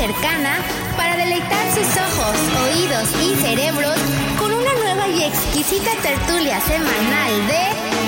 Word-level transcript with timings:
cercana 0.00 0.56
para 0.96 1.14
deleitar 1.14 1.66
sus 1.74 1.84
ojos, 1.84 2.34
oídos 2.64 3.06
y 3.20 3.36
cerebros 3.36 3.98
con 4.38 4.50
una 4.50 4.72
nueva 4.72 5.06
y 5.08 5.24
exquisita 5.24 5.90
tertulia 6.02 6.58
semanal 6.62 7.32
de 7.46 7.60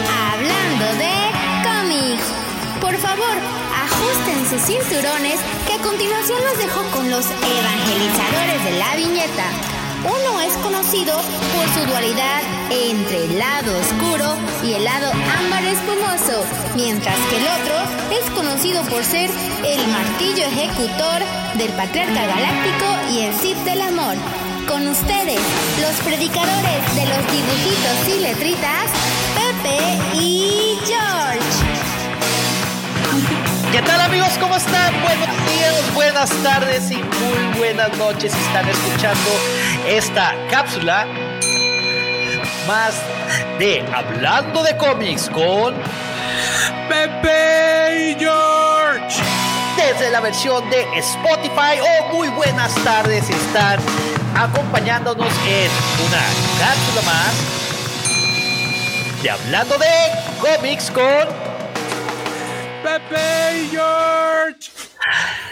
Hablando 0.09 0.87
de 0.97 1.13
cómics. 1.69 2.25
Por 2.81 2.97
favor, 2.97 3.37
ajusten 3.85 4.41
sus 4.49 4.63
cinturones 4.63 5.39
que 5.67 5.75
a 5.75 5.83
continuación 5.83 6.41
los 6.43 6.57
dejo 6.57 6.81
con 6.93 7.11
los 7.11 7.27
evangelizadores 7.27 8.65
de 8.65 8.79
la 8.79 8.97
viñeta. 8.97 9.45
Uno 10.03 10.41
es 10.41 10.55
conocido 10.65 11.15
por 11.15 11.69
su 11.75 11.87
dualidad 11.91 12.41
entre 12.73 13.25
el 13.25 13.39
lado 13.39 13.79
oscuro 13.79 14.37
y 14.65 14.73
el 14.73 14.85
lado 14.85 15.13
ámbar 15.13 15.65
espumoso, 15.65 16.45
mientras 16.75 17.17
que 17.29 17.37
el 17.37 17.47
otro 17.47 17.75
es 18.11 18.31
conocido 18.31 18.83
por 18.85 19.05
ser 19.05 19.31
el 19.65 19.87
martillo 19.89 20.45
ejecutor 20.47 21.21
del 21.55 21.71
patriarca 21.73 22.27
galáctico 22.27 22.87
y 23.13 23.21
el 23.21 23.35
Sith 23.35 23.59
del 23.59 23.83
amor. 23.83 24.17
Con 24.67 24.89
ustedes, 24.89 25.41
los 25.81 26.01
predicadores 26.01 26.95
de 26.95 27.07
los 27.07 27.23
dibujitos 27.31 28.09
y 28.09 28.21
letritas, 28.21 28.91
Pepe 29.37 29.79
y 30.15 30.79
George. 30.87 31.83
¿Qué 33.71 33.83
tal 33.83 34.01
amigos? 34.01 34.31
¿Cómo 34.41 34.57
están? 34.57 34.93
Buenos 35.03 35.29
días, 35.29 35.95
buenas 35.95 36.31
tardes 36.43 36.91
y 36.91 36.97
muy 36.97 37.59
buenas 37.59 37.97
noches. 37.99 38.35
Están 38.35 38.69
escuchando 38.69 39.31
esta 39.87 40.35
cápsula 40.51 41.07
más 42.67 42.95
de 43.59 43.85
Hablando 43.93 44.63
de 44.63 44.77
cómics 44.77 45.29
con 45.31 45.75
Pepe 46.89 48.11
y 48.11 48.15
George. 48.19 49.23
Desde 49.77 50.11
la 50.11 50.21
versión 50.21 50.69
de 50.71 50.83
Spotify. 50.99 51.81
Oh, 51.81 52.15
muy 52.15 52.29
buenas 52.29 52.75
tardes. 52.85 53.29
Están 53.29 53.81
acompañándonos 54.37 55.33
en 55.47 55.71
una 56.07 56.23
cápsula 56.59 57.03
más 57.07 57.35
de 59.23 59.31
Hablando 59.31 59.79
de 59.79 59.89
cómics 60.41 60.91
con 60.91 61.29
Pepe 62.83 63.63
y 63.63 63.69
George. 63.71 64.71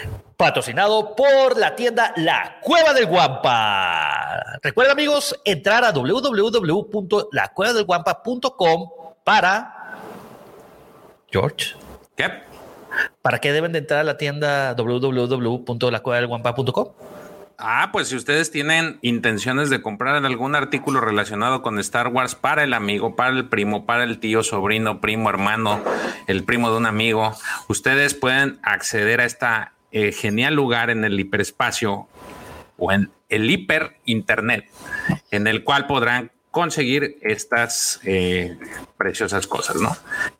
Patrocinado 0.41 1.15
por 1.15 1.55
la 1.55 1.75
tienda 1.75 2.13
La 2.17 2.57
Cueva 2.61 2.95
del 2.95 3.05
Guampa. 3.05 4.57
Recuerda, 4.63 4.93
amigos, 4.93 5.39
entrar 5.45 5.83
a 5.83 5.91
www.lacuevadelguampa.com 5.91 8.89
para. 9.23 9.99
George. 11.31 11.75
¿Qué? 12.15 12.41
¿Para 13.21 13.37
qué 13.37 13.53
deben 13.53 13.71
de 13.71 13.77
entrar 13.77 13.99
a 13.99 14.03
la 14.03 14.17
tienda 14.17 14.73
www.lacuevadelguampa.com? 14.73 16.87
Ah, 17.59 17.89
pues 17.93 18.07
si 18.07 18.15
ustedes 18.15 18.49
tienen 18.49 18.97
intenciones 19.03 19.69
de 19.69 19.83
comprar 19.83 20.25
algún 20.25 20.55
artículo 20.55 21.01
relacionado 21.01 21.61
con 21.61 21.77
Star 21.77 22.07
Wars 22.07 22.33
para 22.33 22.63
el 22.63 22.73
amigo, 22.73 23.15
para 23.15 23.29
el 23.29 23.47
primo, 23.47 23.85
para 23.85 24.05
el 24.05 24.19
tío, 24.19 24.41
sobrino, 24.41 25.01
primo, 25.01 25.29
hermano, 25.29 25.83
el 26.25 26.43
primo 26.45 26.71
de 26.71 26.77
un 26.77 26.87
amigo, 26.87 27.35
ustedes 27.67 28.15
pueden 28.15 28.57
acceder 28.63 29.21
a 29.21 29.25
esta 29.25 29.73
eh, 29.91 30.13
genial 30.13 30.55
lugar 30.55 30.89
en 30.89 31.03
el 31.03 31.19
hiperespacio 31.19 32.07
o 32.77 32.91
en 32.93 33.11
el 33.27 33.49
hiper 33.49 33.97
internet, 34.05 34.69
en 35.31 35.47
el 35.47 35.65
cual 35.65 35.85
podrán 35.85 36.31
conseguir 36.49 37.17
estas 37.21 37.99
eh, 38.05 38.57
preciosas 38.97 39.47
cosas, 39.47 39.77
¿no? 39.81 39.95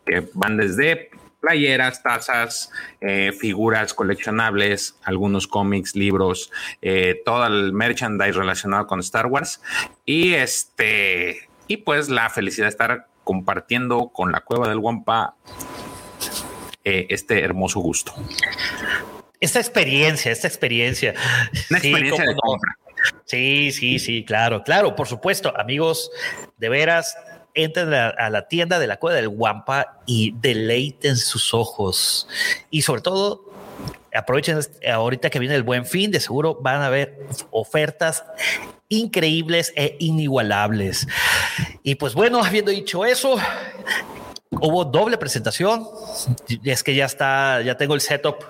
Que 0.06 0.25
van 0.34 0.56
desde 0.56 1.09
playeras, 1.42 2.02
tazas, 2.02 2.72
eh, 3.02 3.34
figuras 3.38 3.94
coleccionables, 3.94 4.96
algunos 5.03 5.48
cómics, 5.48 5.96
libros, 5.96 6.52
todo 7.25 7.46
el 7.48 7.74
merchandise 7.74 8.34
relacionado 8.34 8.88
con 8.88 9.00
Star 9.02 9.25
Wars. 9.25 9.62
Y 10.06 10.34
este, 10.34 11.50
y 11.68 11.78
pues 11.78 12.09
la 12.09 12.30
felicidad 12.30 12.68
de 12.68 12.72
estar 12.72 13.08
compartiendo 13.24 14.09
con 14.09 14.31
la 14.31 14.42
cueva 14.42 14.70
del 14.70 14.78
Wampa 14.78 15.36
este 16.84 17.42
hermoso 17.42 17.80
gusto. 17.80 18.14
Esta 19.41 19.59
experiencia, 19.59 20.31
esta 20.31 20.47
experiencia. 20.47 21.13
Una 21.69 21.79
Sí, 21.79 21.88
experiencia 21.90 22.24
de 22.25 22.25
cómo 22.28 22.31
no. 22.35 22.41
compra. 22.41 22.78
Sí, 23.25 23.72
sí, 23.72 23.97
sí, 24.00 24.24
claro, 24.24 24.63
claro, 24.63 24.96
por 24.96 25.07
supuesto, 25.07 25.52
amigos, 25.59 26.12
de 26.57 26.69
veras, 26.69 27.18
entren 27.56 27.94
a, 27.94 28.09
a 28.09 28.30
la 28.30 28.47
tienda 28.47 28.78
de 28.78 28.85
la 28.88 28.97
Cueva 28.97 29.16
del 29.16 29.28
Guampa 29.30 30.00
y 30.06 30.34
deleiten 30.40 31.18
sus 31.18 31.53
ojos. 31.56 32.28
Y 32.69 32.84
sobre 32.84 33.01
todo, 33.01 33.51
aprovechen 34.13 34.59
ahorita 34.88 35.31
que 35.31 35.40
viene 35.40 35.56
el 35.56 35.63
buen 35.63 35.85
fin, 35.88 36.12
de 36.12 36.19
seguro 36.19 36.59
van 36.62 36.84
a 36.84 36.90
ver 36.90 37.18
ofertas 37.50 38.24
increíbles 38.90 39.74
e 39.75 39.96
inigualables. 40.00 41.07
Y 41.81 41.96
pues 41.96 42.13
bueno, 42.13 42.44
habiendo 42.44 42.69
dicho 42.72 43.03
eso, 43.06 43.38
hubo 44.51 44.85
doble 44.85 45.18
presentación. 45.18 45.88
Es 46.63 46.84
que 46.84 46.94
ya 46.94 47.06
está, 47.06 47.62
ya 47.63 47.75
tengo 47.78 47.96
el 47.96 48.01
setup 48.01 48.44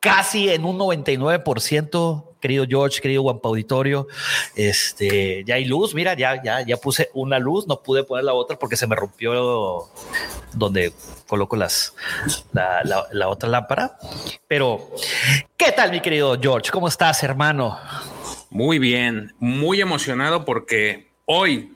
casi 0.00 0.48
en 0.50 0.64
un 0.64 0.78
99%, 0.78 2.24
querido 2.40 2.64
George, 2.68 3.00
querido 3.00 3.22
Guampa 3.22 3.48
Auditorio. 3.48 4.06
Este, 4.54 5.42
ya 5.44 5.56
hay 5.56 5.64
luz, 5.64 5.94
mira, 5.94 6.14
ya, 6.14 6.42
ya, 6.42 6.60
ya 6.62 6.76
puse 6.76 7.10
una 7.14 7.38
luz, 7.38 7.66
no 7.66 7.82
pude 7.82 8.04
poner 8.04 8.24
la 8.24 8.34
otra 8.34 8.58
porque 8.58 8.76
se 8.76 8.86
me 8.86 8.94
rompió 8.96 9.88
donde 10.52 10.92
coloco 11.26 11.56
las, 11.56 11.94
la, 12.52 12.82
la- 12.84 13.06
la 13.12 13.28
otra 13.28 13.48
lámpara. 13.48 13.98
Pero, 14.46 14.90
¿qué 15.56 15.72
tal, 15.72 15.90
mi 15.90 16.00
querido 16.00 16.38
George? 16.40 16.70
¿Cómo 16.70 16.88
estás, 16.88 17.22
hermano? 17.22 17.78
Muy 18.50 18.78
bien, 18.78 19.34
muy 19.38 19.80
emocionado 19.80 20.44
porque 20.44 21.10
hoy, 21.26 21.74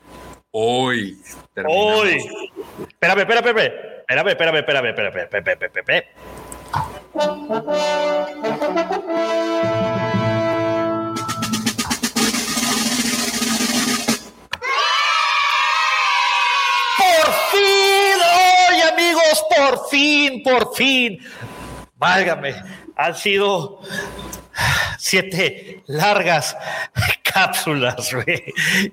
hoy, 0.52 1.18
terminamos. 1.54 2.00
Hoy. 2.00 2.16
Espérame, 2.88 3.20
espérame, 3.20 3.46
espérame. 3.48 3.72
Espérame, 4.08 4.28
espérame, 4.30 4.56
espérame, 4.58 4.88
espérame, 4.88 5.08
espérame, 5.08 5.48
espérame, 5.48 5.78
espérame. 5.78 6.31
Por 7.14 7.20
fin, 17.50 18.02
por 19.50 19.88
fin, 19.90 20.42
por 20.42 20.74
fin. 20.74 21.18
Válgame, 21.96 22.54
han 22.96 23.14
sido 23.14 23.80
siete 24.98 25.82
largas 25.86 26.56
cápsulas. 27.22 28.10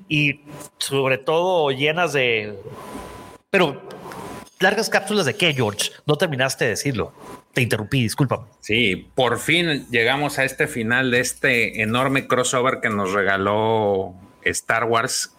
Y 0.09 0.41
sobre 0.77 1.17
todo 1.19 1.71
llenas 1.71 2.11
de... 2.13 2.59
Pero, 3.49 3.81
¿largas 4.59 4.89
cápsulas 4.89 5.25
de 5.25 5.35
qué, 5.35 5.53
George? 5.53 5.91
No 6.05 6.17
terminaste 6.17 6.65
de 6.65 6.71
decirlo. 6.71 7.13
Te 7.53 7.61
interrumpí, 7.61 8.03
discúlpame. 8.03 8.45
Sí, 8.59 9.09
por 9.15 9.39
fin 9.39 9.87
llegamos 9.89 10.37
a 10.39 10.43
este 10.43 10.67
final 10.67 11.11
de 11.11 11.19
este 11.19 11.81
enorme 11.81 12.27
crossover 12.27 12.79
que 12.81 12.89
nos 12.89 13.11
regaló 13.11 14.13
Star 14.43 14.83
Wars 14.85 15.35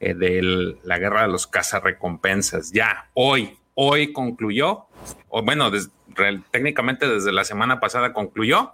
eh, 0.00 0.14
de 0.14 0.76
la 0.82 0.98
guerra 0.98 1.22
de 1.22 1.28
los 1.28 1.46
cazarrecompensas. 1.46 2.72
Ya, 2.72 3.10
hoy, 3.14 3.58
hoy 3.74 4.12
concluyó, 4.12 4.86
o 5.28 5.42
bueno, 5.42 5.70
des- 5.70 5.90
técnicamente 6.50 7.08
desde 7.08 7.32
la 7.32 7.44
semana 7.44 7.80
pasada 7.80 8.12
concluyó, 8.12 8.72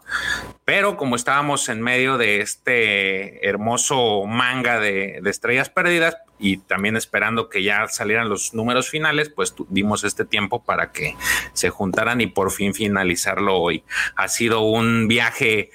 pero 0.64 0.96
como 0.96 1.17
estábamos 1.17 1.69
en 1.69 1.82
medio 1.82 2.19
de 2.19 2.41
este 2.41 3.46
hermoso 3.46 4.25
manga 4.26 4.81
de, 4.81 5.20
estrellas 5.25 5.70
perdidas 5.70 6.17
y 6.38 6.58
también 6.58 6.96
esperando 6.96 7.49
que 7.49 7.62
ya 7.62 7.87
salieran 7.88 8.29
los 8.29 8.55
números 8.55 8.88
finales, 8.88 9.31
pues 9.31 9.55
dimos 9.69 10.05
este 10.05 10.25
tiempo 10.25 10.64
para 10.64 10.93
que 10.93 11.17
se 11.52 11.70
juntaran 11.70 12.20
y 12.20 12.26
por 12.26 12.50
fin 12.50 12.75
finalizarlo 12.75 13.56
hoy. 13.56 13.85
Ha 14.17 14.29
sido 14.29 14.61
un 14.61 15.08
viaje, 15.08 15.70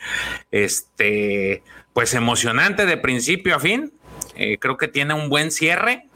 este, 0.51 1.63
pues 1.93 2.13
emocionante 2.13 2.85
de 2.85 2.97
principio 2.97 3.55
a 3.55 3.59
fin. 3.59 3.93
Eh, 4.35 4.57
creo 4.59 4.77
que 4.77 4.87
tiene 4.87 5.13
un 5.13 5.29
buen 5.29 5.51
cierre. 5.51 6.08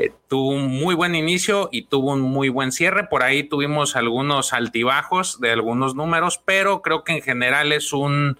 Eh, 0.00 0.12
tuvo 0.28 0.48
un 0.48 0.68
muy 0.68 0.94
buen 0.94 1.14
inicio 1.14 1.68
y 1.70 1.82
tuvo 1.82 2.12
un 2.12 2.22
muy 2.22 2.48
buen 2.48 2.72
cierre. 2.72 3.04
Por 3.04 3.22
ahí 3.22 3.42
tuvimos 3.42 3.96
algunos 3.96 4.54
altibajos 4.54 5.40
de 5.42 5.50
algunos 5.50 5.94
números, 5.94 6.40
pero 6.42 6.80
creo 6.80 7.04
que 7.04 7.12
en 7.12 7.20
general 7.20 7.70
es 7.70 7.92
un, 7.92 8.38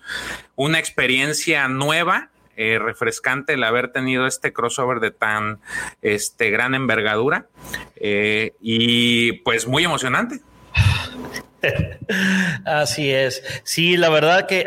una 0.57 0.79
experiencia 0.79 1.69
nueva, 1.69 2.31
eh, 2.57 2.79
refrescante 2.79 3.53
el 3.53 3.65
haber 3.65 3.93
tenido 3.93 4.27
este 4.27 4.55
crossover 4.55 5.01
de 5.01 5.11
tan 5.11 5.61
este, 6.01 6.49
gran 6.49 6.75
envergadura 6.75 7.47
eh, 7.97 8.55
y 8.63 9.33
pues 9.43 9.67
muy 9.67 9.85
emocionante. 9.85 10.41
Así 12.65 13.11
es. 13.11 13.43
Sí, 13.63 13.97
la 13.97 14.09
verdad 14.09 14.47
que 14.47 14.65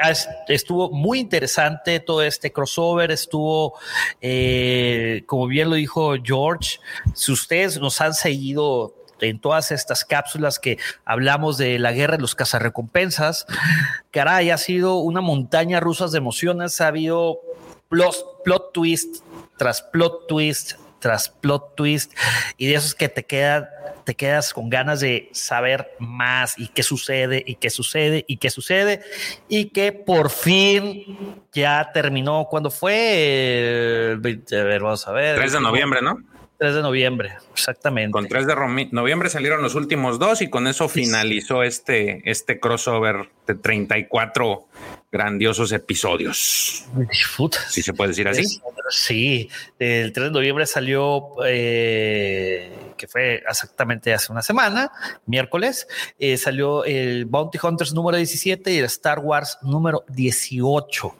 estuvo 0.47 0.91
muy 0.91 1.19
interesante 1.19 1.99
todo 1.99 2.21
este 2.21 2.51
crossover. 2.51 3.11
Estuvo, 3.11 3.77
eh, 4.21 5.23
como 5.25 5.47
bien 5.47 5.69
lo 5.69 5.75
dijo 5.75 6.15
George, 6.23 6.79
si 7.13 7.31
ustedes 7.31 7.79
nos 7.79 8.01
han 8.01 8.13
seguido 8.13 8.95
en 9.21 9.39
todas 9.39 9.71
estas 9.71 10.03
cápsulas 10.03 10.59
que 10.59 10.77
hablamos 11.05 11.57
de 11.57 11.79
la 11.79 11.93
guerra 11.93 12.17
de 12.17 12.21
los 12.21 12.35
cazarrecompensas. 12.35 13.45
Caray, 14.11 14.49
ha 14.49 14.57
sido 14.57 14.97
una 14.97 15.21
montaña 15.21 15.79
rusa 15.79 16.07
de 16.07 16.17
emociones, 16.17 16.81
ha 16.81 16.87
habido 16.87 17.39
plot, 17.89 18.43
plot 18.43 18.73
twist 18.73 19.23
tras 19.57 19.81
plot 19.81 20.27
twist 20.27 20.73
tras 21.03 21.27
plot 21.27 21.75
twist 21.75 22.13
y 22.57 22.67
de 22.67 22.75
esos 22.75 22.95
que 22.95 23.09
te 23.09 23.25
quedan 23.25 23.67
te 24.05 24.15
quedas 24.15 24.53
con 24.53 24.69
ganas 24.69 25.01
de 25.01 25.29
saber 25.33 25.91
más 25.99 26.57
y 26.57 26.67
qué 26.67 26.81
sucede 26.81 27.43
y 27.45 27.55
qué 27.55 27.69
sucede 27.69 28.23
y 28.27 28.37
qué 28.37 28.49
sucede 28.49 29.01
y 29.49 29.65
que 29.65 29.91
por 29.91 30.29
fin 30.29 31.45
ya 31.53 31.91
terminó. 31.93 32.47
Cuando 32.49 32.69
fue 32.69 34.13
a 34.13 34.63
ver 34.63 34.81
vamos 34.81 35.07
a 35.07 35.11
ver. 35.11 35.35
3 35.37 35.53
de 35.53 35.61
noviembre 35.61 36.01
no 36.01 36.21
3 36.63 36.75
de 36.75 36.81
noviembre, 36.81 37.33
exactamente. 37.51 38.13
Con 38.13 38.25
3 38.25 38.47
de 38.47 38.87
noviembre 38.93 39.29
salieron 39.29 39.61
los 39.61 39.75
últimos 39.75 40.17
dos 40.17 40.41
y 40.41 40.49
con 40.49 40.65
eso 40.65 40.87
finalizó 40.87 41.61
este, 41.61 42.21
este 42.23 42.57
crossover 42.57 43.27
de 43.45 43.55
34 43.55 44.65
grandiosos 45.11 45.73
episodios. 45.73 46.85
Si 47.67 47.81
se 47.81 47.91
puede 47.91 48.11
decir 48.11 48.29
así. 48.29 48.61
Sí, 48.87 49.49
el 49.77 50.13
3 50.13 50.27
de 50.27 50.31
noviembre 50.31 50.65
salió, 50.65 51.35
eh, 51.45 52.93
que 52.95 53.07
fue 53.09 53.43
exactamente 53.45 54.13
hace 54.13 54.31
una 54.31 54.41
semana, 54.41 54.89
miércoles, 55.25 55.85
eh, 56.17 56.37
salió 56.37 56.85
el 56.85 57.25
Bounty 57.25 57.59
Hunters 57.61 57.93
número 57.93 58.15
17 58.15 58.71
y 58.71 58.77
el 58.77 58.85
Star 58.85 59.19
Wars 59.19 59.57
número 59.63 60.05
18. 60.07 61.13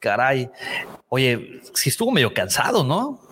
Caray, 0.00 0.50
oye, 1.08 1.60
sí 1.72 1.90
estuvo 1.90 2.10
medio 2.10 2.34
cansado, 2.34 2.82
¿no? 2.82 3.31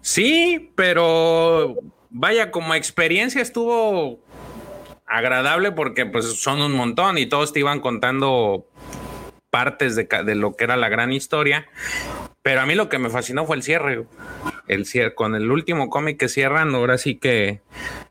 Sí, 0.00 0.72
pero 0.74 1.76
vaya, 2.10 2.50
como 2.50 2.74
experiencia 2.74 3.40
estuvo 3.40 4.20
agradable 5.06 5.72
porque 5.72 6.06
pues 6.06 6.24
son 6.40 6.62
un 6.62 6.72
montón 6.72 7.18
y 7.18 7.26
todos 7.26 7.52
te 7.52 7.60
iban 7.60 7.80
contando 7.80 8.66
partes 9.50 9.96
de, 9.96 10.34
lo 10.36 10.54
que 10.54 10.64
era 10.64 10.76
la 10.76 10.88
gran 10.88 11.12
historia. 11.12 11.66
Pero 12.42 12.62
a 12.62 12.66
mí 12.66 12.74
lo 12.74 12.88
que 12.88 12.98
me 12.98 13.10
fascinó 13.10 13.44
fue 13.44 13.56
el 13.56 13.62
cierre. 13.62 14.04
El 14.66 14.86
cierre, 14.86 15.14
con 15.14 15.34
el 15.34 15.50
último 15.50 15.90
cómic 15.90 16.18
que 16.18 16.28
cierran, 16.28 16.74
ahora 16.74 16.96
sí 16.96 17.16
que. 17.16 17.60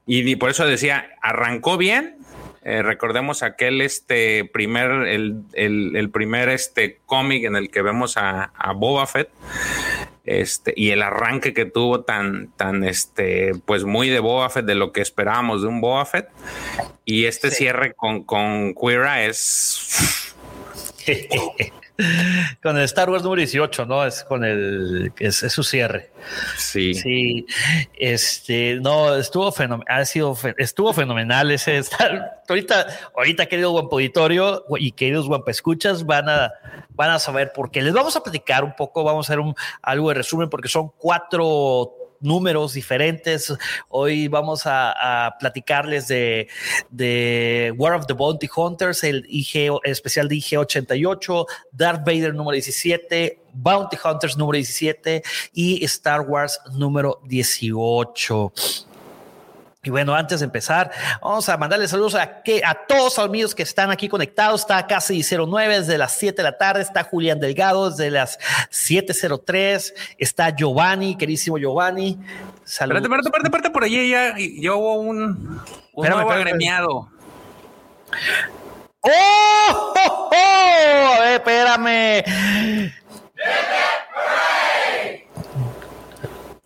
Y, 0.06 0.36
por 0.36 0.50
eso 0.52 0.68
decía, 0.68 1.10
arrancó 1.22 1.78
bien. 1.78 2.18
Eh, 2.64 2.84
recordemos 2.84 3.42
aquel 3.42 3.82
este 3.82 4.44
primer, 4.46 4.92
el, 5.08 6.10
primer 6.12 6.50
este 6.50 7.00
cómic 7.06 7.46
en 7.46 7.56
el 7.56 7.72
que 7.72 7.82
vemos 7.82 8.18
a, 8.18 8.52
a 8.56 8.74
Boba 8.74 9.08
Fett 9.08 9.30
este, 10.30 10.74
y 10.76 10.92
el 10.92 11.02
arranque 11.02 11.56
que 11.56 11.66
tuvo 11.66 12.02
tan, 12.02 12.50
tan, 12.56 12.84
este, 12.84 13.54
pues 13.66 13.84
muy 13.84 14.10
de 14.10 14.20
Boba 14.20 14.50
Fett, 14.50 14.66
de 14.66 14.76
lo 14.76 14.92
que 14.92 15.02
esperábamos 15.02 15.64
de 15.64 15.68
un 15.68 15.82
Boba 15.82 16.06
Fett. 16.06 16.30
Y 17.04 17.26
este 17.26 17.50
cierre 17.50 17.94
con, 17.94 18.24
con 18.24 18.76
Queera 18.76 19.24
es. 19.24 20.36
con 22.64 22.78
el 22.78 22.84
Star 22.84 23.10
Wars 23.10 23.24
número 23.24 23.40
18, 23.40 23.86
¿no? 23.86 24.06
Es 24.06 24.24
con 24.24 24.44
el, 24.44 25.12
es, 25.20 25.38
su 25.38 25.64
cierre. 25.64 26.12
Sí. 26.58 26.94
Sí. 26.94 27.46
Este, 27.94 28.80
no, 28.82 29.16
estuvo 29.16 29.52
fenomenal, 29.52 30.02
ha 30.02 30.06
sido, 30.06 30.38
estuvo 30.58 30.94
fenomenal 30.94 31.52
ese 31.52 31.78
estar. 31.78 32.42
Ahorita, 32.50 32.88
ahorita, 33.16 33.46
querido 33.46 33.70
Guampo 33.70 33.98
Auditorio 33.98 34.66
y 34.80 34.94
queridos 34.94 35.28
Guampa 35.28 35.52
Escuchas, 35.52 36.04
van 36.04 36.28
a, 36.30 36.52
van 36.96 37.12
a 37.12 37.20
saber 37.20 37.52
por 37.54 37.70
qué. 37.70 37.84
Les 37.84 37.94
vamos 37.94 38.16
a 38.16 38.24
platicar 38.24 38.64
un 38.64 38.76
poco, 38.76 39.04
vamos 39.04 39.30
a 39.30 39.34
hacer 39.34 39.40
un, 39.40 39.54
algo 39.84 40.10
de 40.10 40.16
resumen, 40.16 40.50
porque 40.50 40.68
son 40.68 40.90
cuatro 40.98 41.99
números 42.22 42.74
diferentes. 42.74 43.54
Hoy 43.90 44.28
vamos 44.28 44.64
a, 44.66 45.36
platicarles 45.40 46.08
de, 46.08 46.48
de, 46.90 47.74
War 47.78 47.94
of 47.94 48.06
the 48.08 48.14
Bounty 48.14 48.50
Hunters, 48.54 49.04
el 49.04 49.26
IG 49.30 49.72
especial 49.84 50.28
de 50.28 50.36
IG 50.36 50.58
88, 50.58 51.46
Darth 51.72 52.06
Vader 52.06 52.34
número 52.34 52.54
17, 52.54 53.40
Bounty 53.54 53.98
Hunters 54.04 54.38
número 54.38 54.56
17 54.58 55.24
y 55.54 55.84
Star 55.86 56.22
Wars 56.22 56.60
número 56.74 57.20
18. 57.26 58.54
Y 59.82 59.92
bueno, 59.92 60.14
antes 60.14 60.42
de 60.42 60.46
empezar, 60.46 60.92
vamos 61.22 61.48
a 61.48 61.56
mandarle 61.56 61.88
saludos 61.88 62.14
a, 62.16 62.42
que, 62.42 62.62
a 62.66 62.86
todos 62.86 63.18
los 63.18 63.20
amigos 63.20 63.56
que 63.56 63.64
están 63.64 63.92
aquí 63.92 64.10
conectados. 64.10 64.62
Está 64.62 64.86
casi 64.88 65.24
09 65.24 65.80
desde 65.80 65.98
las 65.98 66.12
7 66.18 66.36
de 66.36 66.44
la 66.44 66.58
tarde. 66.58 66.82
Está 66.82 67.06
Julián 67.06 67.40
Delgado 67.40 67.90
desde 67.90 68.12
las 68.12 68.38
7.03. 68.72 69.94
Está 70.18 70.54
Giovanni, 70.54 71.16
queridísimo 71.16 71.58
Giovanni. 71.58 72.20
Saludos. 72.66 73.04
Espérate, 73.04 73.28
espérate, 73.28 73.48
espérate, 73.48 73.70
por 73.70 73.86
allí 73.86 74.10
ya. 74.10 74.36
Yo 74.38 74.78
hubo 74.78 74.96
un, 74.96 75.62
un 75.94 76.10
nuevo 76.10 76.30
agremiado. 76.30 77.10
¡Oh! 79.00 79.94
oh, 79.96 80.30
oh! 80.30 81.14
A 81.16 81.20
ver, 81.22 81.34
espérame. 81.36 82.24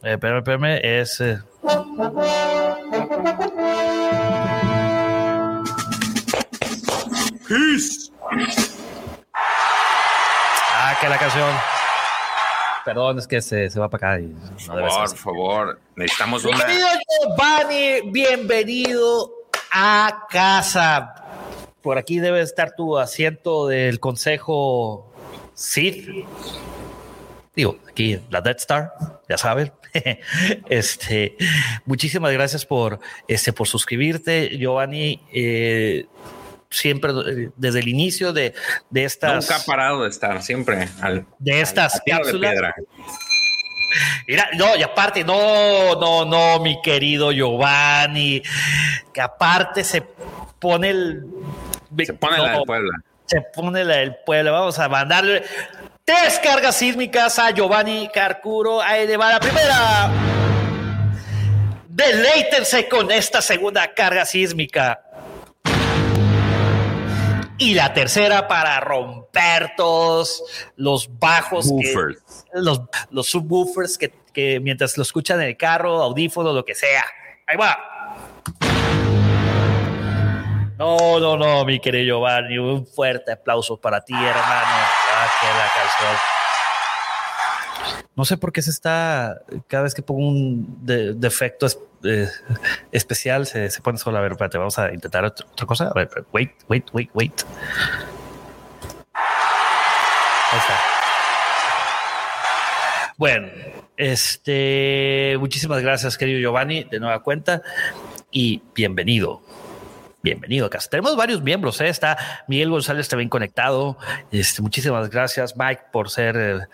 Eh, 0.03 0.13
espérame, 0.13 0.39
espérame, 0.39 0.79
es. 0.83 1.21
Eh... 1.21 1.39
Ah, 10.73 10.97
que 10.99 11.07
la 11.07 11.17
canción. 11.17 11.49
Perdón, 12.83 13.19
es 13.19 13.27
que 13.27 13.41
se, 13.41 13.69
se 13.69 13.79
va 13.79 13.89
para 13.89 14.15
acá 14.15 14.19
y 14.19 14.35
no 14.67 14.75
debe 14.75 14.89
Por 14.89 15.17
favor, 15.17 15.79
necesitamos 15.95 16.43
una. 16.43 16.57
Bienvenido, 16.57 16.87
Giovanni. 17.21 18.11
Bienvenido 18.11 19.31
a 19.71 20.27
casa. 20.29 21.15
Por 21.81 21.97
aquí 21.97 22.19
debe 22.19 22.41
estar 22.41 22.75
tu 22.75 22.97
asiento 22.97 23.67
del 23.67 24.01
consejo 24.01 25.13
Sith. 25.53 26.09
Digo, 27.55 27.77
aquí 27.89 28.19
la 28.29 28.41
Death 28.41 28.59
Star, 28.59 28.93
ya 29.29 29.37
saben. 29.37 29.71
este, 30.69 31.37
muchísimas 31.85 32.31
gracias 32.31 32.65
por, 32.65 32.99
este, 33.27 33.53
por 33.53 33.67
suscribirte, 33.67 34.57
Giovanni. 34.57 35.21
Eh, 35.31 36.07
siempre 36.73 37.13
desde 37.55 37.79
el 37.79 37.87
inicio 37.87 38.33
de, 38.33 38.53
de 38.89 39.03
estas. 39.05 39.35
Nunca 39.35 39.61
ha 39.61 39.65
parado 39.65 40.03
de 40.03 40.09
estar, 40.09 40.41
siempre 40.41 40.89
al, 41.01 41.25
de 41.39 41.61
estas 41.61 42.01
cápsulas. 42.05 42.55
Mira, 44.27 44.49
no, 44.57 44.75
y 44.75 44.81
aparte, 44.81 45.23
no, 45.23 45.95
no, 45.99 46.25
no, 46.25 46.59
mi 46.59 46.81
querido 46.81 47.31
Giovanni, 47.31 48.41
que 49.13 49.21
aparte 49.21 49.83
se 49.83 50.01
pone 50.59 50.89
el. 50.89 51.25
Se 52.03 52.13
pone 52.13 52.37
la 52.39 52.51
del 52.53 52.63
Puebla. 52.63 53.03
Se 53.25 53.41
pone 53.41 53.85
la 53.85 53.95
del 53.97 54.15
Puebla. 54.25 54.51
Vamos 54.51 54.79
a 54.79 54.89
mandarle 54.89 55.43
Tres 56.05 56.37
cargas 56.43 56.75
sísmicas 56.75 57.39
a 57.39 57.51
Giovanni 57.51 58.09
Carcuro. 58.13 58.79
Va 58.79 59.31
la 59.31 59.39
primera. 59.39 60.11
Deleítense 61.87 62.89
con 62.89 63.09
esta 63.09 63.41
segunda 63.41 63.93
carga 63.93 64.25
sísmica. 64.25 65.01
Y 67.57 67.73
la 67.73 67.93
tercera 67.93 68.49
para 68.49 68.81
romper 68.81 69.75
todos 69.77 70.43
los 70.75 71.07
bajos, 71.19 71.71
los, 72.51 72.81
los 73.09 73.27
subwoofers 73.27 73.97
que, 73.97 74.13
que 74.33 74.59
mientras 74.59 74.97
lo 74.97 75.03
escuchan 75.03 75.39
en 75.39 75.47
el 75.47 75.55
carro, 75.55 76.01
audífono, 76.01 76.51
lo 76.51 76.65
que 76.65 76.75
sea. 76.75 77.05
Ahí 77.47 77.55
va. 77.55 77.92
No, 80.83 81.17
no, 81.17 81.37
no, 81.37 81.63
mi 81.63 81.79
querido 81.79 82.17
Giovanni. 82.17 82.57
Un 82.57 82.85
fuerte 82.85 83.31
aplauso 83.31 83.77
para 83.77 84.01
ti, 84.03 84.13
hermano. 84.13 84.43
Ah, 85.15 85.27
la. 85.41 86.19
No 88.15 88.25
sé 88.25 88.35
por 88.35 88.51
qué 88.51 88.61
se 88.61 88.71
está. 88.71 89.39
Cada 89.67 89.83
vez 89.83 89.93
que 89.93 90.01
pongo 90.01 90.27
un 90.27 90.85
defecto 90.85 91.67
eh, 92.03 92.27
especial, 92.91 93.47
se, 93.47 93.69
pone 93.81 93.97
solo. 93.97 94.17
A 94.17 94.21
ver, 94.21 94.33
espérate, 94.33 94.57
vamos 94.57 94.77
a 94.77 94.93
intentar 94.93 95.23
otra, 95.23 95.47
cosa. 95.65 95.87
A 95.87 95.93
ver, 95.93 96.09
wait, 96.33 96.51
wait, 96.67 96.85
wait, 96.91 97.09
wait. 97.13 97.45
Ahí 99.13 100.59
está. 100.59 100.79
Bueno, 103.15 103.47
este, 103.95 105.37
muchísimas 105.39 105.81
gracias, 105.81 106.17
querido 106.17 106.41
Giovanni, 106.41 106.83
de 106.83 106.99
nueva 106.99 107.23
cuenta 107.23 107.61
y 108.31 108.61
bienvenido 108.75 109.41
bienvenido 110.23 110.67
a 110.67 110.69
casa. 110.69 110.89
Tenemos 110.89 111.17
varios 111.17 111.41
miembros, 111.41 111.81
¿eh? 111.81 111.89
está 111.89 112.17
Miguel 112.47 112.69
González 112.69 113.09
también 113.09 113.27
conectado. 113.29 113.97
Este, 114.31 114.61
muchísimas 114.61 115.09
gracias, 115.09 115.57
Mike, 115.57 115.81
por 115.91 116.09
ser 116.09 116.69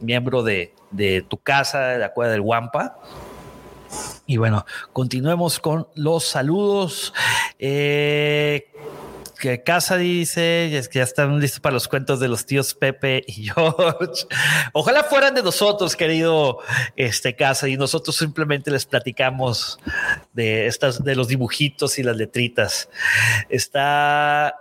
miembro 0.00 0.42
de, 0.42 0.74
tu 1.26 1.38
casa, 1.38 1.80
de 1.88 1.98
la 1.98 2.12
Cueva 2.12 2.30
del 2.30 2.42
Guampa. 2.42 2.98
Y 4.26 4.36
bueno, 4.36 4.66
continuemos 4.92 5.60
con 5.60 5.88
los 5.94 6.24
saludos. 6.24 7.14
Eh, 7.58 8.70
que 9.40 9.62
Casa 9.62 9.96
dice 9.96 10.76
es 10.76 10.88
que 10.88 10.98
ya 10.98 11.04
están 11.04 11.40
listos 11.40 11.60
para 11.60 11.72
los 11.72 11.88
cuentos 11.88 12.20
de 12.20 12.28
los 12.28 12.46
tíos 12.46 12.74
Pepe 12.74 13.24
y 13.26 13.44
George. 13.54 14.26
Ojalá 14.72 15.02
fueran 15.02 15.34
de 15.34 15.42
nosotros, 15.42 15.96
querido 15.96 16.58
este 16.94 17.34
Casa, 17.34 17.66
y 17.66 17.76
nosotros 17.76 18.16
simplemente 18.16 18.70
les 18.70 18.86
platicamos 18.86 19.80
de 20.32 20.66
estas, 20.66 21.02
de 21.02 21.16
los 21.16 21.26
dibujitos 21.26 21.98
y 21.98 22.02
las 22.02 22.16
letritas. 22.16 22.88
Está 23.48 24.54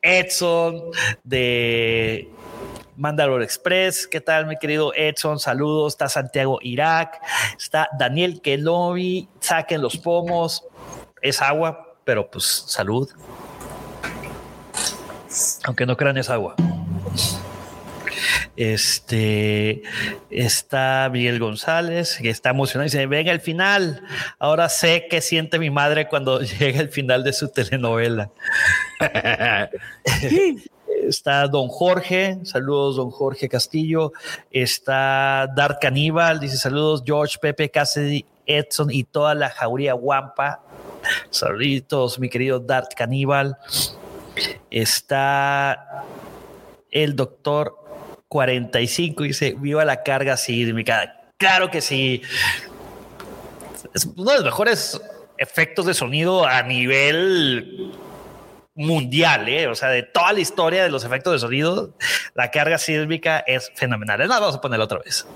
Edson 0.00 0.82
de 1.22 2.28
Mandalore 2.96 3.44
Express. 3.44 4.06
¿Qué 4.06 4.20
tal, 4.20 4.46
mi 4.46 4.56
querido 4.56 4.92
Edson? 4.94 5.38
Saludos. 5.38 5.92
Está 5.92 6.08
Santiago 6.08 6.58
Irak. 6.62 7.20
Está 7.56 7.88
Daniel 7.98 8.40
Kelovi. 8.40 9.28
Saquen 9.40 9.82
los 9.82 9.98
pomos. 9.98 10.64
Es 11.20 11.42
agua, 11.42 11.96
pero 12.04 12.30
pues 12.30 12.64
salud. 12.66 13.10
Aunque 15.64 15.86
no 15.86 15.96
crean, 15.96 16.18
es 16.18 16.30
agua. 16.30 16.54
Este 18.56 19.82
está 20.30 21.08
Miguel 21.10 21.38
González, 21.38 22.18
que 22.20 22.28
está 22.28 22.50
emocionado 22.50 22.84
y 22.86 22.90
dice: 22.90 23.06
Venga 23.06 23.32
el 23.32 23.40
final. 23.40 24.02
Ahora 24.38 24.68
sé 24.68 25.06
qué 25.08 25.22
siente 25.22 25.58
mi 25.58 25.70
madre 25.70 26.06
cuando 26.08 26.40
llega 26.58 26.80
el 26.80 26.90
final 26.90 27.24
de 27.24 27.32
su 27.32 27.48
telenovela. 27.48 28.30
está 31.08 31.48
Don 31.48 31.68
Jorge, 31.68 32.38
saludos 32.44 32.96
Don 32.96 33.10
Jorge 33.10 33.48
Castillo, 33.48 34.12
está 34.50 35.48
Dark 35.56 35.78
Caníbal, 35.80 36.38
dice 36.38 36.58
saludos 36.58 37.02
George, 37.04 37.38
Pepe, 37.40 37.70
Cassidy, 37.70 38.24
Edson 38.46 38.90
y 38.90 39.04
toda 39.04 39.34
la 39.34 39.48
jauría 39.48 39.94
guampa. 39.94 40.60
Saluditos, 41.30 42.18
mi 42.18 42.28
querido 42.28 42.60
Dark 42.60 42.90
Caníbal. 42.94 43.56
Está 44.70 46.04
el 46.90 47.16
doctor 47.16 47.74
45, 48.28 49.24
dice, 49.24 49.54
viva 49.58 49.84
la 49.84 50.02
carga 50.02 50.36
sísmica. 50.36 51.32
Claro 51.38 51.70
que 51.70 51.80
sí. 51.80 52.22
Es 53.94 54.06
uno 54.06 54.30
de 54.30 54.36
los 54.36 54.44
mejores 54.44 55.00
efectos 55.38 55.86
de 55.86 55.94
sonido 55.94 56.46
a 56.46 56.62
nivel 56.62 57.92
mundial, 58.74 59.48
¿eh? 59.48 59.66
o 59.66 59.74
sea, 59.74 59.90
de 59.90 60.02
toda 60.02 60.32
la 60.32 60.40
historia 60.40 60.82
de 60.82 60.88
los 60.88 61.04
efectos 61.04 61.34
de 61.34 61.38
sonido, 61.40 61.94
la 62.34 62.50
carga 62.50 62.78
sísmica 62.78 63.40
es 63.40 63.70
fenomenal. 63.74 64.18
Nada, 64.20 64.40
vamos 64.40 64.56
a 64.56 64.60
ponerla 64.60 64.84
otra 64.84 65.00
vez. 65.00 65.26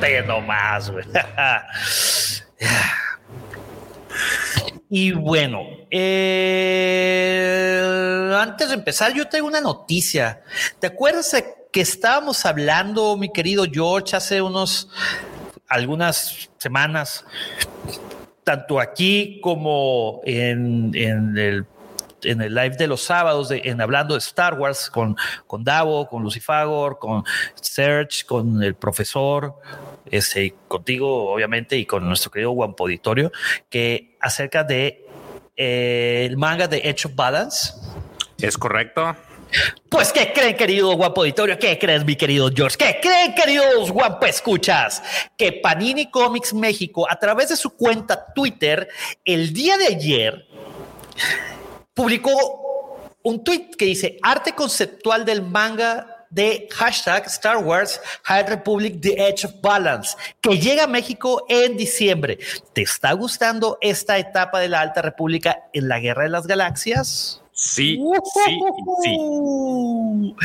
Pero 0.00 0.40
más, 0.40 0.90
güey. 0.90 1.04
y 4.96 5.10
bueno, 5.10 5.66
eh, 5.90 6.62
antes 8.38 8.68
de 8.68 8.74
empezar, 8.74 9.12
yo 9.12 9.26
tengo 9.26 9.48
una 9.48 9.60
noticia. 9.60 10.44
¿Te 10.78 10.86
acuerdas 10.86 11.34
que 11.72 11.80
estábamos 11.80 12.46
hablando, 12.46 13.16
mi 13.16 13.32
querido 13.32 13.64
George, 13.68 14.14
hace 14.14 14.40
unos 14.40 14.88
algunas 15.66 16.48
semanas 16.58 17.24
tanto 18.44 18.78
aquí 18.78 19.40
como 19.42 20.20
en, 20.22 20.92
el 20.94 21.66
en 22.22 22.40
el 22.40 22.54
live 22.54 22.76
de 22.76 22.86
los 22.86 23.02
sábados, 23.02 23.50
en 23.50 23.80
hablando 23.80 24.14
de 24.14 24.18
Star 24.18 24.54
Wars 24.54 24.88
con, 24.90 25.16
con 25.48 25.64
Davo, 25.64 26.06
con 26.06 26.22
Lucifagor, 26.22 27.00
con 27.00 27.24
Serge, 27.56 28.24
con 28.24 28.62
el 28.62 28.76
profesor, 28.76 29.56
ese, 30.10 30.54
contigo, 30.68 31.32
obviamente, 31.32 31.76
y 31.76 31.86
con 31.86 32.06
nuestro 32.06 32.30
querido 32.30 32.52
Wampo 32.52 32.84
Auditorio, 32.84 33.32
que 33.70 34.16
acerca 34.20 34.64
de 34.64 35.06
eh, 35.56 36.26
el 36.28 36.36
manga 36.36 36.66
de 36.66 36.78
Edge 36.78 37.06
of 37.06 37.14
Balance. 37.14 37.72
Es 38.38 38.58
correcto. 38.58 39.16
Pues, 39.88 40.12
¿qué 40.12 40.32
creen, 40.32 40.56
querido 40.56 40.92
guapo 40.96 41.20
auditorio? 41.20 41.58
¿Qué 41.58 41.78
crees, 41.78 42.04
mi 42.04 42.16
querido 42.16 42.50
George? 42.52 42.76
¿Qué 42.76 42.98
creen, 43.00 43.34
queridos 43.34 43.90
guapo 43.90 44.26
escuchas? 44.26 45.02
Que 45.36 45.52
Panini 45.52 46.10
Comics 46.10 46.52
México, 46.52 47.08
a 47.08 47.16
través 47.18 47.50
de 47.50 47.56
su 47.56 47.70
cuenta 47.70 48.32
Twitter, 48.34 48.88
el 49.24 49.52
día 49.52 49.78
de 49.78 49.86
ayer, 49.86 50.46
publicó 51.94 52.32
un 53.22 53.44
tweet 53.44 53.70
que 53.78 53.86
dice 53.86 54.18
arte 54.22 54.54
conceptual 54.54 55.24
del 55.24 55.42
manga 55.42 56.13
de 56.34 56.68
hashtag 56.72 57.26
Star 57.26 57.58
Wars 57.58 58.00
High 58.24 58.48
Republic 58.48 59.00
The 59.00 59.28
Edge 59.28 59.46
of 59.46 59.60
Balance, 59.62 60.16
que 60.40 60.58
llega 60.58 60.84
a 60.84 60.88
México 60.88 61.46
en 61.48 61.76
diciembre. 61.76 62.38
¿Te 62.72 62.82
está 62.82 63.12
gustando 63.12 63.78
esta 63.80 64.18
etapa 64.18 64.58
de 64.58 64.68
la 64.68 64.80
Alta 64.80 65.00
República 65.00 65.64
en 65.72 65.88
la 65.88 66.00
Guerra 66.00 66.24
de 66.24 66.30
las 66.30 66.46
Galaxias? 66.46 67.43
Sí, 67.64 67.98
sí, 68.34 68.60
sí. 69.02 70.36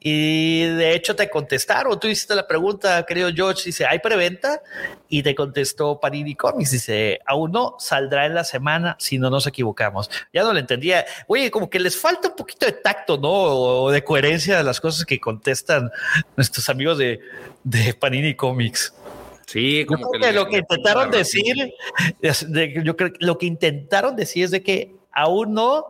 Y 0.00 0.64
de 0.64 0.94
hecho 0.94 1.14
te 1.14 1.28
contestaron, 1.28 2.00
tú 2.00 2.08
hiciste 2.08 2.34
la 2.34 2.46
pregunta, 2.46 3.04
querido 3.04 3.30
George, 3.32 3.64
dice, 3.66 3.84
¿hay 3.84 3.98
preventa? 3.98 4.62
Y 5.10 5.22
te 5.22 5.34
contestó 5.34 6.00
Panini 6.00 6.34
Comics, 6.34 6.70
dice, 6.70 7.20
aún 7.26 7.52
no, 7.52 7.76
saldrá 7.78 8.24
en 8.24 8.34
la 8.34 8.42
semana 8.42 8.96
si 8.98 9.18
no 9.18 9.28
nos 9.28 9.46
equivocamos. 9.46 10.10
Ya 10.32 10.44
no 10.44 10.54
lo 10.54 10.58
entendía. 10.58 11.04
Oye, 11.26 11.50
como 11.50 11.68
que 11.68 11.78
les 11.78 11.94
falta 11.94 12.28
un 12.28 12.36
poquito 12.36 12.64
de 12.64 12.72
tacto, 12.72 13.18
¿no? 13.18 13.28
O 13.28 13.90
de 13.90 14.02
coherencia 14.02 14.58
a 14.58 14.62
las 14.62 14.80
cosas 14.80 15.04
que 15.04 15.20
contestan 15.20 15.90
nuestros 16.36 16.70
amigos 16.70 16.96
de, 16.96 17.20
de 17.64 17.92
Panini 17.92 18.34
Comics. 18.34 18.94
Sí, 19.46 19.84
como 19.84 20.10
que, 20.10 20.32
lo 20.32 20.48
que 20.48 20.56
intentaron 20.56 21.10
decir, 21.10 21.74
yo 22.82 22.96
creo 22.96 23.12
lo 23.20 23.36
que 23.36 23.46
intentaron 23.46 24.16
decir 24.16 24.44
es 24.44 24.50
de 24.50 24.62
que 24.62 24.96
aún 25.12 25.54
no, 25.54 25.86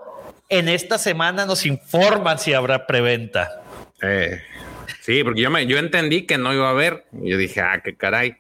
en 0.48 0.68
esta 0.68 0.98
semana 0.98 1.46
nos 1.46 1.66
informan 1.66 2.38
si 2.38 2.52
habrá 2.52 2.86
preventa. 2.86 3.62
Eh, 4.02 4.40
sí, 5.00 5.24
porque 5.24 5.40
yo, 5.40 5.50
me, 5.50 5.66
yo 5.66 5.78
entendí 5.78 6.22
que 6.22 6.38
no 6.38 6.54
iba 6.54 6.68
a 6.68 6.70
haber. 6.70 7.06
Yo 7.12 7.36
dije, 7.36 7.60
ah, 7.60 7.80
qué 7.82 7.96
caray. 7.96 8.36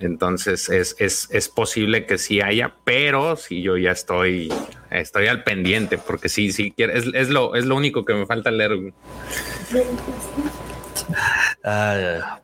Entonces 0.00 0.70
es, 0.70 0.96
es, 0.98 1.28
es, 1.30 1.48
posible 1.50 2.06
que 2.06 2.16
sí 2.16 2.40
haya, 2.40 2.72
pero 2.84 3.36
si 3.36 3.60
yo 3.60 3.76
ya 3.76 3.90
estoy, 3.90 4.50
estoy 4.90 5.26
al 5.26 5.44
pendiente, 5.44 5.98
porque 5.98 6.30
sí, 6.30 6.52
sí, 6.52 6.72
es, 6.78 7.04
es, 7.12 7.28
lo, 7.28 7.54
es 7.54 7.66
lo 7.66 7.76
único 7.76 8.06
que 8.06 8.14
me 8.14 8.24
falta 8.24 8.50
leer. 8.50 8.94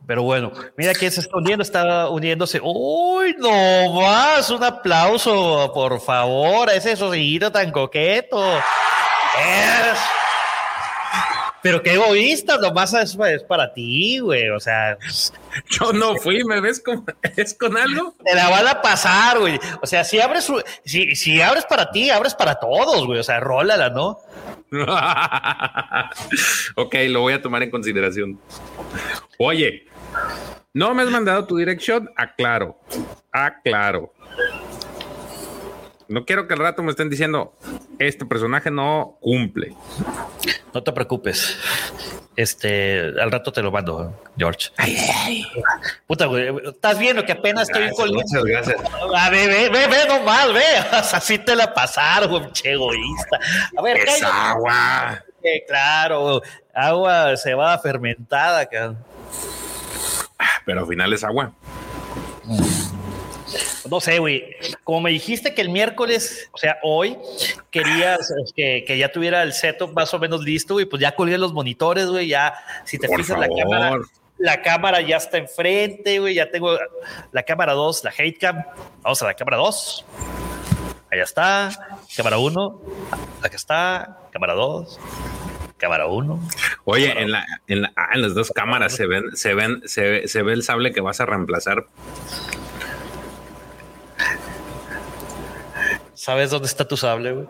Pero 0.05 0.23
bueno, 0.23 0.51
mira 0.75 0.93
quién 0.93 1.11
se 1.11 1.21
está 1.21 1.37
uniendo, 1.37 1.63
está 1.63 2.09
uniéndose. 2.09 2.59
¡Uy, 2.63 3.35
no 3.37 3.93
más! 3.93 4.49
Un 4.49 4.63
aplauso, 4.63 5.71
por 5.73 5.99
favor, 6.01 6.69
a 6.69 6.73
ese 6.73 6.95
sonido 6.95 7.51
tan 7.51 7.71
coqueto. 7.71 8.41
Pero 11.61 11.81
qué 11.81 11.93
egoísta, 11.95 12.57
nomás 12.57 12.93
es, 12.93 13.17
es 13.19 13.43
para 13.43 13.73
ti, 13.73 14.19
güey. 14.19 14.49
O 14.49 14.59
sea, 14.59 14.97
yo 15.69 15.91
no 15.91 16.15
fui, 16.15 16.43
¿me 16.43 16.61
ves 16.61 16.79
con, 16.79 17.03
es 17.35 17.53
con 17.55 17.75
algo? 17.75 18.15
Te 18.23 18.35
la 18.35 18.49
van 18.49 18.67
a 18.67 18.81
pasar, 18.81 19.39
güey. 19.39 19.59
O 19.81 19.87
sea, 19.87 20.03
si 20.03 20.19
abres, 20.21 20.51
si, 20.85 21.15
si 21.15 21.41
abres 21.41 21.65
para 21.65 21.91
ti, 21.91 22.09
abres 22.09 22.35
para 22.35 22.55
todos, 22.55 23.05
güey. 23.05 23.19
O 23.19 23.23
sea, 23.23 23.39
rólala, 23.39 23.89
¿no? 23.89 24.19
ok, 26.75 26.95
lo 27.09 27.21
voy 27.21 27.33
a 27.33 27.41
tomar 27.41 27.63
en 27.63 27.71
consideración. 27.71 28.39
Oye, 29.37 29.87
¿no 30.73 30.93
me 30.93 31.03
has 31.03 31.09
mandado 31.09 31.45
tu 31.45 31.57
dirección? 31.57 32.09
Aclaro, 32.15 32.79
aclaro. 33.31 34.13
No 36.09 36.25
quiero 36.25 36.47
que 36.47 36.53
al 36.53 36.59
rato 36.59 36.83
me 36.83 36.91
estén 36.91 37.09
diciendo, 37.09 37.53
este 37.99 38.25
personaje 38.25 38.71
no 38.71 39.17
cumple. 39.19 39.73
No 40.73 40.83
te 40.83 40.91
preocupes. 40.93 41.57
Este, 42.37 42.99
al 43.19 43.31
rato 43.31 43.51
te 43.51 43.63
lo 43.63 43.71
mando, 43.71 44.13
George. 44.37 44.69
Puta, 46.05 46.27
güey. 46.27 46.53
Estás 46.65 46.99
viendo 46.99 47.25
que 47.25 47.31
apenas 47.31 47.67
estoy 47.67 47.89
con. 47.89 48.13
Muchas 48.13 48.43
gracias. 48.43 48.77
A 49.15 49.29
ver, 49.31 49.49
ve, 49.49 49.69
ve, 49.69 49.87
ve 49.87 50.07
nomás, 50.07 50.53
ve. 50.53 50.77
Así 50.91 51.39
te 51.39 51.55
la 51.55 51.73
pasaron, 51.73 52.51
che 52.51 52.73
egoísta. 52.73 53.39
A 53.75 53.81
ver, 53.81 53.97
es 53.97 54.21
agua. 54.21 55.23
claro, 55.67 56.43
agua 56.75 57.35
se 57.37 57.55
va 57.55 57.75
fermentada, 57.79 58.67
cabrón. 58.67 59.03
Pero 60.63 60.81
al 60.81 60.87
final 60.87 61.13
es 61.13 61.23
agua. 61.23 61.51
No 63.89 63.99
sé, 63.99 64.19
güey. 64.19 64.55
Como 64.83 65.01
me 65.01 65.11
dijiste 65.11 65.53
que 65.53 65.61
el 65.61 65.69
miércoles, 65.69 66.49
o 66.51 66.57
sea, 66.57 66.77
hoy, 66.83 67.17
querías 67.71 68.33
que, 68.55 68.83
que 68.85 68.97
ya 68.97 69.11
tuviera 69.11 69.43
el 69.43 69.53
setup 69.53 69.93
más 69.93 70.13
o 70.13 70.19
menos 70.19 70.43
listo, 70.43 70.75
güey, 70.75 70.85
pues 70.85 71.01
ya 71.01 71.15
colgué 71.15 71.37
los 71.37 71.53
monitores, 71.53 72.07
güey. 72.07 72.27
Ya, 72.27 72.53
si 72.85 72.97
te 72.97 73.07
fijas, 73.07 73.39
la 73.39 73.47
cámara, 73.47 73.97
la 74.37 74.61
cámara 74.61 75.01
ya 75.01 75.17
está 75.17 75.37
enfrente, 75.37 76.19
güey. 76.19 76.35
Ya 76.35 76.49
tengo 76.49 76.77
la 77.31 77.43
cámara 77.43 77.73
2, 77.73 78.03
la 78.03 78.13
hate 78.17 78.37
cam. 78.37 78.63
Vamos 79.01 79.21
a 79.21 79.25
la 79.25 79.33
cámara 79.33 79.57
2. 79.57 80.05
Allá 81.11 81.23
está. 81.23 81.69
Cámara 82.15 82.37
1. 82.37 82.81
Acá 83.41 83.55
está. 83.55 84.17
Cámara 84.31 84.53
2 84.53 84.99
cámara 85.77 86.07
1. 86.07 86.39
Oye, 86.85 87.21
en, 87.21 87.31
la, 87.31 87.45
en, 87.67 87.83
la, 87.83 87.93
ah, 87.95 88.09
en, 88.13 88.23
las 88.23 88.33
dos 88.33 88.51
cámaras 88.51 88.95
se 88.95 89.05
ven, 89.05 89.35
se 89.35 89.53
ven, 89.53 89.81
se, 89.85 90.27
se 90.27 90.41
ve 90.41 90.53
el 90.53 90.63
sable 90.63 90.91
que 90.91 91.01
vas 91.01 91.21
a 91.21 91.27
reemplazar 91.27 91.85
¿Sabes 96.27 96.49
dónde 96.49 96.67
está 96.67 96.85
tu 96.85 96.97
sable, 96.97 97.31
güey? 97.31 97.47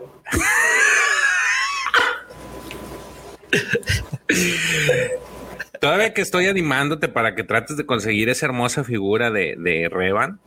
Todavía 5.80 6.14
que 6.14 6.20
estoy 6.20 6.46
animándote 6.46 7.08
para 7.08 7.34
que 7.34 7.42
trates 7.42 7.76
de 7.76 7.84
conseguir 7.84 8.28
esa 8.28 8.46
hermosa 8.46 8.84
figura 8.84 9.32
de, 9.32 9.56
de 9.58 9.88
Revan. 9.90 10.38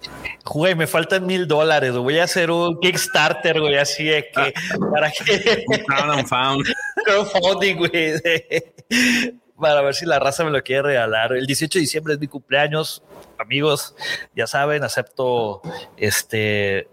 Güey, 0.45 0.75
me 0.75 0.87
faltan 0.87 1.25
mil 1.25 1.45
dólares. 1.45 1.91
Voy 1.91 2.19
a 2.19 2.23
hacer 2.23 2.51
un 2.51 2.79
Kickstarter, 2.79 3.59
güey, 3.59 3.75
así 3.75 4.05
de 4.05 4.29
que 4.29 4.53
para 4.93 5.11
que. 5.11 5.65
Found. 6.29 6.65
Crowdfunding, 7.03 7.75
güey. 7.75 8.13
Para 9.59 9.81
ver 9.81 9.93
si 9.93 10.05
la 10.05 10.19
raza 10.19 10.45
me 10.45 10.51
lo 10.51 10.63
quiere 10.63 10.83
regalar. 10.83 11.33
El 11.33 11.45
18 11.45 11.79
de 11.79 11.81
diciembre 11.81 12.13
es 12.13 12.19
mi 12.21 12.27
cumpleaños. 12.27 13.03
Amigos, 13.37 13.93
ya 14.33 14.47
saben, 14.47 14.85
acepto 14.85 15.61
este 15.97 16.87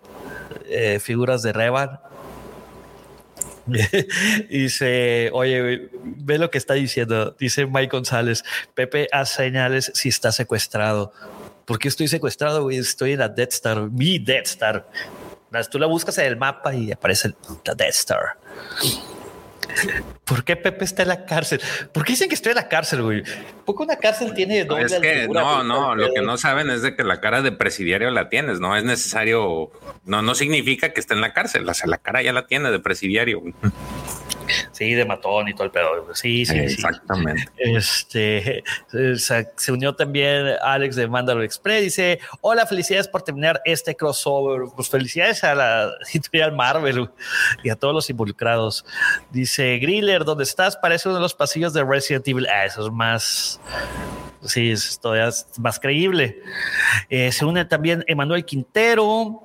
eh, 0.67 0.99
figuras 1.01 1.43
de 1.43 1.53
Revan. 1.53 2.01
dice, 4.49 5.31
oye, 5.33 5.91
ve 6.03 6.39
lo 6.39 6.51
que 6.51 6.59
está 6.59 6.75
diciendo. 6.75 7.37
Dice 7.39 7.67
Mike 7.67 7.89
González, 7.89 8.45
Pepe, 8.75 9.09
haz 9.13 9.31
señales 9.31 9.93
si 9.95 10.09
está 10.09 10.33
secuestrado. 10.33 11.13
¿Por 11.65 11.79
qué 11.79 11.89
estoy 11.89 12.09
secuestrado? 12.09 12.71
Estoy 12.71 13.13
en 13.13 13.19
la 13.19 13.29
Death 13.29 13.53
Star, 13.53 13.91
mi 13.91 14.19
Death 14.19 14.47
Star. 14.47 14.89
Tú 15.71 15.79
la 15.79 15.87
buscas 15.87 16.17
en 16.19 16.27
el 16.27 16.37
mapa 16.37 16.75
y 16.75 16.93
aparece 16.93 17.35
la 17.65 17.75
Death 17.75 17.95
Star. 17.95 18.39
¿Por 20.29 20.45
qué 20.45 20.57
Pepe 20.57 20.85
está 20.85 21.03
en 21.03 21.09
la 21.09 21.25
cárcel? 21.25 21.61
¿Por 21.93 22.05
qué 22.05 22.13
dicen 22.13 22.29
que 22.29 22.35
estoy 22.35 22.51
en 22.51 22.57
la 22.57 22.69
cárcel, 22.69 23.03
güey? 23.03 23.23
Porque 23.65 23.83
una 23.83 23.97
cárcel 23.97 24.35
tiene 24.35 24.65
doble 24.65 24.85
es 24.85 24.93
que, 24.95 25.27
No, 25.29 25.65
no, 25.65 25.95
lo 25.95 26.13
que 26.13 26.21
no 26.21 26.37
saben 26.37 26.69
es 26.71 26.83
de 26.83 26.95
que 26.95 27.03
la 27.03 27.21
cara 27.21 27.41
de 27.41 27.51
presidiario 27.51 28.11
la 28.11 28.29
tienes, 28.29 28.61
no 28.61 28.77
es 28.77 28.85
necesario, 28.85 29.71
no, 30.05 30.21
no 30.21 30.35
significa 30.35 30.93
que 30.93 31.01
esté 31.01 31.15
en 31.15 31.23
la 31.23 31.33
cárcel, 31.33 31.69
o 31.69 31.75
sea, 31.75 31.87
la 31.89 31.99
cara 31.99 32.23
ya 32.23 32.33
la 32.33 32.47
tiene 32.47 32.71
de 32.71 32.79
presidiario. 32.79 33.43
Sí, 34.73 34.95
de 34.95 35.05
matón 35.05 35.49
y 35.49 35.55
todo 35.55 35.65
el 35.65 35.71
pedo. 35.71 36.15
Sí, 36.15 36.47
sí, 36.47 36.59
Exactamente. 36.59 37.49
Este 37.57 38.63
se, 39.17 39.73
unió 39.73 39.95
también 39.95 40.55
Alex 40.63 40.97
de 40.97 41.07
Mandalore 41.09 41.45
Express. 41.45 41.83
Dice: 41.83 42.21
Hola, 42.41 42.67
felicidades 42.67 43.09
por 43.09 43.23
terminar 43.23 43.61
este 43.65 43.95
crossover. 43.95 44.69
Pues 44.75 44.89
felicidades 44.89 45.45
a 45.45 45.55
la 45.55 45.91
editorial 46.13 46.53
Marvel 46.53 47.11
y 47.63 47.71
a 47.71 47.77
todos 47.77 47.95
los 47.95 48.11
involucrados. 48.11 48.85
Dice 49.31 49.79
Griller, 49.79 50.18
¿dónde 50.25 50.45
estás? 50.45 50.77
Parece 50.77 51.09
uno 51.09 51.17
de 51.17 51.23
los 51.23 51.35
pasillos 51.35 51.73
de 51.73 51.85
Resident 51.85 52.27
Evil. 52.29 52.47
Ah, 52.47 52.65
eso 52.65 52.87
es 52.87 52.93
más. 52.93 53.61
Sí, 54.45 54.71
es 54.71 55.01
todavía 55.01 55.31
más 55.59 55.81
creíble. 55.81 56.43
Eh, 57.11 57.33
se 57.33 57.45
une 57.45 57.65
también 57.65 58.05
Emanuel 58.07 58.45
Quintero. 58.45 59.43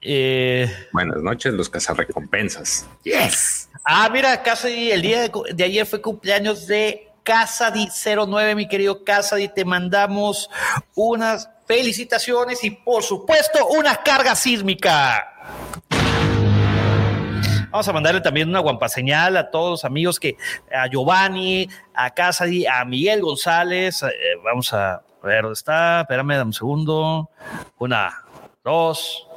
Eh, 0.00 0.72
Buenas 0.92 1.20
noches, 1.22 1.52
los 1.52 1.68
cazarrecompensas. 1.68 2.86
Yes. 3.02 3.68
Ah, 3.84 4.08
mira, 4.12 4.42
casi 4.42 4.90
el 4.90 5.02
día 5.02 5.28
de, 5.28 5.64
ayer 5.64 5.86
fue 5.86 6.00
cumpleaños 6.00 6.66
de 6.66 7.08
Casadi 7.22 7.88
09, 8.04 8.54
mi 8.54 8.68
querido 8.68 9.02
Casadi. 9.04 9.48
Te 9.48 9.64
mandamos 9.64 10.48
unas 10.94 11.50
felicitaciones 11.66 12.62
y, 12.62 12.70
por 12.70 13.02
supuesto, 13.02 13.66
una 13.66 13.96
carga 14.02 14.36
sísmica. 14.36 15.32
Vamos 17.70 17.88
a 17.88 17.92
mandarle 17.92 18.20
también 18.20 18.48
una 18.48 18.60
guampa 18.60 18.88
señal 18.88 19.36
a 19.36 19.50
todos 19.50 19.70
los 19.70 19.84
amigos 19.84 20.18
que 20.20 20.36
a 20.72 20.86
Giovanni, 20.88 21.68
a 21.94 22.10
Casadi, 22.10 22.66
a 22.66 22.84
Miguel 22.84 23.20
González. 23.20 24.02
Eh, 24.02 24.08
vamos 24.44 24.72
a 24.72 25.02
ver 25.22 25.42
dónde 25.42 25.54
está. 25.54 26.02
Espérame, 26.02 26.36
dame 26.36 26.44
un 26.44 26.52
segundo. 26.52 27.30
Una, 27.78 28.24
dos. 28.64 29.28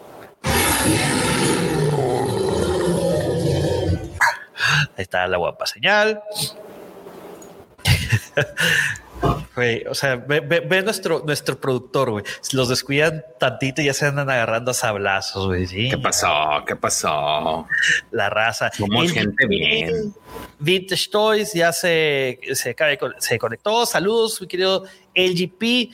Ahí 4.97 5.03
está 5.03 5.27
la 5.27 5.37
guapa 5.37 5.65
señal. 5.65 6.21
o 9.89 9.95
sea, 9.95 10.15
ve, 10.15 10.81
nuestro, 10.83 11.23
nuestro 11.25 11.59
productor, 11.59 12.11
güey. 12.11 12.23
Los 12.53 12.69
descuidan 12.69 13.23
tantito 13.39 13.81
y 13.81 13.85
ya 13.85 13.93
se 13.93 14.05
andan 14.05 14.29
agarrando 14.29 14.71
a 14.71 14.73
sablazos, 14.73 15.47
güey. 15.47 15.67
¿Qué 15.67 15.97
pasó? 15.97 16.63
¿Qué 16.65 16.75
pasó? 16.75 17.67
La 18.11 18.29
raza. 18.29 18.71
Somos 18.71 19.11
gente 19.11 19.47
bien. 19.47 20.13
Vintage 20.59 21.09
Toys 21.09 21.53
ya 21.53 21.71
se, 21.71 22.39
se, 22.53 22.75
se 23.17 23.39
conectó. 23.39 23.85
Saludos, 23.85 24.39
mi 24.41 24.47
querido 24.47 24.85
LGP. 25.15 25.91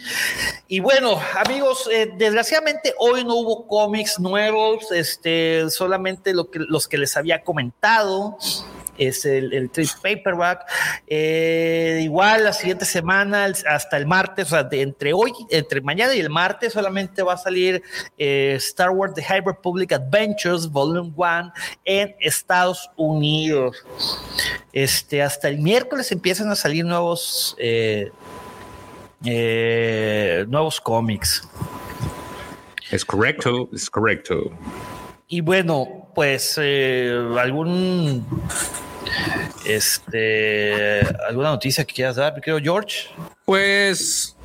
Y 0.67 0.79
bueno, 0.79 1.19
amigos, 1.43 1.89
eh, 1.91 2.11
desgraciadamente 2.17 2.93
hoy 2.97 3.23
no 3.23 3.35
hubo 3.35 3.67
cómics 3.67 4.19
nuevos, 4.19 4.91
este, 4.91 5.69
solamente 5.69 6.33
lo 6.33 6.49
que, 6.51 6.59
los 6.59 6.87
que 6.87 6.97
les 6.97 7.15
había 7.17 7.43
comentado 7.43 8.37
es 8.97 9.25
el, 9.25 9.53
el 9.53 9.69
trade 9.69 9.89
paperback. 10.01 10.65
Eh, 11.07 12.01
igual 12.03 12.43
la 12.43 12.53
siguiente 12.53 12.85
semana, 12.85 13.45
hasta 13.67 13.97
el 13.97 14.05
martes, 14.05 14.47
o 14.47 14.49
sea, 14.49 14.67
entre 14.71 15.13
hoy, 15.13 15.31
entre 15.49 15.81
mañana 15.81 16.13
y 16.15 16.19
el 16.19 16.29
martes, 16.29 16.73
solamente 16.73 17.23
va 17.23 17.33
a 17.33 17.37
salir 17.37 17.81
eh, 18.17 18.53
Star 18.57 18.91
Wars 18.91 19.13
The 19.13 19.23
High 19.23 19.41
Republic 19.41 19.91
Adventures 19.91 20.69
Volume 20.69 21.11
1 21.15 21.53
en 21.85 22.15
Estados 22.19 22.89
Unidos. 22.95 23.77
Este, 24.73 25.21
hasta 25.21 25.47
el 25.47 25.59
miércoles 25.59 26.11
empiezan 26.11 26.49
a 26.49 26.55
salir 26.55 26.85
nuevos, 26.85 27.55
eh, 27.59 28.11
nuevos 30.47 30.81
cómics. 30.81 31.47
Es 32.91 33.03
correcto, 33.03 33.69
es 33.73 33.89
correcto. 33.89 34.51
Y 35.27 35.41
bueno, 35.41 36.04
pues 36.15 36.57
algún 36.57 38.25
este, 39.65 41.01
¿alguna 41.27 41.49
noticia 41.49 41.85
que 41.85 41.93
quieras 41.93 42.15
dar, 42.15 42.39
creo, 42.41 42.59
George? 42.59 43.09
Pues 43.45 44.35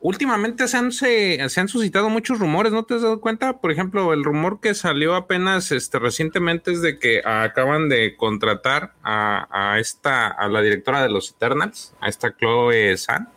últimamente 0.00 0.68
se 0.68 0.76
han, 0.76 0.92
se, 0.92 1.40
han, 1.40 1.68
suscitado 1.68 2.10
muchos 2.10 2.38
rumores, 2.38 2.72
¿no 2.72 2.84
te 2.84 2.94
has 2.94 3.02
dado 3.02 3.20
cuenta? 3.20 3.58
Por 3.58 3.70
ejemplo, 3.70 4.12
el 4.12 4.22
rumor 4.22 4.60
que 4.60 4.74
salió 4.74 5.14
apenas 5.14 5.72
este, 5.72 5.98
recientemente 5.98 6.72
es 6.72 6.82
de 6.82 6.98
que 6.98 7.22
acaban 7.24 7.88
de 7.88 8.16
contratar 8.16 8.92
a, 9.02 9.78
esta, 9.78 10.28
a 10.28 10.48
la 10.48 10.60
directora 10.60 11.02
de 11.02 11.08
los 11.08 11.30
Eternals, 11.30 11.94
a 12.00 12.08
esta 12.08 12.36
Chloe 12.36 12.96
San, 12.98 13.28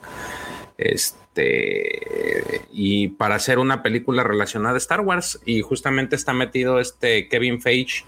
este, 0.77 2.61
y 2.71 3.09
para 3.09 3.35
hacer 3.35 3.59
una 3.59 3.83
película 3.83 4.23
relacionada 4.23 4.75
a 4.75 4.77
Star 4.77 5.01
Wars, 5.01 5.39
y 5.45 5.61
justamente 5.61 6.15
está 6.15 6.33
metido 6.33 6.79
este 6.79 7.27
Kevin 7.27 7.61
Feige. 7.61 8.05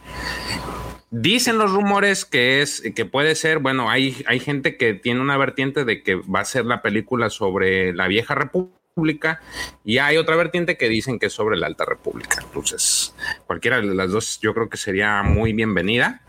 Dicen 1.12 1.58
los 1.58 1.72
rumores 1.72 2.24
que 2.24 2.62
es 2.62 2.84
que 2.96 3.06
puede 3.06 3.34
ser, 3.34 3.60
bueno, 3.60 3.90
hay, 3.90 4.24
hay 4.28 4.40
gente 4.40 4.78
que 4.78 4.94
tiene 4.94 5.22
una 5.22 5.38
vertiente 5.38 5.84
de 5.84 6.04
que 6.04 6.16
va 6.16 6.42
a 6.42 6.46
ser 6.46 6.66
la 6.66 6.84
película 6.84 7.32
sobre 7.32 7.94
la 7.94 8.08
vieja 8.08 8.36
república 8.36 8.79
y 9.86 9.98
hay 9.98 10.18
otra 10.18 10.36
vertiente 10.36 10.78
que 10.78 10.90
dicen 10.90 11.20
que 11.20 11.28
es 11.28 11.34
sobre 11.34 11.58
la 11.58 11.68
Alta 11.68 11.86
República. 11.86 12.40
Entonces, 12.44 13.16
cualquiera 13.48 13.82
de 13.82 13.96
las 13.96 14.12
dos 14.12 14.40
yo 14.42 14.54
creo 14.54 14.70
que 14.70 14.78
sería 14.78 15.24
muy 15.24 15.54
bienvenida. 15.54 16.22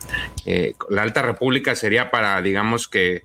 Eh, 0.46 0.74
la 0.88 1.02
Alta 1.02 1.22
República 1.22 1.74
sería 1.74 2.10
para, 2.10 2.40
digamos 2.42 2.88
que, 2.88 3.24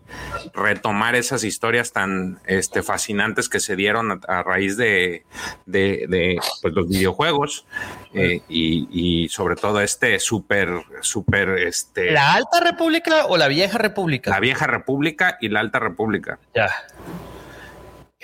retomar 0.53 1.15
esas 1.15 1.43
historias 1.43 1.93
tan 1.93 2.39
este, 2.45 2.83
fascinantes 2.83 3.49
que 3.49 3.59
se 3.59 3.75
dieron 3.75 4.21
a, 4.27 4.43
raíz 4.43 4.77
de, 4.77 5.25
de, 5.65 6.37
pues, 6.61 6.73
los 6.73 6.87
videojuegos 6.87 7.65
eh, 8.13 8.41
y, 8.49 9.27
sobre 9.29 9.55
todo 9.55 9.81
este 9.81 10.19
súper, 10.19 10.69
súper... 11.01 11.49
Este, 11.49 12.11
¿La 12.11 12.33
Alta 12.33 12.59
República 12.61 13.25
o 13.27 13.37
la 13.37 13.47
Vieja 13.47 13.77
República? 13.77 14.31
La 14.31 14.39
Vieja 14.39 14.67
República 14.67 15.37
y 15.41 15.49
la 15.49 15.59
Alta 15.59 15.79
República. 15.79 16.39
Ya. 16.53 16.69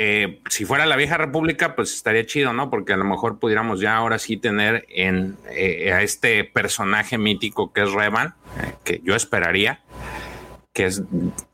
Eh, 0.04 0.40
si 0.50 0.66
fuera 0.66 0.88
la 0.88 0.96
vieja 0.96 1.16
república, 1.16 1.76
pues 1.76 1.94
estaría 1.94 2.26
chido, 2.26 2.54
¿no? 2.54 2.72
Porque 2.72 2.92
a 2.92 2.98
lo 2.98 3.04
mejor 3.04 3.38
pudiéramos 3.38 3.80
ya 3.80 3.96
ahora 3.96 4.18
sí 4.18 4.36
tener 4.36 4.88
en, 4.90 5.38
eh, 5.52 5.94
a 5.94 6.02
este 6.02 6.44
personaje 6.44 7.20
mítico 7.20 7.72
que 7.72 7.84
es 7.84 7.92
Revan, 7.92 8.34
eh, 8.60 8.74
que 8.84 9.02
yo 9.04 9.16
esperaría, 9.16 9.82
que 10.74 10.86
es, 10.86 11.04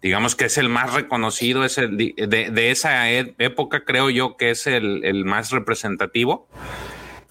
digamos 0.01 0.37
que 0.37 0.45
es 0.45 0.57
el 0.57 0.69
más 0.69 0.93
reconocido, 0.93 1.65
es 1.65 1.77
el 1.77 1.97
de, 1.97 2.71
esa 2.71 3.11
e, 3.11 3.35
época, 3.37 3.83
creo 3.83 4.09
yo 4.09 4.37
que 4.37 4.51
es 4.51 4.65
el 4.65 5.25
más 5.25 5.51
representativo. 5.51 6.47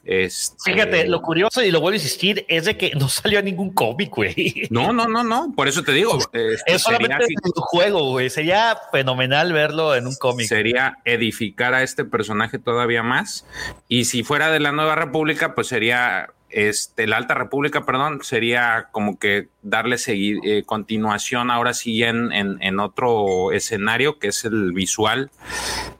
Este, 0.08 0.72
Fíjate, 0.72 1.08
lo 1.08 1.20
curioso 1.20 1.64
y 1.64 1.72
lo 1.72 1.80
vuelvo 1.80 1.94
a 1.94 1.96
insistir 1.96 2.46
es 2.48 2.64
de 2.64 2.76
que 2.76 2.92
no 2.94 3.08
salió 3.08 3.42
ningún 3.42 3.74
cómic, 3.74 4.14
güey. 4.14 4.68
No, 4.70 4.92
no, 4.92 5.08
no, 5.08 5.24
no. 5.24 5.52
Por 5.56 5.66
eso 5.66 5.82
te 5.82 5.90
digo. 5.92 6.16
Este, 6.16 6.54
es 6.66 6.82
solamente 6.82 7.24
un 7.42 7.52
juego, 7.54 8.10
güey. 8.10 8.30
Sería 8.30 8.78
fenomenal 8.92 9.52
verlo 9.52 9.96
en 9.96 10.06
un 10.06 10.14
cómic. 10.14 10.46
Sería 10.46 10.98
edificar 11.04 11.74
a 11.74 11.82
este 11.82 12.04
personaje 12.04 12.60
todavía 12.60 13.02
más. 13.02 13.44
Y 13.88 14.04
si 14.04 14.22
fuera 14.22 14.52
de 14.52 14.60
la 14.60 14.70
Nueva 14.70 14.94
República, 14.94 15.56
pues 15.56 15.66
sería 15.66 16.28
este, 16.50 17.06
la 17.06 17.16
Alta 17.16 17.34
República, 17.34 17.84
perdón, 17.84 18.20
sería 18.22 18.88
como 18.92 19.18
que 19.18 19.48
darle 19.62 19.98
seguir, 19.98 20.38
eh, 20.44 20.62
continuación 20.64 21.50
ahora 21.50 21.74
sí 21.74 22.04
en, 22.04 22.32
en, 22.32 22.78
otro 22.78 23.50
escenario 23.50 24.20
que 24.20 24.28
es 24.28 24.44
el 24.44 24.72
visual 24.72 25.30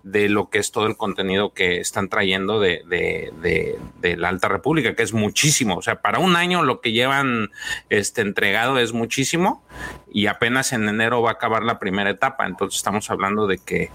de 0.05 0.29
lo 0.29 0.49
que 0.51 0.59
es 0.59 0.71
todo 0.71 0.87
el 0.87 0.97
contenido 0.97 1.53
que 1.53 1.81
están 1.81 2.09
trayendo 2.09 2.61
de, 2.61 2.83
de, 2.89 4.17
la 4.17 4.29
Alta 4.29 4.49
República, 4.49 4.95
que 4.95 5.03
es 5.03 5.13
muchísimo. 5.13 5.77
O 5.77 5.83
sea, 5.83 6.01
para 6.01 6.21
un 6.21 6.37
año 6.37 6.63
lo 6.63 6.81
que 6.81 6.93
llevan 6.93 7.51
este, 7.91 8.21
entregado 8.21 8.79
es 8.79 8.93
muchísimo 8.93 9.65
y 10.13 10.29
apenas 10.29 10.73
en 10.73 10.89
enero 10.89 11.23
va 11.23 11.31
a 11.31 11.33
acabar 11.35 11.65
la 11.65 11.81
primera 11.81 12.11
etapa. 12.11 12.47
Entonces 12.47 12.77
estamos 12.77 13.11
hablando 13.11 13.49
de 13.49 13.59
que 13.59 13.91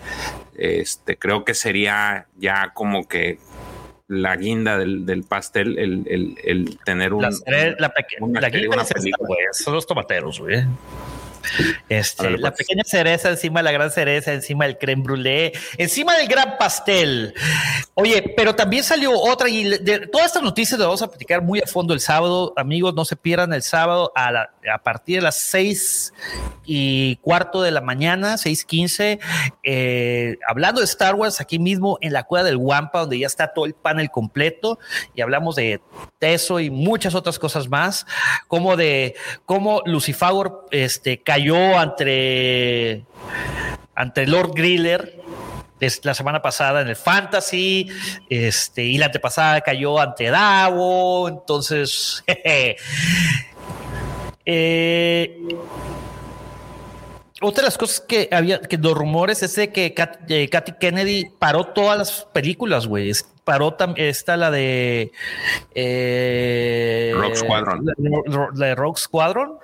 este, 0.58 1.18
creo 1.18 1.46
que 1.46 1.54
sería 1.54 2.28
ya 2.38 2.72
como 2.74 3.08
que 3.08 3.40
la 4.12 4.36
guinda 4.36 4.78
del, 4.78 5.06
del 5.06 5.24
pastel, 5.24 5.80
el, 5.80 6.04
el, 6.06 6.38
el, 6.44 6.78
tener 6.84 7.14
un, 7.14 7.22
la, 7.22 7.30
la, 7.80 7.94
la 8.42 8.50
guinda 8.50 8.86
son 9.54 9.74
los 9.74 9.88
tomateros, 9.88 10.40
güey. 10.42 10.66
Este, 11.90 12.30
la 12.30 12.52
pues. 12.52 12.66
pequeña 12.66 12.84
cereza 12.86 13.30
encima 13.30 13.60
de 13.60 13.64
la 13.64 13.72
gran 13.72 13.92
cereza, 13.92 14.34
encima 14.34 14.66
del 14.66 14.78
creme 14.78 15.04
brûlée, 15.04 15.52
encima 15.78 16.16
del 16.18 16.28
gran 16.28 16.58
pastel. 16.58 17.34
Oye, 17.94 18.34
pero 18.36 18.56
también 18.56 18.84
salió 18.84 19.12
otra 19.20 19.50
y 19.50 19.64
de, 19.64 20.08
todas 20.08 20.28
estas 20.28 20.44
noticias 20.44 20.80
las 20.80 20.88
vamos 20.88 21.02
a 21.02 21.10
platicar 21.10 21.42
muy 21.42 21.60
a 21.60 21.68
fondo 21.68 21.94
el 21.94 22.00
sábado. 22.00 22.54
Amigos, 22.56 22.94
no 22.94 23.06
se 23.06 23.16
pierdan 23.16 23.54
el 23.54 23.62
sábado 23.62 24.12
a, 24.16 24.50
a 24.74 24.78
partir 24.84 25.18
de 25.18 25.22
las 25.24 25.38
seis 25.38 26.14
y 26.66 27.18
cuarto 27.18 27.62
de 27.62 27.72
la 27.72 27.82
mañana, 27.82 28.38
seis 28.38 28.66
quince, 28.66 29.20
eh, 29.64 30.38
hablando 30.48 30.80
de 30.80 30.86
Star 30.86 31.16
Wars 31.16 31.42
aquí 31.42 31.60
mismo 31.60 31.98
en 32.02 32.14
la 32.14 32.24
cueva 32.24 32.46
del 32.46 32.58
Wampa, 32.58 33.02
donde 33.02 33.20
ya 33.20 33.28
está 33.28 33.54
todo 33.54 33.66
el 33.66 33.74
panel 33.74 34.10
completo 34.12 34.80
y 35.14 35.22
hablamos 35.22 35.56
de 35.56 35.82
eso 36.20 36.60
y 36.60 36.70
muchas 36.70 37.16
otras 37.16 37.40
cosas 37.40 37.68
más, 37.68 38.06
como 38.48 38.78
de 38.78 39.16
cómo 39.46 39.82
Lucifer 39.86 40.32
este, 40.72 41.22
cayó 41.32 41.80
ante, 41.80 43.06
ante 43.96 44.28
Lord 44.28 44.52
Griller 44.54 45.16
la 46.04 46.14
semana 46.14 46.42
pasada 46.42 46.82
en 46.82 46.90
el 46.90 46.98
Fantasy, 46.98 47.88
este, 48.30 48.84
y 48.84 48.98
la 48.98 49.06
antepasada 49.06 49.62
cayó 49.62 49.98
ante 49.98 50.30
Davo, 50.30 51.30
entonces, 51.30 52.22
eh, 52.28 52.76
otra 57.42 57.62
de 57.62 57.68
las 57.68 57.78
cosas 57.78 58.02
que 58.02 58.28
había, 58.30 58.60
que 58.60 58.78
los 58.78 58.94
rumores 58.94 59.42
es 59.42 59.56
de 59.56 59.72
que 59.72 59.96
eh, 60.28 60.50
Katy 60.50 60.74
Kennedy 60.82 61.32
paró 61.40 61.68
todas 61.68 61.98
las 61.98 62.26
películas, 62.34 62.88
güey. 62.88 63.10
Paró 63.46 63.74
también, 63.74 64.10
está 64.10 64.36
la 64.36 64.52
de 64.52 65.14
eh, 65.74 67.14
Rogue 67.16 67.36
Squadron. 67.38 67.86
La, 67.86 68.50
de 68.54 68.76
Rogue 68.76 69.00
Squadron. 69.00 69.61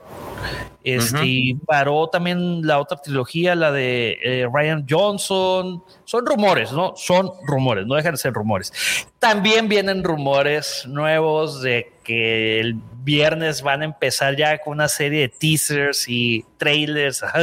Este, 0.83 1.25
y 1.25 1.53
paró 1.53 2.07
también 2.07 2.65
la 2.65 2.79
otra 2.79 2.97
trilogía, 2.97 3.55
la 3.55 3.71
de 3.71 4.17
eh, 4.23 4.47
Ryan 4.51 4.85
Johnson. 4.89 5.83
Son 6.05 6.25
rumores, 6.25 6.71
¿no? 6.71 6.93
Son 6.95 7.29
rumores, 7.45 7.85
no 7.85 7.95
dejan 7.95 8.13
de 8.13 8.17
ser 8.17 8.33
rumores. 8.33 8.71
También 9.19 9.67
vienen 9.67 10.03
rumores 10.03 10.85
nuevos 10.87 11.61
de 11.61 11.91
que 12.03 12.61
el 12.61 12.75
viernes 13.03 13.61
van 13.61 13.81
a 13.81 13.85
empezar 13.85 14.37
ya 14.37 14.57
con 14.59 14.73
una 14.73 14.87
serie 14.87 15.21
de 15.21 15.29
teasers 15.29 16.07
y 16.07 16.45
trailers. 16.57 17.23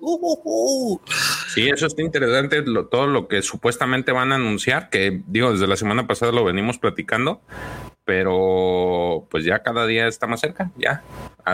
Uh, 0.00 0.18
uh, 0.20 0.40
uh. 0.44 1.00
Sí, 1.54 1.68
eso 1.68 1.86
está 1.86 2.02
interesante, 2.02 2.62
todo 2.90 3.06
lo 3.06 3.28
que 3.28 3.42
supuestamente 3.42 4.12
van 4.12 4.32
a 4.32 4.36
anunciar, 4.36 4.88
que 4.90 5.22
digo, 5.26 5.52
desde 5.52 5.66
la 5.66 5.76
semana 5.76 6.06
pasada 6.06 6.32
lo 6.32 6.44
venimos 6.44 6.78
platicando, 6.78 7.40
pero 8.10 9.28
pues 9.30 9.44
ya 9.44 9.62
cada 9.62 9.86
día 9.86 10.08
está 10.08 10.26
más 10.26 10.40
cerca, 10.40 10.72
ya. 10.76 11.04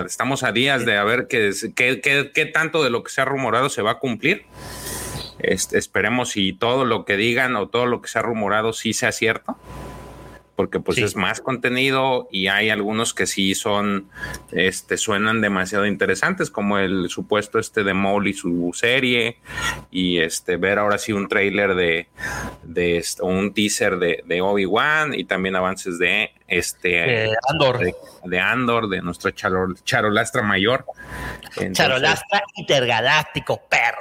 Estamos 0.06 0.42
a 0.42 0.52
días 0.52 0.86
de 0.86 0.96
a 0.96 1.04
ver 1.04 1.26
qué, 1.28 1.50
qué, 1.76 2.00
qué, 2.32 2.46
tanto 2.46 2.82
de 2.82 2.88
lo 2.88 3.02
que 3.02 3.12
se 3.12 3.20
ha 3.20 3.26
rumorado 3.26 3.68
se 3.68 3.82
va 3.82 3.90
a 3.90 3.98
cumplir. 3.98 4.46
Este, 5.38 5.76
esperemos 5.76 6.30
si 6.30 6.54
todo 6.54 6.86
lo 6.86 7.04
que 7.04 7.18
digan 7.18 7.56
o 7.56 7.68
todo 7.68 7.84
lo 7.84 8.00
que 8.00 8.08
se 8.08 8.18
ha 8.18 8.22
rumorado 8.22 8.72
sí 8.72 8.94
sea 8.94 9.12
cierto 9.12 9.58
porque 10.56 10.80
pues 10.80 10.98
es 10.98 11.14
más 11.14 11.40
contenido 11.42 12.28
y 12.32 12.46
hay 12.48 12.70
algunos 12.70 13.12
que 13.12 13.26
sí 13.26 13.54
son, 13.54 14.08
este, 14.52 14.96
suenan 14.96 15.42
demasiado 15.42 15.86
interesantes, 15.86 16.50
como 16.50 16.78
el 16.78 17.10
supuesto 17.10 17.58
este 17.58 17.84
de 17.84 17.92
Maul 17.92 18.26
y 18.26 18.32
su 18.32 18.70
serie, 18.74 19.36
y 19.90 20.18
este, 20.18 20.56
ver 20.56 20.78
ahora 20.78 20.96
sí 20.96 21.12
un 21.12 21.28
trailer 21.28 21.74
de, 21.74 22.08
de 22.64 23.04
un 23.20 23.52
teaser 23.52 23.98
de, 23.98 24.24
de 24.26 24.40
Obi-Wan 24.40 25.12
y 25.14 25.24
también 25.24 25.56
avances 25.56 25.98
de 25.98 26.30
este 26.48 27.32
Andor. 27.48 27.80
De, 28.24 28.40
Andor, 28.40 28.88
de 28.88 29.02
nuestra 29.02 29.32
charolastra 29.32 30.42
mayor. 30.42 30.84
charolastra 31.72 32.42
intergaláctico, 32.54 33.62
perro. 33.68 33.98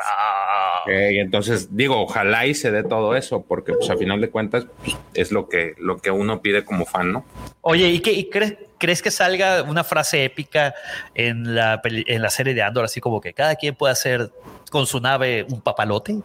entonces, 0.87 1.75
digo, 1.75 2.01
ojalá 2.01 2.45
y 2.45 2.53
se 2.53 2.71
dé 2.71 2.83
todo 2.83 3.15
eso, 3.15 3.41
porque 3.41 3.73
pues 3.73 3.89
a 3.89 3.97
final 3.97 4.21
de 4.21 4.29
cuentas 4.29 4.67
pues, 4.83 4.97
es 5.13 5.31
lo 5.31 5.49
que, 5.49 5.73
lo 5.77 5.97
que 5.97 6.11
uno 6.11 6.41
pide 6.41 6.65
como 6.65 6.85
fan, 6.85 7.11
¿no? 7.11 7.25
Oye, 7.61 7.87
¿y, 7.87 7.99
qué, 7.99 8.29
crees, 8.29 8.55
crees 8.77 9.01
que 9.01 9.11
salga 9.11 9.63
una 9.63 9.83
frase 9.83 10.23
épica 10.23 10.75
en 11.13 11.55
la, 11.55 11.81
en 11.83 12.21
la 12.21 12.29
serie 12.29 12.53
de 12.53 12.61
Andor, 12.61 12.85
así 12.85 13.01
como 13.01 13.21
que 13.21 13.33
cada 13.33 13.55
quien 13.55 13.75
puede 13.75 13.93
hacer 13.93 14.31
con 14.69 14.85
su 14.85 14.99
nave 14.99 15.45
un 15.49 15.61
papalote? 15.61 16.19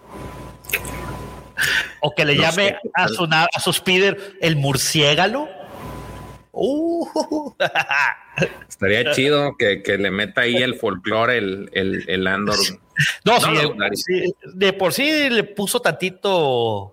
O 2.00 2.14
que 2.14 2.24
le 2.24 2.36
llame 2.36 2.76
a 2.94 3.08
su, 3.08 3.28
a 3.30 3.60
su 3.60 3.72
speeder 3.72 4.36
el 4.40 4.56
murciélago. 4.56 5.48
Uh. 6.52 7.52
Estaría 8.68 9.12
chido 9.12 9.56
que, 9.56 9.82
le 9.98 10.10
meta 10.10 10.42
ahí 10.42 10.56
el 10.56 10.74
folclore, 10.74 11.38
el, 11.38 11.68
el, 11.72 12.26
Andor. 12.26 12.56
No, 13.24 13.38
de, 14.54 14.72
por 14.74 14.92
sí 14.92 15.30
le 15.30 15.42
puso 15.42 15.80
tantito 15.80 16.92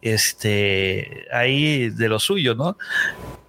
este 0.00 1.26
ahí 1.32 1.90
de 1.90 2.08
lo 2.08 2.20
suyo, 2.20 2.54
¿no? 2.54 2.78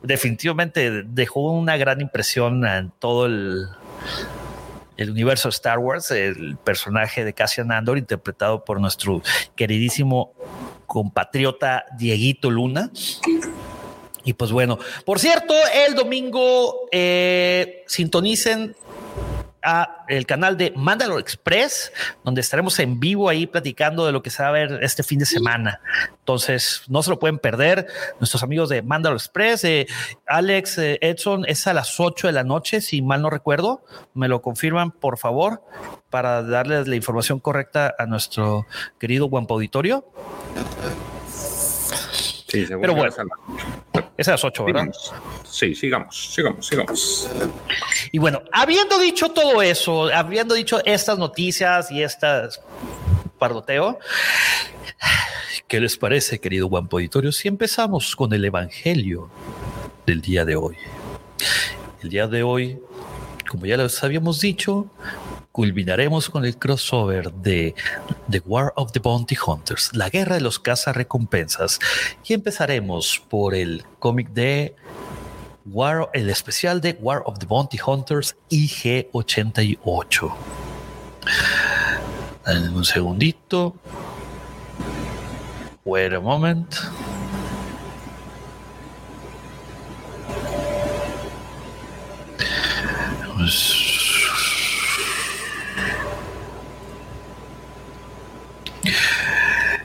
Definitivamente 0.02 1.04
dejó 1.06 1.52
una 1.52 1.78
gran 1.78 2.02
impresión 2.02 2.66
en 2.66 2.92
todo 2.98 3.28
el, 3.28 3.68
el 4.98 5.12
universo 5.12 5.50
Star 5.50 5.78
Wars, 5.78 6.10
el 6.10 6.58
personaje 6.58 7.24
de 7.24 7.34
Cassian 7.34 7.72
Andor, 7.72 8.00
interpretado 8.00 8.66
por 8.66 8.80
nuestro 8.80 9.22
queridísimo 9.56 10.34
compatriota 10.88 11.86
Dieguito 11.98 12.52
Luna. 12.52 12.92
Y 14.24 14.34
pues 14.34 14.52
bueno, 14.52 14.78
por 15.06 15.20
cierto, 15.20 15.54
el 15.88 15.96
domingo 15.96 16.88
eh, 16.92 17.84
sintonicen 17.88 18.76
a 19.64 20.06
el 20.08 20.26
canal 20.26 20.58
de 20.58 20.74
Mandalore 20.76 21.22
Express, 21.22 21.92
donde 22.24 22.42
estaremos 22.42 22.80
en 22.80 23.00
vivo 23.00 23.30
ahí 23.30 23.46
platicando 23.46 24.06
de 24.06 24.12
lo 24.12 24.24
que 24.24 24.30
se 24.30 24.42
va 24.44 24.50
a 24.50 24.52
ver 24.52 24.80
este 24.82 25.04
fin 25.04 25.20
de 25.20 25.26
semana. 25.26 25.80
Entonces, 26.20 26.84
no 26.88 27.04
se 27.04 27.10
lo 27.10 27.20
pueden 27.20 27.38
perder. 27.38 27.88
Nuestros 28.20 28.44
amigos 28.44 28.70
de 28.70 28.82
Mandalore 28.82 29.18
Express, 29.18 29.64
eh, 29.64 29.88
Alex 30.26 30.78
eh, 30.80 30.98
Edson, 31.02 31.46
es 31.48 31.68
a 31.68 31.74
las 31.74 32.00
8 32.00 32.28
de 32.28 32.34
la 32.34 32.44
noche, 32.44 32.82
si 32.82 33.02
mal 33.02 33.22
no 33.22 33.30
recuerdo. 33.30 33.84
Me 34.14 34.28
lo 34.28 34.42
confirman, 34.42 34.92
por 34.92 35.18
favor, 35.18 35.64
para 36.10 36.44
darles 36.44 36.88
la 36.88 36.96
información 36.96 37.40
correcta 37.40 37.94
a 37.98 38.06
nuestro 38.06 38.66
querido 39.00 39.28
Guampa 39.28 39.54
Auditorio. 39.54 40.06
Sí, 42.52 42.66
Pero 42.68 42.94
bueno, 42.94 43.14
es 44.18 44.28
a 44.28 44.32
las 44.32 44.44
8, 44.44 44.66
¿verdad? 44.66 44.90
Sí, 45.50 45.74
sigamos, 45.74 46.34
sigamos, 46.34 46.68
sigamos. 46.68 47.30
Y 48.12 48.20
bueno, 48.20 48.42
habiendo 48.52 49.00
dicho 49.00 49.30
todo 49.30 49.62
eso, 49.62 50.14
habiendo 50.14 50.54
dicho 50.54 50.84
estas 50.84 51.18
noticias 51.18 51.90
y 51.92 52.04
estas 52.04 52.60
pardoteo, 53.40 54.00
¿qué 55.70 55.80
les 55.80 55.96
parece, 55.96 56.42
querido 56.42 56.68
Guampo 56.68 56.98
Auditorio, 56.98 57.32
si 57.32 57.48
empezamos 57.48 58.18
con 58.18 58.34
el 58.34 58.44
Evangelio 58.44 59.30
del 60.06 60.20
día 60.20 60.44
de 60.44 60.58
hoy? 60.58 60.76
El 62.04 62.10
día 62.10 62.28
de 62.28 62.44
hoy, 62.44 62.82
como 63.50 63.66
ya 63.66 63.78
les 63.78 64.04
habíamos 64.04 64.42
dicho, 64.42 64.88
culminaremos 65.52 66.30
con 66.30 66.46
el 66.46 66.58
crossover 66.58 67.32
de 67.34 67.76
The 68.30 68.42
War 68.46 68.74
of 68.76 68.92
the 68.92 69.00
Bounty 69.00 69.36
Hunters, 69.46 69.92
la 69.94 70.10
guerra 70.10 70.36
de 70.36 70.42
los 70.42 70.60
cazarrecompensas, 70.60 71.80
y 72.26 72.34
empezaremos 72.34 73.22
por 73.30 73.56
el 73.56 73.84
cómic 74.00 74.30
de 74.30 74.76
War, 75.66 76.10
el 76.14 76.30
especial 76.30 76.82
de 76.82 76.98
War 77.00 77.24
of 77.26 77.40
the 77.40 77.46
Bounty 77.46 77.78
Hunters 77.86 78.36
IG88. 78.50 80.34
un 82.74 82.86
segundito. 82.86 83.76
Wait 85.84 86.14
a 86.14 86.20
moment. 86.20 86.76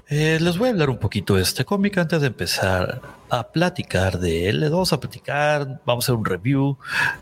Eh, 0.08 0.38
les 0.40 0.56
voy 0.56 0.68
a 0.68 0.70
hablar 0.72 0.90
un 0.90 0.98
poquito 0.98 1.34
de 1.34 1.42
este 1.42 1.64
cómic 1.64 1.98
antes 1.98 2.20
de 2.20 2.28
empezar 2.28 3.00
a 3.28 3.48
platicar 3.48 4.18
de 4.18 4.48
él. 4.48 4.60
Vamos 4.70 4.92
a 4.92 5.00
platicar, 5.00 5.80
vamos 5.84 6.04
a 6.04 6.12
hacer 6.12 6.14
un 6.14 6.24
review. 6.24 6.78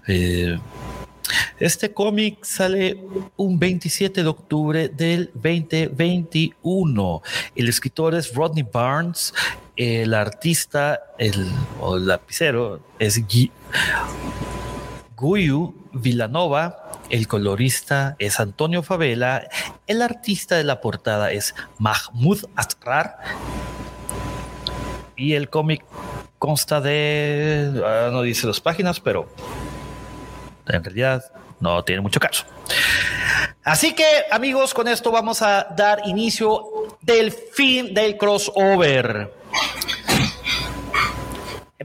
Eh, 0.07 0.59
este 1.59 1.95
cómic 1.95 2.45
sale 2.45 3.03
un 3.37 3.59
27 3.59 4.23
de 4.23 4.29
octubre 4.29 4.89
del 4.89 5.31
2021. 5.35 7.23
El 7.57 7.69
escritor 7.69 8.15
es 8.15 8.35
Rodney 8.35 8.67
Barnes. 8.71 9.33
El 9.77 10.15
artista, 10.15 11.01
el, 11.19 11.51
o 11.81 11.97
el 11.97 12.07
lapicero, 12.07 12.81
es 12.99 13.17
Guyu 15.17 15.75
Villanova. 15.93 16.91
El 17.11 17.29
colorista 17.29 18.17
es 18.19 18.41
Antonio 18.41 18.83
Favela. 18.83 19.49
El 19.87 20.03
artista 20.03 20.57
de 20.57 20.65
la 20.65 20.81
portada 20.81 21.33
es 21.33 21.55
Mahmoud 21.79 22.45
Asrar. 22.57 23.19
Y 25.17 25.35
el 25.35 25.49
cómic 25.49 25.85
consta 26.39 26.81
de, 26.81 27.83
ah, 27.85 28.11
no 28.13 28.23
dice 28.23 28.47
las 28.47 28.61
páginas, 28.61 29.01
pero 29.01 29.29
en 30.67 30.83
realidad 30.83 31.25
no 31.61 31.85
tiene 31.85 32.01
mucho 32.01 32.21
caso. 32.21 32.45
Así 33.63 33.95
que 33.95 34.05
amigos, 34.31 34.75
con 34.75 34.89
esto 34.89 35.11
vamos 35.11 35.41
a 35.41 35.69
dar 35.77 36.03
inicio 36.07 36.65
del 37.01 37.33
fin 37.33 37.95
del 37.95 38.19
crossover. 38.19 39.33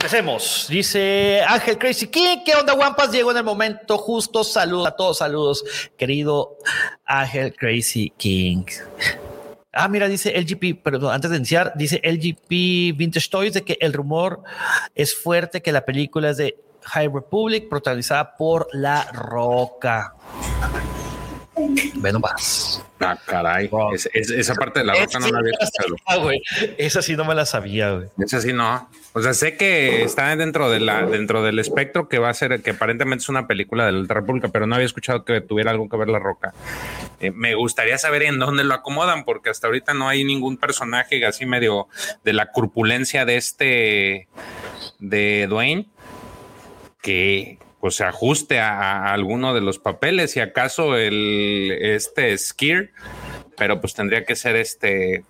Empecemos. 0.09 0.65
Dice 0.67 1.43
Ángel 1.47 1.77
Crazy 1.77 2.07
King. 2.07 2.37
¿Qué 2.43 2.55
onda, 2.55 2.73
Wampas? 2.73 3.11
Llegó 3.11 3.29
en 3.29 3.37
el 3.37 3.43
momento 3.43 3.95
justo. 3.99 4.43
Saludos 4.43 4.87
a 4.87 4.91
todos, 4.95 5.19
saludos, 5.19 5.63
querido 5.97 6.57
Ángel 7.05 7.53
Crazy 7.53 8.11
King. 8.17 8.63
Ah, 9.71 9.87
mira, 9.87 10.07
dice 10.07 10.33
LGP, 10.35 10.81
perdón, 10.81 11.13
antes 11.13 11.29
de 11.29 11.37
iniciar, 11.37 11.73
dice 11.75 12.01
LGP 12.03 12.97
Vintage 12.97 13.29
Toys 13.29 13.53
de 13.53 13.63
que 13.63 13.77
el 13.81 13.93
rumor 13.93 14.41
es 14.95 15.15
fuerte 15.15 15.61
que 15.61 15.71
la 15.71 15.85
película 15.85 16.31
es 16.31 16.37
de 16.37 16.57
High 16.85 17.09
Republic, 17.13 17.69
protagonizada 17.69 18.35
por 18.35 18.67
La 18.73 19.11
Roca. 19.11 20.15
Ve 21.97 22.13
más. 22.13 22.83
Ah, 22.99 23.15
caray. 23.27 23.69
esa 24.13 24.55
parte 24.55 24.79
de 24.79 24.85
la 24.85 24.93
roca 24.95 25.19
no 25.19 25.27
la 25.27 25.37
había 25.37 25.51
escuchado. 25.59 26.31
esa 26.79 27.03
sí 27.03 27.15
no 27.15 27.25
me 27.25 27.35
la 27.35 27.45
sabía, 27.45 27.91
güey. 27.91 28.07
Esa 28.17 28.41
sí 28.41 28.53
no. 28.53 28.89
O 29.13 29.21
sea, 29.21 29.33
sé 29.33 29.57
que 29.57 30.03
está 30.03 30.35
dentro 30.35 30.69
de 30.69 30.79
la, 30.79 31.05
dentro 31.05 31.41
del 31.41 31.57
espectro 31.57 32.07
que 32.07 32.19
va 32.19 32.29
a 32.29 32.33
ser, 32.33 32.61
que 32.61 32.71
aparentemente 32.71 33.23
es 33.23 33.29
una 33.29 33.47
película 33.47 33.87
de 33.87 33.91
la 33.91 34.13
República, 34.13 34.49
pero 34.49 34.67
no 34.67 34.75
había 34.75 34.85
escuchado 34.85 35.25
que 35.25 35.41
tuviera 35.41 35.71
algo 35.71 35.89
que 35.89 35.97
ver 35.97 36.09
la 36.09 36.19
roca. 36.19 36.53
Eh, 37.19 37.31
me 37.31 37.55
gustaría 37.55 37.97
saber 37.97 38.23
en 38.23 38.37
dónde 38.37 38.63
lo 38.63 38.75
acomodan, 38.75 39.25
porque 39.25 39.49
hasta 39.49 39.65
ahorita 39.65 39.95
no 39.95 40.07
hay 40.07 40.23
ningún 40.23 40.57
personaje 40.57 41.25
así 41.25 41.47
medio 41.47 41.87
de 42.23 42.33
la 42.33 42.51
corpulencia 42.51 43.25
de 43.25 43.37
este 43.37 44.27
de 44.99 45.47
Dwayne 45.47 45.87
que 47.01 47.57
pues 47.79 47.95
se 47.95 48.03
ajuste 48.03 48.59
a, 48.59 49.13
alguno 49.13 49.53
de 49.53 49.61
los 49.61 49.79
papeles, 49.79 50.31
si 50.31 50.39
acaso 50.39 50.97
el 50.97 51.77
este 51.81 52.37
Skir, 52.37 52.91
pero 53.57 53.79
pues 53.81 53.93
tendría 53.93 54.25
que 54.25 54.35
ser 54.35 54.55
este 54.55 55.23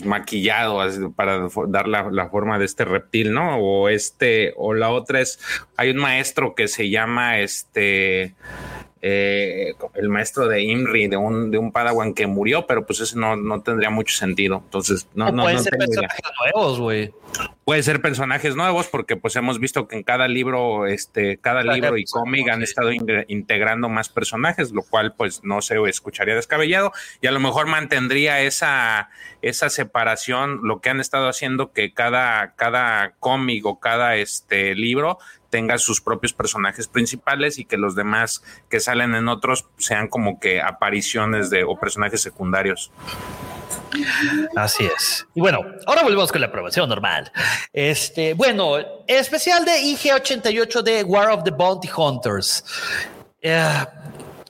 pues 0.00 0.08
maquillado 0.08 0.80
para 1.14 1.48
dar 1.68 1.88
la, 1.88 2.28
forma 2.28 2.58
de 2.58 2.64
este 2.64 2.84
reptil, 2.84 3.32
¿no? 3.32 3.58
O 3.58 3.88
este, 3.88 4.52
o 4.56 4.74
la 4.74 4.90
otra 4.90 5.20
es, 5.20 5.38
hay 5.76 5.90
un 5.90 5.98
maestro 5.98 6.54
que 6.54 6.68
se 6.68 6.90
llama 6.90 7.38
este 7.38 8.34
eh, 9.02 9.74
el 9.94 10.08
maestro 10.08 10.48
de 10.48 10.62
Imri, 10.62 11.06
de 11.06 11.16
un, 11.16 11.50
de 11.50 11.58
un 11.58 11.70
Padawan 11.70 12.14
que 12.14 12.26
murió, 12.26 12.66
pero 12.66 12.86
pues 12.86 13.00
eso 13.00 13.18
no, 13.18 13.36
no 13.36 13.60
tendría 13.62 13.90
mucho 13.90 14.16
sentido. 14.16 14.62
Entonces, 14.64 15.08
no, 15.14 15.30
no, 15.30 15.42
pueden 15.42 15.60
ser 15.60 15.76
personajes 15.76 16.24
nuevos, 16.40 16.80
güey. 16.80 17.12
Puede 17.64 17.82
ser 17.82 18.00
personajes 18.00 18.56
nuevos, 18.56 18.86
porque 18.86 19.16
pues 19.16 19.36
hemos 19.36 19.60
visto 19.60 19.86
que 19.86 19.96
en 19.96 20.02
cada 20.02 20.28
libro, 20.28 20.86
este, 20.86 21.36
cada 21.38 21.62
libro 21.62 21.98
y 21.98 22.04
cómic 22.04 22.48
han 22.48 22.62
estado 22.62 22.90
integrando 22.92 23.88
más 23.88 24.08
personajes, 24.08 24.72
lo 24.72 24.82
cual 24.82 25.14
pues 25.14 25.42
no 25.44 25.60
se 25.60 25.76
escucharía 25.88 26.34
descabellado 26.34 26.92
y 27.20 27.26
a 27.26 27.32
lo 27.32 27.40
mejor 27.40 27.66
mantendría 27.66 28.40
esa, 28.40 29.10
esa 29.42 29.68
separación, 29.68 30.60
lo 30.62 30.80
que 30.80 30.90
han 30.90 31.00
estado 31.00 31.28
haciendo 31.28 31.72
que 31.72 31.92
cada, 31.92 32.54
cada 32.54 33.14
cómic 33.18 33.66
o 33.66 33.80
cada 33.80 34.16
este 34.16 34.74
libro 34.74 35.18
tenga 35.50 35.78
sus 35.78 36.00
propios 36.00 36.32
personajes 36.32 36.88
principales 36.88 37.58
y 37.58 37.64
que 37.64 37.76
los 37.76 37.94
demás 37.94 38.42
que 38.68 38.80
salen 38.80 39.14
en 39.14 39.28
otros 39.28 39.66
sean 39.78 40.08
como 40.08 40.40
que 40.40 40.60
apariciones 40.60 41.50
de 41.50 41.64
o 41.64 41.78
personajes 41.78 42.20
secundarios. 42.20 42.90
Así 44.54 44.86
es. 44.86 45.26
Y 45.34 45.40
bueno, 45.40 45.60
ahora 45.86 46.02
volvemos 46.02 46.30
con 46.32 46.40
la 46.40 46.48
aprobación 46.48 46.88
normal. 46.88 47.32
Este, 47.72 48.34
bueno, 48.34 48.76
especial 49.06 49.64
de 49.64 49.72
IG88 49.72 50.82
de 50.82 51.04
War 51.04 51.30
of 51.30 51.44
the 51.44 51.50
Bounty 51.50 51.88
Hunters. 51.94 52.64
Eh, 53.40 53.84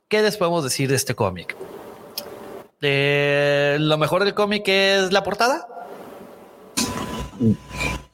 ¿Qué 0.08 0.22
les 0.22 0.36
podemos 0.36 0.64
decir 0.64 0.88
de 0.88 0.96
este 0.96 1.14
cómic? 1.14 1.56
Eh, 2.80 3.76
lo 3.80 3.98
mejor 3.98 4.24
del 4.24 4.34
cómic 4.34 4.64
es 4.68 5.12
la 5.12 5.22
portada. 5.22 5.66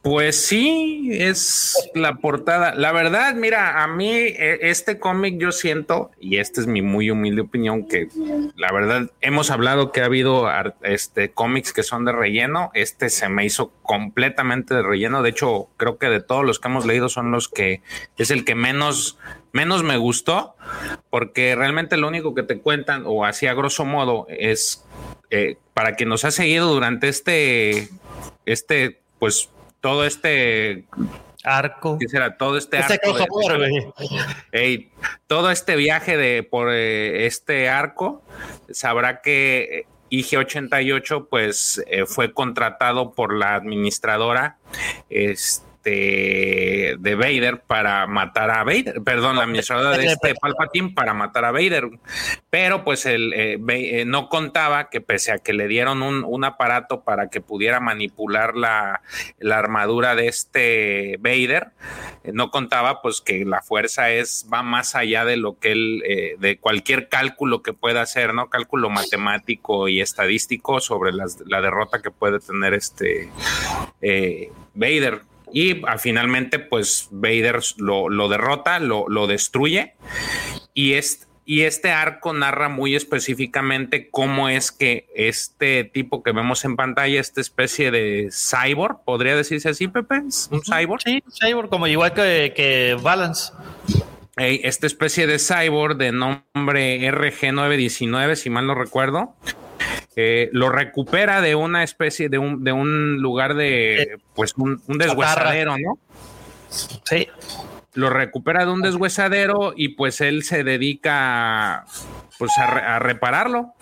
Pues 0.03 0.47
sí, 0.47 1.11
es 1.13 1.91
la 1.95 2.17
portada. 2.17 2.75
La 2.75 2.91
verdad, 2.91 3.37
mira, 3.37 3.85
a 3.85 3.87
mí 3.87 4.11
e, 4.11 4.59
este 4.63 4.99
cómic 4.99 5.39
yo 5.39 5.53
siento, 5.53 6.11
y 6.19 6.39
esta 6.39 6.61
es 6.61 6.67
mi 6.67 6.83
muy 6.83 7.09
humilde 7.09 7.43
opinión, 7.43 7.87
que 7.87 8.09
la 8.57 8.73
verdad 8.73 9.13
hemos 9.21 9.53
hablado 9.53 9.93
que 9.93 10.01
ha 10.01 10.07
habido 10.07 10.49
este 10.83 11.31
cómics 11.31 11.73
que 11.73 11.85
son 11.85 12.05
de 12.05 12.11
relleno. 12.11 12.73
Este 12.75 13.11
se 13.11 13.29
me 13.29 13.45
hizo 13.45 13.71
completamente 13.83 14.75
de 14.75 14.83
relleno. 14.83 15.23
De 15.23 15.31
hecho, 15.31 15.69
creo 15.77 15.99
que 15.99 16.09
de 16.09 16.21
todos 16.21 16.45
los 16.45 16.59
que 16.59 16.67
hemos 16.67 16.85
leído 16.85 17.09
son 17.09 17.31
los 17.31 17.49
que 17.49 17.81
es 18.17 18.33
el 18.33 18.45
que 18.45 18.57
menos 18.57 19.19
menos 19.53 19.85
me 19.85 19.99
gustó, 19.99 20.57
porque 21.11 21.55
realmente 21.55 21.97
lo 21.97 22.09
único 22.09 22.35
que 22.35 22.43
te 22.43 22.59
cuentan, 22.59 23.05
o 23.07 23.25
así 23.25 23.47
a 23.47 23.55
grosso 23.55 23.85
modo, 23.85 24.27
es 24.29 24.85
eh, 25.31 25.59
para 25.75 25.95
quien 25.95 26.09
nos 26.09 26.25
ha 26.25 26.31
seguido 26.31 26.73
durante 26.73 27.09
este, 27.09 27.89
este, 28.47 29.01
pues 29.19 29.51
todo 29.83 30.07
este 30.07 30.85
arco. 31.45 31.99
¿Qué 31.99 32.09
será? 32.09 32.39
Todo 32.39 32.57
este, 32.57 32.79
arco. 32.79 33.15
todo 35.27 35.51
este 35.51 35.77
viaje 35.77 36.17
de 36.17 36.43
por 36.45 36.73
eh, 36.73 37.27
este 37.27 37.69
arco, 37.69 38.23
sabrá 38.71 39.21
que 39.21 39.87
IG88 40.11 41.27
pues 41.29 41.83
eh, 41.89 42.07
fue 42.07 42.33
contratado 42.33 43.13
por 43.13 43.37
la 43.37 43.57
administradora. 43.57 44.57
Este 45.11 45.72
este, 45.83 46.97
de 46.99 47.15
Vader 47.17 47.63
para 47.63 48.07
matar 48.07 48.51
a 48.51 48.63
Vader, 48.63 49.03
perdón, 49.05 49.37
la 49.37 49.43
administradora 49.43 49.99
de 49.99 50.07
este 50.07 50.35
Palpatine 50.41 50.91
para 50.95 51.13
matar 51.13 51.45
a 51.45 51.51
Vader, 51.51 51.91
pero 52.51 52.85
pues 52.85 53.05
él 53.05 53.33
eh, 53.35 53.59
eh, 53.69 54.05
no 54.07 54.29
contaba 54.29 54.91
que 54.91 55.01
pese 55.01 55.33
a 55.33 55.39
que 55.39 55.53
le 55.53 55.67
dieron 55.67 56.03
un, 56.03 56.45
aparato 56.45 57.03
para 57.03 57.31
que 57.31 57.41
pudiera 57.41 57.81
manipular 57.81 58.55
la, 58.55 59.01
armadura 59.51 60.15
de 60.15 60.29
este 60.29 61.17
Vader, 61.19 61.69
eh, 62.23 62.31
no 62.33 62.53
contaba 62.53 63.03
pues 63.03 63.21
que 63.21 63.45
la 63.45 63.61
fuerza 63.61 64.11
es 64.11 64.47
va 64.53 64.63
más 64.63 64.95
allá 64.95 65.25
de 65.25 65.37
lo 65.37 65.59
que 65.59 65.73
él, 65.73 66.37
de 66.39 66.59
cualquier 66.59 67.09
cálculo 67.09 67.63
que 67.63 67.73
pueda 67.73 68.03
hacer, 68.03 68.35
¿no? 68.35 68.49
Cálculo 68.51 68.89
matemático 68.89 69.89
y 69.89 70.01
estadístico 70.01 70.81
sobre 70.81 71.13
la 71.13 71.61
derrota 71.61 72.01
que 72.03 72.11
puede 72.11 72.39
tener 72.39 72.75
este 72.75 73.31
Vader. 74.75 75.32
Y 75.53 75.83
ah, 75.87 75.99
finalmente, 75.99 76.59
pues 76.59 77.09
Vader 77.11 77.61
lo, 77.77 78.29
derrota, 78.29 78.81
lo, 78.81 79.27
destruye. 79.27 79.95
Y, 80.75 80.95
y 81.45 81.63
este 81.63 81.91
arco 81.91 82.33
narra 82.33 82.69
muy 82.69 82.95
específicamente 82.95 84.09
cómo 84.11 84.49
es 84.49 84.73
que 84.73 85.09
este 85.15 85.85
tipo 85.85 86.23
que 86.23 86.33
vemos 86.33 86.65
en 86.65 86.77
pantalla, 86.77 87.21
esta 87.21 87.41
especie 87.41 87.91
de 87.91 88.31
cyborg, 88.33 89.05
podría 89.05 89.37
decirse 89.37 89.69
así, 89.69 89.89
Pepe, 89.89 90.23
un 90.51 90.63
cyborg. 90.63 91.03
Sí, 91.03 91.23
cyborg, 91.41 91.69
como 91.69 91.87
igual 91.87 92.15
que, 92.15 92.53
que 92.57 92.97
Balance. 93.03 93.53
esta 94.37 94.87
especie 94.87 95.27
de 95.27 95.39
cyborg 95.39 95.97
de 95.97 96.13
nombre 96.13 96.99
RG919, 97.11 98.37
si 98.37 98.49
mal 98.49 98.67
no 98.67 98.75
recuerdo, 98.75 99.37
eh, 100.17 100.51
lo 100.53 100.69
recupera 100.69 101.41
de 101.41 101.55
una 101.55 101.83
especie 101.83 102.29
de 102.29 102.39
un, 102.39 102.65
de 102.65 102.73
un 102.73 103.17
lugar 103.23 103.55
de, 103.55 104.19
pues, 104.35 104.55
un, 104.57 104.83
un 104.87 104.99
deshuesadero, 104.99 105.77
¿no? 105.79 105.99
Sí. 107.05 107.29
Lo 107.95 108.09
recupera 108.11 108.65
de 108.65 108.73
un 108.73 108.81
deshuesadero 108.81 109.75
y 109.77 109.91
pues 109.91 110.23
él 110.23 110.45
se 110.45 110.65
dedica 110.65 111.85
pues 112.39 112.53
a, 112.57 112.99
repararlo. 112.99 113.75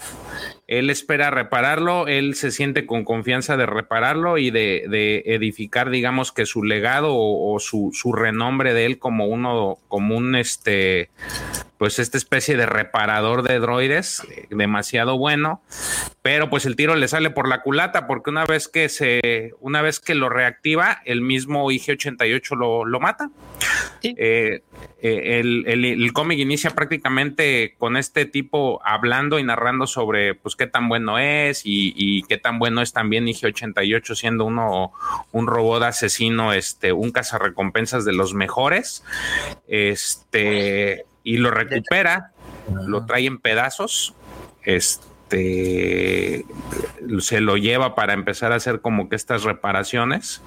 Él 0.71 0.89
espera 0.89 1.33
repararlo, 1.33 2.07
él 2.07 2.37
se 2.37 2.53
siente 2.53 2.87
con 2.87 3.05
confianza 3.05 3.57
de 3.57 3.67
repararlo 3.67 4.39
y 4.39 4.53
de, 4.53 4.85
edificar, 5.27 5.91
digamos 5.91 6.31
que 6.31 6.47
su 6.47 6.63
legado 6.63 7.09
o, 7.13 7.59
su, 7.59 7.91
su, 7.93 8.13
renombre 8.13 8.73
de 8.73 8.87
él 8.87 9.01
como 9.01 9.27
uno, 9.27 9.79
como 9.89 10.17
un 10.17 10.37
este, 10.37 11.11
pues 11.77 11.99
esta 11.99 12.19
especie 12.19 12.57
de 12.57 12.67
reparador 12.67 13.43
de 13.43 13.59
droides, 13.59 14.23
eh, 14.31 14.47
demasiado 14.51 15.19
bueno, 15.19 15.61
pero 16.23 16.51
pues 16.51 16.67
el 16.67 16.77
tiro 16.77 16.95
le 16.95 17.09
sale 17.09 17.31
por 17.31 17.49
la 17.49 17.63
culata 17.63 18.07
porque 18.07 18.31
una 18.31 18.45
vez 18.45 18.69
que 18.69 18.89
se, 18.89 19.55
una 19.59 19.83
vez 19.83 19.99
que 19.99 20.15
lo 20.15 20.29
reactiva, 20.29 21.01
el 21.05 21.21
mismo 21.21 21.69
IG-88 21.71 22.57
lo, 22.57 22.85
lo, 22.85 23.01
mata. 23.01 23.31
Eh, 24.03 24.61
eh, 25.03 25.41
el, 25.41 25.67
el, 25.67 26.13
cómic 26.13 26.39
inicia 26.39 26.71
prácticamente 26.71 27.75
con 27.79 27.97
este 27.97 28.27
tipo 28.27 28.81
hablando 28.85 29.39
y 29.39 29.45
narrando 29.45 29.87
sobre 29.87 30.35
pues 30.35 30.57
qué 30.57 30.67
tan 30.67 30.89
bueno 30.89 31.19
es 31.19 31.65
y, 31.65 31.95
y 31.97 32.23
qué 32.25 32.37
tan 32.37 32.59
bueno 32.59 32.83
es 32.83 32.93
también 32.93 33.27
IG-88 33.27 34.15
siendo 34.15 34.45
uno 34.45 34.93
un 35.33 35.47
robot 35.47 35.85
asesino, 35.85 36.53
este, 36.53 36.93
un 36.93 37.13
cazarrecompensas 37.13 38.05
de 38.05 38.13
los 38.13 38.35
mejores. 38.35 39.05
Este 39.69 41.05
y 41.23 41.37
lo 41.37 41.51
recupera, 41.51 42.33
lo 42.87 43.05
trae 43.05 43.27
en 43.27 43.39
pedazos, 43.39 44.15
este, 44.63 46.45
se 47.21 47.41
lo 47.41 47.57
lleva 47.57 47.95
para 47.95 48.15
empezar 48.15 48.53
a 48.53 48.57
hacer 48.57 48.81
como 48.81 49.09
que 49.09 49.17
estas 49.17 49.45
reparaciones. 49.45 50.43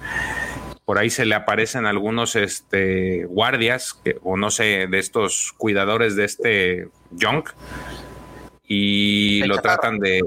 Por 0.84 0.98
ahí 0.98 1.10
se 1.10 1.24
le 1.24 1.34
aparecen 1.34 1.86
algunos 1.86 2.36
este, 2.36 3.24
guardias, 3.24 4.00
o 4.22 4.36
no 4.36 4.50
sé, 4.50 4.86
de 4.88 4.98
estos 4.98 5.54
cuidadores 5.56 6.16
de 6.16 6.24
este 6.24 6.88
junk, 7.18 7.50
y 8.66 9.42
lo 9.44 9.58
tratan 9.58 9.98
de, 9.98 10.22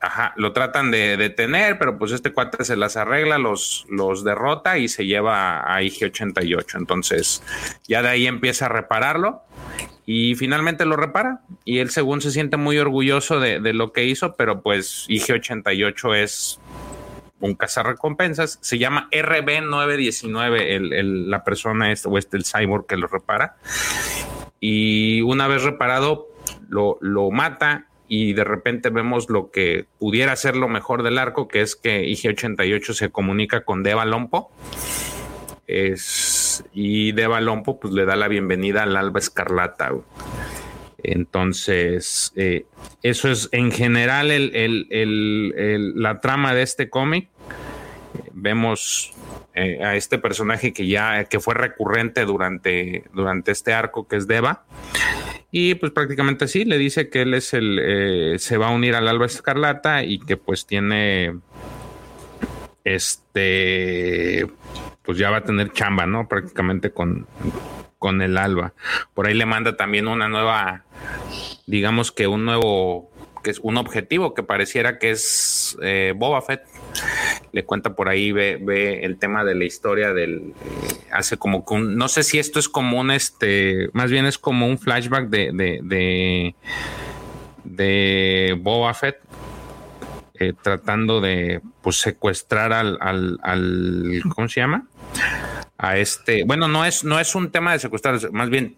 ajá, 0.00 0.34
lo 0.36 0.52
tratan 0.52 0.90
de 0.90 1.16
detener, 1.16 1.78
pero 1.78 1.98
pues 1.98 2.12
este 2.12 2.32
cuate 2.32 2.64
se 2.64 2.76
las 2.76 2.96
arregla, 2.96 3.38
los, 3.38 3.86
los 3.88 4.22
derrota 4.22 4.76
y 4.76 4.88
se 4.88 5.06
lleva 5.06 5.60
a 5.60 5.82
IG-88. 5.82 6.76
Entonces, 6.76 7.42
ya 7.88 8.02
de 8.02 8.08
ahí 8.08 8.26
empieza 8.26 8.66
a 8.66 8.68
repararlo 8.68 9.42
y 10.04 10.34
finalmente 10.34 10.84
lo 10.84 10.96
repara. 10.96 11.40
Y 11.64 11.78
él, 11.78 11.90
según 11.90 12.20
se 12.20 12.30
siente 12.32 12.58
muy 12.58 12.76
orgulloso 12.78 13.40
de, 13.40 13.60
lo 13.72 13.92
que 13.92 14.04
hizo, 14.04 14.34
pero 14.34 14.60
pues 14.60 15.06
IG-88 15.08 16.16
es 16.16 16.60
un 17.40 17.54
cazarrecompensas. 17.54 18.58
Se 18.60 18.78
llama 18.78 19.08
RB919, 19.10 20.60
el, 20.60 21.30
la 21.30 21.42
persona 21.44 21.92
esta, 21.92 22.08
o 22.08 22.18
este, 22.18 22.36
el 22.36 22.44
cyborg 22.44 22.86
que 22.86 22.96
lo 22.96 23.06
repara. 23.06 23.56
Y 24.60 25.22
una 25.22 25.48
vez 25.48 25.62
reparado, 25.62 26.28
lo, 26.68 26.98
lo 27.00 27.30
mata 27.30 27.86
y 28.08 28.32
de 28.32 28.42
repente 28.44 28.90
vemos 28.90 29.30
lo 29.30 29.50
que 29.50 29.86
pudiera 29.98 30.34
ser 30.34 30.56
lo 30.56 30.68
mejor 30.68 31.02
del 31.02 31.16
arco, 31.16 31.46
que 31.46 31.60
es 31.60 31.76
que 31.76 32.02
IG-88 32.02 32.92
se 32.92 33.10
comunica 33.10 33.64
con 33.64 33.82
Deva 33.82 34.04
Lompo. 34.04 34.50
Es, 35.68 36.64
y 36.72 37.12
Deva 37.12 37.40
Lompo 37.40 37.78
pues, 37.78 37.94
le 37.94 38.04
da 38.04 38.16
la 38.16 38.26
bienvenida 38.26 38.82
al 38.82 38.96
Alba 38.96 39.20
Escarlata. 39.20 39.92
Entonces, 41.02 42.32
eh, 42.36 42.66
eso 43.02 43.30
es 43.30 43.48
en 43.52 43.70
general 43.70 44.28
la 45.94 46.20
trama 46.20 46.54
de 46.54 46.62
este 46.62 46.90
cómic. 46.90 47.28
Vemos 48.32 49.12
eh, 49.54 49.82
a 49.82 49.96
este 49.96 50.18
personaje 50.18 50.72
que 50.72 50.86
ya 50.86 51.24
que 51.24 51.40
fue 51.40 51.54
recurrente 51.54 52.24
durante, 52.24 53.04
durante 53.12 53.52
este 53.52 53.72
arco, 53.72 54.06
que 54.06 54.16
es 54.16 54.26
Deva. 54.26 54.64
Y 55.50 55.74
pues 55.74 55.90
prácticamente 55.92 56.46
sí, 56.46 56.64
le 56.64 56.78
dice 56.78 57.08
que 57.08 57.22
él 57.22 57.34
es 57.34 57.52
el, 57.54 57.78
eh, 57.82 58.38
se 58.38 58.56
va 58.56 58.68
a 58.68 58.70
unir 58.70 58.94
al 58.94 59.08
Alba 59.08 59.26
Escarlata 59.26 60.04
y 60.04 60.20
que 60.20 60.36
pues 60.36 60.64
tiene, 60.64 61.38
este, 62.84 64.46
pues 65.02 65.18
ya 65.18 65.30
va 65.30 65.38
a 65.38 65.44
tener 65.44 65.72
chamba, 65.72 66.06
¿no? 66.06 66.28
Prácticamente 66.28 66.92
con, 66.92 67.26
con 68.00 68.22
el 68.22 68.36
Alba. 68.36 68.72
Por 69.14 69.28
ahí 69.28 69.34
le 69.34 69.46
manda 69.46 69.76
también 69.76 70.08
una 70.08 70.28
nueva, 70.28 70.82
digamos 71.66 72.10
que 72.10 72.26
un 72.26 72.44
nuevo, 72.44 73.08
que 73.44 73.50
es 73.52 73.60
un 73.60 73.76
objetivo 73.76 74.34
que 74.34 74.42
pareciera 74.42 74.98
que 74.98 75.12
es 75.12 75.78
eh, 75.82 76.14
Boba 76.16 76.42
Fett 76.42 76.62
le 77.52 77.64
cuenta 77.64 77.94
por 77.94 78.08
ahí, 78.08 78.32
ve, 78.32 78.58
ve 78.60 79.04
el 79.04 79.18
tema 79.18 79.44
de 79.44 79.54
la 79.54 79.64
historia 79.64 80.12
del, 80.12 80.54
eh, 80.64 81.06
hace 81.12 81.36
como 81.36 81.64
que 81.64 81.74
un, 81.74 81.96
no 81.96 82.08
sé 82.08 82.24
si 82.24 82.38
esto 82.40 82.58
es 82.58 82.68
como 82.68 82.98
un, 82.98 83.10
este, 83.12 83.90
más 83.92 84.10
bien 84.10 84.26
es 84.26 84.38
como 84.38 84.66
un 84.66 84.78
flashback 84.78 85.28
de, 85.28 85.50
de, 85.52 85.80
de, 85.82 86.54
de 87.64 88.58
Boba 88.58 88.92
Fett. 88.94 89.18
Eh, 90.42 90.54
tratando 90.54 91.20
de 91.20 91.60
pues 91.82 91.96
secuestrar 91.96 92.72
al, 92.72 92.96
al, 93.02 93.38
al, 93.42 94.22
¿cómo 94.34 94.48
se 94.48 94.60
llama? 94.60 94.86
A 95.78 95.96
este, 95.96 96.44
bueno, 96.44 96.68
no 96.68 96.84
es, 96.84 97.04
no 97.04 97.18
es 97.18 97.34
un 97.34 97.50
tema 97.50 97.72
de 97.72 97.78
secuestrar, 97.78 98.18
más 98.32 98.50
bien 98.50 98.76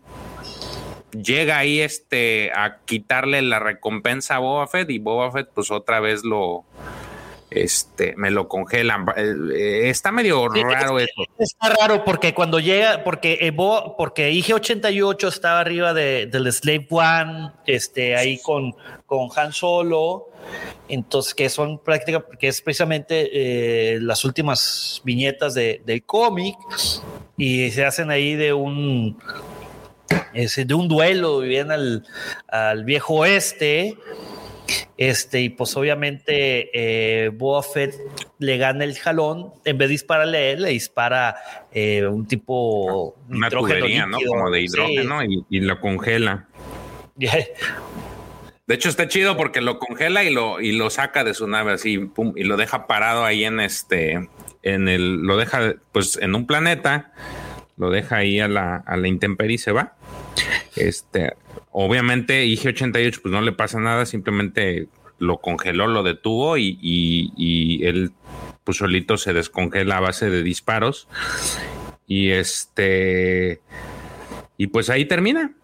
llega 1.13 1.59
ahí 1.59 1.81
este 1.81 2.51
a 2.55 2.79
quitarle 2.85 3.43
la 3.43 3.59
recompensa 3.59 4.37
a 4.37 4.39
Boba 4.39 4.67
Fett 4.67 4.91
y 4.91 4.99
Boba 4.99 5.31
Fett 5.31 5.51
pues 5.55 5.71
otra 5.71 6.01
vez 6.01 6.25
lo, 6.25 6.65
este, 7.55 8.15
me 8.17 8.31
lo 8.31 8.49
congelan. 8.49 9.07
Eh, 9.17 9.89
está 9.89 10.13
medio 10.13 10.49
raro 10.49 10.99
eso. 10.99 11.23
Está 11.39 11.71
raro 11.71 12.05
porque 12.05 12.35
cuando 12.35 12.61
llega, 12.61 13.05
porque 13.05 13.39
Evo, 13.41 13.97
porque 13.97 14.31
IG-88 14.33 15.29
estaba 15.29 15.61
arriba 15.61 15.95
de, 15.95 16.27
del 16.27 16.53
Slave 16.53 16.87
One, 16.91 17.53
este, 17.67 18.17
ahí 18.17 18.41
con, 18.41 18.75
con 19.07 19.29
Han 19.37 19.53
Solo, 19.53 20.31
entonces 20.89 21.35
que 21.35 21.49
son 21.49 21.79
prácticamente, 21.79 22.37
que 22.39 22.49
es 22.49 22.61
precisamente 22.63 23.31
eh, 23.95 24.01
las 24.01 24.25
últimas 24.25 25.01
viñetas 25.05 25.55
de, 25.55 25.83
del 25.85 26.05
cómic 26.05 26.57
y 27.37 27.71
se 27.71 27.85
hacen 27.85 28.11
ahí 28.11 28.35
de 28.35 28.53
un 28.53 29.19
de 30.33 30.75
un 30.75 30.89
duelo, 30.89 31.41
vienen 31.41 31.73
al, 31.73 32.07
al 32.49 32.85
viejo 32.85 33.15
oeste 33.15 33.97
este, 34.97 35.41
y 35.41 35.49
pues 35.49 35.77
obviamente 35.77 36.71
eh, 36.73 37.29
Boba 37.31 37.63
Fett 37.63 37.95
le 38.39 38.57
gana 38.59 38.85
el 38.85 38.97
jalón, 38.97 39.53
en 39.65 39.79
vez 39.79 39.89
de 39.89 39.93
dispararle 39.93 40.39
a 40.39 40.51
él, 40.51 40.63
le 40.63 40.71
dispara 40.71 41.37
eh, 41.73 42.07
un 42.07 42.27
tipo 42.27 43.17
una 43.29 43.51
tubería, 43.51 44.07
¿no? 44.07 44.19
Como 44.27 44.51
de 44.51 44.63
hidrógeno 44.63 45.23
y, 45.25 45.61
lo 45.61 45.81
congela. 45.81 46.49
De 48.65 48.77
hecho, 48.77 48.89
está 48.89 49.09
chido 49.09 49.37
porque 49.37 49.61
lo 49.61 49.79
congela 49.79 50.23
y 50.25 50.33
lo, 50.33 50.61
y 50.61 50.73
lo 50.73 50.89
saca 50.89 51.25
de 51.25 51.35
su 51.35 51.49
nave 51.49 51.73
así, 51.73 51.99
pum, 51.99 52.33
y 52.37 52.45
lo 52.45 52.57
deja 52.57 52.87
parado 52.87 53.25
ahí 53.25 53.45
en 53.45 53.61
este, 53.61 54.29
en 54.63 54.89
el, 54.89 55.17
lo 55.23 55.37
deja 55.37 55.75
pues 55.91 56.17
en 56.23 56.35
un 56.35 56.47
planeta, 56.47 57.13
lo 57.77 57.91
deja 57.91 58.19
ahí 58.19 58.39
a 58.41 58.49
la, 58.49 58.77
a 58.77 58.97
la 58.97 59.09
intemperie 59.09 59.57
y 59.57 59.59
se 59.59 59.73
va. 59.73 59.97
Este, 60.77 61.35
obviamente 61.73 62.45
IG-88 62.47 63.21
pues 63.23 63.33
no 63.33 63.41
le 63.41 63.53
pasa 63.53 63.81
nada, 63.81 64.07
simplemente 64.07 64.89
lo 65.19 65.39
congeló, 65.39 65.87
lo 65.87 66.03
detuvo 66.03 66.57
y, 66.57 66.79
y, 66.81 67.85
él 67.87 68.13
pues 68.65 68.79
solito 68.79 69.17
se 69.17 69.33
descongela 69.33 69.97
a 69.97 70.01
base 70.01 70.31
de 70.31 70.43
disparos. 70.43 71.09
Y 72.07 72.31
este, 72.31 73.61
y 74.57 74.67
pues 74.67 74.91
ahí 74.91 75.05
termina. 75.05 75.55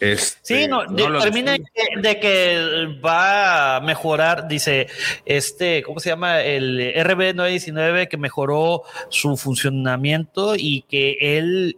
Este, 0.00 0.38
sí, 0.42 0.66
no, 0.66 0.82
termina 1.20 1.56
de 2.00 2.20
que, 2.20 2.98
va 3.04 3.76
a 3.76 3.80
mejorar, 3.80 4.48
dice, 4.48 4.88
este, 5.26 5.82
¿cómo 5.82 6.00
se 6.00 6.08
llama? 6.08 6.40
El 6.40 6.94
RB919 6.94 8.08
que 8.08 8.16
mejoró 8.16 8.82
su 9.10 9.36
funcionamiento 9.36 10.54
y 10.56 10.82
que 10.88 11.18
él 11.20 11.76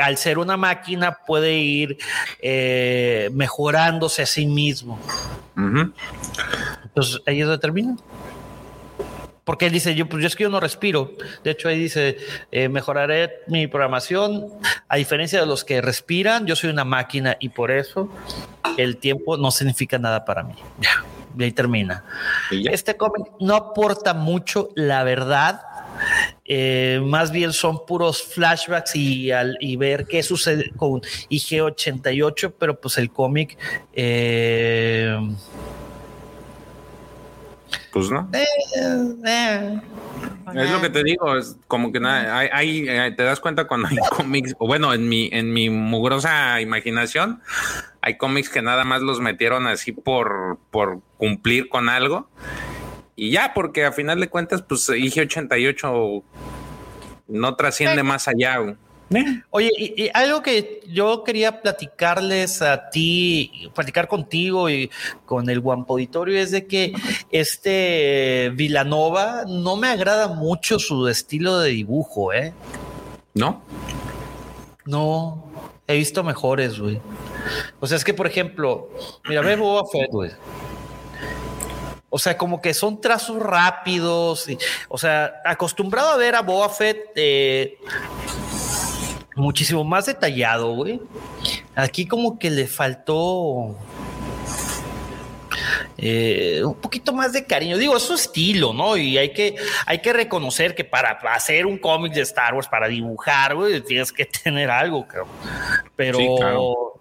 al 0.00 0.16
ser 0.16 0.38
una 0.38 0.56
máquina 0.56 1.18
puede 1.26 1.54
ir 1.54 1.98
eh, 2.40 3.30
mejorándose 3.32 4.22
a 4.22 4.26
sí 4.26 4.46
mismo. 4.46 4.98
Entonces 6.84 7.20
ahí 7.26 7.40
es 7.40 7.46
donde 7.46 7.60
termina. 7.60 7.96
Porque 9.44 9.66
él 9.66 9.72
dice, 9.72 9.94
yo, 9.94 10.08
pues 10.08 10.22
yo 10.22 10.28
es 10.28 10.36
que 10.36 10.44
yo 10.44 10.48
no 10.48 10.60
respiro. 10.60 11.12
De 11.42 11.50
hecho, 11.50 11.68
ahí 11.68 11.76
dice, 11.76 12.18
eh, 12.52 12.68
mejoraré 12.68 13.40
mi 13.48 13.66
programación. 13.66 14.46
A 14.88 14.96
diferencia 14.96 15.40
de 15.40 15.46
los 15.46 15.64
que 15.64 15.80
respiran, 15.80 16.46
yo 16.46 16.54
soy 16.54 16.70
una 16.70 16.84
máquina 16.84 17.36
y 17.40 17.48
por 17.48 17.72
eso 17.72 18.08
el 18.76 18.98
tiempo 18.98 19.36
no 19.36 19.50
significa 19.50 19.98
nada 19.98 20.24
para 20.24 20.44
mí. 20.44 20.54
Ya, 20.78 21.04
y 21.36 21.42
ahí 21.42 21.52
termina. 21.52 22.04
Este 22.50 22.96
cómic 22.96 23.26
no 23.40 23.56
aporta 23.56 24.14
mucho, 24.14 24.68
la 24.76 25.02
verdad. 25.02 25.62
Eh, 26.44 27.00
más 27.04 27.30
bien 27.30 27.52
son 27.52 27.84
puros 27.86 28.22
flashbacks 28.22 28.96
y, 28.96 29.30
al, 29.30 29.56
y 29.60 29.76
ver 29.76 30.06
qué 30.06 30.22
sucede 30.22 30.70
con 30.76 31.00
IG-88, 31.28 32.54
pero 32.58 32.80
pues 32.80 32.98
el 32.98 33.10
cómic... 33.10 33.56
Eh, 33.92 35.16
pues 37.92 38.10
no. 38.10 38.28
Eh, 38.32 39.80
es 40.54 40.70
lo 40.70 40.80
que 40.80 40.90
te 40.90 41.02
digo, 41.02 41.36
es 41.36 41.56
como 41.66 41.92
que 41.92 42.00
nada, 42.00 42.38
hay, 42.38 42.84
te 43.16 43.22
das 43.22 43.40
cuenta 43.40 43.66
cuando 43.66 43.88
hay 43.88 43.96
cómics, 44.16 44.54
o 44.58 44.66
bueno, 44.66 44.94
en 44.94 45.08
mi, 45.08 45.28
en 45.32 45.52
mi 45.52 45.70
mugrosa 45.70 46.60
imaginación, 46.60 47.40
hay 48.00 48.16
cómics 48.16 48.48
que 48.48 48.62
nada 48.62 48.84
más 48.84 49.02
los 49.02 49.20
metieron 49.20 49.66
así 49.66 49.92
por, 49.92 50.58
por 50.70 51.00
cumplir 51.16 51.68
con 51.68 51.88
algo 51.88 52.28
y 53.20 53.32
ya, 53.32 53.52
porque 53.52 53.84
a 53.84 53.92
final 53.92 54.18
de 54.18 54.30
cuentas, 54.30 54.62
pues 54.62 54.88
IG88 54.88 56.22
no 57.28 57.54
trasciende 57.54 58.02
más 58.02 58.26
allá. 58.28 58.78
Oye, 59.50 59.68
y, 59.76 60.08
algo 60.14 60.40
que 60.40 60.80
yo 60.88 61.22
quería 61.22 61.60
platicarles 61.60 62.62
a 62.62 62.88
ti, 62.88 63.68
platicar 63.74 64.08
contigo 64.08 64.70
y 64.70 64.90
con 65.26 65.50
el 65.50 65.60
Guampo 65.60 65.92
Auditorio 65.92 66.40
es 66.40 66.50
de 66.50 66.66
que 66.66 66.94
este 67.30 68.52
Villanova 68.54 69.44
no 69.46 69.76
me 69.76 69.88
agrada 69.88 70.28
mucho 70.28 70.78
su 70.78 71.06
estilo 71.06 71.58
de 71.58 71.72
dibujo, 71.72 72.32
¿eh? 72.32 72.54
¿No? 73.34 73.62
No, 74.86 75.44
he 75.86 75.94
visto 75.94 76.24
mejores, 76.24 76.78
güey. 76.78 77.02
O 77.80 77.86
sea, 77.86 77.98
es 77.98 78.04
que, 78.04 78.14
por 78.14 78.26
ejemplo, 78.26 78.88
mira, 79.28 79.42
ve 79.42 79.56
Boba 79.56 79.82
Fett, 79.92 80.10
güey. 80.10 80.30
O 82.10 82.18
sea, 82.18 82.36
como 82.36 82.60
que 82.60 82.74
son 82.74 83.00
trazos 83.00 83.40
rápidos. 83.40 84.46
o 84.88 84.98
sea, 84.98 85.40
acostumbrado 85.44 86.10
a 86.10 86.16
ver 86.16 86.34
a 86.34 86.42
Boba 86.42 86.68
Fett 86.68 87.12
eh, 87.14 87.78
muchísimo 89.36 89.84
más 89.84 90.06
detallado, 90.06 90.74
güey. 90.74 91.00
Aquí 91.74 92.06
como 92.06 92.38
que 92.38 92.50
le 92.50 92.66
faltó 92.66 93.76
eh, 96.02 96.62
un 96.64 96.74
poquito 96.74 97.12
más 97.12 97.32
de 97.32 97.44
cariño. 97.44 97.76
Digo, 97.76 97.96
es 97.96 98.02
su 98.02 98.14
estilo, 98.14 98.72
¿no? 98.72 98.96
Y 98.96 99.18
hay 99.18 99.32
que, 99.32 99.56
hay 99.86 100.00
que 100.00 100.12
reconocer 100.12 100.74
que 100.74 100.84
para 100.84 101.10
hacer 101.32 101.66
un 101.66 101.78
cómic 101.78 102.12
de 102.12 102.22
Star 102.22 102.54
Wars, 102.54 102.68
para 102.68 102.88
dibujar, 102.88 103.54
güey, 103.54 103.80
tienes 103.82 104.12
que 104.12 104.24
tener 104.44 104.70
algo, 104.70 105.06
creo. 105.06 105.26
Pero, 105.96 106.99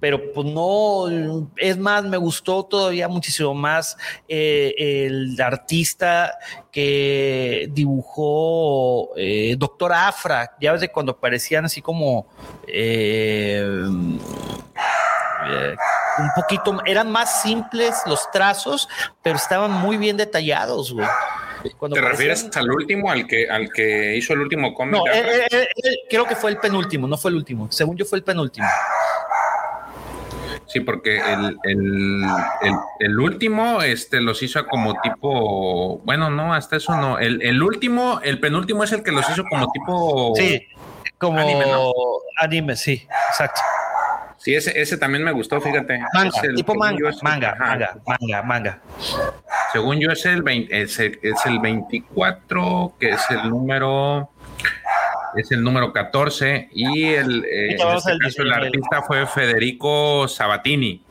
pero 0.00 0.32
pues 0.32 0.46
no, 0.46 1.50
es 1.56 1.78
más, 1.78 2.02
me 2.04 2.16
gustó 2.16 2.64
todavía 2.64 3.06
muchísimo 3.06 3.54
más 3.54 3.96
eh, 4.26 4.74
el 4.78 5.40
artista 5.40 6.38
que 6.72 7.68
dibujó 7.70 9.10
eh, 9.16 9.54
Doctor 9.58 9.92
Afra, 9.92 10.56
ya 10.60 10.72
ves 10.72 10.80
de 10.80 10.88
cuando 10.90 11.16
parecían 11.16 11.66
así 11.66 11.82
como 11.82 12.26
eh, 12.66 13.62
un 16.18 16.30
poquito, 16.34 16.80
eran 16.84 17.10
más 17.10 17.42
simples 17.42 17.94
los 18.06 18.30
trazos, 18.30 18.88
pero 19.22 19.36
estaban 19.36 19.70
muy 19.70 19.96
bien 19.96 20.16
detallados, 20.16 20.92
güey. 20.92 21.06
¿Te 21.92 22.00
refieres 22.00 22.48
al 22.56 22.70
último, 22.70 23.10
al 23.10 23.26
que, 23.26 23.48
al 23.50 23.70
que 23.70 24.16
hizo 24.16 24.32
el 24.32 24.40
último 24.40 24.72
cómic? 24.72 24.94
No, 24.94 25.04
creo 26.08 26.24
que 26.24 26.34
fue 26.34 26.50
el 26.50 26.56
penúltimo, 26.56 27.06
no 27.06 27.18
fue 27.18 27.30
el 27.30 27.36
último. 27.36 27.70
Según 27.70 27.96
yo 27.96 28.06
fue 28.06 28.18
el 28.18 28.24
penúltimo. 28.24 28.66
Sí, 30.70 30.78
porque 30.78 31.18
el, 31.18 31.58
el, 31.64 32.24
el, 33.00 33.18
último 33.18 33.82
este, 33.82 34.20
los 34.20 34.40
hizo 34.40 34.64
como 34.66 34.94
tipo. 35.00 35.98
Bueno, 36.04 36.30
no, 36.30 36.54
hasta 36.54 36.76
eso 36.76 36.96
no. 36.96 37.18
El, 37.18 37.42
el, 37.42 37.60
último, 37.60 38.20
el 38.22 38.38
penúltimo 38.38 38.84
es 38.84 38.92
el 38.92 39.02
que 39.02 39.10
los 39.10 39.28
hizo 39.30 39.42
como 39.50 39.68
tipo. 39.72 40.32
Sí, 40.36 40.68
como 41.18 41.40
anime, 42.38 42.76
sí, 42.76 43.04
exacto. 43.30 43.60
Sí, 44.38 44.54
ese, 44.54 44.80
ese 44.80 44.96
también 44.96 45.24
me 45.24 45.32
gustó, 45.32 45.60
fíjate. 45.60 46.00
Manga, 46.14 46.40
tipo 46.54 46.74
manga, 46.76 47.10
manga, 47.20 47.56
manga, 47.58 47.96
manga, 48.06 48.42
manga. 48.42 48.78
Según 49.72 49.98
yo 49.98 50.12
es 50.12 50.24
el, 50.24 50.42
20, 50.42 50.82
es 50.82 51.00
el, 51.00 51.18
es 51.20 51.46
el 51.46 51.58
24, 51.58 52.94
que 52.98 53.10
es 53.10 53.30
el 53.30 53.50
número 53.50 54.30
es 55.36 55.50
el 55.52 55.62
número 55.62 55.92
14 55.92 56.68
y 56.72 57.04
el, 57.12 57.44
eh, 57.44 57.76
este 58.26 58.42
el 58.42 58.52
artista 58.52 59.02
fue 59.02 59.26
Federico 59.26 60.26
Sabatini. 60.28 61.02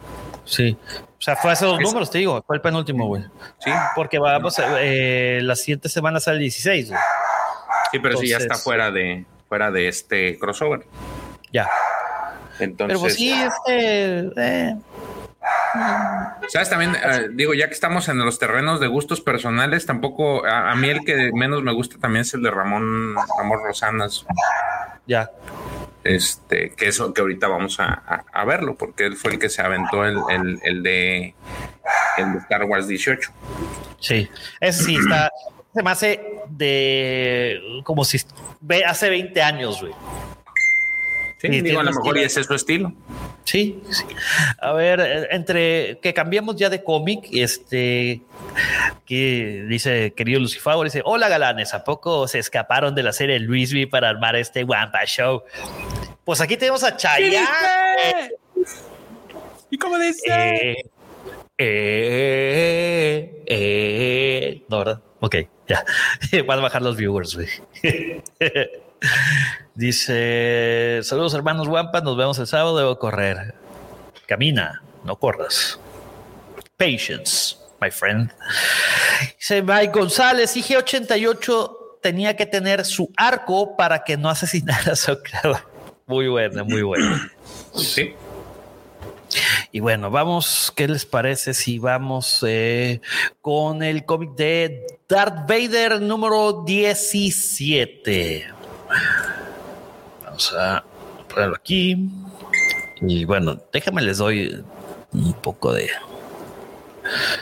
Sí, 0.46 0.78
o 1.20 1.22
sea, 1.22 1.36
fue 1.36 1.52
hace 1.52 1.66
dos 1.66 1.80
números, 1.82 2.10
te 2.10 2.20
digo, 2.20 2.42
fue 2.48 2.56
el 2.56 2.62
penúltimo, 2.62 3.06
güey. 3.06 3.24
Sí. 3.60 3.72
Porque 3.94 4.20
vamos, 4.20 4.56
eh, 4.80 5.42
las 5.44 5.60
siguientes 5.60 5.92
semanas 5.92 6.28
al 6.30 6.40
16, 6.40 6.90
güey. 6.90 7.02
Sí, 7.92 8.00
pero 8.00 8.18
sí 8.18 8.30
ya 8.30 8.38
está 8.38 8.56
fuera 8.56 8.90
de, 8.90 9.26
fuera 9.50 9.70
de 9.70 9.90
este 9.90 10.40
crossover. 10.40 10.86
Ya. 11.52 11.68
Entonces. 12.60 12.88
Pero 12.88 13.00
pues 13.02 13.16
sí, 13.16 13.34
este. 13.34 14.32
Eh, 14.38 14.76
Sabes, 16.48 16.70
también 16.70 16.96
eh, 16.96 17.30
digo, 17.32 17.54
ya 17.54 17.68
que 17.68 17.74
estamos 17.74 18.10
en 18.10 18.20
los 18.20 18.40
terrenos 18.40 18.80
de 18.80 18.88
gustos 18.88 19.22
personales, 19.22 19.86
tampoco 19.86 20.46
a, 20.46 20.76
mí 20.76 20.90
el 20.90 21.04
que 21.06 21.32
menos 21.34 21.64
me 21.64 21.74
gusta 21.74 21.98
también 22.00 22.22
es 22.22 22.34
el 22.34 22.42
de 22.42 22.52
Ramón, 22.52 23.16
Ramón 23.38 23.60
Rosanas. 23.64 24.26
Ya. 25.06 25.30
Este, 26.04 26.72
que 26.72 26.88
eso 26.88 27.14
que 27.14 27.22
ahorita 27.22 27.48
vamos 27.48 27.78
a, 27.80 28.46
verlo, 28.46 28.76
porque 28.76 29.06
él 29.06 29.16
fue 29.16 29.34
el 29.34 29.40
que 29.40 29.50
se 29.50 29.62
aventó 29.62 30.06
el, 30.06 30.16
de 30.84 31.36
el 32.18 32.34
de 32.34 32.38
Star 32.40 32.64
Wars 32.64 32.88
18. 32.88 33.32
Sí, 34.00 34.30
ese 34.62 34.84
sí 34.84 34.96
está, 34.96 35.30
se 35.74 35.84
me 35.84 35.92
hace 35.92 36.42
de 36.50 37.82
como 37.84 38.06
si 38.06 38.20
hace 38.86 39.10
20 39.10 39.42
años, 39.42 39.82
güey. 39.82 39.94
Sí, 41.40 41.62
digo, 41.62 41.80
a 41.80 41.84
lo 41.84 41.92
mejor 41.92 42.18
y 42.18 42.24
ese 42.24 42.42
es 42.42 42.48
su 42.48 42.54
estilo. 42.54 42.92
Sí, 43.46 43.82
sí. 43.90 44.04
A 44.60 44.74
ver, 44.74 45.00
eh, 45.00 45.28
entre 45.32 45.98
que 46.02 46.14
cambiemos 46.14 46.58
ya 46.58 46.70
de 46.70 46.84
cómic, 46.84 47.30
este, 47.32 48.22
que 49.06 49.66
dice 49.70 50.14
querido 50.16 50.42
Lucifer, 50.42 50.76
dice, 50.84 51.02
hola 51.06 51.30
galanes, 51.30 51.74
¿a 51.74 51.86
poco 51.86 52.28
se 52.28 52.40
escaparon 52.40 52.94
de 52.94 53.04
la 53.04 53.14
serie 53.14 53.40
Luis 53.40 53.74
V 53.74 53.88
para 53.88 54.10
armar 54.10 54.36
este 54.36 54.66
Wampa 54.66 55.06
Show? 55.06 55.44
Pues 56.26 56.42
aquí 56.42 56.58
tenemos 56.58 56.84
a 56.84 56.98
Chayanne. 56.98 57.48
¿Y 59.70 59.78
cómo 59.78 59.98
dice? 59.98 60.26
Eh, 60.28 60.76
eh, 61.58 63.44
eh, 63.46 64.64
no, 64.68 64.80
¿verdad? 64.80 65.02
Ok, 65.22 65.36
ya. 65.68 65.86
Van 66.46 66.60
a 66.60 66.64
bajar 66.64 66.82
los 66.82 66.98
viewers, 66.98 67.36
güey. 67.36 67.48
Dice, 69.76 71.00
saludos 71.04 71.34
hermanos 71.34 71.68
guampas, 71.68 72.04
nos 72.04 72.18
vemos 72.18 72.38
el 72.40 72.48
sábado, 72.48 72.78
debo 72.78 73.00
correr. 73.00 73.56
Camina, 74.28 74.82
no 75.04 75.18
corras. 75.18 75.80
Patience, 76.78 77.56
my 77.82 77.90
friend. 77.90 78.32
Dice 79.38 79.62
Mike 79.62 79.92
González, 79.94 80.56
IG88 80.56 82.02
tenía 82.02 82.36
que 82.36 82.46
tener 82.46 82.86
su 82.86 83.12
arco 83.16 83.76
para 83.76 84.04
que 84.04 84.18
no 84.18 84.30
asesinara 84.30 84.94
a 84.94 84.96
su 84.96 85.18
Muy 86.06 86.28
buena, 86.28 86.64
muy 86.64 86.82
buena. 86.82 87.32
Sí. 87.74 88.14
Y 89.72 89.80
bueno, 89.80 90.10
vamos, 90.10 90.74
¿qué 90.76 90.88
les 90.88 91.06
parece 91.06 91.54
si 91.54 91.78
vamos 91.78 92.44
eh, 92.48 93.02
con 93.42 93.84
el 93.84 94.04
cómic 94.06 94.32
de 94.32 94.88
Darth 95.08 95.48
Vader 95.48 96.02
número 96.02 96.64
17? 96.66 98.59
Vamos 100.24 100.54
a 100.58 100.84
ponerlo 101.28 101.56
aquí. 101.56 102.10
Y 103.02 103.26
bueno, 103.26 103.62
déjame 103.72 104.02
les 104.02 104.18
doy 104.18 104.64
un 105.12 105.34
poco 105.34 105.74
de. 105.74 105.90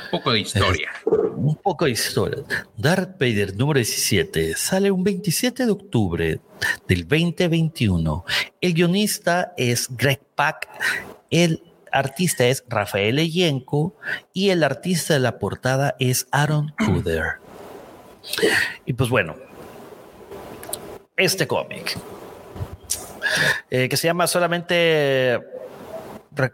Un 0.06 0.12
poco 0.12 0.32
de 0.32 0.40
historia. 0.40 0.92
un 1.36 1.56
poco 1.56 1.86
de 1.86 1.92
historia. 1.92 2.44
Darth 2.78 3.20
Vader 3.20 3.56
número 3.56 3.80
17 3.80 4.56
sale 4.56 4.92
un 4.92 5.04
27 5.04 5.66
de 5.66 5.72
octubre 5.72 6.40
del 6.88 7.08
2021. 7.08 8.26
El 8.62 8.74
guionista 8.74 9.54
es 9.58 9.88
Greg 9.96 10.22
Pak. 10.36 10.68
El 11.30 11.64
artista 11.92 12.46
es 12.46 12.64
Rafael 12.68 13.20
Eyenko 13.20 13.96
y 14.34 14.50
el 14.50 14.64
artista 14.64 15.14
de 15.14 15.20
la 15.20 15.40
portada 15.40 15.96
es 16.00 16.28
Aaron 16.32 16.74
Kuder. 16.78 17.40
Y 18.86 18.94
pues 18.94 19.10
bueno, 19.10 19.36
este 21.18 21.48
cómic, 21.48 21.98
eh, 23.70 23.90
que 23.90 23.98
se 23.98 24.08
llama 24.08 24.28
solamente 24.28 25.40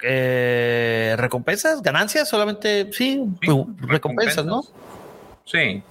eh, 0.01 1.15
recompensas, 1.17 1.81
ganancias, 1.81 2.29
solamente, 2.29 2.91
sí, 2.93 3.23
recompensas, 3.81 4.45
¿no? 4.45 4.63
Sí, 5.45 5.83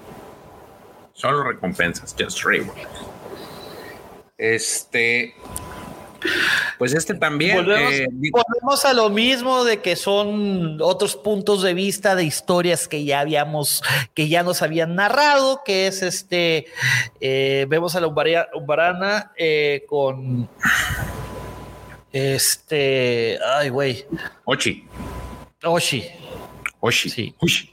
solo 1.12 1.44
recompensas, 1.44 2.16
just 2.18 2.42
reward. 2.42 2.78
Este, 4.38 5.34
pues 6.78 6.94
este 6.94 7.14
también. 7.14 7.58
Eh, 7.70 8.06
volvemos, 8.30 8.84
a 8.84 8.92
lo 8.92 9.10
mismo 9.10 9.64
de 9.64 9.80
que 9.80 9.96
son 9.96 10.78
otros 10.80 11.16
puntos 11.16 11.62
de 11.62 11.74
vista 11.74 12.14
de 12.14 12.24
historias 12.24 12.88
que 12.88 13.04
ya 13.04 13.20
habíamos, 13.20 13.82
que 14.14 14.28
ya 14.28 14.42
nos 14.42 14.62
habían 14.62 14.94
narrado, 14.94 15.62
que 15.64 15.86
es 15.86 16.02
este, 16.02 16.66
eh, 17.20 17.66
vemos 17.68 17.94
a 17.96 18.00
la 18.00 18.06
Umbarana 18.06 19.32
eh, 19.36 19.84
con 19.88 20.48
este, 22.12 23.38
ay, 23.56 23.70
güey. 23.70 24.04
Ochi. 24.44 24.84
Ochi. 25.64 26.04
Ochi. 26.80 27.10
Sí. 27.10 27.34
Ochi. 27.38 27.72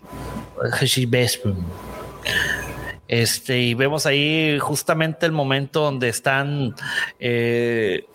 Este, 3.10 3.58
y 3.58 3.74
vemos 3.74 4.06
ahí 4.06 4.60
justamente 4.60 5.26
el 5.26 5.32
momento 5.32 5.82
donde 5.82 6.10
están 6.10 6.76
eh, 7.20 8.06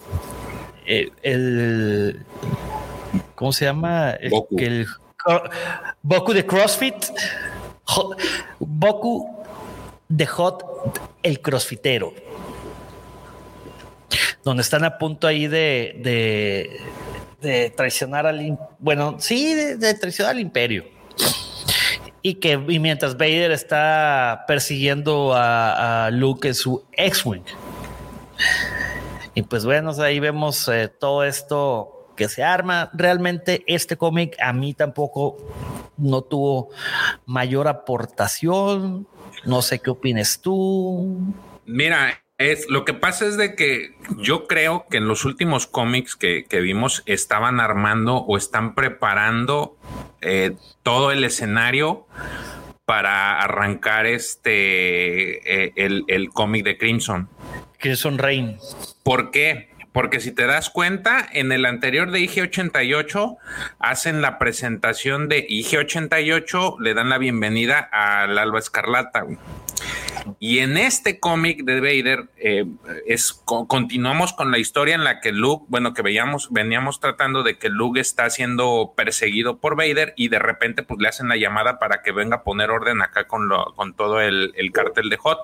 eh, 0.86 1.10
el, 1.24 2.24
¿cómo 3.34 3.52
se 3.52 3.64
llama? 3.64 4.12
El, 4.12 4.30
Boku. 4.30 4.56
El, 4.56 4.86
Boku 6.00 6.32
de 6.32 6.46
CrossFit. 6.46 6.94
Boku 8.60 9.44
de 10.08 10.26
Hot, 10.26 10.64
el 11.24 11.40
crossfitero. 11.40 12.14
donde 14.44 14.62
están 14.62 14.84
a 14.84 14.96
punto 14.96 15.26
ahí 15.26 15.48
de, 15.48 16.80
de, 17.40 17.70
traicionar 17.70 18.26
al, 18.26 18.58
bueno, 18.78 19.16
sí, 19.18 19.54
de, 19.54 19.94
traicionar 19.94 20.36
al 20.36 20.40
imperio. 20.40 20.93
Y 22.26 22.36
que 22.36 22.56
mientras 22.56 23.18
Vader 23.18 23.52
está 23.52 24.44
persiguiendo 24.48 25.34
a, 25.34 26.08
Luke 26.10 26.48
en 26.48 26.54
su 26.54 26.82
X-Wing. 26.92 27.44
Y 29.34 29.42
pues 29.42 29.66
bueno, 29.66 29.92
ahí 30.00 30.20
vemos 30.20 30.66
eh, 30.68 30.88
todo 30.88 31.22
esto 31.22 32.08
que 32.16 32.30
se 32.30 32.42
arma. 32.42 32.90
Realmente 32.94 33.62
este 33.66 33.98
cómic 33.98 34.36
a 34.40 34.54
mí 34.54 34.72
tampoco 34.72 35.36
no 35.98 36.22
tuvo 36.22 36.70
mayor 37.26 37.68
aportación. 37.68 39.06
No 39.44 39.60
sé 39.60 39.80
qué 39.80 39.90
opines 39.90 40.40
tú. 40.40 41.34
Mira, 41.66 42.24
es, 42.38 42.68
lo 42.68 42.84
que 42.84 42.94
pasa 42.94 43.26
es 43.26 43.36
de 43.36 43.54
que 43.54 43.94
yo 44.18 44.46
creo 44.46 44.86
que 44.90 44.96
en 44.96 45.06
los 45.06 45.24
últimos 45.24 45.68
cómics 45.68 46.16
que, 46.16 46.46
vimos 46.50 47.02
estaban 47.06 47.60
armando 47.60 48.16
o 48.16 48.36
están 48.36 48.74
preparando 48.74 49.76
eh, 50.24 50.56
todo 50.82 51.12
el 51.12 51.22
escenario 51.24 52.06
para 52.84 53.40
arrancar 53.40 54.06
este 54.06 55.66
eh, 55.66 55.72
el, 55.76 56.04
el 56.08 56.30
cómic 56.30 56.64
de 56.64 56.76
Crimson. 56.76 57.28
Crimson 57.78 58.18
Rain. 58.18 58.58
¿Por 59.02 59.30
qué? 59.30 59.74
Porque 59.94 60.18
si 60.18 60.32
te 60.32 60.46
das 60.46 60.70
cuenta, 60.70 61.24
en 61.32 61.52
el 61.52 61.64
anterior 61.64 62.10
de 62.10 62.18
IG88 62.18 63.36
hacen 63.78 64.22
la 64.22 64.40
presentación 64.40 65.28
de 65.28 65.46
IG88, 65.46 66.80
le 66.80 66.94
dan 66.94 67.10
la 67.10 67.18
bienvenida 67.18 67.78
al 67.78 68.36
Alba 68.36 68.58
Escarlata. 68.58 69.24
Y 70.38 70.58
en 70.58 70.76
este 70.76 71.20
cómic 71.20 71.64
de 71.64 71.80
Vader 71.80 72.28
eh, 72.36 72.66
es 73.06 73.32
continuamos 73.44 74.32
con 74.32 74.50
la 74.50 74.58
historia 74.58 74.94
en 74.94 75.04
la 75.04 75.20
que 75.20 75.32
Luke, 75.32 75.66
bueno, 75.68 75.94
que 75.94 76.02
veíamos, 76.02 76.52
veníamos 76.52 77.00
tratando 77.00 77.42
de 77.42 77.58
que 77.58 77.68
Luke 77.68 78.00
está 78.00 78.28
siendo 78.30 78.94
perseguido 78.96 79.58
por 79.58 79.76
Vader 79.76 80.14
y 80.16 80.28
de 80.28 80.38
repente 80.38 80.82
pues 80.82 81.00
le 81.00 81.08
hacen 81.08 81.28
la 81.28 81.36
llamada 81.36 81.78
para 81.78 82.02
que 82.02 82.12
venga 82.12 82.36
a 82.36 82.42
poner 82.42 82.70
orden 82.70 83.02
acá 83.02 83.26
con, 83.26 83.48
lo, 83.48 83.74
con 83.74 83.94
todo 83.94 84.20
el, 84.20 84.52
el 84.56 84.72
cartel 84.72 85.08
de 85.10 85.16
Hot 85.16 85.38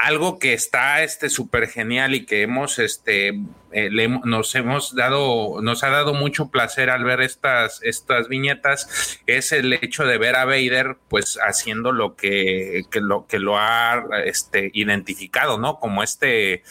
algo 0.00 0.38
que 0.38 0.54
está 0.54 1.02
este 1.02 1.28
súper 1.28 1.68
genial 1.68 2.14
y 2.14 2.24
que 2.24 2.42
hemos 2.42 2.78
este 2.78 3.40
eh, 3.72 4.08
nos 4.24 4.54
hemos 4.54 4.96
dado 4.96 5.60
nos 5.60 5.84
ha 5.84 5.90
dado 5.90 6.14
mucho 6.14 6.48
placer 6.48 6.90
al 6.90 7.04
ver 7.04 7.20
estas 7.20 7.80
estas 7.82 8.28
viñetas 8.28 9.20
es 9.26 9.52
el 9.52 9.72
hecho 9.74 10.04
de 10.04 10.18
ver 10.18 10.36
a 10.36 10.44
Vader 10.44 10.96
pues 11.08 11.38
haciendo 11.46 11.92
lo 11.92 12.16
que, 12.16 12.84
lo 12.94 13.26
que 13.26 13.38
lo 13.38 13.58
ha 13.58 14.02
este 14.24 14.70
identificado 14.72 15.58
no 15.58 15.78
como 15.78 16.02
este 16.02 16.62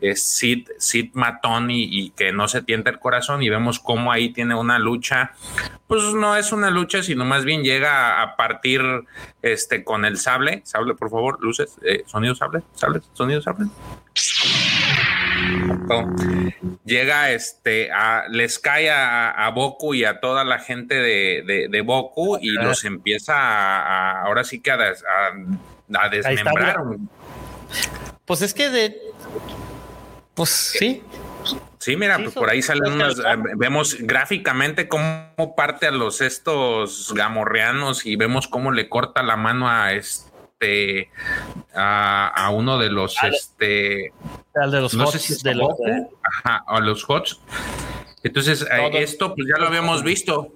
eh, 0.00 0.16
Sid, 0.16 0.68
Sid 0.78 1.10
matón 1.14 1.70
y, 1.70 2.10
que 2.10 2.32
no 2.32 2.48
se 2.48 2.62
tienta 2.62 2.90
el 2.90 2.98
corazón 2.98 3.42
y 3.42 3.50
vemos 3.50 3.78
cómo 3.78 4.12
ahí 4.12 4.30
tiene 4.32 4.54
una 4.54 4.78
lucha. 4.78 5.32
Pues 5.86 6.02
no 6.14 6.36
es 6.36 6.52
una 6.52 6.70
lucha 6.70 7.02
sino 7.02 7.24
más 7.24 7.44
bien 7.44 7.62
llega 7.62 8.22
a 8.22 8.36
partir 8.36 8.82
este 9.42 9.84
con 9.84 10.04
el 10.04 10.18
sable. 10.18 10.62
Sable 10.64 10.94
por 10.94 11.10
favor 11.10 11.38
luces 11.40 11.76
eh, 11.82 12.04
sonido 12.06 12.34
sable 12.34 12.62
sable 12.78 13.00
sonido 13.14 13.42
sable 13.42 13.66
llega 16.84 17.30
este 17.30 17.90
a, 17.92 18.24
les 18.28 18.58
cae 18.58 18.90
a, 18.90 19.30
a, 19.30 19.50
Boku 19.50 19.94
y 19.94 20.04
a 20.04 20.20
toda 20.20 20.44
la 20.44 20.58
gente 20.58 20.94
de, 20.94 21.68
de, 21.70 21.80
Boku 21.80 22.38
y 22.40 22.50
los 22.50 22.84
empieza 22.84 23.34
a, 23.34 24.22
ahora 24.22 24.44
sí 24.44 24.60
que 24.60 24.70
a, 24.70 24.78
a 24.78 26.08
desmembrar. 26.08 26.76
Pues 28.24 28.42
es 28.42 28.52
que 28.52 28.68
de 28.68 29.00
pues 30.38 30.50
sí. 30.50 31.02
Sí, 31.78 31.96
mira, 31.96 32.18
pues 32.18 32.32
por 32.32 32.50
ahí 32.50 32.60
salen 32.62 32.92
unas, 32.92 33.18
eh, 33.18 33.22
vemos 33.56 33.96
gráficamente 33.98 34.88
cómo 34.88 35.54
parte 35.56 35.86
a 35.86 35.90
los 35.90 36.20
estos 36.20 37.12
gamorreanos 37.14 38.04
y 38.04 38.16
vemos 38.16 38.46
cómo 38.46 38.70
le 38.70 38.88
corta 38.88 39.22
la 39.22 39.36
mano 39.36 39.68
a 39.68 39.92
este 39.92 40.27
a, 41.74 42.50
uno 42.52 42.78
de 42.78 42.90
los 42.90 43.16
este 43.22 44.12
al 44.54 44.70
de 44.70 44.80
los 44.80 44.94
no 44.94 45.06
sé 45.06 45.18
si 45.18 45.40
de 45.42 45.54
los, 45.54 45.68
ajá, 46.22 46.64
a 46.66 46.80
los 46.80 47.08
HOTS. 47.08 47.40
Entonces, 48.24 48.62
eh, 48.62 48.90
esto 48.94 49.34
pues 49.34 49.46
ya 49.48 49.58
lo 49.60 49.68
habíamos 49.68 50.02
visto. 50.02 50.52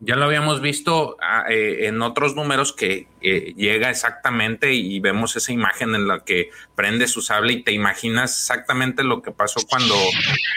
Ya 0.00 0.16
lo 0.16 0.24
habíamos 0.24 0.60
visto 0.60 1.16
ah, 1.22 1.44
eh, 1.48 1.86
en 1.86 2.02
otros 2.02 2.34
números 2.34 2.72
que 2.72 3.06
eh, 3.28 3.54
llega 3.56 3.90
exactamente 3.90 4.72
y 4.72 5.00
vemos 5.00 5.34
esa 5.36 5.52
imagen 5.52 5.94
en 5.94 6.06
la 6.06 6.20
que 6.20 6.50
prende 6.74 7.08
su 7.08 7.22
sable 7.22 7.54
y 7.54 7.62
te 7.62 7.72
imaginas 7.72 8.38
exactamente 8.38 9.02
lo 9.02 9.22
que 9.22 9.32
pasó 9.32 9.60
cuando 9.68 9.94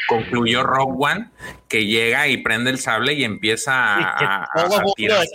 concluyó 0.07 0.63
Rogue 0.63 0.95
One, 0.99 1.30
que 1.67 1.86
llega 1.86 2.28
y 2.28 2.38
prende 2.38 2.70
el 2.70 2.80
sable 2.80 3.13
y 3.13 3.24
empieza 3.24 3.95
a, 3.97 4.49
tirar 4.95 5.26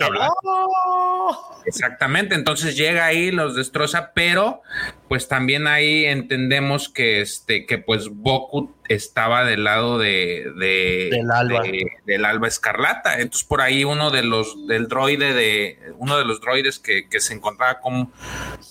Exactamente, 1.65 2.35
entonces 2.35 2.77
llega 2.77 3.05
ahí, 3.05 3.31
los 3.31 3.55
destroza, 3.55 4.11
pero 4.13 4.61
pues 5.07 5.27
también 5.27 5.65
ahí 5.67 6.05
entendemos 6.05 6.89
que 6.89 7.21
este, 7.21 7.65
que 7.65 7.79
pues 7.79 8.09
Boku 8.09 8.71
estaba 8.87 9.43
del 9.43 9.63
lado 9.63 9.97
de, 9.97 10.51
del, 10.55 11.31
alba. 11.31 11.63
del 12.05 12.25
alba 12.25 12.47
escarlata. 12.47 13.19
Entonces, 13.19 13.47
por 13.47 13.61
ahí 13.61 13.83
uno 13.83 14.11
de 14.11 14.23
los 14.23 14.67
del 14.67 14.87
droide 14.87 15.33
de 15.33 15.79
uno 15.97 16.17
de 16.17 16.25
los 16.25 16.41
droides 16.41 16.79
que, 16.79 17.09
que 17.09 17.19
se 17.25 17.33
encontraba 17.33 17.79
con, 17.79 18.11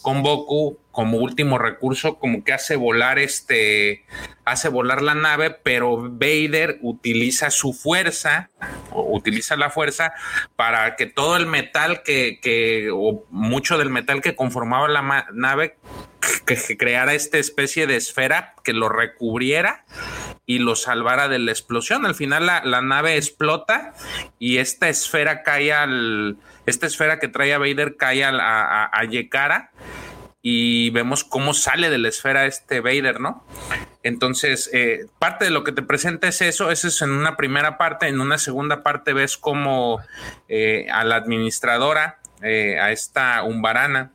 con 0.02 0.22
Boku 0.22 0.78
como 0.94 1.18
último 1.18 1.58
recurso, 1.58 2.18
como 2.18 2.44
que 2.44 2.52
hace 2.52 2.76
volar 2.76 3.18
este, 3.18 4.04
hace 4.44 4.68
volar 4.68 5.02
la 5.02 5.14
nave, 5.14 5.50
pero 5.50 5.96
Vader 5.96 6.78
utiliza 6.82 7.50
su 7.50 7.72
fuerza, 7.72 8.50
utiliza 8.92 9.56
la 9.56 9.70
fuerza 9.70 10.12
para 10.54 10.94
que 10.94 11.06
todo 11.06 11.36
el 11.36 11.46
metal 11.46 12.02
que, 12.02 12.38
que 12.40 12.90
o 12.92 13.24
mucho 13.30 13.76
del 13.76 13.90
metal 13.90 14.22
que 14.22 14.36
conformaba 14.36 14.88
la 14.88 15.26
nave, 15.32 15.76
que, 16.46 16.56
que 16.56 16.76
creara 16.76 17.14
esta 17.14 17.38
especie 17.38 17.86
de 17.88 17.96
esfera 17.96 18.54
que 18.62 18.72
lo 18.72 18.88
recubriera 18.88 19.84
y 20.46 20.58
lo 20.58 20.76
salvara 20.76 21.28
de 21.28 21.38
la 21.38 21.50
explosión. 21.50 22.06
Al 22.06 22.14
final 22.14 22.46
la, 22.46 22.62
la 22.64 22.82
nave 22.82 23.16
explota 23.16 23.94
y 24.38 24.58
esta 24.58 24.88
esfera 24.88 25.42
cae 25.42 25.72
al, 25.72 26.36
esta 26.66 26.86
esfera 26.86 27.18
que 27.18 27.28
trae 27.28 27.54
a 27.54 27.58
Vader 27.58 27.96
cae 27.96 28.24
a, 28.24 28.30
a, 28.30 28.90
a 28.92 29.04
Yekara 29.04 29.70
y 30.46 30.90
vemos 30.90 31.24
cómo 31.24 31.54
sale 31.54 31.88
de 31.88 31.96
la 31.96 32.10
esfera 32.10 32.44
este 32.44 32.80
Vader, 32.80 33.18
¿no? 33.18 33.46
Entonces, 34.02 34.68
eh, 34.74 35.06
parte 35.18 35.46
de 35.46 35.50
lo 35.50 35.64
que 35.64 35.72
te 35.72 35.80
presenta 35.80 36.28
es 36.28 36.42
eso, 36.42 36.70
eso 36.70 36.88
es 36.88 37.00
en 37.00 37.12
una 37.12 37.38
primera 37.38 37.78
parte, 37.78 38.08
en 38.08 38.20
una 38.20 38.36
segunda 38.36 38.82
parte 38.82 39.14
ves 39.14 39.38
como 39.38 40.00
eh, 40.50 40.86
a 40.92 41.02
la 41.04 41.16
administradora, 41.16 42.18
eh, 42.42 42.78
a 42.78 42.92
esta 42.92 43.42
Umbarana, 43.42 44.12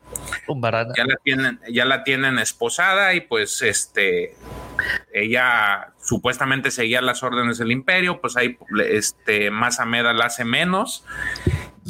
Umbarana, 0.47 0.93
ya 0.95 1.05
la 1.05 1.15
tienen, 1.23 1.59
ya 1.67 1.85
la 1.85 2.03
tienen 2.03 2.37
esposada 2.37 3.15
y 3.15 3.21
pues 3.21 3.63
este, 3.63 4.35
ella 5.11 5.93
supuestamente 5.99 6.69
seguía 6.69 7.01
las 7.01 7.23
órdenes 7.23 7.57
del 7.57 7.71
imperio, 7.71 8.21
pues 8.21 8.37
ahí 8.37 8.55
este, 8.85 9.49
más 9.49 9.79
Ameda 9.79 10.13
la 10.13 10.25
hace 10.25 10.45
menos 10.45 11.03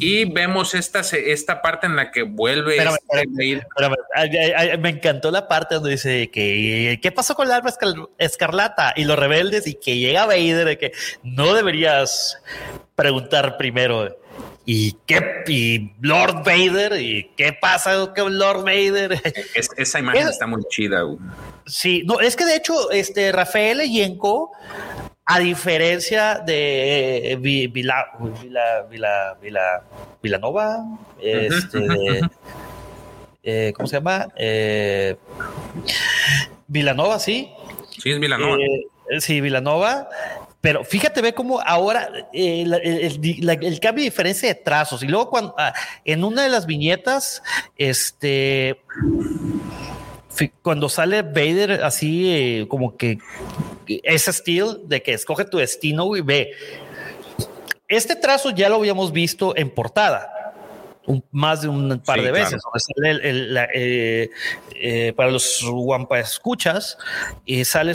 y 0.00 0.24
vemos 0.24 0.74
esta, 0.74 1.00
esta 1.00 1.62
parte 1.62 1.86
en 1.86 1.96
la 1.96 2.10
que 2.10 2.22
vuelve. 2.22 2.78
Este 2.78 4.78
me 4.78 4.88
encantó 4.88 5.30
la 5.30 5.46
parte 5.46 5.76
donde 5.76 5.90
dice 5.90 6.30
que 6.30 6.98
¿qué 7.02 7.12
pasó 7.12 7.34
con 7.34 7.48
la 7.48 7.56
arma 7.56 7.70
escarlata? 8.18 8.94
Y 8.96 9.04
los 9.04 9.18
rebeldes 9.18 9.66
y 9.66 9.74
que 9.74 9.98
llega 9.98 10.26
Vader, 10.26 10.64
de 10.64 10.78
que 10.78 10.92
no 11.22 11.54
deberías 11.54 12.38
preguntar 12.96 13.56
primero. 13.56 14.16
¿Y 14.64 14.92
qué? 15.06 15.42
¿Y 15.48 15.92
Lord 16.00 16.44
Vader? 16.44 17.00
¿Y 17.00 17.30
qué 17.36 17.52
pasa 17.52 18.12
con 18.16 18.38
Lord 18.38 18.64
Vader? 18.64 19.20
esa 19.76 19.98
imagen 19.98 20.28
está 20.28 20.46
muy 20.46 20.62
chida. 20.70 21.02
Sí, 21.66 22.02
no, 22.06 22.20
es 22.20 22.36
que 22.36 22.44
de 22.44 22.56
hecho, 22.56 22.90
este 22.90 23.32
Rafael 23.32 23.80
Yenko 23.80 24.52
a 25.30 25.38
diferencia 25.38 26.42
de 26.44 27.38
Vila, 27.40 28.06
Vila, 28.42 28.86
Vila, 28.90 29.36
Vila, 29.40 29.82
Vilanova, 30.20 30.84
este, 31.20 32.20
eh, 33.44 33.72
¿cómo 33.76 33.86
se 33.86 33.96
llama? 33.96 34.26
Eh, 34.36 35.16
Vilanova, 36.66 37.20
sí. 37.20 37.48
Sí, 37.96 38.10
es 38.10 38.18
Vilanova. 38.18 38.56
Eh, 38.56 39.20
sí, 39.20 39.40
Vilanova. 39.40 40.08
Pero 40.60 40.84
fíjate, 40.84 41.22
ve 41.22 41.32
cómo 41.32 41.60
ahora 41.60 42.10
el, 42.32 43.78
cambio 43.80 44.02
de 44.02 44.10
diferencia 44.10 44.48
de 44.48 44.56
trazos. 44.56 45.04
Y 45.04 45.06
luego 45.06 45.30
cuando 45.30 45.54
ah, 45.56 45.72
en 46.04 46.24
una 46.24 46.42
de 46.42 46.48
las 46.48 46.66
viñetas, 46.66 47.40
este 47.76 48.80
cuando 50.62 50.88
sale 50.88 51.22
Vader 51.22 51.84
así 51.84 52.66
como 52.68 52.96
que 52.96 53.18
ese 54.02 54.30
estilo 54.30 54.74
de 54.74 55.02
que 55.02 55.14
escoge 55.14 55.44
tu 55.44 55.58
destino 55.58 56.16
y 56.16 56.20
ve. 56.20 56.52
Este 57.88 58.14
trazo 58.14 58.50
ya 58.50 58.68
lo 58.68 58.76
habíamos 58.76 59.12
visto 59.12 59.56
en 59.56 59.70
portada, 59.70 60.54
más 61.32 61.62
de 61.62 61.68
un 61.68 62.00
par 62.04 62.22
de 62.22 62.30
veces. 62.30 62.62
Eh, 63.74 64.30
eh, 64.76 65.12
para 65.16 65.30
los 65.30 65.64
Wampa 65.64 66.20
escuchas, 66.20 66.98
y 67.44 67.64
sale 67.64 67.94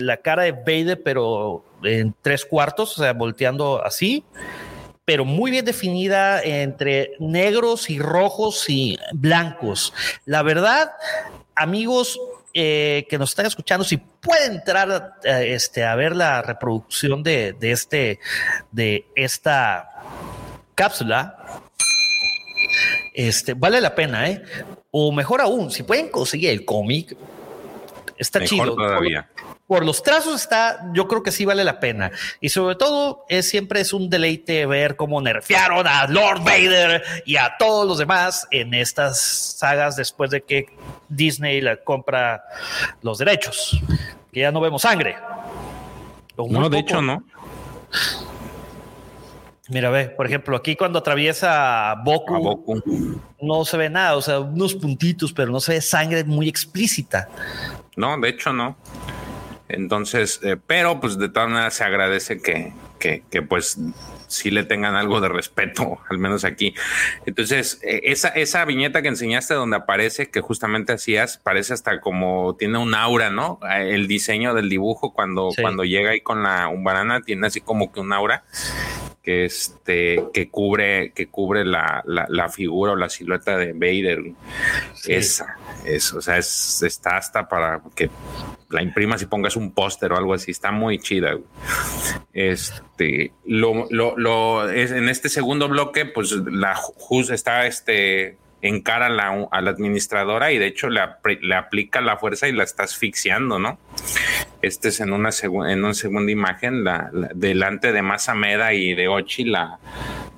la 0.00 0.16
cara 0.16 0.44
de 0.44 0.52
Vader, 0.52 1.02
pero 1.02 1.64
en 1.82 2.14
tres 2.22 2.44
cuartos, 2.44 2.98
o 2.98 3.02
sea, 3.02 3.12
volteando 3.12 3.84
así 3.84 4.24
pero 5.04 5.24
muy 5.24 5.50
bien 5.50 5.64
definida 5.64 6.42
entre 6.42 7.12
negros 7.18 7.90
y 7.90 7.98
rojos 7.98 8.68
y 8.68 8.98
blancos. 9.12 9.92
La 10.24 10.42
verdad, 10.42 10.92
amigos 11.54 12.18
eh, 12.54 13.06
que 13.10 13.18
nos 13.18 13.30
están 13.30 13.46
escuchando, 13.46 13.84
si 13.84 13.96
pueden 13.96 14.52
entrar 14.52 15.18
este, 15.24 15.84
a 15.84 15.94
ver 15.96 16.14
la 16.14 16.40
reproducción 16.40 17.22
de, 17.22 17.52
de, 17.52 17.72
este, 17.72 18.20
de 18.70 19.06
esta 19.16 19.90
cápsula, 20.74 21.62
este, 23.12 23.54
vale 23.54 23.80
la 23.80 23.94
pena, 23.94 24.28
¿eh? 24.28 24.42
O 24.90 25.12
mejor 25.12 25.40
aún, 25.40 25.70
si 25.70 25.82
pueden 25.82 26.08
conseguir 26.08 26.50
el 26.50 26.64
cómic, 26.64 27.16
está 28.16 28.44
chido. 28.44 28.74
Todavía. 28.74 29.28
Por, 29.66 29.84
los 29.84 30.02
trazos 30.02 30.42
está, 30.42 30.90
yo 30.92 31.08
creo 31.08 31.22
que 31.22 31.32
sí 31.32 31.44
vale 31.44 31.64
la 31.64 31.80
pena. 31.80 32.10
Y 32.40 32.50
sobre 32.50 32.76
todo, 32.76 33.24
es, 33.28 33.48
siempre 33.48 33.80
es 33.80 33.92
un 33.92 34.10
deleite 34.10 34.66
ver 34.66 34.96
cómo 34.96 35.20
nerfearon 35.20 35.86
a 35.86 36.06
Lord 36.06 36.40
Vader 36.40 37.02
y 37.24 37.36
a 37.36 37.56
todos 37.58 37.86
los 37.86 37.98
demás 37.98 38.46
en 38.50 38.74
estas 38.74 39.20
sagas 39.20 39.96
después 39.96 40.30
de 40.30 40.42
que 40.42 40.66
Disney 41.08 41.60
la 41.60 41.76
compra 41.78 42.44
los 43.02 43.18
derechos. 43.18 43.80
Que 44.32 44.40
ya 44.40 44.52
no 44.52 44.60
vemos 44.60 44.82
sangre. 44.82 45.16
No, 46.36 46.68
de 46.68 46.78
hecho, 46.78 47.00
no. 47.00 47.22
Mira, 49.68 49.88
ve, 49.88 50.10
por 50.10 50.26
ejemplo, 50.26 50.56
aquí 50.56 50.76
cuando 50.76 50.98
atraviesa 50.98 51.94
Boku, 52.04 52.82
no 53.40 53.64
se 53.64 53.76
ve 53.78 53.88
nada, 53.88 54.16
o 54.16 54.20
sea, 54.20 54.40
unos 54.40 54.74
puntitos, 54.74 55.32
pero 55.32 55.50
no 55.50 55.58
se 55.58 55.72
ve 55.72 55.80
sangre 55.80 56.22
muy 56.24 56.48
explícita. 56.48 57.28
No, 57.96 58.18
de 58.20 58.28
hecho 58.28 58.52
no. 58.52 58.76
Entonces, 59.68 60.40
eh, 60.42 60.56
pero 60.66 61.00
pues 61.00 61.18
de 61.18 61.28
todas 61.28 61.48
maneras 61.48 61.74
se 61.74 61.84
agradece 61.84 62.40
que, 62.40 62.72
que, 62.98 63.22
que 63.30 63.42
pues 63.42 63.78
sí 64.26 64.50
le 64.50 64.64
tengan 64.64 64.94
algo 64.94 65.20
de 65.20 65.28
respeto, 65.28 65.98
al 66.10 66.18
menos 66.18 66.44
aquí. 66.44 66.74
Entonces, 67.26 67.80
eh, 67.82 68.02
esa, 68.04 68.28
esa 68.28 68.64
viñeta 68.64 69.02
que 69.02 69.08
enseñaste 69.08 69.54
donde 69.54 69.76
aparece, 69.76 70.30
que 70.30 70.40
justamente 70.40 70.92
hacías, 70.92 71.38
parece 71.38 71.72
hasta 71.72 72.00
como 72.00 72.56
tiene 72.56 72.78
un 72.78 72.94
aura, 72.94 73.30
¿no? 73.30 73.58
El 73.70 74.06
diseño 74.06 74.54
del 74.54 74.68
dibujo 74.68 75.12
cuando, 75.12 75.50
cuando 75.60 75.84
llega 75.84 76.10
ahí 76.10 76.20
con 76.20 76.42
la 76.42 76.68
un 76.68 76.84
banana 76.84 77.22
tiene 77.22 77.46
así 77.46 77.60
como 77.60 77.92
que 77.92 78.00
un 78.00 78.12
aura 78.12 78.44
que 79.24 79.46
este 79.46 80.22
que 80.32 80.50
cubre 80.50 81.12
que 81.12 81.28
cubre 81.28 81.64
la, 81.64 82.02
la, 82.04 82.48
figura 82.50 82.92
o 82.92 82.96
la 82.96 83.08
silueta 83.08 83.56
de 83.56 83.72
Vader. 83.72 84.22
Esa 85.06 85.56
es 85.84 86.12
o 86.12 86.20
sea 86.20 86.36
es 86.36 86.82
está 86.82 87.16
hasta 87.16 87.48
para 87.48 87.80
que 87.94 88.10
la 88.68 88.82
imprimas 88.82 89.22
y 89.22 89.26
pongas 89.26 89.56
un 89.56 89.72
póster 89.72 90.12
o 90.12 90.16
algo 90.16 90.34
así. 90.34 90.50
Está 90.50 90.70
muy 90.70 90.98
chida 90.98 91.38
este 92.34 93.32
lo, 93.46 93.86
lo, 93.90 94.14
lo 94.18 94.68
es 94.68 94.90
en 94.90 95.08
este 95.08 95.30
segundo 95.30 95.68
bloque 95.68 96.04
pues 96.04 96.32
la 96.32 96.74
JUS 96.76 97.30
está 97.30 97.66
este 97.66 98.36
encara 98.64 99.06
a 99.06 99.10
la, 99.10 99.46
a 99.50 99.60
la 99.60 99.70
administradora 99.70 100.50
y 100.50 100.58
de 100.58 100.66
hecho 100.66 100.88
le, 100.88 101.00
le, 101.42 101.54
aplica 101.54 102.00
la 102.00 102.16
fuerza 102.16 102.48
y 102.48 102.52
la 102.52 102.64
está 102.64 102.84
asfixiando, 102.84 103.58
¿no? 103.58 103.78
Este 104.62 104.88
es 104.88 105.00
en 105.00 105.12
una, 105.12 105.28
en 105.42 105.84
una 105.84 105.92
segunda 105.92 106.32
imagen, 106.32 106.82
la, 106.82 107.10
delante 107.34 107.92
de 107.92 108.00
Masameda 108.00 108.72
y 108.72 108.94
de 108.94 109.08
Ochi, 109.08 109.44
la, 109.44 109.78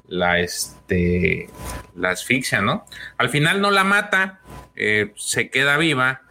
la, 0.08 0.40
este, 0.40 1.48
la 1.94 2.10
asfixia, 2.10 2.60
¿no? 2.60 2.84
Al 3.16 3.28
final 3.28 3.60
no 3.60 3.70
la 3.70 3.84
mata, 3.84 4.40
eh, 4.74 5.12
se 5.14 5.48
queda 5.48 5.76
viva, 5.76 6.22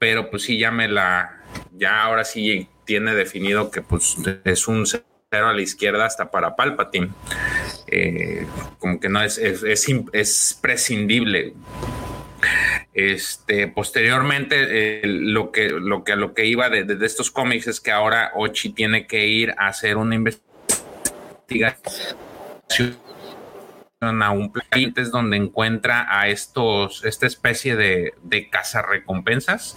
pero 0.00 0.30
pues 0.30 0.42
sí, 0.42 0.58
ya 0.58 0.72
me 0.72 0.88
la, 0.88 1.42
ya 1.72 2.02
ahora 2.02 2.24
sí 2.24 2.68
tiene 2.84 3.14
definido 3.14 3.70
que 3.70 3.82
pues 3.82 4.16
es 4.44 4.66
un 4.66 4.84
a 5.30 5.52
la 5.52 5.62
izquierda 5.62 6.06
hasta 6.06 6.32
para 6.32 6.56
Palpatine. 6.56 7.10
Eh, 7.92 8.46
como 8.78 9.00
que 9.00 9.08
no 9.08 9.20
es, 9.20 9.36
es, 9.36 9.88
es, 10.12 10.58
prescindible. 10.60 11.54
Este, 12.94 13.68
posteriormente, 13.68 15.00
lo, 15.04 15.50
que, 15.50 15.70
lo 15.70 16.04
que 16.04 16.16
lo 16.16 16.32
que 16.32 16.46
iba 16.46 16.70
de, 16.70 16.84
de, 16.84 17.06
estos 17.06 17.30
cómics 17.30 17.66
es 17.66 17.80
que 17.80 17.90
ahora 17.90 18.30
Ochi 18.34 18.70
tiene 18.70 19.06
que 19.06 19.26
ir 19.26 19.54
a 19.58 19.68
hacer 19.68 19.96
una 19.96 20.14
investigación 20.14 21.76
a 24.00 24.30
un 24.30 24.52
planeta 24.52 25.02
donde 25.04 25.36
encuentra 25.36 26.06
a 26.08 26.28
estos, 26.28 27.04
esta 27.04 27.26
especie 27.26 27.76
de, 27.76 28.14
de 28.22 28.48
cazarrecompensas, 28.48 29.76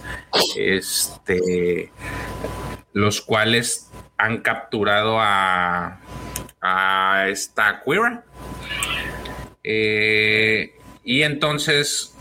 este, 0.56 1.90
los 2.94 3.20
cuales 3.20 3.90
han 4.16 4.38
capturado 4.38 5.18
a, 5.20 6.00
a 6.64 7.28
esta 7.28 7.82
Queera. 7.84 8.24
Eh, 9.62 10.76
y 11.04 11.22
entonces 11.22 12.16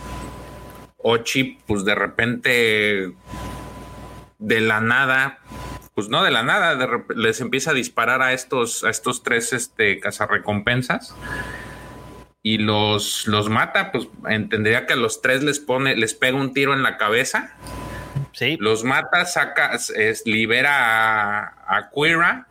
Ochi, 0.98 1.60
pues 1.66 1.84
de 1.86 1.96
repente, 1.96 3.14
de 4.40 4.62
la 4.62 4.82
nada, 4.82 5.40
pues 5.96 6.10
no 6.10 6.24
de 6.24 6.32
la 6.32 6.44
nada, 6.44 6.78
les 7.16 7.42
empieza 7.42 7.72
a 7.72 7.74
disparar 7.74 8.22
a 8.22 8.34
estos, 8.34 8.84
a 8.84 8.90
estos 8.90 9.24
tres 9.24 9.54
este, 9.54 10.00
cazarrecompensas 10.00 11.16
y 12.42 12.58
los, 12.58 13.28
los 13.28 13.50
mata, 13.50 13.92
pues 13.92 14.08
entendería 14.28 14.86
que 14.86 14.94
a 14.94 14.98
los 14.98 15.22
tres 15.22 15.44
les 15.44 15.60
pone, 15.60 15.96
les 15.96 16.14
pega 16.14 16.38
un 16.38 16.54
tiro 16.54 16.74
en 16.74 16.84
la 16.84 16.98
cabeza 16.98 17.56
los 18.60 18.84
mata, 18.84 19.26
saca, 19.26 19.72
es, 19.74 20.24
libera 20.26 21.44
a, 21.48 21.78
a 21.78 21.90
Quira 21.92 22.48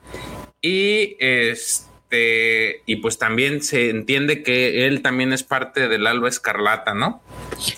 y 0.63 1.17
este 1.19 2.83
y 2.87 2.97
pues 2.97 3.19
también 3.19 3.63
se 3.63 3.91
entiende 3.91 4.43
que 4.43 4.87
él 4.87 5.03
también 5.03 5.33
es 5.33 5.43
parte 5.43 5.89
del 5.89 6.07
Alba 6.07 6.29
Escarlata, 6.29 6.95
¿no? 6.95 7.23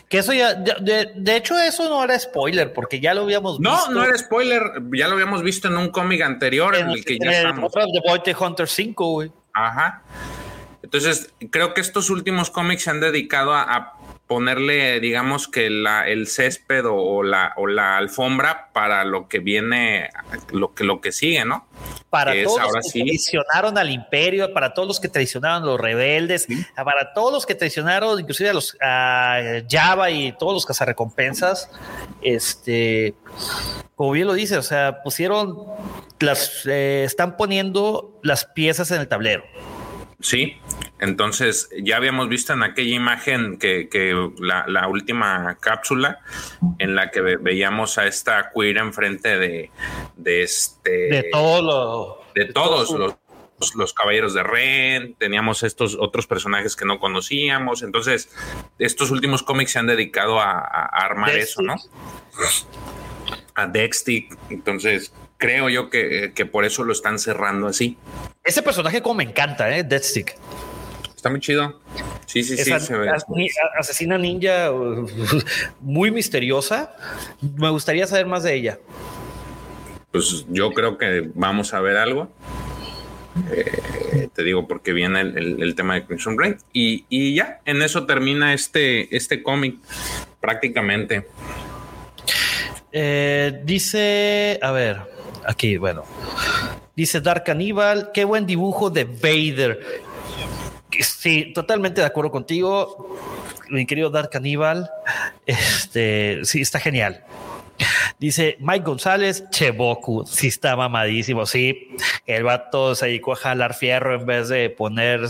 Que 0.09 0.19
eso 0.19 0.33
ya, 0.33 0.55
de, 0.55 1.37
hecho, 1.37 1.59
eso 1.59 1.89
no 1.89 2.03
era 2.03 2.19
spoiler, 2.19 2.73
porque 2.73 3.01
ya 3.01 3.15
lo 3.15 3.23
habíamos 3.23 3.59
visto. 3.59 3.71
No, 3.71 3.91
no 3.91 4.05
era 4.05 4.19
spoiler, 4.19 4.83
ya 4.93 5.09
lo 5.09 5.15
habíamos 5.15 5.43
visto 5.43 5.69
en 5.69 5.77
un 5.77 5.91
cómic 5.91 6.23
anterior 6.23 6.75
en, 6.75 6.91
el 6.91 7.05
que 7.05 7.19
ya 7.19 7.31
estamos. 7.31 7.73
de 7.73 8.01
Boy 8.07 8.21
Hunter 8.39 8.69
5, 8.69 9.11
güey. 9.11 9.33
Ajá. 9.53 10.03
Entonces, 10.83 11.33
creo 11.51 11.73
que 11.73 11.81
estos 11.81 12.11
últimos 12.11 12.51
cómics 12.51 12.83
se 12.83 12.91
han 12.91 13.01
dedicado 13.01 13.55
a 13.55 13.97
ponerle, 14.27 15.01
digamos 15.01 15.49
que 15.49 15.69
la, 15.69 16.09
el 16.09 16.27
césped 16.27 16.85
o 16.87 17.23
la, 17.23 17.53
o 17.57 17.67
la 17.67 17.97
alfombra 17.99 18.71
para 18.73 19.05
lo 19.05 19.29
que 19.29 19.39
viene, 19.39 20.09
lo 20.51 20.75
que, 20.75 20.85
lo 20.85 21.01
que 21.01 21.13
sigue, 21.13 21.45
¿no? 21.45 21.67
Para 22.09 22.33
todos 22.43 22.61
los 22.73 22.93
que 22.93 23.03
traicionaron 23.03 23.77
al 23.77 23.91
imperio, 23.91 24.53
para 24.55 24.73
todos 24.73 24.89
los 24.89 25.01
que 25.01 25.09
traicionaron 25.09 25.65
a 25.65 25.67
los 25.67 25.81
rebeldes, 25.81 26.47
para 26.75 27.13
todos 27.13 27.33
los 27.33 27.45
que 27.45 27.55
traicionaron, 27.55 28.19
inclusive 28.19 28.51
a 28.51 28.55
los 28.55 28.77
a 28.81 29.41
Java 29.69 30.11
y 30.11 30.33
todos 30.33 30.55
los 30.55 30.65
cazarrecompensas, 30.65 31.71
este, 32.23 33.15
como 33.97 34.13
bien 34.13 34.27
lo 34.27 34.33
dice, 34.33 34.57
o 34.57 34.63
sea, 34.63 35.03
pusieron 35.03 35.67
las, 36.21 36.65
eh, 36.67 37.05
están 37.05 37.37
poniendo 37.37 38.19
las 38.23 38.47
piezas 38.47 38.91
en 38.91 39.01
el 39.01 39.09
tablero. 39.09 39.45
Sí, 40.25 40.57
entonces 41.01 41.69
ya 41.83 41.99
habíamos 41.99 42.31
visto 42.31 42.55
en 42.55 42.63
aquella 42.63 42.97
imagen 42.97 43.59
que, 43.59 44.31
la, 44.39 44.89
última 44.89 45.59
cápsula 45.61 46.21
en 46.79 46.95
la 46.95 47.11
que 47.11 47.21
veíamos 47.21 47.99
a 47.99 48.07
esta 48.07 48.51
queer 48.51 48.79
enfrente 48.79 49.39
de, 49.39 49.71
de 50.17 50.43
este 50.43 50.91
de 50.91 51.29
todo 51.31 52.25
de, 52.35 52.47
todos 52.47 52.91
los, 52.93 53.17
los, 53.75 53.93
caballeros 53.93 54.33
de 54.33 54.43
Ren, 54.43 55.15
teníamos 55.17 55.63
estos 55.63 55.95
otros 56.01 56.27
personajes 56.27 56.75
que 56.75 56.87
no 56.87 56.99
conocíamos, 56.99 57.83
entonces 57.83 58.35
estos 58.79 59.11
últimos 59.11 59.43
cómics 59.43 59.73
se 59.73 59.79
han 59.79 59.87
dedicado 59.89 60.41
a, 60.41 60.59
armar 60.87 61.37
eso, 61.37 61.61
¿no? 61.61 61.75
A 63.55 63.67
Dextick, 63.67 64.35
entonces 64.49 65.13
creo 65.39 65.69
yo 65.69 65.91
que, 65.91 66.33
que, 66.35 66.47
por 66.47 66.65
eso 66.65 66.85
lo 66.85 66.93
están 66.93 67.19
cerrando 67.19 67.67
así. 67.67 67.97
Ese 68.43 68.63
personaje 68.63 69.03
como 69.03 69.17
me 69.17 69.25
encanta, 69.25 69.77
¿eh? 69.77 69.83
Deathstick. 69.83 70.37
Está 71.25 71.31
muy 71.31 71.41
chido. 71.41 71.81
Sí, 72.27 72.43
sí, 72.43 72.57
sí. 72.57 72.71
Asesina 73.79 74.19
ninja 74.19 74.71
muy 75.81 76.11
misteriosa. 76.11 76.95
Me 77.57 77.71
gustaría 77.71 78.07
saber 78.07 78.27
más 78.27 78.43
de 78.43 78.55
ella. 78.55 78.79
Pues 80.11 80.45
yo 80.51 80.71
creo 80.73 80.99
que 80.99 81.31
vamos 81.35 81.73
a 81.73 81.81
ver 81.81 81.97
algo. 81.97 82.31
Eh, 83.51 84.29
te 84.35 84.45
digo 84.45 84.69
porque 84.69 84.93
viene 84.93 85.21
el, 85.21 85.75
tema 85.75 85.95
de 85.95 86.05
Crimson 86.05 86.39
Rain. 86.39 86.59
Y, 86.73 87.07
y, 87.09 87.35
ya, 87.35 87.61
en 87.65 87.83
eso 87.83 88.07
termina 88.07 88.53
este, 88.53 89.17
este 89.17 89.43
cómic 89.43 89.77
prácticamente. 90.41 91.27
Eh, 92.93 93.61
dice, 93.65 94.59
a 94.63 94.71
ver, 94.71 95.01
aquí, 95.47 95.77
bueno. 95.77 96.05
Dice 96.97 97.21
Dark 97.21 97.45
Cannibal, 97.45 98.11
qué 98.13 98.25
buen 98.25 98.47
dibujo 98.47 98.91
de 98.91 99.05
Vader 99.05 99.81
Sí, 101.01 101.53
totalmente 101.53 102.01
de 102.01 102.07
acuerdo 102.07 102.31
contigo, 102.31 103.17
mi 103.69 103.87
querido 103.87 104.11
Dark 104.11 104.31
Caníbal. 104.31 104.91
Este, 105.47 106.41
sí, 106.45 106.61
está 106.61 106.79
genial. 106.79 107.25
Dice 108.19 108.57
Mike 108.61 108.85
González, 108.85 109.45
Cheboku, 109.51 110.25
sí 110.27 110.47
está 110.47 110.77
mamadísimo, 110.77 111.45
sí. 111.47 111.97
El 112.27 112.45
vato 112.45 112.95
se 112.95 113.07
dedicó 113.07 113.33
a 113.33 113.37
jalar 113.37 113.75
fierro 113.75 114.15
en 114.15 114.27
vez 114.27 114.49
de 114.49 114.71
poner, 114.71 115.23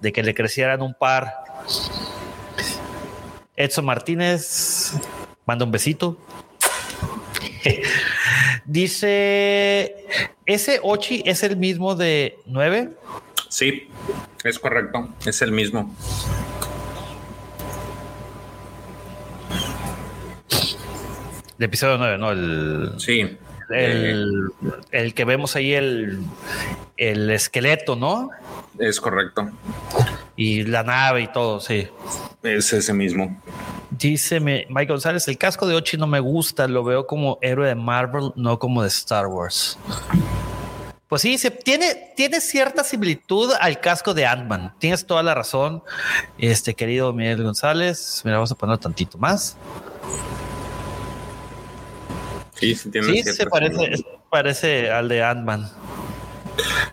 de 0.00 0.12
que 0.12 0.22
le 0.22 0.34
crecieran 0.34 0.82
un 0.82 0.94
par. 0.94 1.34
Edson 3.56 3.84
Martínez, 3.84 4.92
manda 5.46 5.64
un 5.64 5.72
besito. 5.72 6.18
Dice, 8.70 10.06
¿ese 10.46 10.78
Ochi 10.84 11.24
es 11.26 11.42
el 11.42 11.56
mismo 11.56 11.96
de 11.96 12.38
9? 12.46 12.90
Sí, 13.48 13.88
es 14.44 14.60
correcto, 14.60 15.08
es 15.26 15.42
el 15.42 15.50
mismo. 15.50 15.92
El 21.58 21.64
episodio 21.64 21.98
9, 21.98 22.18
¿no? 22.18 22.30
El, 22.30 22.92
sí. 22.98 23.36
El, 23.70 24.52
el 24.92 25.14
que 25.14 25.24
vemos 25.24 25.56
ahí, 25.56 25.72
el, 25.72 26.20
el 26.96 27.28
esqueleto, 27.28 27.96
¿no? 27.96 28.30
Es 28.78 29.00
correcto. 29.00 29.50
Y 30.40 30.64
la 30.64 30.82
nave 30.82 31.20
y 31.20 31.26
todo, 31.26 31.60
sí. 31.60 31.86
Es 32.42 32.72
ese 32.72 32.94
mismo. 32.94 33.38
Dice 33.90 34.40
Mike 34.40 34.86
González, 34.86 35.28
el 35.28 35.36
casco 35.36 35.66
de 35.66 35.74
Ochi 35.74 35.98
no 35.98 36.06
me 36.06 36.18
gusta, 36.18 36.66
lo 36.66 36.82
veo 36.82 37.06
como 37.06 37.38
héroe 37.42 37.68
de 37.68 37.74
Marvel, 37.74 38.32
no 38.36 38.58
como 38.58 38.80
de 38.80 38.88
Star 38.88 39.26
Wars. 39.26 39.78
Pues 41.08 41.20
sí, 41.20 41.36
se, 41.36 41.50
tiene, 41.50 42.14
tiene 42.16 42.40
cierta 42.40 42.84
similitud 42.84 43.52
al 43.60 43.80
casco 43.80 44.14
de 44.14 44.24
Ant-Man. 44.24 44.72
Tienes 44.78 45.04
toda 45.04 45.22
la 45.22 45.34
razón, 45.34 45.82
este 46.38 46.72
querido 46.72 47.12
Miguel 47.12 47.42
González. 47.42 48.22
Mira, 48.24 48.38
vamos 48.38 48.50
a 48.50 48.54
poner 48.54 48.78
tantito 48.78 49.18
más. 49.18 49.58
Sí, 52.54 52.74
sí, 52.74 52.90
sí 52.90 53.22
se 53.24 53.44
parece, 53.44 53.92
parece 54.30 54.90
al 54.90 55.06
de 55.10 55.22
Ant-Man. 55.22 55.70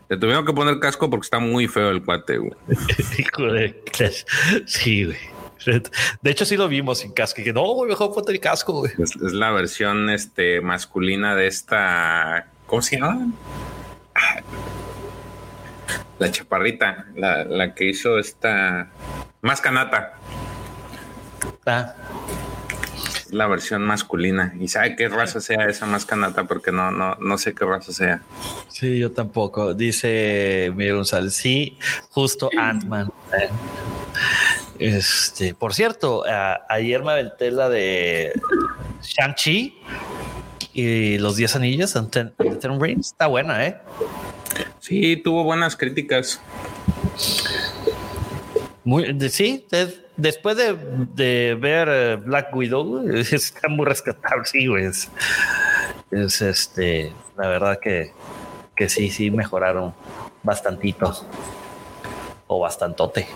Le 0.10 0.18
tuvieron 0.18 0.46
que 0.46 0.54
poner 0.54 0.80
casco 0.80 1.10
porque 1.10 1.26
está 1.26 1.40
muy 1.40 1.68
feo 1.68 1.90
el 1.90 2.04
cuate, 2.04 2.38
güey. 2.38 2.54
sí, 4.66 5.06
güey. 5.06 5.18
De 6.22 6.32
hecho, 6.32 6.46
sí 6.46 6.56
lo 6.56 6.68
vimos 6.68 7.00
sin 7.00 7.12
casco. 7.12 7.42
Y 7.42 7.44
que 7.44 7.54
no, 7.54 7.64
güey, 7.74 7.90
mejor 7.90 8.14
ponte 8.14 8.32
el 8.32 8.40
casco, 8.40 8.74
güey. 8.74 8.92
Es, 8.98 9.16
la 9.16 9.52
versión 9.52 10.10
este, 10.10 10.62
masculina 10.62 11.36
de 11.36 11.48
esta. 11.48 12.48
¿Cómo 12.68 12.82
se 12.82 12.98
llama? 12.98 13.28
La 16.20 16.32
chaparrita, 16.32 17.06
la, 17.16 17.44
la 17.44 17.74
que 17.76 17.86
hizo 17.86 18.18
esta. 18.18 18.90
Más 19.42 19.62
canata. 19.62 20.14
Ah 21.66 21.94
la 23.32 23.48
versión 23.48 23.84
masculina. 23.84 24.54
Y 24.60 24.68
sabe 24.68 24.96
qué 24.96 25.10
raza 25.10 25.42
sea 25.42 25.66
esa 25.68 25.86
más 25.86 26.06
canata, 26.06 26.46
porque 26.46 26.72
no, 26.72 26.92
no, 26.92 27.16
no 27.16 27.38
sé 27.38 27.54
qué 27.54 27.66
raza 27.66 27.92
sea. 27.92 28.22
Sí, 28.68 29.00
yo 29.00 29.12
tampoco. 29.12 29.74
Dice 29.74 30.72
Miguel 30.76 30.96
González, 30.96 31.34
sí, 31.34 31.78
justo 32.10 32.50
Ant-Man. 32.58 33.12
Este, 34.80 35.54
por 35.54 35.74
cierto, 35.74 36.24
ayer 36.70 37.04
me 37.04 37.12
aventé 37.12 37.52
la 37.52 37.70
de 37.70 38.34
Shang-Chi 39.02 39.78
y 40.74 41.18
los 41.18 41.36
10 41.36 41.56
anillos 41.56 41.96
en 41.96 42.10
Ten, 42.10 42.34
Rings. 42.80 43.08
Está 43.08 43.28
buena, 43.28 43.66
¿eh? 43.66 43.78
Sí, 44.80 45.18
tuvo 45.18 45.44
buenas 45.44 45.76
críticas. 45.76 46.40
Muy, 48.84 49.18
sí, 49.30 49.66
después 50.18 50.58
de, 50.58 51.56
ver 51.56 51.88
eh, 51.90 52.16
Black 52.18 52.54
Widow, 52.56 53.08
está 53.12 53.68
muy 53.70 53.86
rescatable, 53.86 54.46
sí, 54.46 54.68
güey. 54.68 54.86
Es, 56.12 56.42
este, 56.42 57.14
la 57.38 57.48
verdad 57.48 57.80
que, 57.82 58.12
que 58.76 58.90
sí, 58.90 59.10
sí 59.10 59.32
mejoraron 59.32 59.94
bastantito 60.44 61.14
o 62.48 62.60
bastantote. 62.60 63.28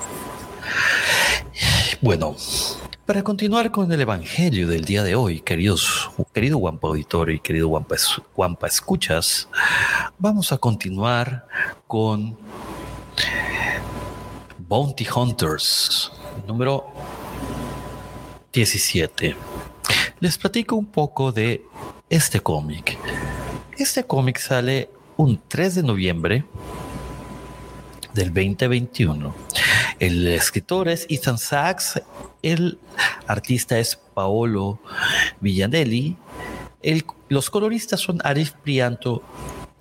Bueno, 2.01 2.35
para 3.05 3.23
continuar 3.23 3.71
con 3.71 3.91
el 3.91 3.99
evangelio 3.99 4.67
del 4.67 4.85
día 4.85 5.03
de 5.03 5.15
hoy, 5.15 5.41
queridos, 5.41 6.09
querido 6.33 6.57
Guampa 6.57 6.87
Auditorio 6.87 7.35
y 7.35 7.39
querido 7.39 7.67
Guampa 7.67 8.67
Escuchas, 8.67 9.49
vamos 10.17 10.51
a 10.51 10.57
continuar 10.57 11.45
con 11.87 12.37
Bounty 14.57 15.05
Hunters, 15.13 16.11
número 16.47 16.85
17. 18.53 19.35
Les 20.19 20.37
platico 20.37 20.75
un 20.75 20.85
poco 20.85 21.31
de 21.31 21.63
este 22.09 22.39
cómic. 22.39 22.97
Este 23.77 24.03
cómic 24.03 24.37
sale 24.39 24.89
un 25.17 25.41
3 25.47 25.75
de 25.75 25.83
noviembre 25.83 26.45
del 28.13 28.33
2021. 28.33 29.33
El 29.99 30.27
escritor 30.27 30.89
es 30.89 31.05
Ethan 31.09 31.37
Sachs, 31.37 32.01
el 32.41 32.79
artista 33.27 33.77
es 33.79 33.95
Paolo 33.95 34.79
Villanelli, 35.39 36.17
los 37.29 37.49
coloristas 37.49 37.99
son 37.99 38.19
Arif 38.23 38.51
Prianto 38.63 39.23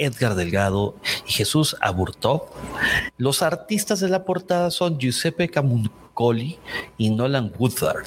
Edgar 0.00 0.34
Delgado 0.34 0.96
y 1.26 1.32
Jesús 1.32 1.76
Aburtov. 1.80 2.46
Los 3.18 3.42
artistas 3.42 4.00
de 4.00 4.08
la 4.08 4.24
portada 4.24 4.70
son 4.70 4.98
Giuseppe 4.98 5.48
Camuncoli 6.20 6.58
y 6.98 7.10
Nolan 7.10 7.52
Woodard. 7.58 8.06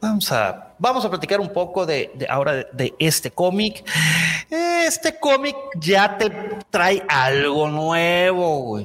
Vamos 0.00 0.32
a, 0.32 0.74
vamos 0.78 1.04
a 1.04 1.10
platicar 1.10 1.40
un 1.40 1.52
poco 1.52 1.84
de, 1.84 2.10
ahora 2.28 2.64
de, 2.72 2.94
este 2.98 3.30
cómic. 3.30 3.84
Este 4.50 5.18
cómic 5.18 5.54
ya 5.78 6.16
te 6.16 6.30
trae 6.70 7.04
algo 7.06 7.68
nuevo. 7.68 8.80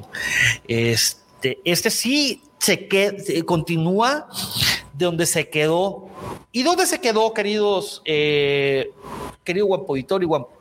Este, 0.68 1.58
este 1.64 1.90
sí 1.90 2.42
se 2.58 2.86
continúa 3.46 4.28
de 4.92 5.04
donde 5.06 5.24
se 5.24 5.48
quedó. 5.48 6.08
¿Y 6.52 6.62
dónde 6.62 6.86
se 6.86 7.00
quedó, 7.00 7.32
queridos 7.32 8.02
eh, 8.04 8.90
querido 9.42 9.66
Guampo 9.66 9.96
y 9.96 10.04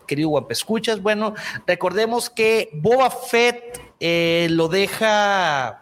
querido 0.08 0.30
Guampo 0.30 0.52
Escuchas. 0.52 1.02
Bueno, 1.02 1.34
recordemos 1.66 2.30
que 2.30 2.70
Boba 2.74 3.10
Fett 3.10 3.85
eh, 4.00 4.48
lo 4.52 4.68
deja, 4.68 5.82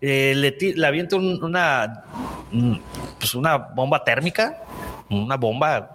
eh, 0.00 0.32
le, 0.34 0.86
avienta 0.86 1.16
una, 1.16 2.04
pues 3.18 3.34
una 3.34 3.56
bomba 3.56 4.02
térmica, 4.04 4.62
una 5.10 5.36
bomba 5.36 5.90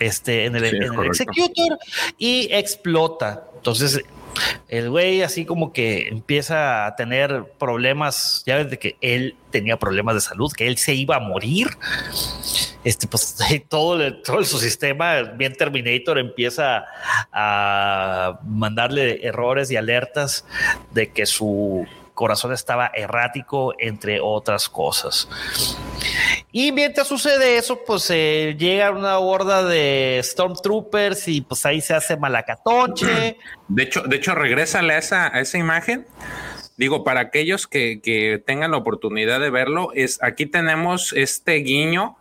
este, 0.00 0.46
en 0.46 0.56
el, 0.56 0.64
Executor 1.06 1.78
y 2.18 2.48
explota. 2.52 3.44
Entonces, 3.56 4.02
el 4.68 4.90
güey 4.90 5.22
así 5.22 5.44
como 5.44 5.72
que 5.72 6.08
empieza 6.08 6.86
a 6.86 6.96
tener 6.96 7.44
problemas, 7.58 8.42
ya 8.46 8.56
ves 8.56 8.70
de 8.70 8.78
que 8.78 8.96
él 9.00 9.36
tenía 9.50 9.78
problemas 9.78 10.14
de 10.14 10.20
salud, 10.20 10.52
que 10.52 10.66
él 10.66 10.78
se 10.78 10.94
iba 10.94 11.16
a 11.16 11.20
morir. 11.20 11.68
Este, 12.84 13.06
pues 13.06 13.36
todo, 13.68 14.14
todo 14.22 14.44
su 14.44 14.58
sistema, 14.58 15.22
bien 15.22 15.54
Terminator, 15.54 16.18
empieza 16.18 16.84
a 17.32 18.38
mandarle 18.44 19.26
errores 19.26 19.70
y 19.70 19.76
alertas 19.76 20.44
de 20.92 21.10
que 21.10 21.26
su 21.26 21.86
corazón 22.14 22.52
estaba 22.52 22.90
errático, 22.94 23.74
entre 23.78 24.20
otras 24.20 24.68
cosas. 24.68 25.28
Y 26.56 26.70
mientras 26.70 27.08
sucede 27.08 27.56
eso, 27.56 27.82
pues 27.84 28.08
eh, 28.10 28.54
llega 28.56 28.92
una 28.92 29.18
horda 29.18 29.64
de 29.64 30.20
Stormtroopers 30.22 31.26
y 31.26 31.40
pues 31.40 31.66
ahí 31.66 31.80
se 31.80 31.94
hace 31.94 32.16
malacatoche. 32.16 33.38
De 33.66 33.82
hecho, 33.82 34.02
de 34.02 34.14
hecho, 34.14 34.36
regrésale 34.36 34.92
a 34.94 34.98
esa, 34.98 35.36
a 35.36 35.40
esa 35.40 35.58
imagen. 35.58 36.06
Digo, 36.76 37.02
para 37.02 37.18
aquellos 37.18 37.66
que, 37.66 38.00
que 38.00 38.40
tengan 38.46 38.70
la 38.70 38.76
oportunidad 38.76 39.40
de 39.40 39.50
verlo, 39.50 39.90
es 39.94 40.22
aquí 40.22 40.46
tenemos 40.46 41.12
este 41.12 41.54
guiño 41.54 42.16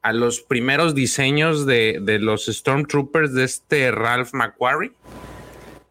a 0.00 0.12
los 0.12 0.42
primeros 0.42 0.94
diseños 0.94 1.66
de, 1.66 1.98
de 2.00 2.20
los 2.20 2.46
Stormtroopers 2.46 3.34
de 3.34 3.42
este 3.42 3.90
Ralph 3.90 4.32
McQuarrie. 4.32 4.92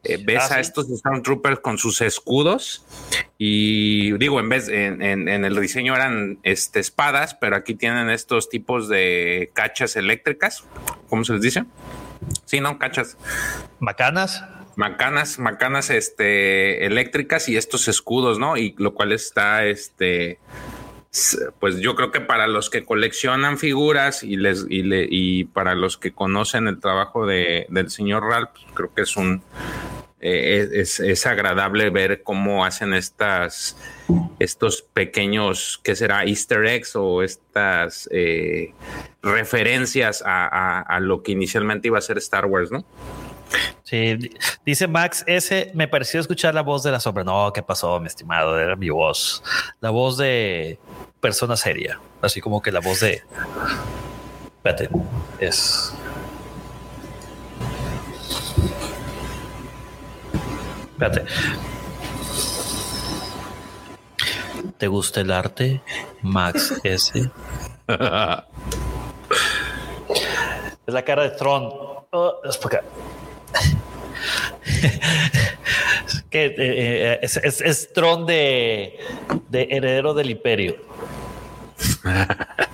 Eh, 0.04 0.18
ves 0.24 0.50
ah, 0.50 0.56
a 0.56 0.60
estos 0.60 0.88
Stormtroopers 0.88 1.60
con 1.60 1.78
sus 1.78 2.02
escudos 2.02 2.84
y 3.38 4.18
digo, 4.18 4.40
en 4.40 4.50
vez 4.50 4.68
en, 4.68 5.02
en, 5.04 5.46
el 5.46 5.62
diseño 5.62 5.96
eran 5.96 6.40
este, 6.42 6.80
espadas, 6.80 7.36
pero 7.36 7.56
aquí 7.56 7.76
tienen 7.76 8.10
estos 8.10 8.50
tipos 8.50 8.90
de 8.90 9.52
cachas 9.54 9.96
eléctricas, 9.96 10.64
¿cómo 11.08 11.24
se 11.24 11.34
les 11.34 11.42
dice? 11.44 11.66
Sí, 12.46 12.62
no, 12.62 12.80
cachas. 12.80 13.16
Macanas. 13.80 14.44
Macanas, 14.76 15.38
macanas 15.38 15.90
este, 15.90 16.86
eléctricas 16.86 17.48
y 17.50 17.58
estos 17.58 17.88
escudos, 17.88 18.40
¿no? 18.40 18.58
Y 18.58 18.74
lo 18.78 18.96
cual 18.96 19.12
está, 19.12 19.66
este, 19.66 20.40
pues 21.60 21.80
yo 21.80 21.96
creo 21.96 22.12
que 22.12 22.22
para 22.22 22.48
los 22.48 22.70
que 22.70 22.86
coleccionan 22.86 23.58
figuras 23.58 24.24
y 24.24 24.38
les 24.38 24.66
y, 24.70 24.82
y 25.10 25.44
para 25.44 25.76
los 25.76 25.98
que 25.98 26.14
conocen 26.14 26.68
el 26.68 26.80
trabajo 26.80 27.26
de, 27.26 27.66
del 27.70 27.90
señor 27.90 28.24
Ralph, 28.24 28.52
creo 28.74 28.94
que 28.94 29.02
es 29.02 29.18
un 29.18 29.44
eh, 30.24 30.70
es, 30.74 31.26
agradable 31.26 31.90
ver 31.90 32.22
cómo 32.22 32.64
hacen 32.64 32.94
estas, 32.94 33.76
estos 34.38 34.84
pequeños, 34.84 35.82
¿qué 35.84 35.96
será? 35.96 36.24
Easter 36.26 36.64
eggs 36.68 36.96
o 36.96 37.24
estas 37.24 38.08
eh, 38.12 38.76
referencias 39.24 40.24
a, 40.24 41.00
lo 41.02 41.24
que 41.24 41.32
inicialmente 41.32 41.88
iba 41.88 41.98
a 41.98 42.02
ser 42.02 42.20
Star 42.20 42.46
Wars, 42.46 42.72
¿no? 42.72 42.86
Sí, 43.84 44.32
dice 44.66 44.88
Max, 44.88 45.24
ese 45.28 45.72
me 45.74 45.88
pareció 45.88 46.20
escuchar 46.20 46.54
la 46.56 46.62
voz 46.62 46.84
de 46.84 46.92
la 46.92 47.00
sombra. 47.00 47.24
No, 47.24 47.52
¿qué 47.54 47.62
pasó, 47.62 48.00
mi 48.00 48.08
estimado? 48.08 48.58
Era 48.60 48.76
mi 48.76 48.90
voz. 48.90 49.44
La 49.80 49.90
voz 49.90 50.18
de 50.18 50.80
persona 51.20 51.58
seria. 51.58 52.00
Así 52.22 52.40
como 52.42 52.62
que 52.62 52.72
la 52.72 52.80
voz 52.80 53.02
de. 53.02 53.22
Espérate, 54.58 54.90
es. 55.40 55.94
Espérate. 60.94 61.26
¿Te 64.78 64.88
gusta 64.88 65.22
el 65.22 65.32
arte, 65.32 65.82
Max 66.22 66.74
S? 66.84 67.12
es 70.88 70.94
la 70.94 71.04
cara 71.04 71.24
de 71.24 71.32
Tron. 71.32 71.70
Oh, 72.12 72.36
es 72.44 72.58
que 76.30 76.46
eh, 76.46 76.56
eh, 76.58 77.20
es, 77.22 77.38
es, 77.38 77.94
Tron 77.94 78.26
de, 78.26 78.98
de 79.50 79.68
heredero 79.70 80.14
del 80.14 80.30
imperio. 80.32 80.76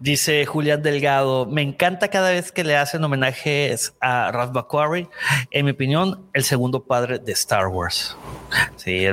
Dice 0.00 0.44
Julián 0.44 0.82
Delgado, 0.82 1.46
me 1.46 1.62
encanta 1.62 2.08
cada 2.08 2.30
vez 2.30 2.52
que 2.52 2.62
le 2.62 2.76
hacen 2.76 3.02
homenajes 3.02 3.94
a 4.00 4.30
Ralph 4.32 4.52
McQuarrie. 4.52 5.08
En 5.50 5.64
mi 5.64 5.70
opinión, 5.70 6.28
el 6.34 6.44
segundo 6.44 6.84
padre 6.84 7.18
de 7.18 7.32
Star 7.32 7.68
Wars. 7.68 8.14
Sí. 8.76 9.06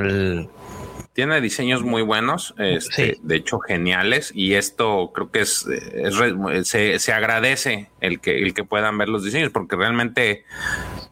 Tiene 1.12 1.40
diseños 1.40 1.82
muy 1.82 2.02
buenos, 2.02 2.54
este, 2.58 3.18
de 3.22 3.36
hecho 3.36 3.58
geniales, 3.58 4.32
y 4.34 4.54
esto 4.54 5.12
creo 5.14 5.30
que 5.30 5.40
es, 5.40 5.66
se, 6.64 6.98
se, 6.98 7.12
agradece 7.12 7.90
el 8.00 8.18
que, 8.20 8.38
el 8.38 8.54
que 8.54 8.64
puedan 8.64 8.96
ver 8.96 9.10
los 9.10 9.22
diseños, 9.22 9.50
porque 9.50 9.76
realmente 9.76 10.44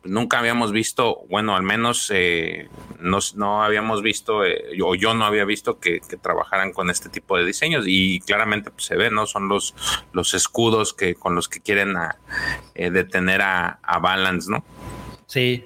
nunca 0.04 0.38
habíamos 0.38 0.72
visto, 0.72 1.20
bueno, 1.28 1.54
al 1.54 1.62
menos 1.62 2.10
eh, 2.14 2.68
no, 3.00 3.62
habíamos 3.62 4.02
visto, 4.02 4.44
eh, 4.44 4.62
o 4.82 4.94
yo 4.94 5.14
no 5.14 5.24
había 5.24 5.44
visto 5.44 5.78
que, 5.78 6.00
trabajaran 6.20 6.72
con 6.72 6.90
este 6.90 7.08
tipo 7.08 7.36
de 7.36 7.44
diseños 7.44 7.84
y 7.86 8.20
claramente 8.20 8.70
pues, 8.70 8.84
se 8.84 8.96
ve, 8.96 9.10
¿no? 9.10 9.26
Son 9.26 9.48
los, 9.48 9.74
los 10.12 10.34
escudos 10.34 10.92
que 10.92 11.14
con 11.14 11.34
los 11.34 11.48
que 11.48 11.60
quieren 11.60 11.94
eh, 12.74 12.90
detener 12.90 13.42
a, 13.42 13.78
Balance, 14.00 14.50
¿no? 14.50 14.64
Sí, 15.30 15.64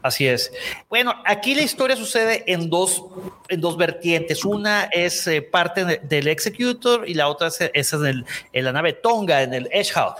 así 0.00 0.26
es. 0.26 0.50
Bueno, 0.88 1.12
aquí 1.26 1.54
la 1.54 1.60
historia 1.60 1.94
sucede 1.94 2.50
en 2.50 2.70
dos, 2.70 3.04
en 3.50 3.60
dos 3.60 3.76
vertientes. 3.76 4.46
Una 4.46 4.84
es 4.84 5.28
parte 5.52 5.84
del 5.84 6.26
Executor 6.26 7.06
y 7.06 7.12
la 7.12 7.28
otra 7.28 7.48
es, 7.74 7.92
en, 7.92 8.24
la 8.54 8.72
nave 8.72 8.94
Tonga, 8.94 9.42
en 9.42 9.52
el 9.52 9.68
Edgehog. 9.70 10.14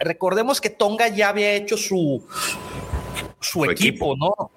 Recordemos 0.00 0.60
que 0.60 0.68
Tonga 0.68 1.06
ya 1.06 1.28
había 1.28 1.52
hecho 1.52 1.76
su, 1.76 2.26
su, 3.38 3.64
equipo, 3.66 4.16
¿no? 4.16 4.50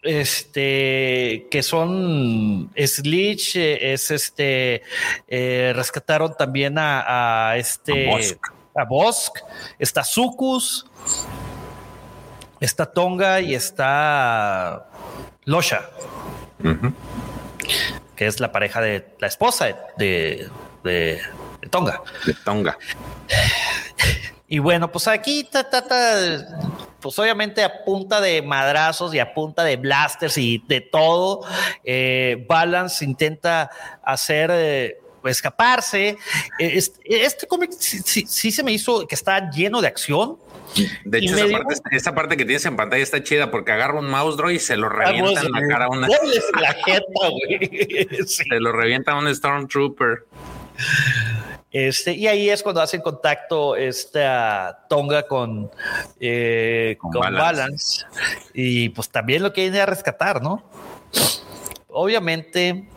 Este, 0.00 1.46
que 1.50 1.62
son 1.62 2.70
Slich, 2.74 3.54
eh, 3.56 3.92
es 3.92 4.10
este, 4.10 4.80
eh, 5.26 5.74
rescataron 5.76 6.34
también 6.38 6.76
a, 6.78 7.52
este, 7.58 8.38
a 8.74 8.84
Bosk, 8.84 9.40
está 9.78 10.02
Sucus, 10.04 10.86
está 12.60 12.86
Tonga 12.86 13.40
y 13.40 13.54
está 13.54 14.88
Losha, 15.44 15.90
que 18.16 18.26
es 18.26 18.40
la 18.40 18.52
pareja 18.52 18.80
de 18.80 19.14
la 19.20 19.26
esposa 19.26 19.66
de, 19.96 20.48
de, 20.84 21.20
Tonga. 21.70 22.02
De 22.24 22.34
Tonga. 22.34 22.78
Y 24.48 24.60
bueno, 24.60 24.90
pues 24.90 25.06
aquí 25.08 25.44
trata 25.44 25.86
pues 27.00 27.18
obviamente 27.18 27.62
a 27.62 27.84
punta 27.84 28.20
de 28.20 28.42
madrazos 28.42 29.14
y 29.14 29.20
a 29.20 29.34
punta 29.34 29.62
de 29.62 29.76
blasters 29.76 30.38
y 30.38 30.58
de 30.66 30.80
todo, 30.80 31.44
eh, 31.84 32.44
Balance 32.48 33.04
intenta 33.04 33.70
hacer... 34.02 34.50
Eh, 34.52 34.98
escaparse. 35.24 36.16
Eh, 36.58 36.80
este, 37.04 37.46
cómic 37.46 37.70
sí, 37.72 38.50
se 38.50 38.62
me 38.62 38.72
hizo 38.72 39.06
que 39.06 39.14
está 39.14 39.50
lleno 39.50 39.80
de 39.80 39.88
acción. 39.88 40.38
De 41.04 41.18
hecho, 41.18 41.34
esa 41.90 42.14
parte, 42.14 42.36
que 42.36 42.44
tienes 42.44 42.64
en 42.66 42.76
pantalla 42.76 43.02
está 43.02 43.22
chida 43.22 43.50
porque 43.50 43.72
agarra 43.72 43.98
un 43.98 44.10
mouse 44.10 44.36
droid 44.36 44.56
y 44.56 44.58
se 44.58 44.76
lo 44.76 44.88
ah, 44.88 44.90
revienta 44.90 45.40
en 45.40 45.52
la 45.52 45.66
cara 45.66 45.84
a 45.86 45.88
una. 45.88 46.08
la 46.60 46.74
jeta, 46.74 47.28
güey. 47.30 48.08
Se 48.26 48.44
lo 48.60 48.72
revienta 48.72 49.12
a 49.12 49.18
un 49.18 49.34
Stormtrooper. 49.34 50.26
Este, 51.70 52.12
y 52.12 52.26
ahí 52.26 52.48
es 52.48 52.62
cuando 52.62 52.80
hacen 52.80 53.02
contacto 53.02 53.76
esta 53.76 54.86
Tonga 54.88 55.24
con, 55.24 55.70
eh, 56.18 56.96
con, 56.98 57.10
Balance. 57.12 58.06
Y 58.54 58.88
pues 58.90 59.10
también 59.10 59.42
lo 59.42 59.52
que 59.52 59.62
viene 59.62 59.80
a 59.80 59.86
rescatar, 59.86 60.42
¿no? 60.42 60.64
Obviamente, 61.88 62.88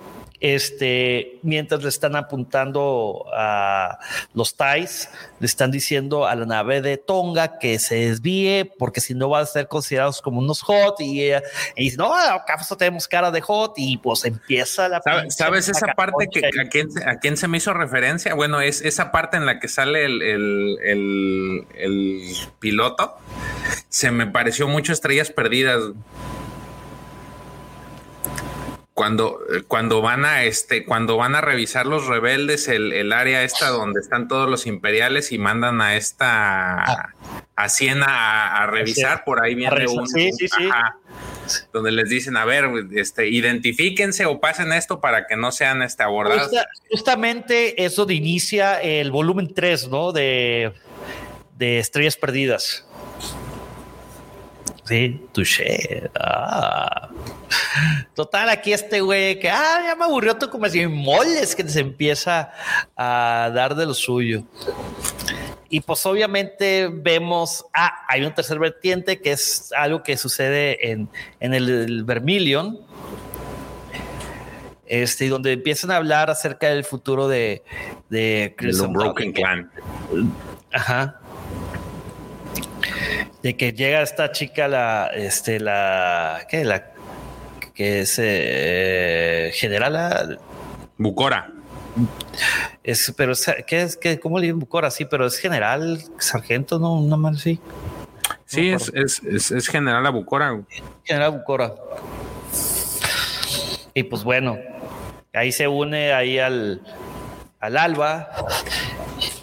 este, 0.42 1.40
mientras 1.44 1.84
le 1.84 1.90
están 1.90 2.16
apuntando 2.16 3.26
a 3.32 4.00
los 4.34 4.56
Thais, 4.56 5.08
le 5.40 5.46
están 5.46 5.70
diciendo 5.70 6.26
a 6.26 6.36
la 6.36 6.46
nave 6.48 6.82
de 6.82 6.98
Tonga 6.98 7.60
que 7.60 7.78
se 7.78 8.08
desvíe 8.08 8.66
porque 8.80 9.02
si 9.02 9.14
no 9.14 9.30
van 9.30 9.44
a 9.44 9.46
ser 9.46 9.68
considerados 9.68 10.20
como 10.20 10.40
unos 10.40 10.64
hot 10.64 11.00
y, 11.00 11.32
y 11.32 11.40
dice, 11.76 11.98
no, 11.98 12.14
acaso 12.14 12.76
tenemos 12.76 13.08
cara 13.08 13.30
de 13.30 13.40
hot 13.40 13.74
y 13.78 13.98
pues 13.98 14.26
empieza 14.26 14.90
la... 14.90 15.02
¿Sabes, 15.30 15.70
esa 15.70 15.94
parte 15.94 16.28
que 16.32 16.40
a 16.48 16.70
quién, 16.70 16.90
a 17.06 17.20
quién, 17.20 17.38
se 17.38 17.48
me 17.48 17.58
hizo 17.58 17.74
referencia? 17.74 18.34
Bueno, 18.34 18.62
es 18.62 18.82
esa 18.82 19.12
parte 19.12 19.38
en 19.38 19.46
la 19.46 19.60
que 19.60 19.68
sale 19.68 20.06
el, 20.06 20.24
el, 20.24 21.68
el 21.76 22.22
piloto. 22.60 23.16
Se 23.90 24.10
me 24.10 24.26
pareció 24.26 24.68
mucho 24.68 24.92
Estrellas 24.92 25.30
Perdidas 25.30 25.82
cuando, 28.94 29.40
cuando 29.68 30.02
van 30.02 30.26
a 30.26 30.44
este, 30.44 30.86
cuando 30.86 31.16
van 31.16 31.36
a 31.36 31.42
revisar 31.42 31.86
los 31.86 32.08
rebeldes 32.08 32.68
el, 32.68 33.14
área 33.14 33.44
esta 33.44 33.70
donde 33.70 34.02
están 34.02 34.28
todos 34.28 34.50
los 34.50 34.68
imperiales 34.68 35.32
y 35.32 35.38
mandan 35.38 35.82
a 35.82 35.96
esta 35.96 36.84
ah. 36.84 37.14
a 37.56 37.70
Siena 37.70 38.62
a, 38.62 38.68
revisar, 38.68 39.24
por 39.24 39.44
ahí 39.44 39.56
viene 39.56 39.88
un, 39.88 40.06
donde 41.74 41.92
les 41.92 42.10
dicen, 42.10 42.38
a 42.38 42.46
ver, 42.46 42.70
este, 42.96 43.30
identifíquense 43.30 44.26
o 44.26 44.40
pasen 44.40 44.74
esto 44.74 45.00
para 45.00 45.26
que 45.26 45.36
no 45.36 45.52
sean 45.52 45.82
este, 45.82 46.04
abordados. 46.04 46.52
justamente 46.90 47.84
eso 47.84 48.06
de 48.06 48.16
inicia 48.16 48.82
el 48.82 49.12
volumen 49.12 49.54
3, 49.54 49.88
¿no? 49.88 50.12
De, 50.12 50.74
de 51.58 51.80
Estrellas 51.80 52.18
Perdidas. 52.18 52.86
Sí, 54.92 55.26
touché. 55.32 56.12
Ah. 56.20 57.08
Total, 58.14 58.50
aquí 58.50 58.74
este 58.74 59.00
güey 59.00 59.40
que, 59.40 59.50
ah, 59.50 59.82
ya 59.86 59.96
me 59.96 60.04
aburrió 60.04 60.36
tú 60.36 60.50
como 60.50 60.66
así, 60.66 60.86
moles 60.86 61.56
que 61.56 61.66
se 61.70 61.80
empieza 61.80 62.52
a 62.98 63.50
dar 63.56 63.74
de 63.76 63.86
lo 63.86 63.94
suyo. 63.94 64.44
Y 65.70 65.80
pues 65.80 66.06
obviamente 66.06 66.90
vemos, 66.92 67.66
ah, 67.74 68.04
hay 68.10 68.26
un 68.26 68.36
tercer 68.36 68.60
vertiente 68.60 69.22
que 69.22 69.32
es 69.32 69.72
algo 69.78 70.04
que 70.04 70.18
sucede 70.18 70.92
en, 70.92 71.08
en 71.40 71.54
el, 71.54 72.04
Vermilion, 72.04 72.78
este, 74.88 75.30
donde 75.30 75.54
empiezan 75.54 75.92
a 75.92 75.96
hablar 75.96 76.30
acerca 76.30 76.68
del 76.68 76.84
futuro 76.84 77.30
de, 77.30 77.64
de 78.10 78.54
Broken 78.90 79.32
Clan. 79.32 79.72
Ajá 80.74 81.21
de 83.42 83.58
que 83.58 83.74
llega 83.74 84.02
esta 84.02 84.32
chica, 84.32 84.68
la, 84.68 85.12
este, 85.14 85.60
la, 85.60 86.46
¿qué? 86.50 86.64
La, 86.64 86.92
que 87.74 88.02
es 88.02 88.20
eh, 88.22 89.52
general. 89.54 90.40
Bucora. 90.98 91.52
Es, 92.84 93.14
pero, 93.18 93.34
¿qué 93.68 93.82
es? 93.82 93.98
¿Qué, 93.98 94.20
¿Cómo 94.20 94.40
le 94.40 94.44
dicen 94.46 94.60
Bucora? 94.60 94.92
Sí, 94.92 95.06
pero 95.06 95.26
es 95.26 95.38
general, 95.38 96.02
sargento, 96.18 96.80
no, 96.80 97.02
no 97.02 97.18
mal, 97.18 97.38
sí. 97.38 97.60
Sí, 98.46 98.70
es, 98.70 98.92
es, 98.94 99.52
es, 99.52 99.68
general 99.68 100.06
a 100.06 100.10
Bucora. 100.10 100.62
General 101.04 101.32
Bucora. 101.32 101.74
Y 103.94 104.04
pues 104.04 104.24
bueno, 104.24 104.58
ahí 105.34 105.52
se 105.52 105.68
une 105.68 106.14
ahí 106.14 106.40
al, 106.40 106.82
al 107.60 107.78
Alba 107.78 108.30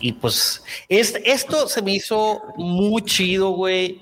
y 0.01 0.13
pues 0.13 0.63
esto 0.89 1.69
se 1.69 1.83
me 1.83 1.95
hizo 1.95 2.43
muy 2.57 3.03
chido, 3.03 3.51
güey, 3.51 4.01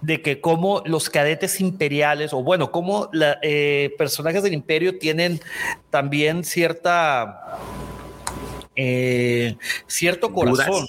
de 0.00 0.20
que 0.20 0.40
como 0.40 0.82
los 0.84 1.08
cadetes 1.10 1.60
imperiales, 1.60 2.32
o 2.32 2.42
bueno, 2.42 2.72
como 2.72 3.08
los 3.12 3.36
eh, 3.42 3.94
personajes 3.98 4.42
del 4.42 4.54
imperio 4.54 4.98
tienen 4.98 5.40
también 5.90 6.44
cierta... 6.44 7.58
Eh, 8.74 9.56
cierto 9.86 10.32
corazón. 10.32 10.88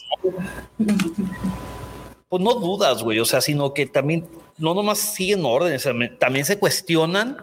pues 2.30 2.42
no 2.42 2.54
dudas, 2.56 3.04
güey, 3.04 3.20
o 3.20 3.26
sea, 3.26 3.42
sino 3.42 3.74
que 3.74 3.86
también 3.86 4.26
no 4.58 4.74
nomás 4.74 5.00
siguen 5.00 5.46
órdenes, 5.46 5.88
también 6.18 6.46
se 6.46 6.58
cuestionan 6.58 7.38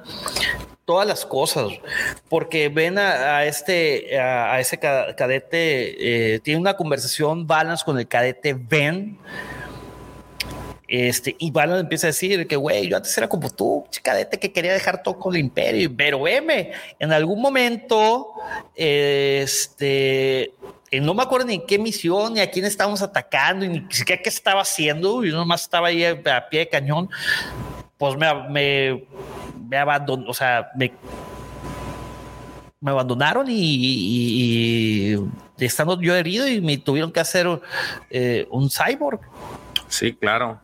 todas 0.91 1.07
las 1.07 1.25
cosas, 1.25 1.71
porque 2.29 2.69
ven 2.69 2.99
a, 2.99 3.45
este, 3.45 4.19
a, 4.19 4.59
ese 4.59 4.77
cadete, 4.77 6.35
eh, 6.35 6.41
tiene 6.41 6.59
una 6.59 6.77
conversación 6.77 7.47
balance 7.47 7.85
con 7.85 7.97
el 7.97 8.09
cadete 8.09 8.55
Ben. 8.55 9.17
Este, 10.89 11.37
y 11.39 11.53
Balance 11.53 11.83
empieza 11.83 12.09
a 12.09 12.11
decir 12.11 12.49
que, 12.49 12.57
güey, 12.57 12.89
yo 12.89 12.97
antes 12.97 13.17
era 13.17 13.29
como 13.29 13.49
tú, 13.51 13.85
cadete 14.03 14.41
que 14.41 14.51
quería 14.51 14.73
dejar 14.73 15.01
todo 15.05 15.17
con 15.17 15.33
el 15.37 15.41
imperio, 15.43 15.89
pero 15.97 16.27
M, 16.27 16.73
en 16.99 17.13
algún 17.13 17.41
momento, 17.41 18.33
este, 18.75 20.53
eh, 20.91 21.01
no 21.01 21.15
me 21.15 21.23
acuerdo 21.23 21.47
ni 21.47 21.55
en 21.55 21.67
qué 21.67 21.79
misión, 21.79 22.35
ni 22.35 22.41
a 22.41 22.51
quién 22.51 22.65
estábamos 22.65 23.01
atacando, 23.01 23.65
ni 23.65 23.87
siquiera 23.91 24.21
qué 24.21 24.29
estaba 24.29 24.63
haciendo, 24.63 25.25
y 25.25 25.31
nomás 25.31 25.63
estaba 25.63 25.87
ahí 25.87 26.05
a, 26.05 26.49
pie 26.51 26.59
de 26.59 26.69
cañón, 26.69 27.09
pues 28.01 28.17
me, 28.17 28.49
me, 28.49 29.05
me 29.69 29.77
abandonó, 29.77 30.31
o 30.31 30.33
sea, 30.33 30.71
me, 30.75 30.91
me 32.81 32.91
abandonaron 32.93 33.45
y, 33.47 35.17
estando 35.59 36.01
yo 36.01 36.17
herido 36.17 36.49
y 36.49 36.63
me 36.63 36.79
tuvieron 36.79 37.13
que 37.13 37.21
hacer 37.21 37.47
eh, 38.09 38.47
un 38.51 38.71
cyborg. 38.71 39.21
Sí, 39.89 40.15
claro. 40.15 40.59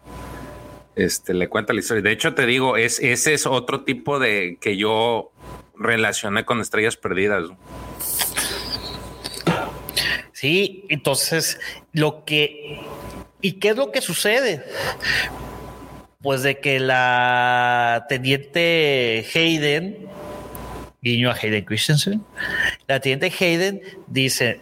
Este 0.94 1.34
le 1.34 1.50
cuenta 1.50 1.74
la 1.74 1.80
historia. 1.80 2.02
De 2.02 2.12
hecho, 2.12 2.34
te 2.34 2.46
digo, 2.46 2.78
es, 2.78 3.00
ese 3.00 3.34
es 3.34 3.44
otro 3.44 3.84
tipo 3.84 4.18
de 4.18 4.56
que 4.58 4.78
yo 4.78 5.30
relacioné 5.74 6.46
con 6.46 6.62
estrellas 6.62 6.96
perdidas. 6.96 7.50
Sí, 10.32 10.86
entonces 10.88 11.60
lo 11.92 12.24
que... 12.24 12.80
¿Y 13.42 13.58
qué 13.58 13.68
es 13.68 13.76
lo 13.76 13.92
que 13.92 14.00
sucede? 14.00 14.64
Pues 16.26 16.42
de 16.42 16.58
que 16.58 16.80
la 16.80 18.04
teniente 18.08 19.24
Hayden, 19.32 20.08
guiño 21.00 21.30
a 21.30 21.34
Hayden 21.34 21.64
Christensen, 21.64 22.20
la 22.88 22.98
teniente 22.98 23.32
Hayden 23.38 23.80
dice, 24.08 24.60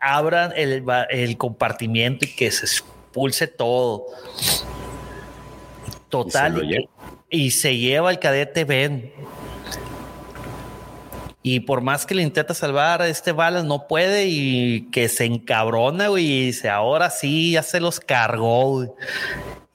abran 0.00 0.54
el, 0.56 0.82
el 1.10 1.36
compartimiento 1.36 2.24
y 2.24 2.28
que 2.28 2.50
se 2.50 2.64
expulse 2.64 3.46
todo. 3.46 4.06
Total. 6.08 6.88
Y 7.28 7.50
se, 7.50 7.76
lleva 7.76 8.10
el 8.10 8.18
cadete 8.18 8.64
Ben. 8.64 9.12
Y 11.42 11.60
por 11.60 11.82
más 11.82 12.06
que 12.06 12.14
le 12.14 12.22
intenta 12.22 12.54
salvar 12.54 13.02
a 13.02 13.08
este 13.08 13.32
Balas, 13.32 13.66
no 13.66 13.88
puede 13.88 14.24
y 14.28 14.88
que 14.90 15.10
se 15.10 15.26
encabrona, 15.26 16.08
güey, 16.08 16.24
y 16.24 16.46
dice, 16.46 16.70
ahora 16.70 17.10
sí, 17.10 17.52
ya 17.52 17.62
se 17.62 17.78
los 17.78 18.00
cargó. 18.00 18.96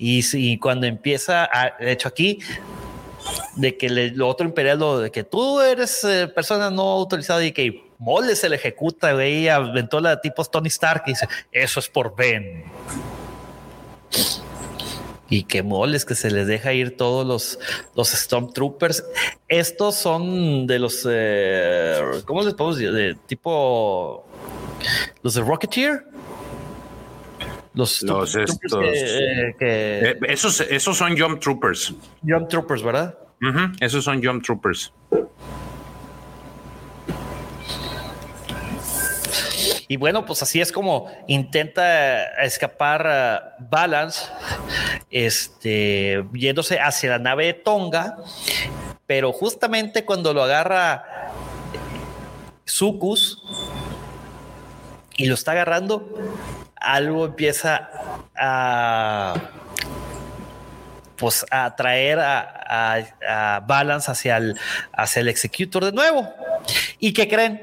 Y, 0.01 0.57
cuando 0.59 0.87
empieza, 0.87 1.43
a, 1.43 1.75
de 1.77 1.91
hecho 1.91 2.07
aquí, 2.07 2.39
de 3.57 3.77
que 3.77 3.89
lo 3.89 4.29
otro 4.29 4.47
imperial, 4.47 4.79
lo 4.79 4.99
de 4.99 5.11
que 5.11 5.25
tú 5.25 5.59
eres 5.59 6.03
eh, 6.05 6.27
persona 6.27 6.71
no 6.71 6.83
autorizada 6.83 7.43
y 7.43 7.51
que 7.51 7.83
Mole 7.97 8.35
se 8.37 8.47
le 8.47 8.55
ejecuta, 8.55 9.11
güey, 9.11 9.49
aventó 9.49 9.99
la 9.99 10.21
tipo 10.21 10.45
Tony 10.45 10.69
Stark 10.69 11.03
y 11.07 11.11
dice, 11.11 11.27
eso 11.51 11.81
es 11.81 11.89
por 11.89 12.15
Ben 12.15 12.63
y 15.29 15.43
que 15.43 15.63
moles 15.63 16.05
que 16.05 16.15
se 16.15 16.31
les 16.31 16.47
deja 16.47 16.73
ir 16.73 16.97
todos 16.97 17.25
los, 17.25 17.59
los 17.95 18.09
Stormtroopers. 18.09 19.03
Estos 19.47 19.95
son 19.95 20.65
de 20.65 20.79
los, 20.79 21.05
eh, 21.09 22.01
¿cómo 22.25 22.41
les 22.41 22.53
podemos 22.55 22.77
decir? 22.77 22.93
De 22.93 23.15
tipo, 23.27 24.25
los 25.21 25.35
de 25.35 25.41
Rocketeer. 25.41 26.05
Los, 27.73 28.01
los 28.01 28.35
estos, 28.35 28.83
eh, 28.83 29.55
eh, 29.59 30.19
esos, 30.27 30.59
esos 30.61 30.97
son 30.97 31.17
Jump 31.17 31.39
Troopers. 31.39 31.93
Jump 32.27 32.49
Troopers, 32.49 32.83
¿verdad? 32.83 33.17
Esos 33.79 34.03
son 34.03 34.23
Jump 34.23 34.43
Troopers. 34.43 34.91
Y 39.91 39.97
bueno, 39.97 40.23
pues 40.23 40.43
así 40.43 40.61
es 40.61 40.71
como 40.71 41.11
intenta 41.27 42.23
escapar 42.43 43.55
Balance, 43.71 44.27
este, 45.09 46.23
yéndose 46.33 46.79
hacia 46.79 47.09
la 47.09 47.19
nave 47.19 47.47
de 47.47 47.53
Tonga, 47.55 48.17
pero 49.07 49.31
justamente 49.31 50.05
cuando 50.05 50.31
lo 50.31 50.43
agarra 50.43 51.31
Sucus 52.65 53.41
y 55.17 55.25
lo 55.25 55.33
está 55.33 55.53
agarrando, 55.53 56.07
algo 56.79 57.25
empieza 57.25 57.89
a 58.37 59.35
pues 61.19 61.45
a 61.51 61.75
traer 61.75 62.19
a, 62.19 63.63
Balance 63.67 64.09
hacia 64.09 64.37
el, 64.37 64.55
hacia 64.93 65.19
el 65.19 65.27
Executor 65.27 65.85
de 65.85 65.91
nuevo. 65.91 66.33
¿Y 66.97 67.13
qué 67.13 67.27
creen? 67.27 67.61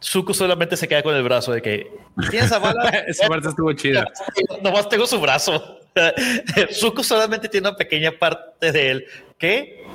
Suku 0.00 0.34
solamente 0.34 0.76
se 0.76 0.88
queda 0.88 1.02
con 1.02 1.14
el 1.14 1.22
brazo 1.22 1.52
de 1.52 1.62
que 1.62 1.92
tienes 2.30 2.50
a 2.52 2.58
bala. 2.58 2.88
Esa 3.06 3.28
parte 3.28 3.48
estuvo 3.48 3.72
chida. 3.74 4.10
Nomás 4.62 4.88
tengo 4.88 5.06
su 5.06 5.20
brazo. 5.20 5.80
Suku 6.70 7.02
solamente 7.02 7.48
tiene 7.48 7.68
una 7.68 7.76
pequeña 7.76 8.12
parte 8.12 8.72
de 8.72 8.90
él. 8.90 9.06
¿Qué? 9.38 9.86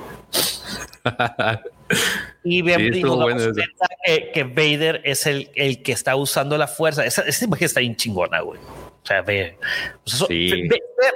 Y 2.43 2.61
vemos 2.61 2.97
que, 4.33 4.43
Vader 4.43 5.01
es 5.03 5.25
el, 5.25 5.49
el, 5.55 5.81
que 5.81 5.91
está 5.91 6.15
usando 6.15 6.57
la 6.57 6.67
fuerza. 6.67 7.05
Esa, 7.05 7.23
imagen 7.43 7.65
está 7.65 7.79
bien 7.79 7.95
chingona, 7.95 8.41
güey. 8.41 8.59
O 8.59 9.05
sea, 9.05 9.21
ve, 9.21 9.57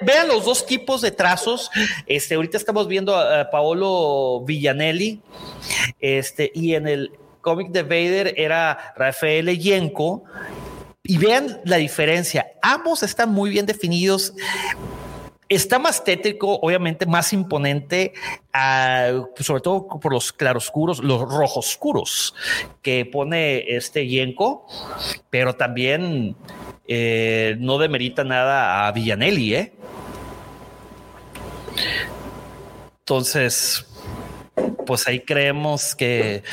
vean 0.02 0.28
los 0.28 0.46
dos 0.46 0.66
tipos 0.66 1.02
de 1.02 1.12
trazos. 1.12 1.70
Este, 2.08 2.36
ahorita 2.36 2.58
estamos 2.58 2.88
viendo 2.88 3.16
a, 3.16 3.50
Paolo 3.50 4.44
Villanelli. 4.46 5.22
Este, 6.00 6.52
y 6.54 6.76
en 6.76 6.88
el, 6.88 7.12
cómic 7.44 7.72
de 7.72 7.84
Vader 7.84 8.34
era 8.38 8.94
Rafael 8.96 9.56
Yenko. 9.60 10.24
Y 11.04 11.18
vean 11.18 11.60
la 11.66 11.78
diferencia. 11.78 12.48
Ambos 12.62 13.04
están 13.04 13.30
muy 13.30 13.50
bien 13.50 13.66
definidos. 13.66 14.34
Está 15.54 15.78
más 15.78 16.04
tétrico, 16.04 16.60
obviamente 16.62 17.06
más 17.06 17.32
imponente, 17.32 18.14
ah, 18.54 19.24
sobre 19.40 19.62
todo 19.62 19.88
por 19.88 20.12
los 20.12 20.34
claroscuros, 20.34 21.04
los 21.04 21.22
rojos 21.22 21.68
oscuros 21.68 22.34
que 22.82 23.06
pone 23.06 23.76
este 23.76 24.08
Yenko, 24.08 24.66
pero 25.30 25.56
también 25.56 26.36
eh, 26.88 27.56
no 27.60 27.78
demerita 27.78 28.24
nada 28.24 28.88
a 28.88 28.92
Villanelli. 28.92 29.56
¿eh? 29.56 29.74
Entonces, 33.00 33.86
pues 34.88 35.08
ahí 35.08 35.20
creemos 35.20 35.94
que 35.94 36.44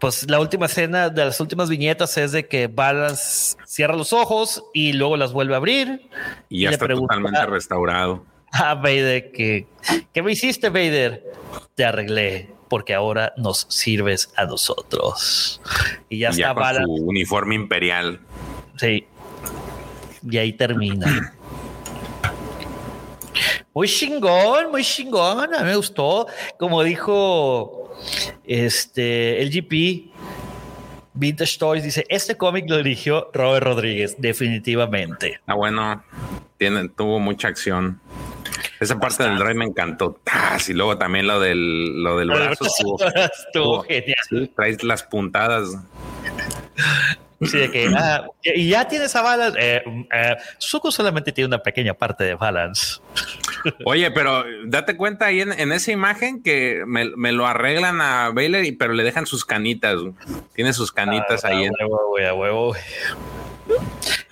pues 0.00 0.28
la 0.28 0.40
última 0.40 0.66
escena 0.66 1.10
de 1.10 1.24
las 1.24 1.40
últimas 1.40 1.68
viñetas 1.68 2.16
es 2.18 2.32
de 2.32 2.46
que 2.46 2.66
Balance 2.66 3.56
cierra 3.66 3.94
los 3.94 4.12
ojos 4.12 4.64
y 4.72 4.94
luego 4.94 5.16
las 5.16 5.32
vuelve 5.32 5.54
a 5.54 5.58
abrir. 5.58 6.08
Y 6.48 6.62
ya 6.62 6.70
está 6.70 6.88
totalmente 6.88 7.46
restaurado. 7.46 8.24
A 8.52 8.74
Vader 8.76 9.32
que, 9.32 9.66
¿qué 10.12 10.22
me 10.22 10.32
hiciste, 10.32 10.68
Vader? 10.68 11.24
Te 11.74 11.84
arreglé 11.84 12.50
porque 12.68 12.94
ahora 12.94 13.32
nos 13.36 13.66
sirves 13.70 14.30
a 14.36 14.44
nosotros. 14.44 15.60
Y 16.08 16.18
ya 16.18 16.30
está 16.30 16.54
con 16.54 16.74
su 16.84 16.92
uniforme 17.06 17.54
imperial. 17.54 18.20
Sí. 18.76 19.06
Y 20.28 20.38
ahí 20.38 20.52
termina. 20.52 21.34
Muy 23.72 23.88
chingón, 23.88 24.70
muy 24.70 24.82
chingón. 24.82 25.54
A 25.54 25.60
mí 25.60 25.66
me 25.66 25.76
gustó. 25.76 26.26
Como 26.58 26.82
dijo 26.82 27.94
este, 28.44 29.40
el 29.40 29.50
GP, 29.50 30.10
Vintage 31.14 31.58
Toys 31.58 31.82
dice: 31.82 32.04
Este 32.08 32.36
cómic 32.36 32.68
lo 32.68 32.78
dirigió 32.78 33.30
Robert 33.32 33.64
Rodríguez, 33.64 34.16
definitivamente. 34.18 35.40
Ah, 35.46 35.54
bueno, 35.54 36.02
tiene, 36.56 36.88
tuvo 36.88 37.20
mucha 37.20 37.48
acción. 37.48 38.00
Esa 38.80 38.98
parte 38.98 39.24
del 39.24 39.38
drive 39.38 39.54
me 39.54 39.64
encantó. 39.64 40.20
Y 40.66 40.72
luego 40.72 40.98
también 40.98 41.26
lo 41.26 41.40
del, 41.40 42.02
lo 42.02 42.18
del 42.18 42.28
brazo 42.30 42.66
estuvo, 42.66 43.82
genial. 43.88 44.50
traes 44.54 44.82
las 44.82 45.02
puntadas. 45.02 45.68
Sí, 47.40 47.56
de 47.56 47.70
que, 47.70 47.88
ah, 47.96 48.26
y 48.42 48.68
ya 48.68 48.88
tienes 48.88 49.14
a 49.14 49.22
Balance. 49.22 49.58
Eh, 49.60 49.82
eh, 50.12 50.36
Suku 50.58 50.90
solamente 50.90 51.30
tiene 51.30 51.46
una 51.46 51.62
pequeña 51.62 51.94
parte 51.94 52.24
de 52.24 52.34
Balance. 52.34 53.00
Oye, 53.84 54.10
pero 54.10 54.44
date 54.66 54.96
cuenta 54.96 55.26
ahí 55.26 55.40
en, 55.40 55.72
esa 55.72 55.92
imagen 55.92 56.42
que 56.42 56.82
me, 56.86 57.32
lo 57.32 57.46
arreglan 57.46 58.00
a 58.00 58.30
Baylor, 58.30 58.64
y, 58.64 58.72
pero 58.72 58.92
le 58.92 59.04
dejan 59.04 59.26
sus 59.26 59.44
canitas. 59.44 60.00
Tiene 60.54 60.72
sus 60.72 60.90
canitas 60.90 61.44
ah, 61.44 61.48
ahí. 61.48 61.66
A 61.66 61.70
huevo, 61.86 62.18
a 62.18 62.34
huevo. 62.34 62.74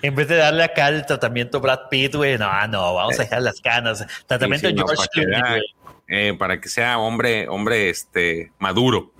En 0.06 0.14
vez 0.14 0.28
de 0.28 0.36
darle 0.36 0.62
acá 0.62 0.88
el 0.88 1.04
tratamiento 1.04 1.60
Brad 1.60 1.88
Pitt, 1.90 2.14
güey, 2.14 2.38
no, 2.38 2.48
no, 2.68 2.94
vamos 2.94 3.18
a 3.18 3.24
dejar 3.24 3.42
las 3.42 3.60
canas. 3.60 4.06
Tratamiento 4.26 4.68
George 4.68 4.94
para, 4.94 5.56
que, 5.56 5.62
eh, 6.06 6.34
para 6.38 6.60
que 6.60 6.68
sea 6.68 6.98
hombre, 6.98 7.48
hombre, 7.48 7.90
este, 7.90 8.52
maduro, 8.60 9.12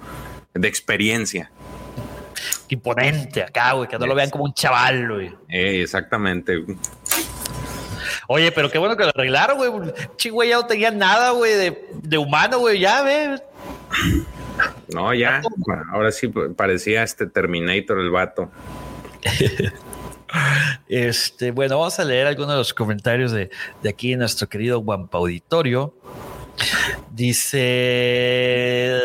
de 0.55 0.68
experiencia 0.68 1.51
imponente 2.68 3.43
acá, 3.43 3.72
güey, 3.72 3.89
que 3.89 3.99
no 3.99 4.07
lo 4.07 4.14
vean 4.14 4.30
como 4.30 4.45
un 4.45 4.55
chaval, 4.55 5.09
güey. 5.09 5.34
Eh, 5.49 5.82
exactamente. 5.82 6.64
Oye, 8.28 8.53
pero 8.53 8.70
qué 8.70 8.78
bueno 8.78 8.97
que 8.97 9.03
lo 9.03 9.11
arreglaron, 9.11 9.57
güey. 9.57 9.93
Chigüey 10.16 10.51
ya 10.51 10.57
no 10.57 10.66
tenía 10.66 10.93
nada, 10.93 11.30
güey, 11.30 11.53
de, 11.55 11.89
de 11.95 12.18
humano, 12.18 12.61
güey. 12.61 12.78
Ya, 12.78 13.03
ve. 13.03 13.43
No, 14.95 15.12
ya. 15.12 15.43
Ahora 15.93 16.12
sí 16.12 16.28
parecía 16.28 17.03
este 17.03 17.26
Terminator 17.26 17.99
el 17.99 18.11
vato. 18.11 18.53
Este, 20.89 21.51
bueno, 21.51 21.79
vamos 21.79 21.99
a 21.99 22.05
leer 22.05 22.27
algunos 22.27 22.51
de 22.51 22.57
los 22.57 22.74
comentarios 22.74 23.33
de, 23.33 23.51
de 23.83 23.89
aquí 23.89 24.12
en 24.12 24.20
nuestro 24.20 24.49
querido 24.49 24.81
Guampa 24.81 25.18
Auditorio. 25.18 25.95
Dice 27.11 29.01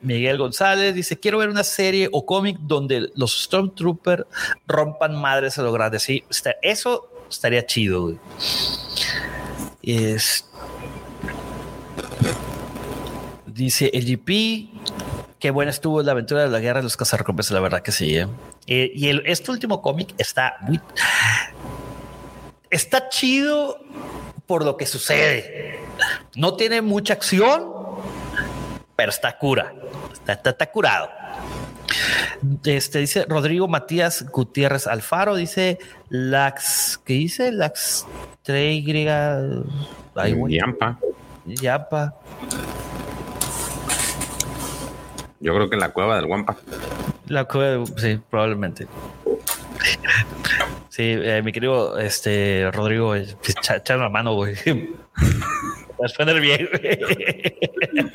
Miguel 0.00 0.38
González, 0.38 0.94
dice, 0.94 1.18
quiero 1.18 1.38
ver 1.38 1.48
una 1.48 1.64
serie 1.64 2.08
o 2.12 2.24
cómic 2.24 2.58
donde 2.60 3.10
los 3.14 3.44
Stormtroopers 3.44 4.24
rompan 4.66 5.14
madres 5.20 5.58
a 5.58 5.62
lo 5.62 5.72
grande. 5.72 5.98
Sí, 5.98 6.24
eso 6.62 7.10
estaría 7.30 7.64
chido. 7.64 8.14
Es, 9.82 10.46
dice 13.46 13.90
el 13.94 14.04
GP, 14.04 14.70
qué 15.40 15.50
buena 15.50 15.70
estuvo 15.70 16.02
la 16.02 16.12
aventura 16.12 16.42
de 16.42 16.48
la 16.48 16.60
guerra 16.60 16.80
de 16.80 16.84
los 16.84 16.96
cazarrecompensas, 16.96 17.52
la 17.52 17.60
verdad 17.60 17.82
que 17.82 17.90
sí. 17.90 18.16
¿eh? 18.16 18.28
Eh, 18.66 18.92
y 18.94 19.08
el, 19.08 19.22
este 19.26 19.50
último 19.50 19.82
cómic 19.82 20.14
está 20.18 20.56
muy... 20.60 20.80
Está 22.68 23.08
chido 23.08 23.78
por 24.46 24.64
lo 24.64 24.76
que 24.76 24.86
sucede. 24.86 25.80
No 26.36 26.54
tiene 26.54 26.82
mucha 26.82 27.14
acción, 27.14 27.72
pero 28.94 29.10
está 29.10 29.36
cura. 29.38 29.72
Está, 30.12 30.50
está, 30.50 30.70
curado. 30.70 31.08
Este 32.64 33.00
dice 33.00 33.24
Rodrigo 33.28 33.66
Matías 33.66 34.24
Gutiérrez 34.30 34.86
Alfaro, 34.86 35.34
dice 35.34 35.78
Lax, 36.10 37.00
¿qué 37.04 37.14
dice? 37.14 37.50
Lax 37.50 38.06
3Y. 38.46 39.64
Yampa. 40.48 40.98
Yampa. 41.46 42.14
Yo 45.40 45.54
creo 45.54 45.68
que 45.68 45.74
en 45.74 45.80
la 45.80 45.90
cueva 45.90 46.16
del 46.16 46.26
Guampa. 46.26 46.56
La 47.28 47.44
cueva, 47.44 47.84
sí, 47.96 48.20
probablemente. 48.28 48.86
Sí, 50.90 51.02
eh, 51.16 51.40
mi 51.42 51.52
querido 51.52 51.98
este 51.98 52.70
Rodrigo, 52.72 53.14
echar 53.14 53.96
una 53.96 54.08
mano, 54.08 54.34
güey. 54.34 54.54
Vas 55.98 56.18
a 56.18 56.24
bien, 56.32 56.68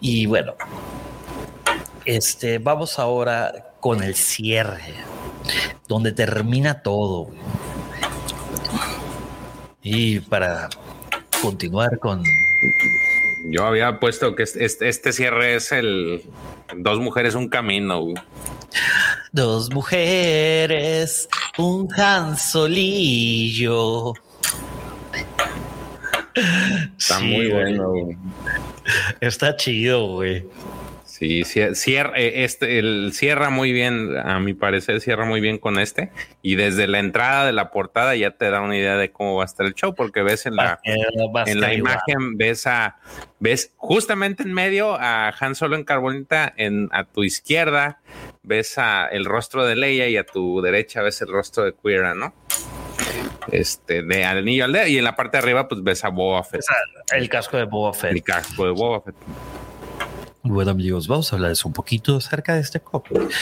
Y 0.00 0.26
bueno, 0.26 0.54
este, 2.04 2.58
vamos 2.58 2.98
ahora 2.98 3.72
con 3.80 4.02
el 4.02 4.14
cierre, 4.14 4.94
donde 5.88 6.12
termina 6.12 6.82
todo. 6.82 7.30
Y 9.82 10.20
para 10.20 10.68
continuar 11.42 11.98
con 11.98 12.22
yo 13.44 13.66
había 13.66 14.00
puesto 14.00 14.34
que 14.34 14.42
este, 14.44 14.88
este, 14.88 15.12
cierre 15.12 15.56
es 15.56 15.70
el 15.72 16.22
dos 16.76 16.98
mujeres, 16.98 17.34
un 17.34 17.48
camino. 17.48 18.06
Dos 19.32 19.70
mujeres, 19.72 21.28
un 21.58 21.88
Hansolillo. 21.92 23.34
Está 26.98 27.20
muy 27.20 27.50
bueno. 27.50 27.92
Está 29.20 29.56
chido, 29.56 30.06
güey. 30.14 30.44
Sí, 31.16 31.44
cierra, 31.44 32.12
eh, 32.16 32.42
este, 32.42 32.80
el, 32.80 33.12
cierra 33.12 33.48
muy 33.48 33.70
bien, 33.70 34.16
a 34.16 34.40
mi 34.40 34.52
parecer 34.52 35.00
cierra 35.00 35.24
muy 35.24 35.40
bien 35.40 35.58
con 35.58 35.78
este. 35.78 36.10
Y 36.42 36.56
desde 36.56 36.88
la 36.88 36.98
entrada 36.98 37.46
de 37.46 37.52
la 37.52 37.70
portada 37.70 38.16
ya 38.16 38.32
te 38.32 38.50
da 38.50 38.60
una 38.60 38.76
idea 38.76 38.96
de 38.96 39.12
cómo 39.12 39.36
va 39.36 39.44
a 39.44 39.46
estar 39.46 39.64
el 39.64 39.74
show, 39.74 39.94
porque 39.94 40.24
ves 40.24 40.44
en 40.46 40.56
la, 40.56 40.80
en 40.82 41.60
la 41.60 41.72
imagen, 41.72 42.36
ves 42.36 42.66
a, 42.66 42.96
ves 43.38 43.72
justamente 43.76 44.42
en 44.42 44.52
medio 44.52 44.96
a 44.96 45.32
Han 45.38 45.54
Solo 45.54 45.76
en 45.76 45.84
carbonita, 45.84 46.52
en, 46.56 46.88
a 46.90 47.04
tu 47.04 47.22
izquierda 47.22 48.00
ves 48.42 48.76
a 48.78 49.06
el 49.06 49.24
rostro 49.24 49.64
de 49.64 49.76
Leia 49.76 50.08
y 50.08 50.16
a 50.16 50.26
tu 50.26 50.62
derecha 50.62 51.00
ves 51.00 51.22
el 51.22 51.28
rostro 51.28 51.62
de 51.62 51.74
Queera, 51.80 52.16
¿no? 52.16 52.34
Este, 53.52 54.02
de 54.02 54.24
anillo 54.24 54.64
al 54.64 54.72
dedo, 54.72 54.88
y 54.88 54.98
en 54.98 55.04
la 55.04 55.14
parte 55.14 55.36
de 55.36 55.44
arriba, 55.44 55.68
pues 55.68 55.80
ves 55.84 56.04
a 56.04 56.08
Boba 56.08 56.42
Fett. 56.42 56.62
El 57.12 57.28
casco 57.28 57.56
de 57.56 57.66
Boba 57.66 57.92
Fett. 57.92 58.10
El 58.10 58.22
casco 58.24 58.64
de 58.64 58.72
Boba 58.72 59.00
Fett. 59.00 59.14
Bueno 60.46 60.72
amigos, 60.72 61.08
vamos 61.08 61.32
a 61.32 61.36
hablarles 61.36 61.64
un 61.64 61.72
poquito 61.72 62.18
acerca 62.18 62.54
de 62.54 62.60
este 62.60 62.78
cómic. 62.78 63.32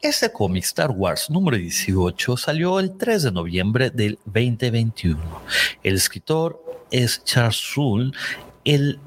Este 0.00 0.32
cómic 0.32 0.64
Star 0.64 0.90
Wars 0.90 1.30
número 1.30 1.56
18 1.56 2.36
salió 2.36 2.80
el 2.80 2.96
3 2.96 3.22
de 3.22 3.30
noviembre 3.30 3.90
del 3.90 4.18
2021. 4.24 5.20
El 5.84 5.94
escritor 5.94 6.60
es 6.90 7.22
Charles 7.22 7.54
Soule, 7.58 8.10
el 8.64 8.98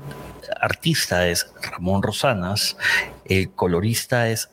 artista 0.62 1.28
es 1.28 1.52
Ramón 1.62 2.02
Rosanas, 2.02 2.78
el 3.26 3.52
colorista 3.52 4.30
es 4.30 4.50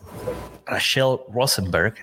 Rachel 0.66 1.18
Rosenberg, 1.32 1.94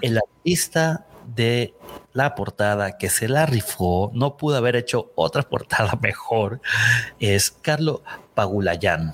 el 0.00 0.16
artista 0.16 1.04
de 1.26 1.74
la 2.14 2.34
portada 2.34 2.96
que 2.96 3.10
se 3.10 3.28
la 3.28 3.44
rifó, 3.44 4.10
no 4.14 4.38
pudo 4.38 4.56
haber 4.56 4.76
hecho 4.76 5.12
otra 5.14 5.42
portada 5.50 5.98
mejor, 6.00 6.62
es 7.20 7.50
Carlo 7.50 8.02
Pagulayan. 8.34 9.12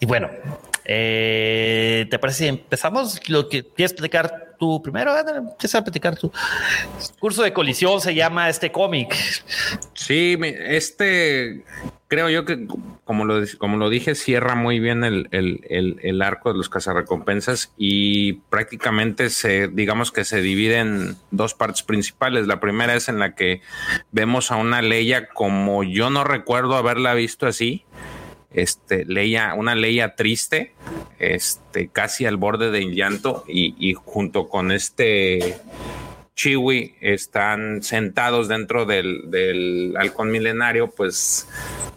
Y 0.00 0.06
bueno, 0.06 0.30
eh, 0.84 2.06
¿te 2.10 2.18
parece 2.18 2.44
si 2.44 2.48
empezamos? 2.48 3.20
Lo 3.28 3.48
que 3.48 3.64
quieres 3.64 3.92
explicar 3.92 4.56
tú 4.58 4.82
primero, 4.82 5.16
empieza 5.16 5.78
a 5.78 5.84
platicar 5.84 6.16
tu 6.16 6.30
curso 7.18 7.42
de 7.42 7.52
colisión, 7.52 8.00
se 8.00 8.14
llama 8.14 8.48
este 8.48 8.70
cómic. 8.70 9.14
Sí, 9.94 10.38
este 10.42 11.64
creo 12.14 12.30
yo 12.30 12.44
que, 12.44 12.68
como 13.04 13.24
lo, 13.24 13.42
como 13.58 13.76
lo 13.76 13.90
dije, 13.90 14.14
cierra 14.14 14.54
muy 14.54 14.78
bien 14.78 15.02
el, 15.02 15.28
el, 15.32 16.22
arco 16.22 16.52
de 16.52 16.58
los 16.58 16.68
cazarrecompensas 16.68 17.72
y 17.76 18.34
prácticamente 18.50 19.30
se, 19.30 19.66
digamos 19.66 20.12
que 20.12 20.24
se 20.24 20.40
divide 20.40 20.78
en 20.78 21.16
dos 21.32 21.54
partes 21.54 21.82
principales. 21.82 22.46
La 22.46 22.60
primera 22.60 22.94
es 22.94 23.08
en 23.08 23.18
la 23.18 23.34
que 23.34 23.62
vemos 24.12 24.52
a 24.52 24.56
una 24.56 24.80
Leia 24.80 25.26
como 25.26 25.82
yo 25.82 26.08
no 26.08 26.22
recuerdo 26.22 26.76
haberla 26.76 27.14
visto 27.14 27.48
así 27.48 27.84
este, 28.52 29.04
Leia, 29.06 29.54
una 29.54 29.74
Leia 29.74 30.14
triste, 30.14 30.72
este, 31.18 31.88
casi 31.88 32.26
al 32.26 32.36
borde 32.36 32.70
del 32.70 32.94
llanto, 32.94 33.42
y, 33.48 33.94
junto 33.94 34.48
con 34.48 34.70
este 34.70 35.56
Chiwi 36.36 36.94
están 37.00 37.82
sentados 37.82 38.46
dentro 38.46 38.86
del, 38.86 39.32
del, 39.32 39.96
halcón 39.98 40.30
milenario, 40.30 40.90
pues 40.90 41.48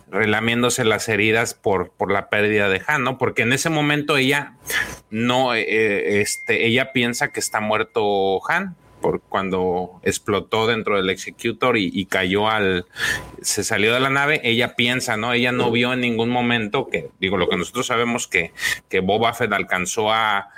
relamiéndose 0.10 0.86
las 0.86 1.10
heridas 1.10 1.54
por, 1.54 1.92
por 1.92 2.12
la 2.12 2.30
pérdida 2.30 2.70
de 2.70 2.82
Han, 2.88 3.04
¿no? 3.04 3.18
Porque 3.18 3.42
en 3.42 3.54
ese 3.54 3.70
momento 3.70 4.18
ella 4.18 4.54
no, 5.10 5.54
eh, 5.54 6.22
este, 6.22 6.66
ella 6.66 6.92
piensa 6.94 7.30
que 7.30 7.40
está 7.40 7.60
muerto 7.60 8.40
Han, 8.50 8.76
por 9.08 9.22
cuando 9.22 10.02
explotó 10.04 10.68
dentro 10.68 10.98
del 10.98 11.10
Executor 11.10 11.78
y, 11.78 12.06
cayó 12.08 12.50
al, 12.50 12.86
se 13.42 13.64
salió 13.64 13.94
de 13.94 14.02
la 14.02 14.10
nave, 14.10 14.42
ella 14.44 14.76
piensa, 14.76 15.16
¿no? 15.16 15.32
Ella 15.32 15.54
no 15.54 15.72
vio 15.72 15.94
en 15.94 16.02
ningún 16.02 16.30
momento 16.30 16.90
que, 16.90 17.08
digo, 17.18 17.38
lo 17.38 17.48
que 17.48 17.56
nosotros 17.56 17.88
sabemos 17.88 18.28
que, 18.28 18.52
que 18.90 19.00
Boba 19.00 19.34
Fett 19.34 19.54
alcanzó 19.54 20.12
a, 20.12 20.50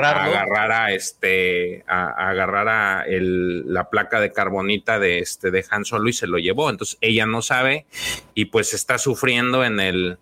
agarrar 0.00 0.72
a 0.72 0.92
este, 0.92 1.84
a, 1.86 2.30
agarrar 2.30 2.68
a 2.68 3.04
la 3.10 3.90
placa 3.90 4.20
de 4.20 4.32
carbonita 4.32 4.98
de 4.98 5.18
este, 5.18 5.50
de 5.50 5.66
Han 5.68 5.84
Solo 5.84 6.08
y 6.08 6.14
se 6.14 6.26
lo 6.26 6.38
llevó. 6.38 6.70
Entonces 6.70 6.96
ella 7.02 7.26
no 7.26 7.42
sabe 7.42 7.84
y 8.32 8.46
pues 8.46 8.72
está 8.72 8.96
sufriendo 8.96 9.66
en 9.66 9.80
el, 9.80 10.16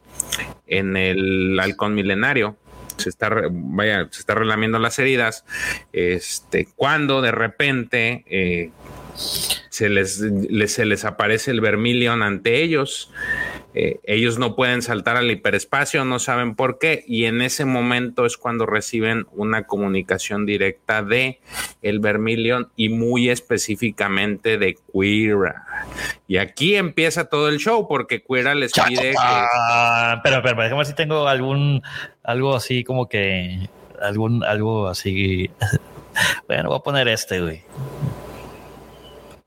en 0.66 0.96
el 0.96 1.56
halcón 1.60 1.94
milenario 1.94 2.56
se 2.96 3.08
está, 3.08 3.30
vaya, 3.50 4.08
se 4.10 4.20
está 4.20 4.34
relamiendo 4.34 4.78
las 4.78 4.98
heridas, 4.98 5.44
este, 5.92 6.68
cuando 6.76 7.22
de 7.22 7.32
repente 7.32 8.24
eh, 8.28 8.70
se, 9.70 9.88
les, 9.88 10.22
se 10.66 10.84
les 10.86 11.04
aparece 11.04 11.50
el 11.50 11.60
Vermilion 11.60 12.22
ante 12.22 12.62
ellos. 12.62 13.10
Eh, 13.78 14.00
ellos 14.04 14.38
no 14.38 14.56
pueden 14.56 14.80
saltar 14.80 15.18
al 15.18 15.30
hiperespacio, 15.30 16.06
no 16.06 16.18
saben 16.18 16.54
por 16.54 16.78
qué, 16.78 17.04
y 17.06 17.26
en 17.26 17.42
ese 17.42 17.66
momento 17.66 18.24
es 18.24 18.38
cuando 18.38 18.64
reciben 18.64 19.26
una 19.32 19.64
comunicación 19.64 20.46
directa 20.46 21.02
de 21.02 21.40
el 21.82 22.00
Vermilion 22.00 22.70
y 22.74 22.88
muy 22.88 23.28
específicamente 23.28 24.56
de 24.56 24.78
Queera. 24.90 25.66
Y 26.26 26.38
aquí 26.38 26.74
empieza 26.76 27.28
todo 27.28 27.50
el 27.50 27.58
show 27.58 27.86
porque 27.86 28.22
Queera 28.22 28.54
les 28.54 28.72
pide 28.72 29.10
que... 29.10 29.14
Pero, 30.24 30.42
pero, 30.42 30.62
déjame 30.62 30.84
si 30.86 30.94
tengo 30.94 31.28
algún, 31.28 31.82
algo 32.26 32.54
así 32.54 32.84
como 32.84 33.08
que, 33.08 33.70
algún, 34.02 34.44
algo 34.44 34.88
así. 34.88 35.50
bueno, 36.48 36.68
voy 36.70 36.78
a 36.78 36.80
poner 36.80 37.06
este, 37.08 37.40
güey. 37.40 37.62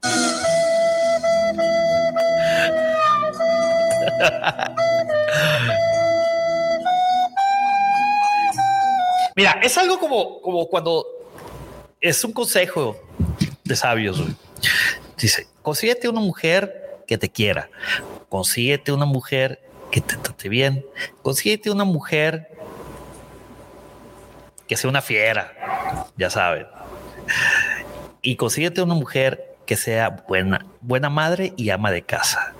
Mira, 9.35 9.60
es 9.61 9.77
algo 9.77 9.99
como, 9.99 10.41
como 10.41 10.65
cuando 10.68 11.06
es 11.99 12.23
un 12.23 12.31
consejo 12.31 12.95
de 13.64 13.76
sabios. 13.76 14.23
Dice, 15.18 15.47
consíguete 15.61 16.07
una 16.07 16.22
mujer 16.22 17.03
que 17.07 17.18
te 17.18 17.27
quiera, 17.30 17.69
consíguete 18.30 18.93
una 18.93 19.06
mujer 19.06 19.61
que 19.91 20.01
te 20.01 20.18
trate 20.18 20.49
bien, 20.49 20.85
consíguete 21.22 21.72
una 21.72 21.84
mujer 21.84 22.59
que 24.70 24.78
sea 24.78 24.90
una 24.90 25.02
fiera, 25.02 26.06
ya 26.16 26.30
saben, 26.30 26.68
y 28.22 28.36
consíguete 28.36 28.84
una 28.84 28.94
mujer 28.94 29.56
que 29.66 29.76
sea 29.76 30.24
buena, 30.28 30.64
buena 30.82 31.10
madre 31.10 31.54
y 31.58 31.72
ama 31.72 31.91
de 31.91 32.04
casa. 32.04 32.54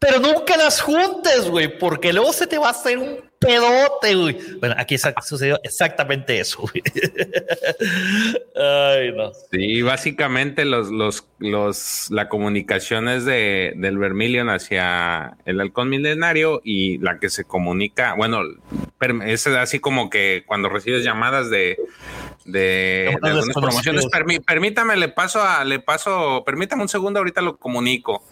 Pero 0.00 0.18
nunca 0.18 0.56
las 0.56 0.80
juntes, 0.80 1.48
güey, 1.48 1.78
porque 1.78 2.12
luego 2.12 2.32
se 2.32 2.48
te 2.48 2.58
va 2.58 2.68
a 2.68 2.70
hacer 2.72 2.98
un 2.98 3.18
pedote, 3.38 4.14
güey. 4.14 4.36
Bueno, 4.58 4.74
aquí 4.76 4.96
sucedió 5.22 5.58
exactamente 5.62 6.38
eso. 6.38 6.64
Ay, 8.56 9.12
no. 9.12 9.32
Sí, 9.52 9.82
básicamente 9.82 10.64
los, 10.64 10.90
los, 10.90 11.26
los, 11.38 12.08
la 12.10 12.28
comunicación 12.28 13.08
es 13.08 13.24
de, 13.24 13.72
del 13.76 13.98
Vermilion 13.98 14.50
hacia 14.50 15.36
el 15.46 15.60
halcón 15.60 15.88
milenario 15.88 16.60
y 16.64 16.98
la 16.98 17.18
que 17.18 17.30
se 17.30 17.44
comunica, 17.44 18.14
bueno, 18.14 18.42
es 19.24 19.46
así 19.46 19.78
como 19.78 20.08
que 20.10 20.44
cuando 20.46 20.68
recibes 20.68 21.04
llamadas 21.04 21.50
de, 21.50 21.76
de, 22.44 23.16
algunas 23.22 23.54
promociones, 23.54 24.06
permítame, 24.46 24.96
le 24.96 25.08
paso 25.08 25.42
a, 25.42 25.64
le 25.64 25.80
paso, 25.80 26.42
permítame 26.46 26.82
un 26.82 26.88
segundo, 26.88 27.18
ahorita 27.18 27.42
lo 27.42 27.56
comunico. 27.58 28.24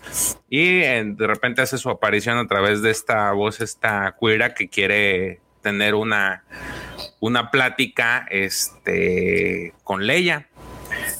Y 0.48 0.78
de 0.80 1.26
repente 1.26 1.62
hace 1.62 1.78
su 1.78 1.90
aparición 1.90 2.38
a 2.38 2.46
través 2.46 2.82
de 2.82 2.90
esta 2.90 3.32
voz, 3.32 3.60
esta 3.60 4.12
cuira 4.12 4.54
que 4.54 4.68
quiere 4.68 5.40
tener 5.62 5.94
una, 5.94 6.44
una 7.20 7.50
plática 7.50 8.26
este, 8.30 9.74
con 9.82 10.06
Leia. 10.06 10.48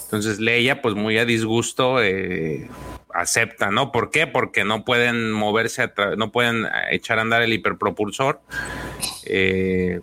Entonces 0.05 0.39
Leia, 0.39 0.81
pues 0.81 0.95
muy 0.95 1.19
a 1.19 1.25
disgusto, 1.25 2.03
eh, 2.03 2.69
acepta, 3.15 3.71
¿no? 3.71 3.93
¿Por 3.93 4.11
qué? 4.11 4.27
Porque 4.27 4.65
no 4.65 4.85
pueden 4.85 5.31
moverse, 5.33 5.91
no 6.19 6.33
pueden 6.33 6.67
echar 6.91 7.19
a 7.19 7.23
andar 7.23 7.43
el 7.43 7.53
hiperpropulsor. 7.53 8.41
Eh, 9.25 10.01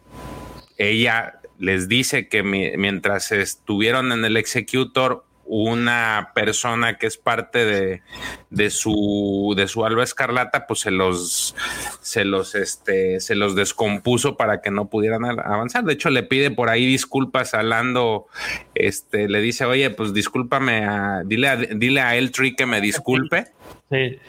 ella 0.77 1.39
les 1.59 1.87
dice 1.87 2.27
que 2.27 2.41
mientras 2.41 3.31
estuvieron 3.31 4.11
en 4.11 4.25
el 4.25 4.37
executor, 4.37 5.25
una 5.53 6.31
persona 6.33 6.97
que 6.97 7.07
es 7.07 7.17
parte 7.17 7.65
de, 7.65 8.01
de, 8.49 8.69
su 8.69 9.53
de 9.57 9.67
su 9.67 9.85
alba 9.85 10.01
escarlata, 10.01 10.65
pues 10.65 10.79
se 10.79 10.91
los 10.91 11.57
se 11.99 12.23
los 12.23 12.55
este 12.55 13.19
se 13.19 13.35
los 13.35 13.53
descompuso 13.53 14.37
para 14.37 14.61
que 14.61 14.71
no 14.71 14.87
pudieran 14.87 15.25
avanzar. 15.25 15.83
De 15.83 15.91
hecho, 15.91 16.09
le 16.09 16.23
pide 16.23 16.51
por 16.51 16.69
ahí 16.69 16.85
disculpas 16.85 17.53
a 17.53 17.63
Lando, 17.63 18.27
este, 18.75 19.27
le 19.27 19.41
dice, 19.41 19.65
oye, 19.65 19.89
pues 19.89 20.13
discúlpame 20.13 20.85
a, 20.85 21.23
dile 21.25 21.49
a, 21.49 21.57
dile 21.57 21.99
a 21.99 22.13
que 22.55 22.65
me 22.65 22.79
disculpe. 22.79 23.47
Sí. 23.91 24.19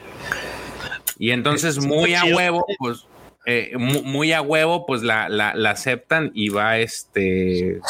Y 1.19 1.31
entonces, 1.31 1.79
muy 1.87 2.15
a 2.15 2.25
huevo, 2.25 2.67
pues 2.81 3.07
eh, 3.47 3.77
muy, 3.79 4.33
a 4.33 4.43
huevo, 4.43 4.87
pues 4.87 5.03
la, 5.05 5.29
la, 5.29 5.71
aceptan 5.71 6.33
y 6.35 6.49
va 6.49 6.79
este, 6.79 7.81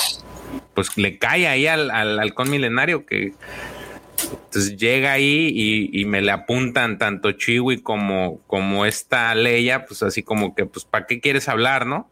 pues 0.75 0.97
le 0.97 1.19
cae 1.19 1.47
ahí 1.47 1.67
al, 1.67 1.91
al 1.91 2.19
halcón 2.19 2.51
milenario 2.51 3.07
que 3.07 3.33
entonces 4.31 4.77
llega 4.77 5.13
ahí 5.13 5.51
y, 5.53 6.01
y, 6.01 6.05
me 6.05 6.23
le 6.23 6.31
apuntan 6.31 6.99
tanto 6.99 7.33
Chiwi 7.33 7.83
como, 7.83 8.41
como 8.47 8.87
esta 8.87 9.35
Leia, 9.35 9.85
pues 9.85 10.03
así 10.03 10.23
como 10.23 10.55
que, 10.55 10.65
pues, 10.67 10.85
¿para 10.85 11.07
qué 11.07 11.21
quieres 11.21 11.49
hablar, 11.49 11.87
no? 11.87 12.11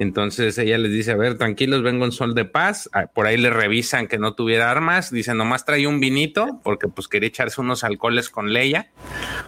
Entonces 0.00 0.56
ella 0.58 0.78
les 0.78 0.92
dice, 0.92 1.10
a 1.10 1.16
ver, 1.16 1.36
tranquilos, 1.36 1.82
vengo 1.82 2.04
en 2.04 2.12
sol 2.12 2.34
de 2.34 2.44
paz. 2.44 2.88
Ah, 2.92 3.06
por 3.06 3.26
ahí 3.26 3.36
le 3.36 3.50
revisan 3.50 4.06
que 4.06 4.16
no 4.16 4.34
tuviera 4.34 4.70
armas. 4.70 5.10
Dicen, 5.10 5.36
nomás 5.36 5.64
trae 5.64 5.88
un 5.88 5.98
vinito 5.98 6.60
porque 6.62 6.86
pues 6.86 7.08
quería 7.08 7.28
echarse 7.28 7.60
unos 7.60 7.82
alcoholes 7.82 8.30
con 8.30 8.52
Leia. 8.52 8.92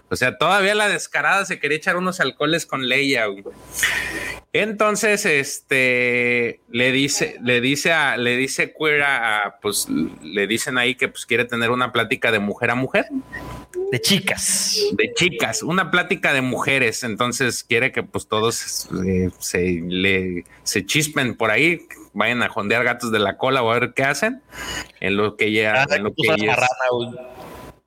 O 0.08 0.16
sea, 0.16 0.38
todavía 0.38 0.74
la 0.74 0.88
descarada 0.88 1.44
se 1.44 1.60
quería 1.60 1.76
echar 1.76 1.96
unos 1.96 2.18
alcoholes 2.18 2.66
con 2.66 2.88
Leia. 2.88 3.26
Entonces, 4.52 5.26
este, 5.26 6.60
le 6.70 6.90
dice, 6.90 7.36
le 7.40 7.60
dice 7.60 7.92
a, 7.92 8.16
le 8.16 8.36
dice 8.36 8.74
Queer 8.76 9.04
pues 9.62 9.86
le 9.88 10.46
dicen 10.48 10.76
ahí 10.76 10.96
que 10.96 11.06
pues 11.06 11.24
quiere 11.24 11.44
tener 11.44 11.70
una 11.70 11.92
plática 11.92 12.32
de 12.32 12.40
mujer 12.40 12.70
a 12.70 12.74
mujer. 12.74 13.06
De 13.92 14.00
chicas. 14.00 14.76
De 14.92 15.12
chicas, 15.14 15.62
una 15.62 15.92
plática 15.92 16.32
de 16.32 16.40
mujeres. 16.40 17.04
Entonces 17.04 17.62
quiere 17.62 17.92
que 17.92 18.02
pues 18.02 18.26
todos 18.26 18.88
eh, 19.06 19.30
se 19.38 19.82
le 19.86 20.44
se 20.64 20.84
chispen 20.84 21.36
por 21.36 21.52
ahí, 21.52 21.86
vayan 22.12 22.42
a 22.42 22.48
jondear 22.48 22.82
gatos 22.82 23.12
de 23.12 23.20
la 23.20 23.36
cola 23.36 23.62
o 23.62 23.70
a 23.70 23.78
ver 23.78 23.92
qué 23.94 24.02
hacen. 24.02 24.42
En 24.98 25.16
lo 25.16 25.36
que 25.36 25.46
ella, 25.46 25.84
en 25.90 26.02
lo 26.02 26.12
que 26.12 26.28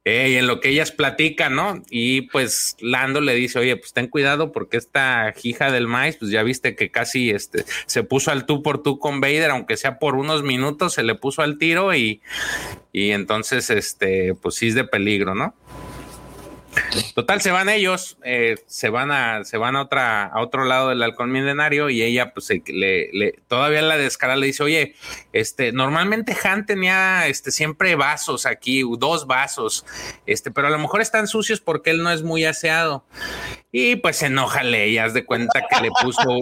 en 0.05 0.47
lo 0.47 0.59
que 0.59 0.69
ellas 0.69 0.91
platican, 0.91 1.55
¿no? 1.55 1.81
Y 1.89 2.23
pues 2.23 2.75
Lando 2.81 3.21
le 3.21 3.35
dice, 3.35 3.59
oye, 3.59 3.77
pues 3.77 3.93
ten 3.93 4.07
cuidado 4.07 4.51
porque 4.51 4.77
esta 4.77 5.33
hija 5.43 5.71
del 5.71 5.87
maíz, 5.87 6.17
pues 6.17 6.29
ya 6.29 6.43
viste 6.43 6.75
que 6.75 6.91
casi 6.91 7.31
este, 7.31 7.63
se 7.85 8.03
puso 8.03 8.31
al 8.31 8.45
tú 8.45 8.61
por 8.61 8.83
tú 8.83 8.99
con 8.99 9.21
Vader, 9.21 9.51
aunque 9.51 9.77
sea 9.77 9.99
por 9.99 10.15
unos 10.15 10.43
minutos, 10.43 10.93
se 10.93 11.03
le 11.03 11.15
puso 11.15 11.41
al 11.41 11.57
tiro 11.57 11.93
y, 11.95 12.21
y 12.91 13.11
entonces, 13.11 13.69
este, 13.69 14.35
pues 14.35 14.55
sí 14.55 14.67
es 14.67 14.75
de 14.75 14.83
peligro, 14.83 15.35
¿no? 15.35 15.55
Total, 17.15 17.41
se 17.41 17.51
van 17.51 17.69
ellos, 17.69 18.17
eh, 18.23 18.55
se 18.65 18.89
van 18.89 19.11
a, 19.11 19.43
se 19.43 19.57
van 19.57 19.75
a 19.75 19.81
otra, 19.81 20.25
a 20.25 20.41
otro 20.41 20.65
lado 20.65 20.89
del 20.89 21.03
halcón 21.03 21.31
milenario 21.31 21.89
y 21.89 22.01
ella, 22.01 22.33
pues, 22.33 22.49
le, 22.49 23.09
le, 23.11 23.39
todavía 23.47 23.81
la 23.81 23.97
descara 23.97 24.35
le 24.35 24.47
dice, 24.47 24.63
oye, 24.63 24.95
este, 25.31 25.71
normalmente 25.71 26.35
Han 26.43 26.65
tenía, 26.65 27.27
este, 27.27 27.51
siempre 27.51 27.95
vasos 27.95 28.45
aquí, 28.45 28.83
dos 28.97 29.27
vasos, 29.27 29.85
este, 30.25 30.51
pero 30.51 30.67
a 30.67 30.71
lo 30.71 30.79
mejor 30.79 31.01
están 31.01 31.27
sucios 31.27 31.61
porque 31.61 31.91
él 31.91 32.03
no 32.03 32.11
es 32.11 32.23
muy 32.23 32.45
aseado. 32.45 33.05
Y 33.71 33.95
pues 33.97 34.21
enoja 34.21 34.61
ella, 34.61 35.05
haz 35.05 35.13
de 35.13 35.25
cuenta 35.25 35.65
que 35.67 35.81
le 35.81 35.89
puso, 36.01 36.39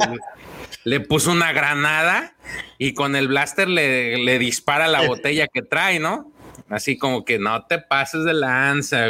le 0.83 0.99
puso 0.99 1.31
una 1.31 1.53
granada 1.53 2.35
y 2.77 2.93
con 2.93 3.15
el 3.15 3.27
blaster 3.27 3.69
le, 3.69 4.17
le 4.17 4.39
dispara 4.39 4.87
la 4.87 5.07
botella 5.07 5.47
que 5.47 5.61
trae, 5.61 5.99
¿no? 5.99 6.31
Así 6.69 6.97
como 6.97 7.25
que 7.25 7.37
no 7.37 7.65
te 7.65 7.79
pases 7.79 8.23
de 8.23 8.33
lanza, 8.33 9.07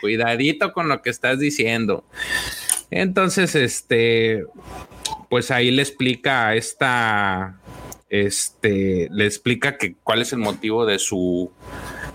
cuidadito 0.00 0.72
con 0.72 0.88
lo 0.88 1.02
que 1.02 1.10
estás 1.10 1.38
diciendo. 1.38 2.04
Entonces, 2.90 3.54
este, 3.54 4.44
pues 5.30 5.50
ahí 5.50 5.70
le 5.70 5.82
explica 5.82 6.54
esta, 6.54 7.58
este, 8.10 9.08
le 9.10 9.24
explica 9.24 9.78
que 9.78 9.94
cuál 10.02 10.20
es 10.20 10.32
el 10.32 10.40
motivo 10.40 10.84
de 10.84 10.98
su, 10.98 11.50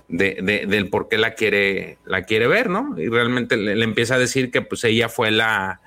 de, 0.07 0.65
del 0.68 0.90
por 0.90 1.10
qué 1.10 1.18
la 1.18 1.34
quiere, 1.34 1.98
la 2.06 2.24
quiere 2.24 2.48
ver, 2.48 2.69
¿no? 2.69 2.95
Y 2.98 3.07
realmente 3.07 3.57
le, 3.57 3.84
empieza 3.84 4.15
a 4.15 4.19
decir 4.19 4.52
que 4.52 4.61
pues 4.61 4.84
ella 4.84 5.10
fue 5.10 5.32
la, 5.32 5.82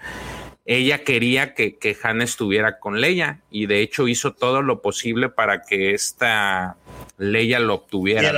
ella 0.66 1.04
quería 1.04 1.54
que, 1.54 1.76
que 1.76 1.96
Han 2.02 2.20
estuviera 2.20 2.78
con 2.80 3.00
Leia 3.00 3.40
y 3.50 3.66
de 3.66 3.80
hecho 3.80 4.08
hizo 4.08 4.32
todo 4.32 4.62
lo 4.62 4.82
posible 4.82 5.28
para 5.28 5.62
que 5.62 5.94
esta 5.94 6.76
Leia 7.20 7.60
lo 7.60 7.74
obtuviera. 7.74 8.32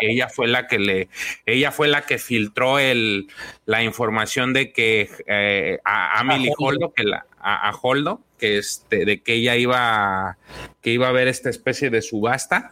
Ella 0.00 0.28
fue 0.30 0.48
la 0.48 0.66
que 0.66 0.78
le, 0.78 1.08
ella 1.44 1.70
fue 1.70 1.88
la 1.88 2.06
que 2.06 2.16
filtró 2.18 2.78
el, 2.78 3.28
la 3.66 3.82
información 3.82 4.54
de 4.54 4.72
que 4.72 5.10
eh, 5.26 5.78
a 5.84 6.18
Amelie 6.20 6.52
Holdo, 6.56 6.94
que 6.94 7.04
la, 7.04 7.26
a, 7.38 7.70
Holdo, 7.82 8.22
que 8.38 8.58
este, 8.58 9.04
de 9.04 9.22
que 9.22 9.34
ella 9.34 9.56
iba, 9.56 10.38
que 10.80 10.90
iba 10.90 11.08
a 11.08 11.12
ver 11.12 11.28
esta 11.28 11.50
especie 11.50 11.90
de 11.90 12.02
subasta, 12.02 12.70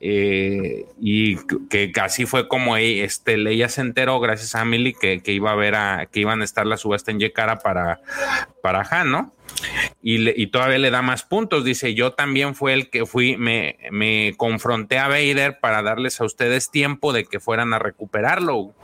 eh, 0.00 0.86
y 1.00 1.36
que, 1.68 1.92
así 2.00 2.26
fue 2.26 2.48
como 2.48 2.76
ella, 2.76 3.04
este, 3.04 3.36
Leia 3.36 3.68
se 3.68 3.80
enteró, 3.80 4.20
gracias 4.20 4.54
a 4.54 4.62
Amelie, 4.62 4.94
que, 4.94 5.22
que, 5.22 5.32
iba 5.32 5.52
a 5.52 5.56
ver 5.56 5.74
a, 5.74 6.06
que 6.10 6.20
iban 6.20 6.42
a 6.42 6.44
estar 6.44 6.66
la 6.66 6.76
subasta 6.76 7.10
en 7.10 7.20
Yekara 7.20 7.58
para, 7.58 8.00
para 8.62 8.86
Han, 8.90 9.10
¿no? 9.10 9.34
Y, 10.02 10.46
todavía 10.48 10.78
le 10.78 10.90
da 10.90 11.00
más 11.00 11.22
puntos. 11.22 11.64
Dice, 11.64 11.94
yo 11.94 12.12
también 12.12 12.54
fue 12.54 12.74
el 12.74 12.90
que 12.90 13.06
fui, 13.06 13.38
me, 13.38 13.78
me, 13.90 14.34
confronté 14.36 14.98
a 14.98 15.08
Vader 15.08 15.58
para 15.60 15.82
darles 15.82 16.20
a 16.20 16.24
ustedes 16.24 16.70
tiempo 16.70 17.12
de 17.14 17.24
que 17.24 17.40
fueran 17.40 17.72
a 17.72 17.78
recuperarlo. 17.78 18.74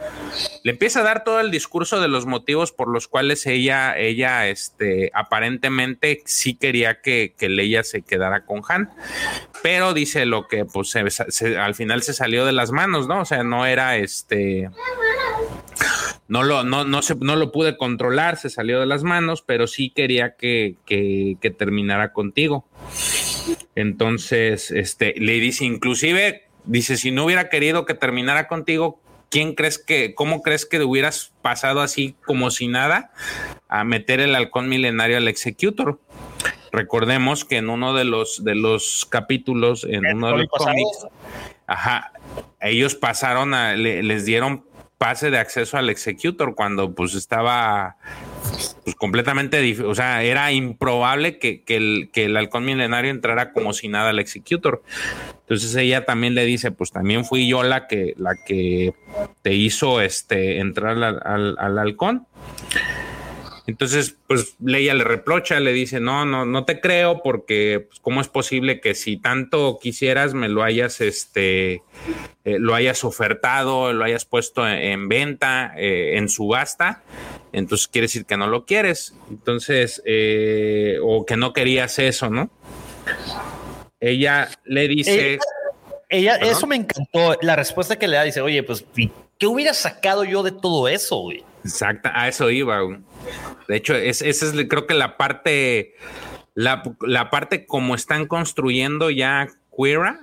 Le 0.65 0.73
empieza 0.73 1.01
a 1.01 1.05
dar 1.05 1.23
todo 1.23 1.41
el 1.41 1.51
discurso 1.51 2.01
de 2.01 2.09
los 2.09 2.25
motivos 2.25 2.73
por 2.73 2.89
los 2.89 3.07
cuales 3.07 3.47
ella, 3.47 3.99
ella, 3.99 4.49
este, 4.49 5.11
aparentemente 5.13 5.80
sí 6.25 6.55
quería 6.55 7.01
que, 7.01 7.35
que 7.37 7.49
Leia 7.49 7.83
se 7.85 8.03
quedara 8.03 8.45
con 8.45 8.63
Han. 8.69 8.91
Pero 9.63 9.95
dice 9.95 10.27
lo 10.27 10.49
que, 10.49 10.65
pues, 10.65 10.95
al 10.97 11.75
final 11.75 12.03
se 12.03 12.15
salió 12.15 12.47
de 12.47 12.53
las 12.53 12.73
manos, 12.73 13.09
¿no? 13.09 13.21
O 13.21 13.25
sea, 13.25 13.45
no 13.45 13.67
era 13.67 13.97
este 13.97 14.69
no 16.31 16.45
lo, 16.45 16.63
no, 16.63 16.85
no, 16.85 17.03
se, 17.03 17.17
no 17.17 17.35
lo 17.35 17.51
pude 17.51 17.77
controlar, 17.77 18.37
se 18.37 18.51
salió 18.51 18.79
de 18.79 18.87
las 18.87 19.03
manos, 19.03 19.43
pero 19.43 19.67
sí 19.67 19.91
quería 19.91 20.37
que, 20.37 20.77
que, 20.87 21.37
que 21.41 21.51
terminara 21.51 22.13
contigo. 22.13 22.69
Entonces, 23.75 24.71
este, 24.71 25.15
le 25.19 25.33
dice, 25.41 25.65
inclusive, 25.65 26.45
dice, 26.67 26.97
si 26.97 27.11
no 27.11 27.25
hubiera 27.25 27.49
querido 27.49 27.85
que 27.85 27.95
terminara 27.95 28.47
contigo, 28.47 29.01
¿quién 29.31 29.55
crees 29.55 29.79
que, 29.79 30.15
cómo 30.15 30.43
crees 30.43 30.67
que 30.67 30.81
hubieras 30.83 31.33
pasado 31.41 31.81
así 31.81 32.15
como 32.27 32.51
si 32.51 32.69
nada 32.69 33.13
a 33.69 33.85
meter 33.85 34.21
el 34.21 34.35
halcón 34.35 34.69
milenario 34.69 35.17
al 35.17 35.29
executor? 35.29 35.99
recordemos 36.73 37.45
que 37.45 37.57
en 37.57 37.69
uno 37.69 37.95
de 37.95 38.05
los 38.05 38.45
de 38.45 38.55
los 38.55 39.07
capítulos, 39.11 39.85
en 39.85 40.07
uno 40.07 40.29
de 40.29 40.39
los 40.39 40.49
cómics, 40.49 41.07
ajá, 41.67 42.13
ellos 42.61 42.95
pasaron 42.95 43.55
a, 43.55 43.75
les 43.75 44.25
dieron 44.25 44.65
pase 44.99 45.31
de 45.31 45.39
acceso 45.39 45.79
al 45.79 45.89
executor 45.89 46.55
cuando 46.55 46.95
pues 46.95 47.15
estaba 47.15 47.97
pues 48.85 48.95
completamente, 48.97 49.83
o 49.83 49.95
sea, 49.95 50.23
era 50.23 50.53
improbable 50.53 51.39
que, 51.39 51.63
el, 51.69 52.11
que 52.13 52.27
el 52.27 52.37
halcón 52.37 52.65
milenario 52.65 53.11
entrara 53.11 53.53
como 53.53 53.73
si 53.73 53.89
nada 53.89 54.11
al 54.11 54.19
executor. 54.19 54.83
Entonces 55.41 55.75
ella 55.77 56.05
también 56.05 56.35
le 56.35 56.45
dice, 56.45 56.71
pues 56.71 56.93
también 56.93 57.25
fui 57.25 57.49
yo 57.49 57.63
la 57.63 57.87
que, 57.87 58.15
la 58.17 58.37
que 58.47 58.95
te 59.43 59.55
hizo 59.55 60.01
este, 60.01 60.59
entrar 60.61 61.03
al, 61.03 61.57
al 61.59 61.79
halcón. 61.79 62.27
Entonces, 63.71 64.17
pues 64.27 64.57
Leia 64.59 64.95
le 64.95 65.05
reprocha, 65.05 65.61
le 65.61 65.73
dice, 65.73 66.01
no, 66.01 66.25
no, 66.25 66.45
no 66.45 66.65
te 66.65 66.81
creo 66.81 67.23
porque, 67.23 67.87
pues, 67.89 68.01
¿cómo 68.01 68.21
es 68.21 68.27
posible 68.27 68.81
que 68.81 68.97
si 68.97 69.17
tanto 69.17 69.79
quisieras 69.81 70.35
me 70.35 70.49
lo 70.49 70.65
hayas, 70.65 71.01
este, 71.01 71.75
eh, 72.45 72.59
lo 72.59 72.75
hayas 72.75 73.05
ofertado, 73.05 73.93
lo 73.93 74.05
hayas 74.05 74.25
puesto 74.25 74.67
en, 74.67 75.09
venta, 75.09 75.73
eh, 75.77 76.17
en 76.17 76.29
subasta? 76.29 77.05
Entonces 77.53 77.87
quiere 77.87 78.07
decir 78.07 78.25
que 78.25 78.37
no 78.37 78.49
lo 78.49 78.65
quieres. 78.65 79.15
Entonces, 79.31 80.03
eh, 80.05 80.99
o 81.01 81.25
que 81.25 81.37
no 81.37 81.53
querías 81.53 82.01
eso, 82.01 82.29
¿no? 82.29 82.51
Ella 84.01 84.49
le 84.65 84.89
dice... 84.89 85.39
Ella, 86.09 86.35
eso 86.39 86.67
me 86.67 86.75
encantó, 86.75 87.39
la 87.41 87.55
respuesta 87.55 87.97
que 87.97 88.09
le 88.09 88.17
da, 88.17 88.25
dice, 88.25 88.41
oye, 88.41 88.65
pues, 88.65 88.85
¿qué 89.39 89.47
hubiera 89.47 89.73
sacado 89.75 90.25
yo 90.25 90.43
de 90.43 90.51
todo 90.51 90.89
eso, 90.89 91.19
güey? 91.19 91.45
Exacto, 91.63 92.11
a 92.13 92.27
eso 92.27 92.51
iba. 92.51 92.81
De 93.69 93.77
hecho, 93.77 93.95
esa 93.95 94.27
es, 94.27 94.53
creo 94.69 94.87
que 94.87 94.95
la 94.95 95.17
parte, 95.17 95.95
la, 96.55 96.83
parte 97.31 97.67
como 97.67 97.95
están 97.95 98.27
construyendo 98.27 99.11
ya 99.11 99.49
Queera, 99.77 100.19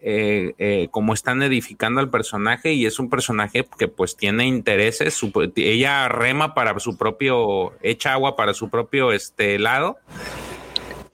eh, 0.00 0.52
eh, 0.58 0.88
como 0.90 1.14
están 1.14 1.42
edificando 1.42 2.00
al 2.00 2.10
personaje 2.10 2.72
y 2.72 2.86
es 2.86 2.98
un 2.98 3.10
personaje 3.10 3.66
que 3.78 3.88
pues 3.88 4.16
tiene 4.16 4.46
intereses, 4.46 5.18
ella 5.56 6.08
rema 6.08 6.54
para 6.54 6.78
su 6.78 6.96
propio, 6.96 7.72
echa 7.82 8.12
agua 8.12 8.36
para 8.36 8.54
su 8.54 8.70
propio 8.70 9.12
este 9.12 9.58
lado. 9.58 9.98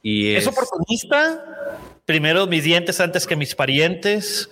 Y 0.02 0.34
es, 0.34 0.46
oportunista. 0.46 1.44
Primero 2.06 2.46
mis 2.46 2.64
dientes 2.64 3.00
antes 3.00 3.26
que 3.26 3.36
mis 3.36 3.54
parientes. 3.54 4.50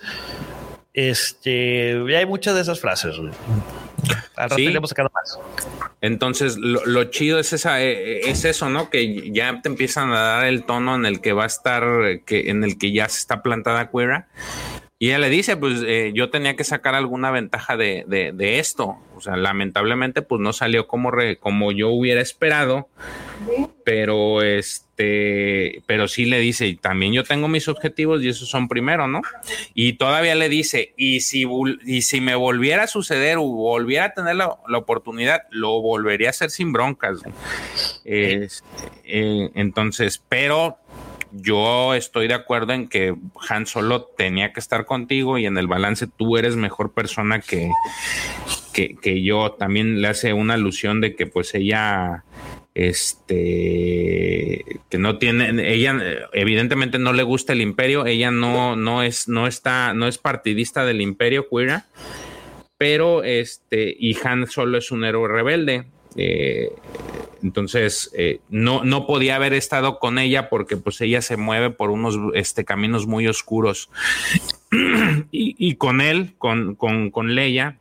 Este, 0.93 1.93
hay 2.15 2.25
muchas 2.25 2.55
de 2.55 2.61
esas 2.61 2.79
frases. 2.79 3.15
Al 4.35 4.51
sí. 4.51 4.73
sacado 4.85 5.11
más. 5.13 5.39
Entonces, 6.01 6.57
lo, 6.57 7.03
chido 7.05 7.39
es 7.39 7.53
esa, 7.53 7.81
eh, 7.83 8.29
es 8.29 8.45
eso, 8.45 8.69
¿no? 8.69 8.89
Que 8.89 9.31
ya 9.31 9.61
te 9.61 9.69
empiezan 9.69 10.11
a 10.11 10.21
dar 10.21 10.45
el 10.45 10.63
tono 10.63 10.95
en 10.95 11.05
el 11.05 11.21
que 11.21 11.33
va 11.33 11.43
a 11.43 11.47
estar, 11.47 11.83
que, 12.25 12.49
en 12.49 12.63
el 12.63 12.77
que 12.77 12.91
ya 12.91 13.09
se 13.09 13.19
está 13.19 13.41
plantada 13.41 13.89
Queera. 13.91 14.27
Y 15.01 15.07
ella 15.07 15.19
le 15.19 15.29
dice, 15.29 15.55
pues 15.55 15.81
eh, 15.85 16.11
yo 16.13 16.29
tenía 16.29 16.57
que 16.57 16.65
sacar 16.65 16.93
alguna 16.93 17.31
ventaja 17.31 17.77
de, 17.77 18.03
de, 18.05 18.59
esto. 18.59 18.97
O 19.15 19.21
sea, 19.21 19.37
lamentablemente, 19.37 20.21
pues 20.21 20.41
no 20.41 20.51
salió 20.51 20.87
como, 20.87 21.11
como 21.39 21.71
yo 21.71 21.89
hubiera 21.89 22.19
esperado. 22.19 22.89
Pero 23.85 24.41
este, 24.41 24.88
pero 25.85 26.09
sí 26.09 26.25
le 26.25 26.39
dice, 26.39 26.67
y 26.67 26.75
también 26.75 27.13
yo 27.13 27.23
tengo 27.23 27.47
mis 27.47 27.69
objetivos 27.69 28.21
y 28.21 28.27
esos 28.27 28.49
son 28.49 28.67
primero, 28.67 29.07
¿no? 29.07 29.21
Y 29.73 29.93
todavía 29.93 30.35
le 30.35 30.49
dice, 30.49 30.93
y 30.97 31.21
si, 31.21 31.45
y 31.85 32.01
si 32.01 32.19
me 32.19 32.35
volviera 32.35 32.83
a 32.83 32.87
suceder 32.87 33.37
o 33.37 33.43
volviera 33.43 34.05
a 34.05 34.13
tener 34.13 34.35
la, 34.35 34.47
oportunidad, 34.47 35.43
lo 35.51 35.81
volvería 35.81 36.27
a 36.27 36.31
hacer 36.31 36.49
sin 36.49 36.73
broncas. 36.73 37.21
Eh, 38.03 38.49
entonces, 39.05 40.21
pero 40.27 40.77
yo 41.31 41.93
estoy 41.93 42.27
de 42.27 42.33
acuerdo 42.33 42.73
en 42.73 42.87
que 42.87 43.15
Han 43.49 43.67
Solo 43.67 44.03
tenía 44.03 44.51
que 44.51 44.59
estar 44.59 44.85
contigo 44.85 45.37
y 45.37 45.45
en 45.45 45.57
el 45.57 45.67
balance 45.67 46.07
tú 46.07 46.37
eres 46.37 46.55
mejor 46.55 46.93
persona 46.93 47.39
que, 47.39 47.71
que, 48.73 49.23
yo. 49.23 49.51
También 49.51 50.01
le 50.01 50.07
hace 50.07 50.33
una 50.33 50.55
alusión 50.55 51.01
de 51.01 51.15
que 51.15 51.27
pues 51.27 51.53
ella 51.53 52.23
este 52.87 54.63
que 54.89 54.97
no 54.97 55.17
tiene 55.17 55.73
ella 55.73 55.97
evidentemente 56.31 56.97
no 56.97 57.11
le 57.11 57.23
gusta 57.23 57.51
el 57.53 57.61
imperio 57.61 58.05
ella 58.05 58.31
no 58.31 58.75
no 58.77 59.03
es 59.03 59.27
no 59.27 59.47
está 59.47 59.93
no 59.93 60.07
es 60.07 60.17
partidista 60.17 60.85
del 60.85 61.01
imperio 61.01 61.47
queer 61.49 61.81
pero 62.77 63.23
este 63.23 63.95
y 63.99 64.15
Han 64.23 64.47
solo 64.47 64.77
es 64.77 64.91
un 64.91 65.03
héroe 65.03 65.27
rebelde 65.27 65.85
eh, 66.15 66.69
entonces, 67.41 68.11
eh, 68.17 68.39
no, 68.49 68.83
no 68.83 69.05
podía 69.05 69.35
haber 69.35 69.53
estado 69.53 69.99
con 69.99 70.19
ella 70.19 70.49
porque 70.49 70.77
pues 70.77 70.99
ella 71.01 71.21
se 71.21 71.37
mueve 71.37 71.69
por 71.69 71.89
unos 71.89 72.17
este, 72.33 72.65
caminos 72.65 73.07
muy 73.07 73.27
oscuros. 73.27 73.89
y, 75.31 75.75
con 75.75 76.01
él, 76.01 76.33
con, 76.37 76.75
con, 76.75 77.11
con 77.11 77.35
Leia, 77.35 77.77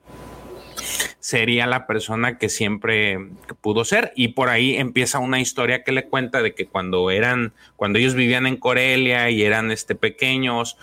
sería 1.28 1.66
la 1.66 1.86
persona 1.86 2.38
que 2.38 2.48
siempre 2.48 3.18
pudo 3.60 3.84
ser. 3.84 4.14
Y 4.16 4.28
por 4.28 4.48
ahí 4.48 4.76
empieza 4.76 5.18
una 5.18 5.40
historia 5.40 5.84
que 5.84 5.92
le 5.92 6.06
cuenta 6.06 6.40
de 6.40 6.54
que 6.54 6.66
cuando 6.66 7.10
eran, 7.10 7.52
cuando 7.76 7.98
ellos 7.98 8.14
vivían 8.14 8.46
en 8.46 8.56
Corelia 8.56 9.28
y 9.28 9.42
eran 9.42 9.70
este, 9.70 9.94
pequeños, 9.94 10.78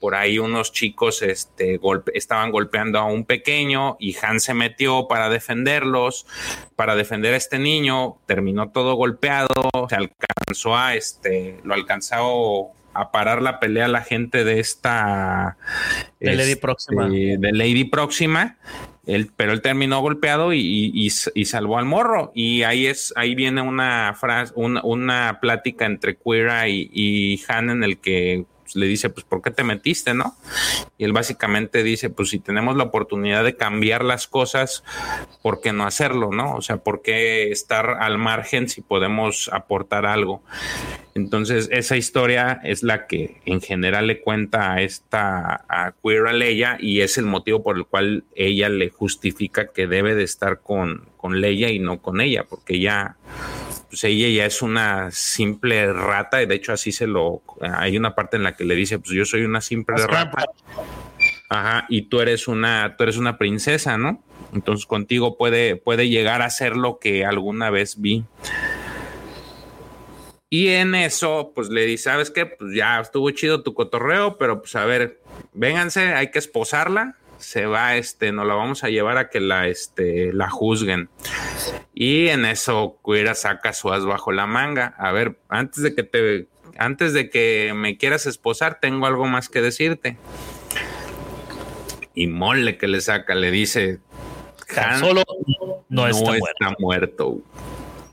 por 0.00 0.14
ahí 0.14 0.38
unos 0.38 0.72
chicos 0.72 1.20
este, 1.20 1.78
estaban 2.14 2.50
golpeando 2.50 2.98
a 2.98 3.04
un 3.04 3.26
pequeño 3.26 3.98
y 4.00 4.16
Han 4.22 4.40
se 4.40 4.54
metió 4.54 5.06
para 5.06 5.28
defenderlos, 5.28 6.26
para 6.76 6.96
defender 6.96 7.34
a 7.34 7.36
este 7.36 7.58
niño, 7.58 8.16
terminó 8.24 8.70
todo 8.70 8.94
golpeado, 8.94 9.48
se 9.90 9.96
alcanzó 9.96 10.78
a, 10.78 10.94
este, 10.94 11.60
lo 11.62 11.74
alcanzó 11.74 12.70
a 12.94 13.12
parar 13.12 13.42
la 13.42 13.60
pelea 13.60 13.86
la 13.86 14.00
gente 14.00 14.44
de 14.44 14.60
esta 14.60 15.58
de 16.18 16.34
Lady 16.34 16.52
este, 16.52 16.62
Próxima 16.62 17.06
de 17.06 17.52
Lady 17.52 17.84
Próxima 17.84 18.56
él, 19.14 19.30
pero 19.36 19.52
él 19.52 19.60
terminó 19.60 20.00
golpeado 20.00 20.52
y, 20.52 21.10
salvó 21.10 21.78
al 21.78 21.84
morro. 21.84 22.32
Y 22.34 22.62
ahí 22.62 22.86
es, 22.86 23.12
ahí 23.16 23.34
viene 23.34 23.62
una 23.62 24.14
frase, 24.14 24.52
una, 24.56 24.82
una 24.82 25.38
plática 25.40 25.86
entre 25.86 26.16
Queera 26.16 26.68
y, 26.68 26.90
y 26.92 27.42
Han 27.48 27.70
en 27.70 27.84
el 27.84 27.98
que 27.98 28.44
pues, 28.70 28.76
le 28.76 28.86
dice, 28.86 29.10
pues, 29.10 29.24
¿por 29.24 29.42
qué 29.42 29.50
te 29.50 29.64
metiste, 29.64 30.14
no? 30.14 30.36
Y 30.96 31.04
él 31.04 31.12
básicamente 31.12 31.82
dice, 31.82 32.08
pues, 32.08 32.30
si 32.30 32.38
tenemos 32.38 32.76
la 32.76 32.84
oportunidad 32.84 33.42
de 33.42 33.56
cambiar 33.56 34.04
las 34.04 34.28
cosas, 34.28 34.84
¿por 35.42 35.60
qué 35.60 35.72
no 35.72 35.86
hacerlo, 35.86 36.30
no? 36.30 36.54
O 36.54 36.62
sea, 36.62 36.76
¿por 36.76 37.02
qué 37.02 37.50
estar 37.50 37.98
al 38.00 38.18
margen 38.18 38.68
si 38.68 38.80
podemos 38.80 39.50
aportar 39.52 40.06
algo? 40.06 40.42
Entonces, 41.16 41.68
esa 41.72 41.96
historia 41.96 42.60
es 42.62 42.84
la 42.84 43.08
que 43.08 43.40
en 43.44 43.60
general 43.60 44.06
le 44.06 44.20
cuenta 44.20 44.72
a 44.72 44.82
esta 44.82 45.64
a 45.68 45.92
Leia 46.32 46.76
y 46.78 47.00
es 47.00 47.18
el 47.18 47.26
motivo 47.26 47.62
por 47.64 47.76
el 47.76 47.86
cual 47.86 48.24
ella 48.36 48.68
le 48.68 48.90
justifica 48.90 49.72
que 49.72 49.88
debe 49.88 50.14
de 50.14 50.22
estar 50.22 50.60
con, 50.60 51.08
con 51.16 51.40
Leia 51.40 51.70
y 51.70 51.80
no 51.80 52.00
con 52.00 52.20
ella, 52.20 52.44
porque 52.48 52.76
ella 52.76 53.16
pues 53.90 54.04
ella 54.04 54.28
ya 54.28 54.46
es 54.46 54.62
una 54.62 55.10
simple 55.10 55.92
rata, 55.92 56.40
y 56.40 56.46
de 56.46 56.54
hecho 56.54 56.72
así 56.72 56.92
se 56.92 57.08
lo, 57.08 57.42
hay 57.60 57.96
una 57.96 58.14
parte 58.14 58.36
en 58.36 58.44
la 58.44 58.54
que 58.54 58.64
le 58.64 58.76
dice, 58.76 59.00
pues 59.00 59.10
yo 59.10 59.24
soy 59.24 59.42
una 59.42 59.60
simple 59.60 59.96
rata. 60.06 60.46
Ajá, 61.48 61.86
y 61.88 62.02
tú 62.02 62.20
eres 62.20 62.46
una, 62.46 62.94
tú 62.96 63.02
eres 63.02 63.16
una 63.16 63.36
princesa, 63.36 63.98
¿no? 63.98 64.22
Entonces 64.54 64.86
contigo 64.86 65.36
puede, 65.36 65.74
puede 65.74 66.08
llegar 66.08 66.40
a 66.40 66.50
ser 66.50 66.76
lo 66.76 67.00
que 67.00 67.24
alguna 67.24 67.70
vez 67.70 68.00
vi. 68.00 68.24
Y 70.48 70.68
en 70.68 70.94
eso, 70.94 71.52
pues 71.54 71.68
le 71.68 71.84
dice, 71.84 72.04
¿sabes 72.04 72.30
qué? 72.30 72.46
Pues 72.46 72.72
ya 72.74 73.00
estuvo 73.00 73.28
chido 73.32 73.64
tu 73.64 73.74
cotorreo, 73.74 74.38
pero 74.38 74.60
pues 74.60 74.76
a 74.76 74.84
ver, 74.84 75.20
vénganse, 75.52 76.14
hay 76.14 76.30
que 76.30 76.38
esposarla 76.38 77.16
se 77.40 77.66
va, 77.66 77.96
este, 77.96 78.32
nos 78.32 78.46
la 78.46 78.54
vamos 78.54 78.84
a 78.84 78.88
llevar 78.88 79.18
a 79.18 79.28
que 79.28 79.40
la, 79.40 79.66
este, 79.66 80.32
la 80.32 80.48
juzguen. 80.50 81.08
Y 81.94 82.28
en 82.28 82.44
eso 82.44 82.98
Cuira 83.02 83.34
saca 83.34 83.72
su 83.72 83.92
as 83.92 84.04
bajo 84.04 84.32
la 84.32 84.46
manga. 84.46 84.94
A 84.98 85.12
ver, 85.12 85.38
antes 85.48 85.82
de 85.82 85.94
que 85.94 86.02
te, 86.02 86.46
antes 86.78 87.12
de 87.12 87.30
que 87.30 87.72
me 87.74 87.96
quieras 87.96 88.26
esposar, 88.26 88.78
tengo 88.80 89.06
algo 89.06 89.26
más 89.26 89.48
que 89.48 89.60
decirte. 89.60 90.16
Y 92.14 92.26
mole 92.26 92.76
que 92.76 92.88
le 92.88 93.00
saca, 93.00 93.34
le 93.34 93.50
dice, 93.50 94.00
solo 94.98 95.22
no, 95.88 96.06
está, 96.06 96.74
muerto. 96.78 97.38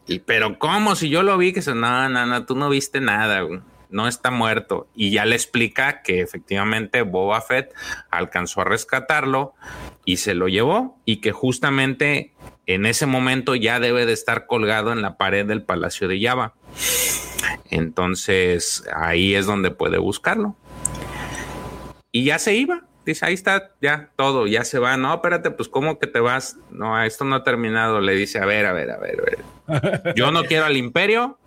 Y, 0.08 0.20
pero 0.20 0.58
¿cómo? 0.58 0.96
Si 0.96 1.10
yo 1.10 1.24
lo 1.24 1.38
vi, 1.38 1.52
que 1.52 1.62
se, 1.62 1.76
no, 1.76 2.08
no, 2.10 2.26
no, 2.26 2.46
tú 2.46 2.56
no 2.56 2.70
viste 2.70 3.02
nada. 3.02 3.42
Güey 3.42 3.60
no 3.90 4.08
está 4.08 4.32
muerto. 4.32 4.88
Y 4.96 5.12
ya 5.12 5.26
le 5.26 5.36
explica 5.36 6.02
que 6.02 6.22
efectivamente 6.22 7.02
Boba 7.02 7.42
Fett 7.42 7.74
alcanzó 8.10 8.62
a 8.62 8.66
rescatarlo 8.66 9.54
y 10.06 10.18
se 10.18 10.34
lo 10.34 10.48
llevó 10.48 11.00
y 11.06 11.18
que 11.18 11.32
justamente 11.32 12.34
en 12.66 12.86
ese 12.86 13.06
momento 13.06 13.56
ya 13.56 13.80
debe 13.80 14.06
de 14.06 14.14
estar 14.14 14.46
colgado 14.46 14.92
en 14.92 15.02
la 15.02 15.18
pared 15.18 15.46
del 15.46 15.64
Palacio 15.64 16.08
de 16.08 16.22
Java. 16.22 16.54
Entonces 17.70 18.84
ahí 18.94 19.36
es 19.36 19.46
donde 19.46 19.72
puede 19.72 19.98
buscarlo. 19.98 20.56
Y 22.12 22.26
ya 22.26 22.40
se 22.40 22.56
iba. 22.56 22.84
Dice, 23.06 23.26
ahí 23.26 23.36
está, 23.36 23.72
ya 23.82 24.12
todo, 24.18 24.48
ya 24.48 24.66
se 24.66 24.80
va. 24.80 24.98
No, 24.98 25.14
espérate, 25.14 25.50
pues 25.52 25.70
¿cómo 25.70 25.98
que 25.98 26.08
te 26.08 26.20
vas? 26.20 26.58
No, 26.72 27.02
esto 27.02 27.24
no 27.24 27.36
ha 27.36 27.44
terminado. 27.46 28.02
Le 28.02 28.16
dice, 28.16 28.40
a 28.40 28.46
ver, 28.46 28.66
a 28.66 28.74
ver, 28.74 28.92
a 28.92 28.98
ver, 28.98 29.22
a 29.22 29.24
ver. 29.24 30.14
Yo 30.16 30.32
no 30.32 30.44
quiero 30.44 30.66
al 30.66 30.76
imperio, 30.76 31.40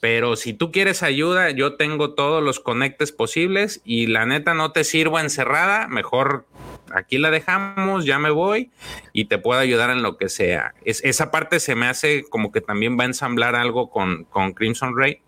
Pero 0.00 0.36
si 0.36 0.52
tú 0.52 0.70
quieres 0.70 1.02
ayuda, 1.02 1.50
yo 1.50 1.74
tengo 1.74 2.14
todos 2.14 2.42
los 2.42 2.60
conectes 2.60 3.10
posibles 3.10 3.80
y 3.84 4.06
la 4.06 4.26
neta 4.26 4.54
no 4.54 4.72
te 4.72 4.84
sirvo 4.84 5.18
encerrada, 5.18 5.88
mejor 5.88 6.46
aquí 6.92 7.18
la 7.18 7.30
dejamos, 7.30 8.04
ya 8.04 8.18
me 8.18 8.30
voy 8.30 8.70
y 9.12 9.26
te 9.26 9.38
puedo 9.38 9.60
ayudar 9.60 9.90
en 9.90 10.02
lo 10.02 10.16
que 10.16 10.28
sea. 10.28 10.74
Es, 10.84 11.02
esa 11.04 11.30
parte 11.30 11.60
se 11.60 11.74
me 11.74 11.86
hace 11.86 12.24
como 12.24 12.52
que 12.52 12.60
también 12.60 12.98
va 12.98 13.02
a 13.02 13.06
ensamblar 13.06 13.56
algo 13.56 13.90
con, 13.90 14.24
con 14.24 14.52
Crimson 14.52 14.96
Ray, 14.96 15.20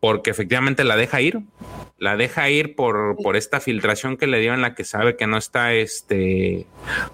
porque 0.00 0.30
efectivamente 0.30 0.84
la 0.84 0.96
deja 0.96 1.20
ir, 1.20 1.40
la 1.98 2.16
deja 2.16 2.50
ir 2.50 2.74
por, 2.74 3.16
por, 3.22 3.36
esta 3.36 3.60
filtración 3.60 4.16
que 4.16 4.26
le 4.26 4.40
dio 4.40 4.52
en 4.54 4.60
la 4.60 4.74
que 4.74 4.84
sabe 4.84 5.16
que 5.16 5.26
no 5.26 5.38
está 5.38 5.72
este 5.72 6.66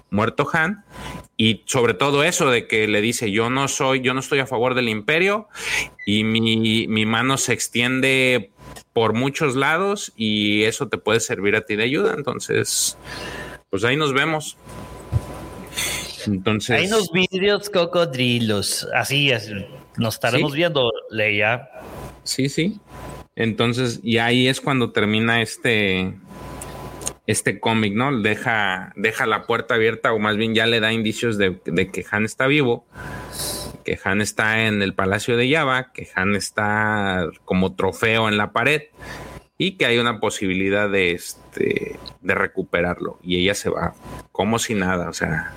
muerto 0.09 0.47
Han 0.51 0.83
y 1.37 1.63
sobre 1.65 1.93
todo 1.93 2.23
eso 2.23 2.49
de 2.49 2.67
que 2.67 2.87
le 2.87 3.01
dice 3.01 3.31
yo 3.31 3.49
no 3.49 3.67
soy, 3.67 4.01
yo 4.01 4.13
no 4.13 4.19
estoy 4.19 4.39
a 4.39 4.45
favor 4.45 4.75
del 4.75 4.89
imperio 4.89 5.47
y 6.05 6.23
mi, 6.25 6.87
mi 6.87 7.05
mano 7.05 7.37
se 7.37 7.53
extiende 7.53 8.51
por 8.93 9.13
muchos 9.13 9.55
lados 9.55 10.13
y 10.15 10.63
eso 10.63 10.87
te 10.87 10.97
puede 10.97 11.19
servir 11.19 11.55
a 11.55 11.61
ti 11.61 11.75
de 11.75 11.83
ayuda. 11.83 12.13
Entonces, 12.15 12.97
pues 13.69 13.83
ahí 13.83 13.97
nos 13.97 14.13
vemos. 14.13 14.57
Entonces. 16.27 16.79
Hay 16.79 16.87
unos 16.87 17.11
vídeos 17.11 17.69
cocodrilos. 17.69 18.87
Así 18.93 19.31
es. 19.31 19.51
Nos 19.97 20.15
estaremos 20.15 20.53
viendo, 20.53 20.91
Leia. 21.09 21.69
Sí, 22.23 22.49
sí. 22.49 22.79
Entonces, 23.35 23.99
y 24.03 24.17
ahí 24.17 24.47
es 24.47 24.61
cuando 24.61 24.91
termina 24.91 25.41
este, 25.41 26.13
este 27.25 27.59
cómic, 27.59 27.93
¿no? 27.93 28.21
Deja, 28.21 28.93
deja 28.95 29.25
la 29.25 29.45
puerta 29.45 29.75
abierta, 29.75 30.13
o 30.13 30.19
más 30.19 30.37
bien 30.37 30.53
ya 30.53 30.65
le 30.65 30.79
da 30.79 30.93
indicios 30.93 31.37
de, 31.37 31.59
que 31.59 32.05
Han 32.11 32.25
está 32.25 32.47
vivo, 32.47 32.85
que 33.83 33.99
Han 34.03 34.21
está 34.21 34.65
en 34.65 34.81
el 34.81 34.93
Palacio 34.93 35.37
de 35.37 35.51
Java, 35.51 35.91
que 35.93 36.09
Han 36.15 36.35
está 36.35 37.27
como 37.45 37.75
trofeo 37.75 38.29
en 38.29 38.37
la 38.37 38.51
pared 38.51 38.83
y 39.57 39.77
que 39.77 39.85
hay 39.85 39.97
una 39.97 40.19
posibilidad 40.19 40.89
de, 40.89 41.11
este, 41.11 41.97
de 42.21 42.35
recuperarlo. 42.35 43.19
Y 43.23 43.41
ella 43.41 43.55
se 43.55 43.69
va 43.69 43.93
como 44.31 44.59
si 44.59 44.75
nada, 44.75 45.09
o 45.09 45.13
sea. 45.13 45.53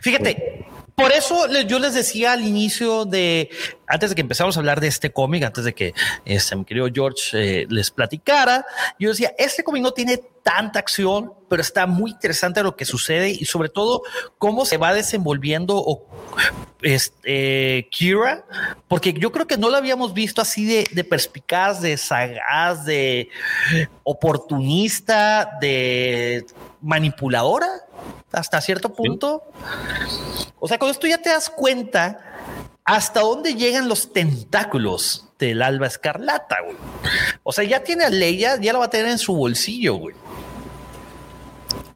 Fíjate, 0.00 0.66
por 0.94 1.12
eso 1.12 1.46
yo 1.62 1.78
les 1.78 1.94
decía 1.94 2.32
al 2.32 2.44
inicio 2.44 3.04
de, 3.04 3.50
antes 3.86 4.10
de 4.10 4.14
que 4.14 4.20
empezamos 4.20 4.56
a 4.56 4.60
hablar 4.60 4.80
de 4.80 4.88
este 4.88 5.10
cómic, 5.10 5.42
antes 5.44 5.64
de 5.64 5.74
que 5.74 5.94
este, 6.24 6.56
mi 6.56 6.64
querido 6.64 6.88
George 6.92 7.62
eh, 7.62 7.66
les 7.68 7.90
platicara, 7.90 8.66
yo 8.98 9.10
decía, 9.10 9.32
este 9.38 9.64
cómic 9.64 9.82
no 9.82 9.92
tiene 9.92 10.20
tanta 10.42 10.78
acción, 10.80 11.32
pero 11.48 11.62
está 11.62 11.86
muy 11.86 12.10
interesante 12.10 12.62
lo 12.62 12.76
que 12.76 12.84
sucede 12.84 13.30
y 13.30 13.44
sobre 13.44 13.68
todo 13.68 14.02
cómo 14.38 14.64
se 14.64 14.76
va 14.76 14.92
desenvolviendo 14.92 15.76
o, 15.76 16.06
este, 16.82 17.88
Kira, 17.90 18.44
porque 18.88 19.12
yo 19.12 19.32
creo 19.32 19.46
que 19.46 19.56
no 19.56 19.70
lo 19.70 19.76
habíamos 19.76 20.12
visto 20.12 20.42
así 20.42 20.66
de 20.66 21.04
perspicaz, 21.04 21.80
de 21.80 21.96
sagaz, 21.96 22.84
de 22.84 23.28
oportunista, 24.02 25.58
de 25.60 26.44
manipuladora 26.80 27.68
hasta 28.32 28.60
cierto 28.60 28.92
punto. 28.94 29.44
O 30.58 30.68
sea, 30.68 30.78
con 30.78 30.90
esto 30.90 31.06
ya 31.06 31.18
te 31.18 31.30
das 31.30 31.50
cuenta 31.50 32.18
hasta 32.84 33.20
dónde 33.20 33.54
llegan 33.54 33.88
los 33.88 34.12
tentáculos 34.12 35.28
del 35.38 35.62
alba 35.62 35.86
escarlata, 35.86 36.56
güey. 36.64 36.76
O 37.42 37.52
sea, 37.52 37.64
ya 37.64 37.82
tiene 37.82 38.04
a 38.04 38.10
Leia, 38.10 38.60
ya 38.60 38.72
la 38.72 38.78
va 38.78 38.86
a 38.86 38.90
tener 38.90 39.10
en 39.10 39.18
su 39.18 39.34
bolsillo, 39.34 39.96
güey. 39.96 40.14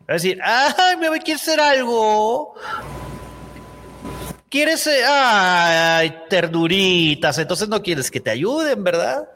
Va 0.08 0.12
a 0.12 0.12
decir, 0.14 0.38
ay, 0.42 0.96
me 0.98 1.08
voy 1.08 1.20
a 1.26 1.34
hacer 1.34 1.60
algo. 1.60 2.54
¿Quieres? 4.48 4.88
Ay, 5.08 6.22
ternuritas. 6.28 7.38
Entonces 7.38 7.68
no 7.68 7.82
quieres 7.82 8.10
que 8.10 8.20
te 8.20 8.30
ayuden, 8.30 8.84
¿verdad? 8.84 9.28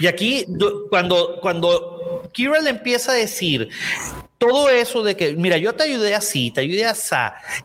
Y 0.00 0.06
aquí, 0.06 0.46
cuando, 0.90 1.40
cuando 1.40 2.28
Kira 2.32 2.60
le 2.60 2.70
empieza 2.70 3.12
a 3.12 3.14
decir, 3.14 3.68
todo 4.38 4.70
eso 4.70 5.02
de 5.02 5.16
que, 5.16 5.34
mira, 5.34 5.56
yo 5.58 5.74
te 5.74 5.82
ayudé 5.82 6.14
así, 6.14 6.50
te 6.50 6.60
ayudé 6.60 6.86
así, 6.86 7.16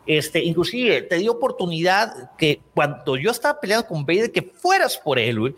este, 0.06 0.42
inclusive 0.42 1.02
te 1.02 1.16
di 1.16 1.28
oportunidad 1.28 2.32
que 2.36 2.60
cuando 2.74 3.16
yo 3.16 3.30
estaba 3.30 3.60
peleando 3.60 3.86
con 3.86 4.04
Vader, 4.04 4.32
que 4.32 4.42
fueras 4.42 4.98
por 4.98 5.18
él. 5.18 5.54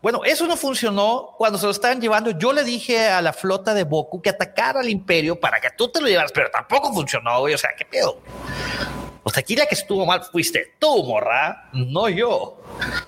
Bueno, 0.00 0.24
eso 0.24 0.46
no 0.46 0.56
funcionó 0.56 1.30
cuando 1.38 1.58
se 1.58 1.66
lo 1.66 1.70
estaban 1.70 2.00
llevando. 2.00 2.32
Yo 2.32 2.52
le 2.52 2.64
dije 2.64 3.06
a 3.06 3.22
la 3.22 3.32
flota 3.32 3.72
de 3.72 3.84
Boku 3.84 4.20
que 4.20 4.30
atacara 4.30 4.80
al 4.80 4.88
imperio 4.88 5.38
para 5.38 5.60
que 5.60 5.70
tú 5.76 5.88
te 5.88 6.00
lo 6.00 6.08
llevaras, 6.08 6.32
pero 6.32 6.50
tampoco 6.50 6.92
funcionó, 6.92 7.40
güey. 7.40 7.54
O 7.54 7.58
sea, 7.58 7.70
¿qué 7.76 7.84
pedo? 7.84 8.18
O 9.22 9.30
sea, 9.30 9.40
aquí 9.40 9.54
la 9.54 9.66
que 9.66 9.76
estuvo 9.76 10.04
mal 10.04 10.22
fuiste 10.24 10.74
tú, 10.80 11.04
morra, 11.04 11.68
no 11.72 12.08
yo. 12.08 12.60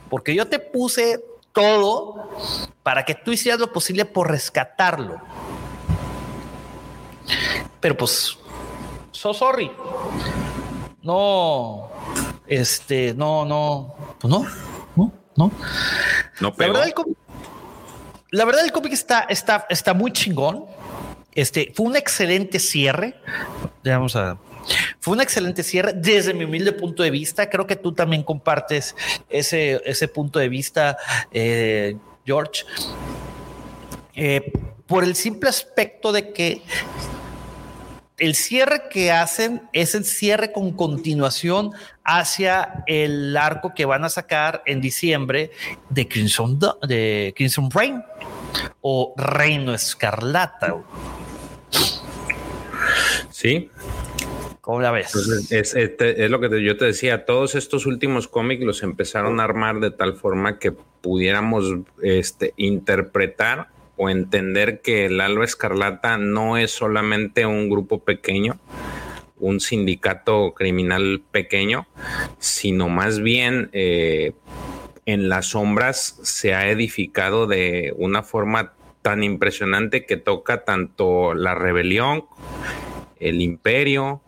Porque 0.09 0.35
yo 0.35 0.47
te 0.47 0.61
puse 0.61 1.21
todo 1.55 2.29
para 2.83 3.07
que 3.07 3.15
tú 3.15 3.33
hicieras 3.33 3.59
lo 3.59 3.73
posible 3.73 4.05
por 4.05 4.31
rescatarlo. 4.31 5.23
Pero 7.81 7.97
pues, 7.97 8.37
so 9.13 9.33
sorry. 9.33 9.71
No, 11.03 11.91
este, 12.47 13.15
no, 13.15 13.47
no, 13.47 13.95
pues 14.21 14.31
no, 14.31 14.45
no, 14.97 15.13
no. 15.37 15.51
No 16.41 16.55
La 16.59 16.67
verdad, 16.67 16.87
el 16.87 16.95
cómic, 16.95 17.17
la 18.31 18.45
verdad, 18.45 18.65
el 18.65 18.73
cómic 18.73 18.93
está, 18.93 19.21
está, 19.29 19.67
está 19.69 19.95
muy 19.95 20.13
chingón. 20.13 20.67
Este 21.33 21.73
fue 21.75 21.87
un 21.87 21.97
excelente 21.97 22.59
cierre. 22.59 23.21
Vamos 23.85 24.17
a. 24.17 24.37
Fue 25.01 25.15
un 25.15 25.21
excelente 25.21 25.63
cierre 25.63 25.93
desde 25.95 26.35
mi 26.35 26.45
humilde 26.45 26.73
punto 26.73 27.03
de 27.03 27.11
vista. 27.11 27.49
Creo 27.51 27.67
que 27.67 27.77
tú 27.77 27.93
también 27.93 28.23
compartes 28.23 28.95
ese, 29.29 29.81
ese 29.85 30.09
punto 30.09 30.39
de 30.39 30.49
vista, 30.49 30.97
eh, 31.33 31.97
George. 32.25 32.65
Eh, 34.15 34.53
por 34.87 35.05
el 35.05 35.15
simple 35.15 35.49
aspecto 35.49 36.13
de 36.13 36.33
que 36.33 36.63
el 38.19 38.35
cierre 38.35 38.89
que 38.89 39.11
hacen 39.11 39.63
es 39.73 39.95
el 39.95 40.05
cierre 40.05 40.53
con 40.53 40.73
continuación 40.73 41.73
hacia 42.05 42.85
el 42.87 43.37
arco 43.37 43.75
que 43.75 43.85
van 43.87 44.05
a 44.05 44.09
sacar 44.09 44.63
en 44.67 44.81
diciembre 44.81 45.51
de 45.89 46.07
Crimson, 46.07 46.59
de 46.87 47.35
Crimson 47.37 47.71
Rain 47.71 48.05
o 48.81 49.15
Reino 49.17 49.75
Escarlata. 49.75 50.77
Sí. 53.31 53.71
¿Cómo 54.65 54.81
la 54.81 54.93
ves? 54.93 55.15
es, 55.51 56.31
lo 56.31 56.41
que 56.41 56.65
yo 56.65 56.79
te 56.79 56.87
decía, 56.87 57.27
todos 57.27 57.55
estos 57.55 57.85
últimos 57.85 58.29
cómics 58.29 58.65
los 58.65 58.83
empezaron 58.83 59.39
a 59.39 59.45
armar 59.45 59.79
de 59.79 59.91
tal 59.91 60.15
forma 60.15 60.59
que 60.59 60.73
pudiéramos 60.73 61.81
este, 62.01 62.55
interpretar 62.57 63.69
o 63.99 64.09
entender 64.09 64.81
que 64.81 65.05
el 65.05 65.21
Alba 65.21 65.45
Escarlata 65.45 66.17
no 66.17 66.57
es 66.57 66.71
solamente 66.71 67.45
un 67.45 67.69
grupo 67.69 68.05
pequeño, 68.05 68.59
un 69.37 69.61
sindicato 69.61 70.55
criminal 70.55 71.23
pequeño, 71.31 71.87
sino 72.39 72.89
más 72.89 73.21
bien 73.21 73.69
eh, 73.75 74.33
en 75.05 75.29
las 75.29 75.49
sombras 75.49 76.19
se 76.23 76.55
ha 76.55 76.71
edificado 76.71 77.47
de 77.47 77.93
una 77.99 78.23
forma 78.23 78.73
tan 79.03 79.25
impresionante 79.25 80.07
que 80.07 80.17
toca 80.17 80.65
tanto 80.65 81.35
la 81.35 81.55
rebelión, 81.55 82.25
el 83.21 83.43
imperio, 83.43 84.23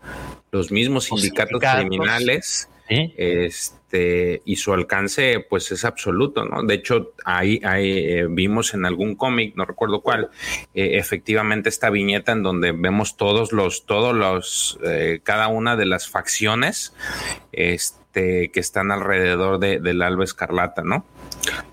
los 0.51 0.71
mismos 0.71 1.05
sindicatos, 1.05 1.61
criminales. 1.61 2.69
Este, 2.89 4.43
y 4.45 4.57
su 4.57 4.73
alcance 4.73 5.45
pues 5.49 5.73
es 5.73 5.85
absoluto, 5.85 6.45
¿no? 6.45 6.63
De 6.63 6.75
hecho, 6.75 7.15
ahí, 7.25 7.61
eh, 7.63 8.27
vimos 8.29 8.75
en 8.75 8.85
algún 8.85 9.17
cómic, 9.17 9.57
no 9.57 9.65
recuerdo 9.65 10.03
cuál, 10.03 10.31
eh, 10.75 10.99
efectivamente 10.99 11.69
esta 11.69 11.91
viñeta 11.91 12.33
en 12.33 12.45
donde 12.45 12.73
vemos 12.73 13.17
todos 13.17 13.53
los, 13.53 13.87
todos 13.87 14.15
los, 14.15 14.79
eh, 14.85 15.21
cada 15.25 15.49
una 15.49 15.77
de 15.77 15.87
las 15.87 16.09
facciones 16.09 16.95
este, 17.51 18.06
que 18.17 18.61
están 18.61 18.91
alrededor 18.91 19.59
del 19.59 20.03
Alba 20.03 20.25
Escarlata, 20.25 20.83
¿no? 20.83 21.05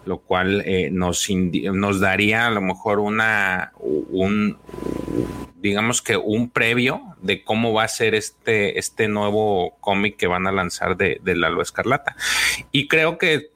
Lo 0.06 0.20
cual 0.20 0.64
nos, 0.91 1.28
nos 1.30 1.99
daría 1.99 2.48
a 2.48 2.52
lo 2.52 2.61
mejor 2.61 2.99
una, 2.99 3.72
un, 3.80 4.57
digamos 5.56 6.02
que 6.02 6.18
un 6.18 6.49
previo 6.49 7.02
de 7.22 7.44
cómo 7.44 7.74
va 7.74 7.84
a 7.84 7.88
ser 7.88 8.15
este, 8.15 8.78
este 8.78 9.07
nuevo 9.07 9.78
cómic 9.80 10.18
que 10.18 10.28
van 10.28 10.45
a 10.45 10.52
lanzar 10.52 10.98
de, 10.98 11.20
de 11.24 11.36
Lalo 11.36 11.61
Escarlata. 11.61 12.15
Y 12.72 12.88
creo 12.88 13.18
que 13.18 13.53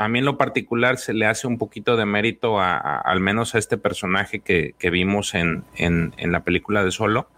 a 0.00 0.08
mí 0.08 0.20
en 0.20 0.24
lo 0.24 0.38
particular 0.38 0.96
se 0.96 1.12
le 1.12 1.26
hace 1.26 1.46
un 1.46 1.58
poquito 1.58 1.94
de 1.94 2.06
mérito 2.06 2.58
a, 2.58 2.78
al 2.78 3.20
menos 3.20 3.54
a 3.54 3.58
este 3.58 3.76
personaje 3.76 4.40
que, 4.40 4.74
vimos 4.90 5.34
en, 5.34 5.62
la 6.16 6.40
película 6.40 6.82
de 6.82 6.90
Solo. 6.90 7.28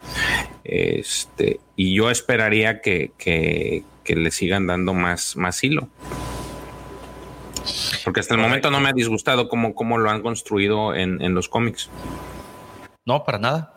Este, 0.63 1.59
y 1.75 1.97
yo 1.97 2.09
esperaría 2.09 2.81
que, 2.81 3.83
le 4.09 4.31
sigan 4.31 4.66
dando 4.66 4.95
más, 4.95 5.37
más 5.37 5.62
hilo. 5.65 5.89
Porque 8.05 8.20
hasta 8.20 8.35
el 8.35 8.41
momento 8.41 8.70
no 8.70 8.81
me 8.81 8.89
ha 8.89 8.93
disgustado 8.93 9.49
cómo, 9.49 9.74
cómo 9.74 9.99
lo 9.99 10.11
han 10.11 10.23
construido 10.23 10.95
en, 10.95 11.23
en 11.23 11.35
los 11.35 11.49
cómics. 11.49 11.89
No, 13.05 13.24
para 13.24 13.39
nada. 13.39 13.74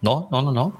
No, 0.00 0.28
no, 0.30 0.42
no, 0.42 0.52
no. 0.52 0.76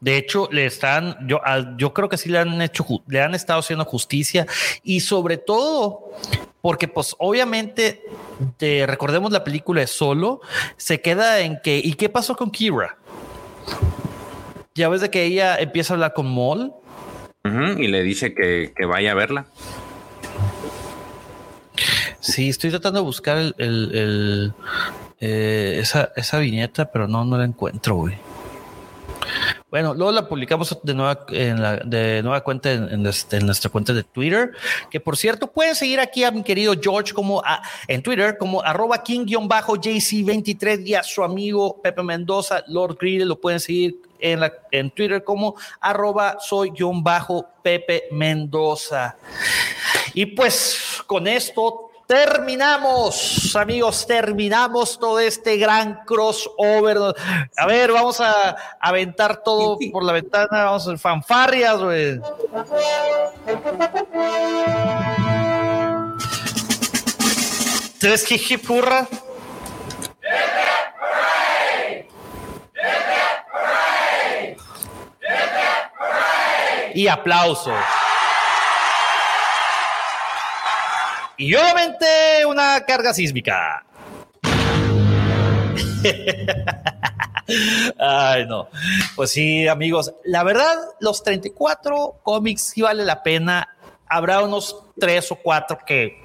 De 0.00 0.16
hecho, 0.16 0.48
le 0.50 0.66
están, 0.66 1.16
yo, 1.26 1.40
yo 1.76 1.94
creo 1.94 2.08
que 2.08 2.16
sí 2.16 2.28
le 2.28 2.38
han 2.38 2.60
hecho, 2.60 2.84
le 3.06 3.22
han 3.22 3.34
estado 3.34 3.60
haciendo 3.60 3.84
justicia 3.84 4.46
y 4.82 5.00
sobre 5.00 5.38
todo 5.38 6.10
porque 6.60 6.88
pues 6.88 7.14
obviamente 7.18 8.04
te 8.56 8.86
recordemos 8.86 9.30
la 9.32 9.44
película 9.44 9.80
de 9.80 9.86
Solo, 9.86 10.40
se 10.76 11.00
queda 11.00 11.40
en 11.40 11.60
que, 11.62 11.78
¿y 11.78 11.94
qué 11.94 12.08
pasó 12.08 12.36
con 12.36 12.50
Kira? 12.50 12.98
Ya 14.74 14.88
ves 14.88 15.00
de 15.00 15.10
que 15.10 15.24
ella 15.24 15.56
empieza 15.56 15.92
a 15.92 15.96
hablar 15.96 16.14
con 16.14 16.32
Maul. 16.32 16.72
Y 17.44 17.88
le 17.88 18.02
dice 18.02 18.34
que, 18.34 18.72
vaya 18.86 19.12
a 19.12 19.14
verla. 19.14 19.46
Sí, 22.20 22.48
estoy 22.48 22.70
tratando 22.70 23.00
de 23.00 23.04
buscar 23.04 23.38
el, 23.38 24.52
eh, 25.20 25.78
esa, 25.80 26.12
esa 26.16 26.38
viñeta, 26.38 26.90
pero 26.90 27.08
no, 27.08 27.24
no 27.24 27.38
la 27.38 27.44
encuentro, 27.44 27.94
güey. 27.96 28.16
Bueno, 29.70 29.92
luego 29.92 30.12
la 30.12 30.26
publicamos 30.26 30.78
de 30.82 30.94
nueva, 30.94 31.26
en 31.28 31.60
la, 31.60 31.76
de 31.76 32.22
nueva 32.22 32.42
cuenta 32.42 32.72
en, 32.72 33.04
este, 33.06 33.38
nuestra 33.40 33.70
cuenta 33.70 33.92
de 33.92 34.02
Twitter, 34.02 34.52
que 34.90 34.98
por 34.98 35.16
cierto 35.18 35.52
pueden 35.52 35.74
seguir 35.74 36.00
aquí 36.00 36.24
a 36.24 36.30
mi 36.30 36.42
querido 36.42 36.72
George 36.80 37.12
como 37.12 37.42
en 37.86 38.02
Twitter 38.02 38.38
como 38.38 38.62
arroba 38.62 39.02
king-jc23 39.02 40.86
y 40.86 40.94
a 40.94 41.02
su 41.02 41.22
amigo 41.22 41.82
Pepe 41.82 42.02
Mendoza, 42.02 42.64
Lord 42.66 42.96
Greedy, 42.98 43.24
lo 43.24 43.38
pueden 43.38 43.60
seguir 43.60 44.00
en, 44.18 44.40
la, 44.40 44.52
en 44.70 44.90
Twitter 44.90 45.24
como 45.24 45.54
arroba 45.80 46.38
soy-pepe 46.40 48.08
Mendoza. 48.12 49.16
Y 50.14 50.26
pues 50.26 51.02
con 51.06 51.26
esto 51.26 51.88
terminamos, 52.08 53.54
amigos, 53.54 54.06
terminamos 54.06 54.98
todo 54.98 55.20
este 55.20 55.58
gran 55.58 56.04
crossover. 56.06 56.96
A 57.56 57.66
ver, 57.66 57.92
vamos 57.92 58.18
a 58.20 58.56
aventar 58.80 59.42
todo 59.42 59.78
por 59.92 60.02
la 60.02 60.14
ventana, 60.14 60.64
vamos 60.64 60.82
a 60.82 60.86
hacer 60.86 60.98
fanfarrias, 60.98 61.78
güey. 61.78 62.20
¿Tres 68.00 68.24
jijipurra? 68.24 69.06
Y 76.98 77.06
aplausos. 77.06 77.78
Y 81.36 81.54
obviamente 81.54 82.44
una 82.44 82.84
carga 82.84 83.14
sísmica. 83.14 83.86
Ay, 88.00 88.46
no. 88.46 88.68
Pues 89.14 89.30
sí, 89.30 89.68
amigos. 89.68 90.12
La 90.24 90.42
verdad, 90.42 90.74
los 90.98 91.22
34 91.22 92.18
cómics 92.24 92.62
sí 92.62 92.82
vale 92.82 93.04
la 93.04 93.22
pena. 93.22 93.76
Habrá 94.08 94.42
unos 94.42 94.82
tres 94.98 95.30
o 95.30 95.36
cuatro 95.36 95.78
que. 95.86 96.20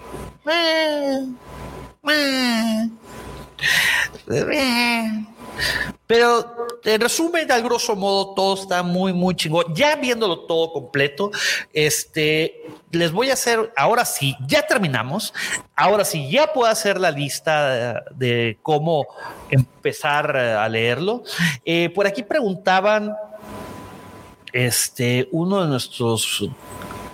Eh, 5.53 5.61
eh, 5.61 5.89
eh, 5.89 5.93
pero 6.05 6.67
en 6.83 7.01
resumen, 7.01 7.51
al 7.51 7.63
grosso 7.63 7.95
modo, 7.95 8.33
todo 8.35 8.61
está 8.61 8.83
muy, 8.83 9.13
muy 9.13 9.35
chingón. 9.35 9.73
Ya 9.73 9.95
viéndolo 9.95 10.41
todo 10.41 10.71
completo, 10.71 11.31
este, 11.73 12.61
les 12.91 13.11
voy 13.11 13.29
a 13.29 13.33
hacer, 13.33 13.73
ahora 13.75 14.05
sí, 14.05 14.35
ya 14.45 14.61
terminamos. 14.61 15.33
Ahora 15.75 16.05
sí, 16.05 16.29
ya 16.29 16.53
puedo 16.53 16.69
hacer 16.69 16.99
la 16.99 17.09
lista 17.09 18.03
de, 18.11 18.59
cómo 18.61 19.07
empezar 19.49 20.35
a 20.37 20.67
leerlo. 20.69 21.23
Eh, 21.65 21.89
por 21.89 22.05
aquí 22.05 22.21
preguntaban, 22.21 23.15
este, 24.51 25.27
uno 25.31 25.63
de 25.63 25.67
nuestros 25.67 26.47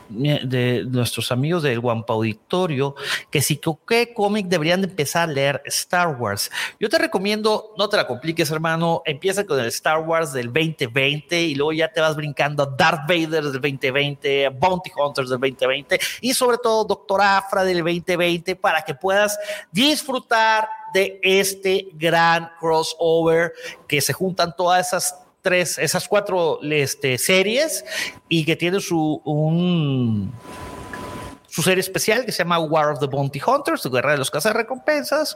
de 0.09 0.85
nuestros 0.87 1.31
amigos 1.31 1.63
del 1.63 1.79
Guampa 1.79 2.13
Auditorio 2.13 2.95
que 3.29 3.41
si 3.41 3.59
qué 3.87 4.13
cómic 4.13 4.47
deberían 4.47 4.83
empezar 4.83 5.29
a 5.29 5.31
leer 5.31 5.61
Star 5.65 6.15
Wars. 6.19 6.51
Yo 6.79 6.89
te 6.89 6.97
recomiendo, 6.97 7.73
no 7.77 7.87
te 7.89 7.97
la 7.97 8.07
compliques, 8.07 8.49
hermano, 8.51 9.01
empieza 9.05 9.45
con 9.45 9.59
el 9.59 9.67
Star 9.67 9.99
Wars 9.99 10.33
del 10.33 10.47
2020 10.47 11.41
y 11.41 11.55
luego 11.55 11.73
ya 11.73 11.91
te 11.91 12.01
vas 12.01 12.15
brincando 12.15 12.63
a 12.63 12.65
Darth 12.65 13.07
Vader 13.07 13.43
del 13.43 13.53
2020, 13.53 14.49
Bounty 14.49 14.91
Hunters 14.95 15.29
del 15.29 15.39
2020 15.39 15.99
y 16.21 16.33
sobre 16.33 16.57
todo 16.57 16.83
Doctor 16.85 17.21
Afra 17.21 17.63
del 17.63 17.77
2020 17.77 18.55
para 18.55 18.81
que 18.81 18.95
puedas 18.95 19.37
disfrutar 19.71 20.67
de 20.93 21.19
este 21.21 21.89
gran 21.93 22.51
crossover 22.59 23.53
que 23.87 24.01
se 24.01 24.13
juntan 24.13 24.55
todas 24.55 24.87
esas 24.87 25.15
tres, 25.41 25.77
esas 25.77 26.07
cuatro 26.07 26.59
este, 26.61 27.17
series 27.17 27.85
y 28.27 28.45
que 28.45 28.55
tiene 28.55 28.79
su 28.79 29.21
un 29.25 30.31
su 31.49 31.63
serie 31.63 31.81
especial 31.81 32.25
que 32.25 32.31
se 32.31 32.43
llama 32.43 32.59
War 32.59 32.91
of 32.91 32.99
the 32.99 33.07
Bounty 33.07 33.41
Hunters, 33.45 33.81
su 33.81 33.89
guerra 33.89 34.11
de 34.11 34.17
los 34.19 34.31
recompensas. 34.31 35.35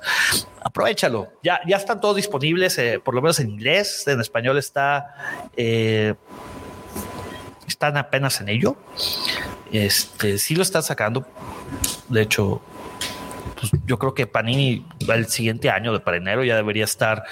Aprovechalo. 0.61 1.33
Ya, 1.41 1.59
ya 1.67 1.77
están 1.77 1.99
todos 1.99 2.15
disponibles, 2.15 2.77
eh, 2.77 3.01
por 3.03 3.15
lo 3.15 3.21
menos 3.21 3.39
en 3.39 3.49
inglés. 3.49 4.07
En 4.07 4.21
español 4.21 4.57
está. 4.57 5.49
Eh, 5.57 6.13
están 7.67 7.97
apenas 7.97 8.39
en 8.41 8.49
ello. 8.49 8.75
Este 9.71 10.37
sí 10.37 10.55
lo 10.55 10.61
están 10.61 10.83
sacando. 10.83 11.25
De 12.09 12.21
hecho, 12.21 12.61
pues, 13.59 13.71
yo 13.85 13.97
creo 13.97 14.13
que 14.13 14.27
Panini 14.27 14.85
el 15.07 15.27
siguiente 15.27 15.69
año 15.69 15.93
de 15.93 15.99
para 15.99 16.17
enero 16.17 16.43
ya 16.43 16.55
debería 16.55 16.83
estar 16.83 17.23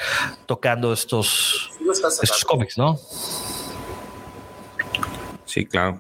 tocando 0.46 0.94
estos, 0.94 1.72
estos 1.92 2.46
cómics, 2.46 2.78
¿no? 2.78 3.00
Sí, 5.46 5.66
claro. 5.66 6.00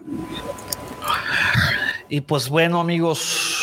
Y 2.08 2.22
pues 2.22 2.50
bueno, 2.50 2.80
amigos, 2.80 3.62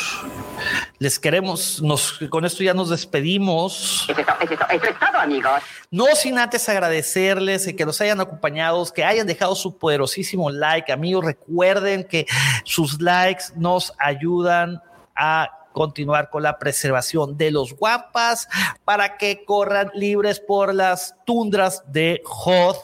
les 0.99 1.19
queremos, 1.19 1.81
nos, 1.81 2.19
con 2.29 2.45
esto 2.45 2.63
ya 2.63 2.75
nos 2.75 2.91
despedimos. 2.91 4.07
Eso 4.09 4.21
es, 4.21 4.99
todo, 4.99 5.19
amigos. 5.19 5.63
No 5.91 6.07
sin 6.15 6.39
antes 6.39 6.69
agradecerles 6.69 7.73
que 7.77 7.87
nos 7.87 8.01
hayan 8.01 8.21
acompañado, 8.21 8.85
que 8.93 9.05
hayan 9.05 9.27
dejado 9.27 9.55
su 9.55 9.77
poderosísimo 9.77 10.51
like. 10.51 10.93
Amigos, 10.93 11.25
recuerden 11.25 12.05
que 12.05 12.27
sus 12.65 13.01
likes 13.01 13.45
nos 13.55 13.93
ayudan 13.99 14.83
a 15.15 15.58
continuar 15.79 16.29
con 16.29 16.43
la 16.43 16.59
preservación 16.59 17.39
de 17.39 17.53
los 17.53 17.73
guapas 17.73 18.49
para 18.85 19.17
que 19.17 19.45
corran 19.45 19.93
libres 19.95 20.41
por 20.41 20.75
las 20.75 21.15
tundras 21.25 21.85
de 21.87 22.21
Hoth. 22.25 22.79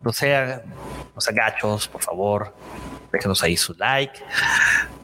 No 0.00 0.12
sean, 0.12 0.62
no 1.14 1.20
sean 1.20 1.36
gachos, 1.36 1.86
por 1.86 2.02
favor. 2.02 2.52
Déjenos 3.12 3.40
ahí 3.44 3.56
su 3.56 3.72
like. 3.74 4.20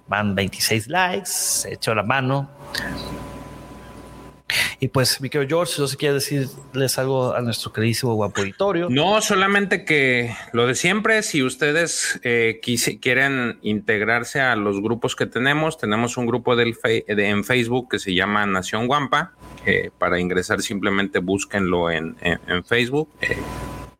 Van 0.09 0.35
26 0.35 0.89
likes, 0.89 1.31
se 1.31 1.74
echó 1.74 1.94
la 1.94 2.02
mano. 2.02 2.51
Y 4.82 4.89
pues, 4.89 5.20
mi 5.20 5.28
querido 5.28 5.48
George, 5.48 5.74
si 5.74 5.81
no 5.82 5.86
se 5.86 5.97
quiere 5.98 6.15
decirles 6.15 6.98
algo 6.98 7.35
a 7.35 7.43
nuestro 7.43 7.70
queridísimo 7.70 8.15
guapo 8.15 8.40
auditorio. 8.40 8.89
No, 8.89 9.20
solamente 9.20 9.85
que 9.85 10.35
lo 10.55 10.66
de 10.66 10.74
siempre, 10.74 11.23
si 11.23 11.43
ustedes 11.43 12.19
eh, 12.23 12.61
quieren 13.01 13.59
integrarse 13.61 14.40
a 14.40 14.57
los 14.57 14.81
grupos 14.81 15.16
que 15.16 15.27
tenemos, 15.27 15.77
tenemos 15.77 16.16
un 16.16 16.27
grupo 16.27 16.57
del 16.57 16.74
en 17.07 17.44
Facebook 17.44 17.90
que 17.90 17.98
se 17.98 18.15
llama 18.15 18.47
Nación 18.47 18.86
Guampa. 18.86 19.32
Eh, 19.66 19.90
para 19.98 20.19
ingresar 20.19 20.62
simplemente 20.62 21.19
búsquenlo 21.19 21.90
en, 21.90 22.16
en, 22.23 22.65
Facebook. 22.65 23.11
Eh, 23.20 23.36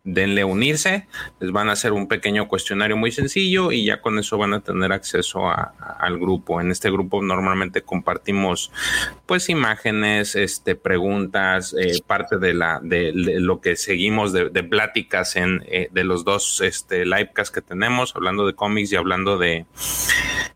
denle 0.05 0.44
unirse, 0.44 1.06
les 1.40 1.52
van 1.52 1.68
a 1.68 1.72
hacer 1.72 1.93
un 1.93 2.09
pequeño 2.09 2.48
cuestionario 2.48 2.97
muy 2.97 3.12
sencillo 3.12 3.70
y 3.70 3.85
ya 3.85 4.01
con 4.01 4.18
eso 4.18 4.39
van 4.39 4.55
a 4.55 4.60
tener 4.60 4.93
acceso 4.93 5.51
al 5.51 6.18
grupo. 6.18 6.60
En 6.60 6.70
este 6.70 6.90
grupo 6.90 7.22
normalmente 7.22 7.82
compartimos 7.82 8.72
pues 9.27 9.48
imágenes, 9.48 10.36
este, 10.36 10.74
preguntas, 10.74 11.74
eh, 11.78 12.01
parte 12.06 12.39
de 12.39 12.55
la 12.55 12.81
de, 12.82 13.12
lo 13.14 13.60
que 13.60 13.77
seguimos 13.77 14.32
de, 14.32 14.51
pláticas 14.64 15.36
en 15.36 15.64
eh, 15.66 15.89
de 15.90 16.05
los 16.05 16.24
dos 16.24 16.60
este, 16.60 17.05
livecasts 17.05 17.51
que 17.51 17.60
tenemos, 17.60 18.14
hablando 18.14 18.47
de 18.47 18.55
cómics 18.55 18.93
y 18.93 18.97
hablando 18.97 19.39
de 19.39 19.66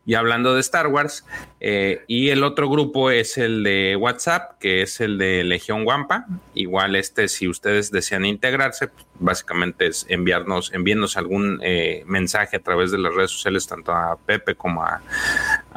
y 0.06 0.14
hablando 0.14 0.54
de 0.54 0.60
Star 0.60 0.88
Wars. 0.88 1.24
Eh, 1.60 2.02
y 2.06 2.28
el 2.28 2.44
otro 2.44 2.68
grupo 2.68 3.10
es 3.10 3.38
el 3.38 3.62
de 3.62 3.96
WhatsApp, 3.96 4.58
que 4.58 4.82
es 4.82 5.00
el 5.00 5.18
de 5.18 5.44
Legión 5.44 5.86
Wampa. 5.86 6.26
Igual 6.54 6.96
este, 6.96 7.28
si 7.28 7.48
ustedes 7.48 7.90
desean 7.90 8.24
integrarse, 8.24 8.88
pues, 8.88 9.06
básicamente 9.18 9.86
es 9.86 10.06
enviarnos, 10.08 10.72
algún 11.16 11.60
eh, 11.62 12.02
mensaje 12.06 12.56
a 12.56 12.62
través 12.62 12.90
de 12.90 12.98
las 12.98 13.14
redes 13.14 13.30
sociales, 13.30 13.66
tanto 13.66 13.92
a 13.92 14.16
Pepe 14.16 14.54
como 14.54 14.82
a, 14.84 15.02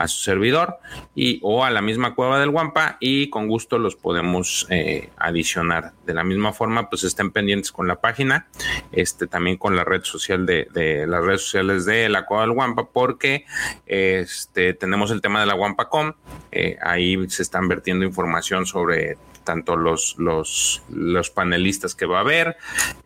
su 0.07 0.21
servidor 0.21 0.77
y 1.15 1.39
o 1.43 1.65
a 1.65 1.71
la 1.71 1.81
misma 1.81 2.15
cueva 2.15 2.39
del 2.39 2.51
Guampa 2.51 2.97
y 2.99 3.29
con 3.29 3.47
gusto 3.47 3.77
los 3.79 3.95
podemos 3.95 4.67
eh, 4.69 5.09
adicionar. 5.17 5.93
De 6.05 6.13
la 6.13 6.23
misma 6.23 6.53
forma, 6.53 6.89
pues 6.89 7.03
estén 7.03 7.31
pendientes 7.31 7.71
con 7.71 7.87
la 7.87 7.99
página, 7.99 8.47
este 8.91 9.27
también 9.27 9.57
con 9.57 9.75
la 9.75 9.83
red 9.83 10.03
social 10.03 10.45
de, 10.45 10.67
de 10.73 11.07
las 11.07 11.23
redes 11.23 11.41
sociales 11.41 11.85
de 11.85 12.09
la 12.09 12.25
cueva 12.25 12.43
del 12.43 12.53
Guampa, 12.53 12.87
porque 12.91 13.45
este 13.85 14.73
tenemos 14.73 15.11
el 15.11 15.21
tema 15.21 15.39
de 15.39 15.45
la 15.45 15.53
Guampacom, 15.53 16.13
eh, 16.51 16.77
ahí 16.81 17.17
se 17.29 17.43
están 17.43 17.67
vertiendo 17.67 18.05
información 18.05 18.65
sobre 18.65 19.17
tanto 19.47 19.77
los, 19.77 20.15
los, 20.17 20.83
los 20.89 21.29
panelistas 21.29 21.95
que 21.95 22.05
va 22.05 22.17
a 22.17 22.21
haber 22.21 22.57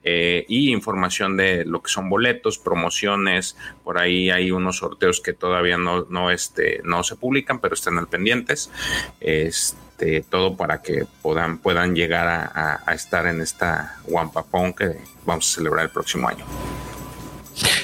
eh, 0.04 0.44
y 0.50 0.72
información 0.72 1.38
de 1.38 1.66
lo 1.66 1.84
que 1.84 1.92
son 1.92 2.10
boletos, 2.10 2.58
promociones, 2.58 3.56
por 3.84 4.00
ahí 4.00 4.32
hay 4.32 4.50
unos 4.50 4.78
sorteos 4.78 5.22
que 5.22 5.34
todavía 5.34 5.78
no, 5.78 6.08
no, 6.10 6.32
este, 6.32 6.82
no 6.84 7.04
se 7.04 7.16
publican, 7.16 7.60
pero 7.60 7.76
están 7.76 8.00
al 8.00 8.08
pendientes. 8.08 8.72
Este, 9.20 10.22
todo 10.22 10.58
para 10.58 10.82
que 10.82 11.06
puedan, 11.22 11.60
puedan 11.60 11.94
llegar 11.94 12.28
a, 12.28 12.92
estar 12.96 13.28
en 13.28 13.40
esta 13.40 14.00
Wampapón 14.08 14.74
que 14.74 14.98
vamos 15.24 15.48
a 15.52 15.56
celebrar 15.58 15.86
el 15.86 15.92
próximo 15.92 16.28
año. 16.28 16.44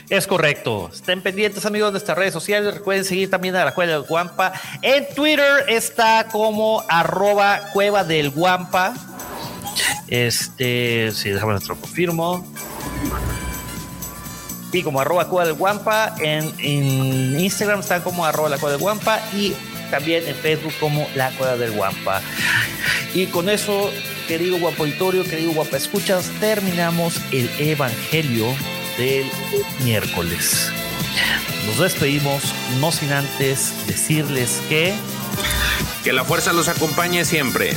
Es 0.10 0.26
correcto. 0.26 0.90
Estén 0.94 1.22
pendientes, 1.22 1.66
amigos, 1.66 1.90
de 1.90 1.92
nuestras 1.94 2.18
redes 2.18 2.34
sociales. 2.34 2.74
Recuerden 2.74 3.04
seguir 3.04 3.30
también 3.30 3.56
a 3.56 3.66
la 3.66 3.74
Cueva 3.74 3.92
del 3.92 4.04
Guampa. 4.04 4.54
En 4.82 5.06
Twitter 5.14 5.66
está 5.68 6.28
como 6.32 6.84
arroba 6.88 7.60
Cueva 7.74 8.04
del 8.06 8.30
Guampa. 8.30 8.94
Este, 10.08 11.12
si 11.12 11.24
sí, 11.24 11.30
déjame 11.30 11.54
nuestro 11.54 11.76
confirmo. 11.76 12.46
Y 14.72 14.82
como 14.82 15.02
arroba 15.02 15.28
Cueva 15.28 15.46
del 15.46 15.56
Guampa. 15.56 16.16
En, 16.20 17.38
Instagram 17.38 17.82
está 17.82 18.02
como 18.02 18.26
arroba 18.26 18.48
la 18.48 18.58
Cueva 18.58 18.72
del 18.72 18.82
Guampa. 18.82 19.20
Y 19.34 19.54
también 19.92 20.26
en 20.26 20.36
Facebook 20.36 20.74
como 20.80 21.06
la 21.16 21.32
Cueva 21.32 21.58
del 21.58 21.72
Guampa. 21.72 22.22
Y 23.14 23.26
con 23.26 23.50
eso, 23.50 23.92
querido 24.30 24.58
guapo 24.60 24.84
auditorio, 24.84 25.24
querido 25.26 25.52
guapa 25.52 25.78
escuchas, 25.78 26.30
terminamos 26.40 27.20
el 27.32 27.50
Evangelio 27.60 28.54
del 28.98 29.30
miércoles. 29.84 30.72
Nos 31.66 31.80
despedimos, 31.80 32.44
no 32.80 32.92
sin 32.92 33.12
antes 33.12 33.74
decirles 33.88 34.62
que... 34.70 34.94
Que 36.04 36.14
la 36.14 36.24
fuerza 36.24 36.54
los 36.54 36.68
acompañe 36.68 37.26
siempre. 37.26 37.76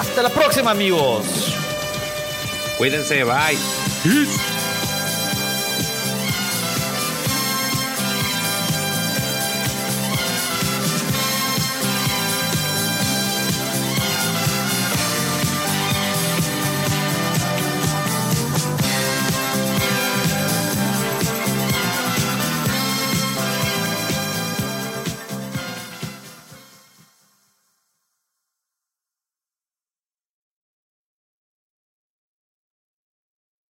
Hasta 0.00 0.22
la 0.22 0.30
próxima 0.30 0.70
amigos. 0.70 1.24
Cuídense, 2.78 3.24
bye. 3.24 3.58